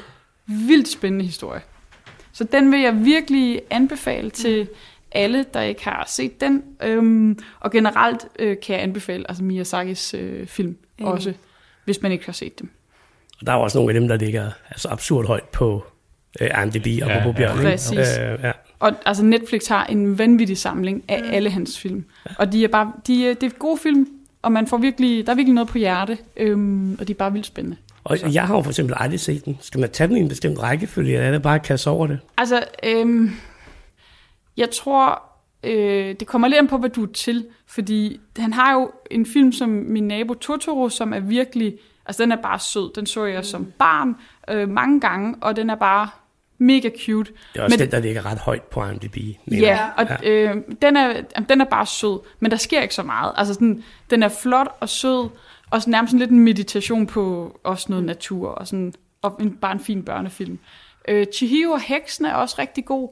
vildt 0.45 0.87
spændende 0.87 1.25
historie. 1.25 1.61
Så 2.31 2.43
den 2.43 2.71
vil 2.71 2.79
jeg 2.81 3.05
virkelig 3.05 3.61
anbefale 3.69 4.29
til 4.29 4.67
alle, 5.11 5.45
der 5.53 5.61
ikke 5.61 5.83
har 5.83 6.05
set 6.07 6.41
den. 6.41 6.63
Øhm, 6.83 7.39
og 7.59 7.71
generelt 7.71 8.27
øh, 8.39 8.57
kan 8.63 8.75
jeg 8.75 8.83
anbefale 8.83 9.25
altså 9.29 9.43
Miyazakis 9.43 10.13
øh, 10.13 10.47
film 10.47 10.77
Mm. 10.99 11.05
også, 11.05 11.33
hvis 11.85 12.01
man 12.01 12.11
ikke 12.11 12.25
har 12.25 12.33
set 12.33 12.59
dem. 12.59 12.69
Og 13.39 13.47
der 13.47 13.53
er 13.53 13.57
også 13.57 13.77
nogle 13.77 13.93
af 13.93 13.99
dem, 13.99 14.07
der 14.07 14.15
ligger 14.17 14.51
altså 14.69 14.89
absurd 14.89 15.27
højt 15.27 15.43
på 15.43 15.85
øh, 16.41 16.49
IMDb 16.63 17.03
og 17.03 17.09
Ja, 17.09 17.23
på 17.23 17.29
ja. 17.29 17.31
Bjørn. 17.31 17.57
Præcis. 17.57 17.97
Øh, 17.97 18.39
ja. 18.43 18.51
Og 18.79 18.91
altså 19.05 19.23
Netflix 19.23 19.67
har 19.67 19.85
en 19.85 20.17
vanvittig 20.17 20.57
samling 20.57 21.03
af 21.07 21.21
alle 21.31 21.49
hans 21.49 21.79
film. 21.79 22.05
Og 22.37 22.51
de 22.51 22.63
er 22.63 22.67
bare, 22.67 22.91
de 23.07 23.29
er, 23.29 23.33
det 23.33 23.53
er 23.53 23.57
gode 23.57 23.77
film, 23.77 24.07
og 24.41 24.51
man 24.51 24.67
får 24.67 24.77
virkelig, 24.77 25.25
der 25.25 25.31
er 25.31 25.35
virkelig 25.35 25.53
noget 25.55 25.69
på 25.69 25.77
hjerte, 25.77 26.17
øhm, 26.37 26.97
og 26.99 27.07
de 27.07 27.13
er 27.13 27.17
bare 27.17 27.33
vildt 27.33 27.47
spændende. 27.47 27.77
Og 28.03 28.33
jeg 28.33 28.47
har 28.47 28.55
jo 28.55 28.61
for 28.61 28.71
eksempel 28.71 28.95
aldrig 28.99 29.19
set 29.19 29.45
den. 29.45 29.57
Skal 29.61 29.79
man 29.79 29.89
tage 29.89 30.07
den 30.07 30.17
i 30.17 30.19
en 30.19 30.27
bestemt 30.27 30.59
rækkefølge, 30.59 31.13
eller 31.13 31.27
er 31.27 31.31
det 31.31 31.41
bare 31.41 31.55
at 31.55 31.63
kaste 31.63 31.89
over 31.89 32.07
det? 32.07 32.19
Altså, 32.37 32.63
øhm, 32.83 33.31
jeg 34.57 34.69
tror, 34.69 35.23
øh, 35.63 36.15
det 36.19 36.27
kommer 36.27 36.47
lidt 36.47 36.59
an 36.59 36.67
på, 36.67 36.77
hvad 36.77 36.89
du 36.89 37.03
er 37.03 37.11
til, 37.13 37.45
fordi 37.67 38.19
han 38.37 38.53
har 38.53 38.73
jo 38.73 38.91
en 39.11 39.25
film 39.25 39.51
som 39.51 39.69
Min 39.69 40.07
nabo 40.07 40.33
Totoro, 40.33 40.89
som 40.89 41.13
er 41.13 41.19
virkelig, 41.19 41.73
altså 42.05 42.23
den 42.23 42.31
er 42.31 42.41
bare 42.41 42.59
sød. 42.59 42.93
Den 42.95 43.05
så 43.05 43.25
jeg 43.25 43.45
som 43.45 43.73
barn 43.79 44.15
øh, 44.49 44.69
mange 44.69 44.99
gange, 44.99 45.35
og 45.41 45.55
den 45.55 45.69
er 45.69 45.75
bare 45.75 46.09
mega 46.57 46.89
cute. 47.05 47.31
Det 47.53 47.59
er 47.59 47.63
også 47.63 47.73
Men- 47.73 47.79
den, 47.79 47.91
der 47.91 47.99
ligger 47.99 48.25
ret 48.25 48.37
højt 48.37 48.61
på 48.63 48.85
IMDb. 48.85 49.17
mener 49.45 49.67
Ja, 49.67 49.89
og 49.97 50.07
øh, 50.23 50.55
den, 50.81 50.97
er, 50.97 51.21
den 51.49 51.61
er 51.61 51.65
bare 51.65 51.85
sød, 51.85 52.19
men 52.39 52.51
der 52.51 52.57
sker 52.57 52.81
ikke 52.81 52.95
så 52.95 53.03
meget. 53.03 53.33
Altså 53.35 53.53
sådan, 53.53 53.83
den 54.09 54.23
er 54.23 54.29
flot 54.29 54.67
og 54.79 54.89
sød, 54.89 55.29
og 55.69 55.81
sådan, 55.81 55.91
nærmest 55.91 56.11
sådan 56.11 56.19
lidt 56.19 56.31
en 56.31 56.39
meditation 56.39 57.07
på 57.07 57.55
også 57.63 57.85
noget 57.89 58.05
natur, 58.05 58.49
og, 58.49 58.67
sådan, 58.67 58.93
og 59.21 59.37
en, 59.39 59.51
bare 59.57 59.71
en 59.71 59.79
fin 59.79 60.03
børnefilm. 60.03 60.59
Øh, 61.07 61.25
Chihiro 61.35 61.71
og 61.71 61.81
Heksen 61.81 62.25
er 62.25 62.33
også 62.33 62.55
rigtig 62.59 62.85
god, 62.85 63.09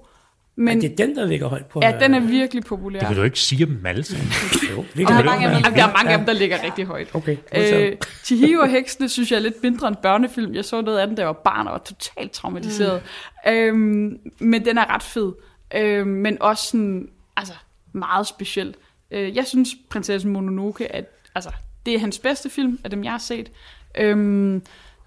men 0.56 0.66
Men, 0.66 0.82
det 0.82 0.91
er 0.91 0.95
den, 0.95 1.16
der 1.16 1.26
ligger 1.26 1.47
højt 1.47 1.66
på. 1.66 1.80
ja, 1.84 1.97
den 1.99 2.14
er 2.14 2.20
virkelig 2.20 2.64
populær. 2.64 2.99
Det 2.99 3.08
kan 3.08 3.18
du 3.18 3.24
ikke 3.24 3.39
sige 3.39 3.66
dem 3.66 3.86
alle 3.86 4.04
sammen. 4.04 4.28
Jo, 4.72 4.80
Og 4.80 4.86
ligger 4.95 5.14
der 5.14 5.20
er 5.20 5.24
mange 5.26 5.47
af 5.49 5.64
dem, 5.64 5.74
der 5.74 5.88
er 5.88 5.93
mange 5.93 6.12
af 6.12 6.18
dem, 6.18 6.26
der 6.26 6.34
ligger 6.34 6.64
rigtig 6.64 6.86
højt. 6.86 7.16
Okay, 7.16 7.38
Øh, 7.56 7.97
Chihiro 8.24 8.62
og 8.62 8.70
Heksene 8.70 9.10
synes 9.10 9.32
jeg 9.32 9.38
er 9.38 9.41
lidt 9.41 9.64
mindre 9.64 9.88
en 9.88 9.95
børnefilm. 10.04 10.54
Jeg 10.54 10.66
så 10.66 10.82
noget 10.82 10.99
af 10.99 11.08
den, 11.08 11.16
da 11.16 11.22
jeg 11.22 11.28
var 11.28 11.34
barn 11.43 11.68
og 11.68 11.72
var 11.74 11.80
totalt 11.80 12.32
traumatiseret. 12.32 13.02
Mm. 13.45 13.52
Øhm, 13.52 14.18
men 14.39 14.66
den 14.66 14.78
er 14.78 14.93
ret 14.95 15.04
fed. 15.04 15.32
Øhm, 15.76 16.08
men 16.08 16.38
også 16.41 16.68
sådan, 16.68 17.10
altså, 17.38 17.54
meget 17.93 18.28
speciel. 18.28 18.76
Øh, 19.12 19.36
jeg 19.36 19.45
synes, 19.47 19.70
Prinsessen 19.89 20.32
Mononoke, 20.32 20.95
at, 20.95 21.06
altså, 21.36 21.49
det 21.86 21.95
er 21.95 21.99
hans 21.99 22.20
bedste 22.20 22.49
film 22.49 22.80
af 22.84 22.89
dem, 22.89 23.04
jeg 23.04 23.12
har 23.12 23.20
set. 23.20 23.52
Øhm, 23.97 24.62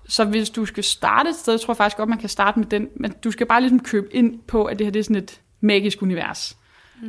så 0.08 0.24
hvis 0.24 0.50
du 0.50 0.66
skal 0.66 0.84
starte 0.84 1.30
et 1.30 1.36
sted, 1.36 1.58
tror 1.58 1.72
jeg 1.72 1.76
faktisk 1.76 1.96
godt, 1.96 2.08
man 2.08 2.18
kan 2.18 2.28
starte 2.28 2.58
med 2.58 2.66
den. 2.66 2.88
Men 2.96 3.14
du 3.24 3.30
skal 3.30 3.46
bare 3.46 3.60
ligesom 3.60 3.80
købe 3.80 4.14
ind 4.14 4.40
på, 4.48 4.64
at 4.64 4.78
det 4.78 4.86
her 4.86 4.90
det 4.92 5.00
er 5.00 5.04
sådan 5.04 5.16
et 5.16 5.40
magisk 5.60 6.02
univers. 6.02 6.56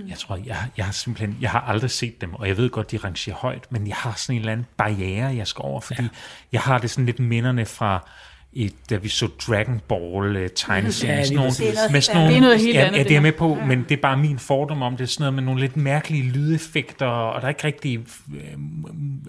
Jeg 0.08 0.18
tror, 0.18 0.36
jeg, 0.46 0.58
jeg 0.78 0.86
har 0.86 0.92
simpelthen, 0.92 1.38
jeg 1.42 1.52
har 1.52 1.62
aldrig 1.62 1.92
set 1.92 2.22
dem, 2.22 2.34
og 2.34 2.48
jeg 2.48 2.58
ved 2.58 2.70
godt, 2.70 2.92
de 2.92 2.98
rangerer 2.98 3.36
højt, 3.36 3.72
men 3.72 3.88
jeg 3.88 3.96
har 3.96 4.14
sådan 4.18 4.36
en 4.36 4.40
eller 4.40 4.52
anden 4.52 4.66
barriere, 4.78 5.36
jeg 5.36 5.48
skal 5.48 5.62
over, 5.62 5.82
fordi 5.82 6.02
ja. 6.02 6.08
jeg 6.52 6.62
har 6.62 6.78
det 6.78 6.90
sådan 6.90 7.06
lidt 7.06 7.20
minderne 7.20 7.66
fra, 7.66 8.10
et, 8.56 8.74
da 8.90 8.96
vi 8.96 9.10
så 9.10 9.28
Dragon 9.48 9.82
Ball 9.88 10.36
uh, 10.44 10.48
tegneserien. 10.56 11.18
Ja, 11.18 11.24
sådan 11.24 11.38
nogle, 11.38 11.50
er 11.50 11.92
med 11.92 12.02
sådan 12.02 12.22
nogle. 12.22 12.32
Det 12.32 12.38
er 12.38 12.42
noget 12.42 12.60
helt 12.60 12.76
ja, 12.76 12.86
andet, 12.86 12.98
Ja, 12.98 13.04
det 13.04 13.16
er 13.16 13.22
med 13.22 13.32
på, 13.32 13.58
ja. 13.60 13.66
men 13.66 13.86
det 13.90 13.92
er 13.98 14.02
bare 14.02 14.18
min 14.18 14.40
fordom 14.40 14.82
om 14.82 14.98
det. 14.98 15.04
er 15.04 15.08
Sådan 15.08 15.22
noget 15.24 15.34
med 15.34 15.44
nogle 15.44 15.62
lidt 15.62 15.78
mærkelige 15.78 16.24
lydeffekter, 16.24 17.06
og 17.06 17.42
der 17.42 17.48
er 17.48 17.50
ikke 17.50 17.64
rigtig 17.64 18.00
øh, 18.36 18.58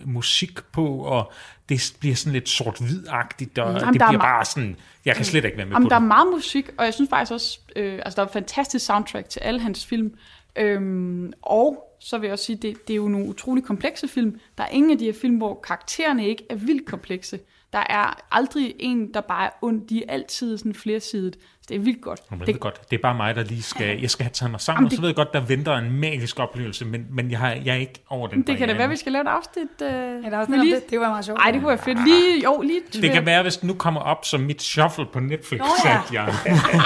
musik 0.05 0.59
på, 0.73 0.99
og 0.99 1.33
det 1.69 1.97
bliver 2.01 2.15
sådan 2.15 2.33
lidt 2.33 2.49
sort-hvid-agtigt, 2.49 3.59
og 3.59 3.81
Jamen, 3.81 3.95
det 3.95 4.03
er 4.03 4.09
bliver 4.09 4.21
bare 4.23 4.45
sådan, 4.45 4.77
jeg 5.05 5.17
kan 5.17 5.25
slet 5.25 5.45
ikke 5.45 5.57
være 5.57 5.67
med 5.67 5.75
Jamen, 5.75 5.87
på 5.87 5.91
der 5.91 5.97
er 5.97 6.01
det. 6.01 6.09
meget 6.09 6.29
musik, 6.35 6.71
og 6.79 6.85
jeg 6.85 6.95
synes 6.95 7.11
faktisk 7.11 7.33
også, 7.33 7.59
øh, 7.77 7.95
altså 8.05 8.17
der 8.17 8.23
er 8.23 8.27
et 8.27 8.33
fantastisk 8.33 8.87
soundtrack 8.87 9.29
til 9.29 9.41
alle 9.41 9.61
hans 9.61 9.87
film. 9.87 10.15
Øhm, 10.57 11.33
og 11.43 11.97
så 12.01 12.19
vil 12.19 12.27
jeg 12.27 12.33
også 12.33 12.45
sige, 12.45 12.57
det, 12.57 12.89
det 12.89 12.95
er 12.95 12.97
jo 12.97 13.09
nogle 13.09 13.29
utrolig 13.29 13.65
komplekse 13.65 14.09
film. 14.09 14.41
Der 14.59 14.65
er 14.65 14.69
ingen 14.69 14.91
af 14.91 14.99
de 14.99 15.05
her 15.05 15.13
film, 15.21 15.37
hvor 15.37 15.61
karaktererne 15.67 16.29
ikke 16.29 16.45
er 16.51 16.55
vildt 16.55 16.87
komplekse. 16.87 17.39
Der 17.73 17.83
er 17.91 18.21
aldrig 18.33 18.75
en, 18.79 19.15
der 19.15 19.21
bare 19.21 19.47
er 19.47 19.51
ond. 19.63 19.89
De 19.89 20.05
er 20.05 20.13
altid 20.13 20.59
sådan 20.59 20.75
flersidet. 20.75 21.35
Så 21.35 21.67
det 21.69 21.75
er 21.75 21.79
vildt 21.79 22.03
godt. 22.03 22.21
Ved 22.31 22.39
Det, 22.39 22.47
det, 22.47 22.61
godt. 22.61 22.91
Det 22.91 22.97
er 22.97 23.03
bare 23.03 23.15
mig, 23.15 23.35
der 23.35 23.45
lige 23.45 23.63
skal... 23.63 24.01
Jeg 24.01 24.11
skal 24.11 24.25
have 24.25 24.33
taget 24.33 24.51
mig 24.51 24.61
sammen, 24.61 24.79
Jamen, 24.79 24.87
og 24.87 24.93
så 24.93 25.01
ved 25.01 25.09
jeg 25.09 25.17
godt, 25.17 25.33
der 25.33 25.41
venter 25.41 25.77
en 25.77 26.01
magisk 26.01 26.39
oplevelse, 26.39 26.85
men, 26.85 27.07
men 27.11 27.31
jeg, 27.31 27.39
har, 27.39 27.51
jeg 27.51 27.75
er 27.75 27.79
ikke 27.79 28.03
over 28.09 28.29
den 28.29 28.43
det 28.43 28.59
kan 28.59 28.69
da 28.69 28.75
være, 28.75 28.89
vi 28.89 28.97
skal 28.97 29.13
lave 29.13 29.23
et 29.23 29.29
afsnit. 29.29 29.69
Øh, 29.83 29.89
med 29.89 30.31
noget, 30.31 30.49
lige... 30.49 30.75
det, 30.75 30.91
det 30.91 31.01
var 31.01 31.09
meget 31.09 31.25
sjovt. 31.25 31.41
Ej, 31.41 31.51
det 31.51 31.61
kunne 31.61 31.69
være 31.69 31.79
fedt. 31.79 32.05
Lige, 32.05 32.43
jo, 32.45 32.61
lige 32.61 32.81
Det 32.93 33.13
kan 33.13 33.27
være, 33.27 33.43
hvis 33.43 33.57
den 33.57 33.67
nu 33.67 33.75
kommer 33.75 34.01
op 34.01 34.25
som 34.25 34.41
mit 34.41 34.63
shuffle 34.63 35.07
på 35.13 35.21
Netflix, 35.21 35.59
Nå 35.59 35.67
ja. 35.85 35.99
at 35.99 36.13
jeg 36.13 36.35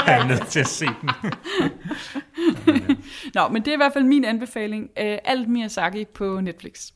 er 0.07 0.28
nødt 0.28 0.47
til 0.47 0.61
at 0.61 0.68
se 0.68 0.87
den. 0.87 1.11
Nå, 3.35 3.49
men 3.49 3.62
det 3.62 3.68
er 3.68 3.74
i 3.74 3.76
hvert 3.76 3.93
fald 3.93 4.05
min 4.05 4.24
anbefaling. 4.24 4.91
Øh, 4.99 5.18
alt 5.24 5.49
Miyazaki 5.49 6.05
på 6.05 6.41
Netflix. 6.41 6.91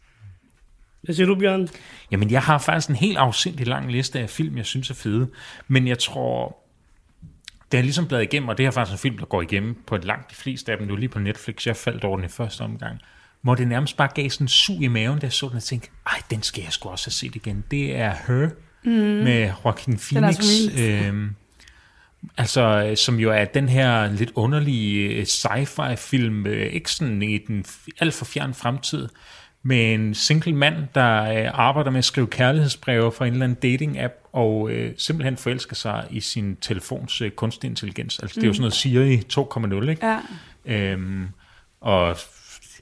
Hvad 1.05 1.14
siger 1.14 1.26
du, 1.26 1.34
Bjørn? 1.34 1.68
Jamen, 2.11 2.30
jeg 2.30 2.42
har 2.42 2.59
faktisk 2.59 2.88
en 2.88 2.96
helt 2.96 3.16
afsindig 3.16 3.66
lang 3.66 3.92
liste 3.92 4.20
af 4.20 4.30
film, 4.30 4.57
jeg 4.57 4.66
synes 4.66 4.90
er 4.90 4.94
fede. 4.94 5.28
Men 5.68 5.88
jeg 5.88 5.98
tror, 5.98 6.57
det 7.72 7.78
er 7.78 7.82
ligesom 7.82 8.07
blevet 8.07 8.22
igennem, 8.22 8.48
og 8.48 8.59
det 8.59 8.66
er 8.66 8.70
faktisk 8.70 8.92
en 8.92 8.98
film, 8.98 9.18
der 9.18 9.26
går 9.26 9.42
igennem 9.42 9.82
på 9.86 9.94
et 9.94 10.05
langt 10.05 10.30
de 10.30 10.34
fleste 10.34 10.72
af 10.72 10.78
dem 10.78 10.86
nu 10.86 10.96
lige 10.96 11.09
på 11.09 11.18
Netflix. 11.18 11.66
Jeg 11.66 11.76
faldt 11.76 12.05
over 12.05 12.16
den 12.16 12.24
i 12.24 12.28
første 12.28 12.61
omgang. 12.61 12.98
Hvor 13.42 13.55
det 13.55 13.68
nærmest 13.68 13.96
bare 13.96 14.09
gav 14.14 14.30
sådan 14.30 14.44
en 14.44 14.48
sug 14.48 14.82
i 14.82 14.88
maven, 14.88 15.18
da 15.18 15.24
jeg 15.26 15.32
så 15.32 15.48
den 15.48 15.57
og 15.57 15.62
tænkte, 15.62 15.88
ej, 16.07 16.22
den 16.30 16.42
skal 16.42 16.62
jeg 16.62 16.72
sgu 16.72 16.88
også 16.88 17.07
have 17.07 17.12
set 17.12 17.36
igen. 17.36 17.64
Det 17.70 17.96
er 17.96 18.14
Her 18.26 18.50
mm. 18.84 18.90
med 18.90 19.52
Joaquin 19.64 19.98
Phoenix. 19.98 20.36
så 20.36 20.70
Øhm, 20.78 21.34
altså, 22.36 22.94
som 22.96 23.18
jo 23.18 23.30
er 23.30 23.44
den 23.44 23.68
her 23.68 24.12
lidt 24.12 24.32
underlige 24.34 25.22
sci-fi 25.22 25.94
film, 25.94 26.46
øh, 26.46 26.72
ikke 26.72 26.90
sådan 26.90 27.22
i 27.22 27.38
den 27.38 27.64
alt 28.00 28.14
for 28.14 28.24
fjern 28.24 28.55
fremtid, 28.55 29.09
med 29.66 29.94
en 29.94 30.14
single 30.14 30.52
mand, 30.52 30.76
der 30.94 31.22
øh, 31.22 31.50
arbejder 31.58 31.90
med 31.90 31.98
at 31.98 32.04
skrive 32.04 32.26
kærlighedsbreve 32.26 33.12
fra 33.12 33.26
en 33.26 33.32
eller 33.32 33.44
anden 33.44 33.58
dating-app, 33.62 34.28
og 34.32 34.70
øh, 34.70 34.92
simpelthen 34.98 35.36
forelsker 35.36 35.74
sig 35.74 36.06
i 36.10 36.20
sin 36.20 36.56
telefons 36.56 37.20
øh, 37.20 37.30
kunstig 37.30 37.68
intelligens. 37.68 38.18
Altså, 38.18 38.34
det 38.34 38.42
er 38.42 38.48
jo 38.48 38.52
sådan 38.52 38.60
noget 38.60 38.74
Siri 38.74 39.16
2.0, 39.16 39.90
ikke? 39.90 40.06
Ja. 40.06 40.20
Øhm, 40.64 41.28
og 41.80 42.16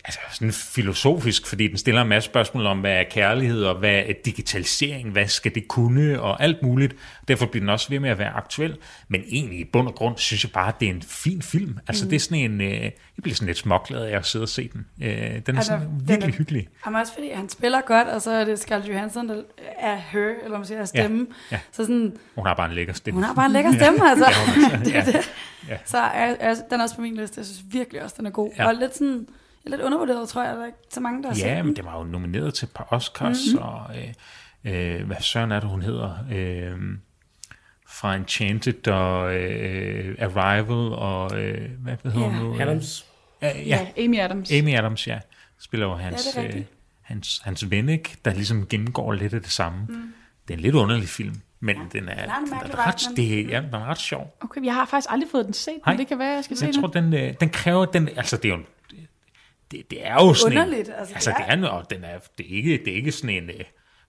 altså, 0.04 0.20
sådan 0.32 0.52
filosofisk, 0.52 1.46
fordi 1.46 1.68
den 1.68 1.76
stiller 1.78 2.02
en 2.02 2.08
masse 2.08 2.26
spørgsmål 2.30 2.66
om, 2.66 2.80
hvad 2.80 2.92
er 2.92 3.04
kærlighed, 3.10 3.64
og 3.64 3.74
hvad 3.74 3.90
er 3.94 4.12
digitalisering, 4.24 5.10
hvad 5.10 5.26
skal 5.26 5.54
det 5.54 5.68
kunne, 5.68 6.20
og 6.20 6.42
alt 6.42 6.62
muligt. 6.62 6.96
Derfor 7.28 7.46
bliver 7.46 7.60
den 7.62 7.68
også 7.68 7.88
ved 7.88 8.00
med 8.00 8.10
at 8.10 8.18
være 8.18 8.30
aktuel. 8.30 8.76
Men 9.08 9.22
egentlig 9.28 9.58
i 9.60 9.64
bund 9.64 9.88
og 9.88 9.94
grund, 9.94 10.16
synes 10.18 10.44
jeg 10.44 10.52
bare, 10.52 10.68
at 10.68 10.80
det 10.80 10.88
er 10.88 10.92
en 10.92 11.02
fin 11.02 11.42
film. 11.42 11.78
Altså, 11.88 12.04
mm. 12.04 12.10
det 12.10 12.16
er 12.16 12.20
sådan 12.20 12.38
en... 12.52 12.60
Øh, 12.60 12.82
jeg 12.82 13.22
bliver 13.22 13.34
sådan 13.34 13.46
lidt 13.46 13.58
småglad 13.58 14.02
af 14.04 14.16
at 14.16 14.26
sidde 14.26 14.42
og 14.42 14.48
se 14.48 14.70
den. 14.72 14.86
Øh, 15.02 15.08
den 15.10 15.20
er 15.26 15.32
Altså, 15.56 15.62
sådan 15.62 15.80
den 15.88 16.08
virkelig 16.08 16.32
er- 16.32 16.38
hyggelig. 16.38 16.68
Jamen 16.86 17.00
også 17.00 17.12
fordi 17.12 17.30
han 17.30 17.48
spiller 17.48 17.80
godt, 17.80 18.08
og 18.08 18.22
så 18.22 18.30
er 18.30 18.44
det 18.44 18.58
Scarlett 18.58 18.88
Johansson, 18.88 19.28
der 19.28 19.42
er 19.78 19.96
her, 19.96 20.28
eller 20.44 20.58
man 20.58 20.66
siger, 20.66 20.80
er 20.80 20.84
stemme. 20.84 21.26
ja. 21.52 21.58
Så 21.72 21.82
sådan, 21.84 22.12
Hun 22.34 22.46
har 22.46 22.54
bare 22.54 22.68
en 22.68 22.74
lækker 22.74 22.92
stemme. 22.92 23.16
hun 23.16 23.24
har 23.24 23.34
bare 23.34 23.46
en 23.46 23.52
lækker 23.52 23.72
stemme, 23.72 24.10
altså. 24.10 24.24
det, 24.84 24.94
Ja. 24.94 25.04
det. 25.06 25.30
Ja. 25.68 25.76
Så 25.84 25.98
er, 25.98 26.34
er, 26.40 26.54
den 26.70 26.80
er 26.80 26.82
også 26.82 26.94
på 26.96 27.02
min 27.02 27.16
liste. 27.16 27.38
Jeg 27.38 27.46
synes 27.46 27.60
virkelig 27.72 28.02
også, 28.02 28.14
den 28.18 28.26
er 28.26 28.30
god. 28.30 28.50
Ja. 28.56 28.62
Ja. 28.62 28.68
Og 28.68 28.74
lidt 28.74 28.94
sådan, 28.96 29.26
lidt 29.70 29.80
undervurderet, 29.80 30.28
tror 30.28 30.42
jeg. 30.44 30.54
Der 30.56 30.62
er 30.62 30.66
ikke 30.66 30.78
så 30.90 31.00
mange, 31.00 31.22
der 31.22 31.28
har 31.28 31.34
set 31.34 31.42
Ja, 31.46 31.56
den. 31.56 31.66
men 31.66 31.76
det 31.76 31.84
var 31.84 31.98
jo 31.98 32.04
nomineret 32.04 32.54
til 32.54 32.66
et 32.66 32.72
par 32.74 32.86
Oscars, 32.90 33.38
mm-hmm. 33.52 33.68
og 33.68 33.90
øh, 33.96 34.94
øh, 35.00 35.06
hvad 35.06 35.16
søren 35.20 35.52
er 35.52 35.60
det, 35.60 35.68
hun 35.68 35.82
hedder? 35.82 36.16
Øh, 36.32 36.76
fra 37.88 38.14
Enchanted 38.16 38.88
og 38.88 39.34
øh, 39.34 40.16
Arrival 40.20 40.92
og 40.98 41.40
øh, 41.40 41.70
hvad, 41.78 41.96
hedder 42.04 42.20
Ja. 42.20 42.28
hun 42.28 42.46
nu? 42.46 42.60
Adams. 42.60 43.06
Ja, 43.42 43.58
Ja, 43.58 43.86
ja, 43.96 44.04
Amy 44.04 44.18
Adams. 44.18 44.52
Amy 44.52 44.74
Adams, 44.78 45.06
ja. 45.06 45.18
Spiller 45.60 45.86
jo 45.86 45.94
hans, 45.94 46.36
er 46.36 46.44
øh, 46.44 46.62
hans, 47.02 47.40
hans 47.44 47.70
ven, 47.70 47.88
ikke? 47.88 48.16
der 48.24 48.34
ligesom 48.34 48.66
gennemgår 48.66 49.12
lidt 49.12 49.34
af 49.34 49.40
det 49.42 49.50
samme. 49.50 49.78
Mm. 49.88 50.12
Det 50.48 50.54
er 50.54 50.58
en 50.58 50.60
lidt 50.62 50.74
underlig 50.74 51.08
film, 51.08 51.34
men 51.60 51.76
ja, 51.76 51.82
den 51.98 52.08
er, 52.08 52.14
den 52.14 52.44
en 52.44 52.52
den 52.62 52.70
er, 52.72 52.86
ret, 52.86 53.16
det, 53.16 53.48
ja, 53.50 53.60
den 53.60 53.74
er 53.74 53.84
ret 53.84 53.98
sjov. 53.98 54.36
Okay, 54.40 54.64
jeg 54.64 54.74
har 54.74 54.84
faktisk 54.86 55.12
aldrig 55.12 55.30
fået 55.30 55.44
den 55.44 55.54
set, 55.54 55.74
Nej. 55.86 55.92
men 55.94 55.98
det 55.98 56.06
kan 56.08 56.18
være, 56.18 56.34
jeg 56.34 56.44
skal 56.44 56.56
se 56.56 56.66
Jeg 56.66 56.74
den. 56.74 56.82
tror, 56.82 56.88
den, 56.90 57.14
øh, 57.14 57.34
den 57.40 57.48
kræver, 57.50 57.84
den, 57.84 58.08
altså 58.16 58.36
det 58.36 58.44
er 58.44 58.56
jo, 58.56 58.62
det, 59.72 59.90
det 59.90 60.06
er 60.06 60.14
jo 60.14 60.34
sådan 60.34 60.58
Underligt, 60.58 60.88
en, 60.88 60.94
altså, 60.98 61.14
altså 61.14 61.30
det 61.30 61.36
det 61.38 61.44
er- 61.46 61.50
er, 61.50 61.56
en- 61.56 61.64
og 61.64 61.90
den 61.90 62.04
er, 62.04 62.18
det 62.38 62.46
er 62.52 62.56
ikke, 62.56 62.80
det 62.84 62.88
er 62.92 62.96
ikke 62.96 63.12
sådan 63.12 63.30
en, 63.42 63.50
øh, 63.50 63.54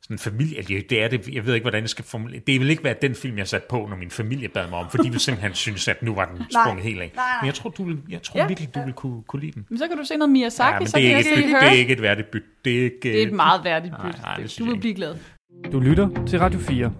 sådan 0.01 0.15
en 0.15 0.19
familie, 0.19 0.61
det, 0.61 0.89
det 0.89 1.03
er 1.03 1.07
det, 1.07 1.27
jeg 1.27 1.45
ved 1.45 1.53
ikke, 1.53 1.63
hvordan 1.63 1.81
jeg 1.81 1.89
skal 1.89 2.05
formulere. 2.05 2.41
Det 2.47 2.59
vil 2.59 2.69
ikke 2.69 2.83
være 2.83 2.95
den 3.01 3.15
film, 3.15 3.37
jeg 3.37 3.47
satte 3.47 3.67
på, 3.69 3.87
når 3.89 3.95
min 3.97 4.09
familie 4.11 4.47
bad 4.49 4.69
mig 4.69 4.79
om, 4.79 4.89
for 4.89 4.97
de 4.97 5.11
vil 5.11 5.19
simpelthen 5.19 5.53
synes, 5.53 5.87
at 5.87 6.03
nu 6.03 6.15
var 6.15 6.25
den 6.25 6.45
sprunget 6.63 6.83
helt 6.83 7.01
af. 7.01 7.11
nej, 7.15 7.25
nej. 7.25 7.41
Men 7.41 7.45
jeg 7.45 7.53
tror, 7.53 7.69
du 7.69 7.83
vil, 7.83 7.97
jeg 8.09 8.21
tror 8.21 8.39
Ja. 8.39 8.47
virkelig, 8.47 8.75
du 8.75 8.81
vil 8.85 8.93
kunne, 8.93 9.23
kunne 9.27 9.39
lide 9.41 9.51
den. 9.51 9.65
Men 9.69 9.77
så 9.79 9.87
kan 9.87 9.97
du 9.97 10.03
se 10.03 10.17
noget 10.17 10.31
Miyazaki, 10.31 10.73
Ja, 10.73 10.79
men 10.79 10.87
så 10.87 10.97
det 10.97 11.05
er, 11.05 11.09
kan 11.09 11.17
ikke 11.19 11.41
jeg 11.41 11.49
høre. 11.49 11.59
det 11.61 11.67
er 11.67 11.71
ikke 11.79 11.93
et 11.93 12.01
værdigt 12.01 12.31
byt. 12.31 12.43
Det 12.65 12.79
er, 12.79 12.83
ikke, 12.83 12.97
Det 13.03 13.21
er 13.23 13.27
et 13.27 13.33
meget 13.33 13.63
værdigt 13.63 13.91
Nej, 13.93 14.11
byt. 14.11 14.21
nej, 14.21 14.35
det 14.35 14.49
synes 14.51 14.67
Du 14.67 14.73
vil 14.73 14.79
blive 14.79 14.93
glad. 14.93 15.15
Du 15.71 15.79
lytter 15.79 16.25
til 16.27 16.39
Radio 16.39 16.59
4. 16.59 16.93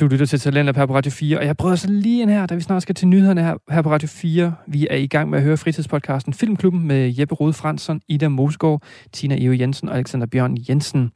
Du 0.00 0.06
lytter 0.06 0.26
til 0.26 0.40
Talent 0.40 0.76
her 0.76 0.86
på 0.86 0.94
Radio 0.94 1.10
4, 1.10 1.38
og 1.38 1.46
jeg 1.46 1.56
prøver 1.56 1.76
så 1.76 1.90
lige 1.90 2.22
ind 2.22 2.30
her, 2.30 2.46
da 2.46 2.54
vi 2.54 2.60
snart 2.60 2.82
skal 2.82 2.94
til 2.94 3.08
nyhederne 3.08 3.42
her, 3.42 3.56
her 3.70 3.82
på 3.82 3.90
Radio 3.90 4.08
4. 4.08 4.54
Vi 4.66 4.86
er 4.90 4.96
i 4.96 5.06
gang 5.06 5.30
med 5.30 5.38
at 5.38 5.44
høre 5.44 5.56
fritidspodcasten 5.56 6.32
Filmklubben 6.32 6.86
med 6.86 7.14
Jeppe 7.18 7.34
Rode 7.34 7.52
Fransson, 7.52 8.00
Ida 8.08 8.28
Mosgaard, 8.28 8.82
Tina 9.12 9.44
Eo 9.44 9.52
Jensen 9.52 9.88
og 9.88 9.96
Alexander 9.96 10.26
Bjørn 10.26 10.56
Jensen. 10.68 11.10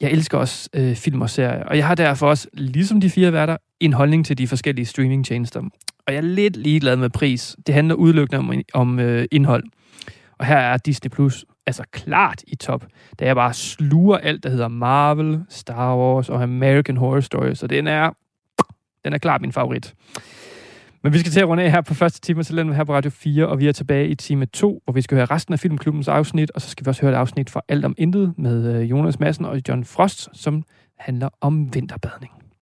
Jeg 0.00 0.10
elsker 0.10 0.38
også 0.38 0.68
øh, 0.74 0.94
film 0.94 1.22
og 1.22 1.30
serier, 1.30 1.64
og 1.64 1.76
jeg 1.76 1.86
har 1.86 1.94
derfor 1.94 2.28
også, 2.28 2.48
ligesom 2.52 3.00
de 3.00 3.10
fire 3.10 3.32
værter, 3.32 3.56
en 3.80 3.92
holdning 3.92 4.26
til 4.26 4.38
de 4.38 4.46
forskellige 4.46 4.86
streamingtjenester. 4.86 5.60
Og 6.06 6.12
jeg 6.12 6.16
er 6.16 6.20
lidt 6.20 6.56
ligeglad 6.56 6.96
med 6.96 7.10
pris. 7.10 7.56
Det 7.66 7.74
handler 7.74 7.94
udelukkende 7.94 8.38
om, 8.38 8.52
om 8.74 8.98
øh, 8.98 9.26
indhold. 9.32 9.64
Og 10.38 10.46
her 10.46 10.56
er 10.56 10.76
Disney 10.76 11.10
Plus 11.10 11.44
altså 11.66 11.84
klart 11.92 12.42
i 12.46 12.56
top, 12.56 12.86
da 13.18 13.24
jeg 13.24 13.36
bare 13.36 13.54
sluger 13.54 14.16
alt, 14.16 14.42
der 14.42 14.50
hedder 14.50 14.68
Marvel, 14.68 15.44
Star 15.48 15.96
Wars 15.96 16.28
og 16.28 16.42
American 16.42 16.96
Horror 16.96 17.20
Story, 17.20 17.54
så 17.54 17.66
den 17.66 17.86
er, 17.86 18.10
den 19.04 19.12
er 19.12 19.18
klart 19.18 19.40
min 19.40 19.52
favorit. 19.52 19.94
Men 21.02 21.12
vi 21.12 21.18
skal 21.18 21.32
til 21.32 21.40
at 21.40 21.48
runde 21.48 21.62
af 21.62 21.70
her 21.70 21.80
på 21.80 21.94
første 21.94 22.20
time 22.20 22.42
til 22.42 22.74
her 22.74 22.84
på 22.84 22.94
Radio 22.94 23.10
4, 23.10 23.46
og 23.46 23.58
vi 23.58 23.68
er 23.68 23.72
tilbage 23.72 24.08
i 24.08 24.14
time 24.14 24.46
2, 24.46 24.80
hvor 24.84 24.92
vi 24.92 25.02
skal 25.02 25.16
høre 25.16 25.26
resten 25.26 25.54
af 25.54 25.60
Filmklubbens 25.60 26.08
afsnit, 26.08 26.50
og 26.50 26.60
så 26.60 26.68
skal 26.68 26.86
vi 26.86 26.88
også 26.88 27.02
høre 27.02 27.12
et 27.12 27.16
afsnit 27.16 27.50
fra 27.50 27.60
Alt 27.68 27.84
om 27.84 27.94
Intet 27.98 28.34
med 28.38 28.74
øh, 28.74 28.90
Jonas 28.90 29.20
Madsen 29.20 29.44
og 29.44 29.60
John 29.68 29.84
Frost, 29.84 30.28
som 30.32 30.62
handler 30.98 31.28
om 31.40 31.74
vinterbadning. 31.74 32.33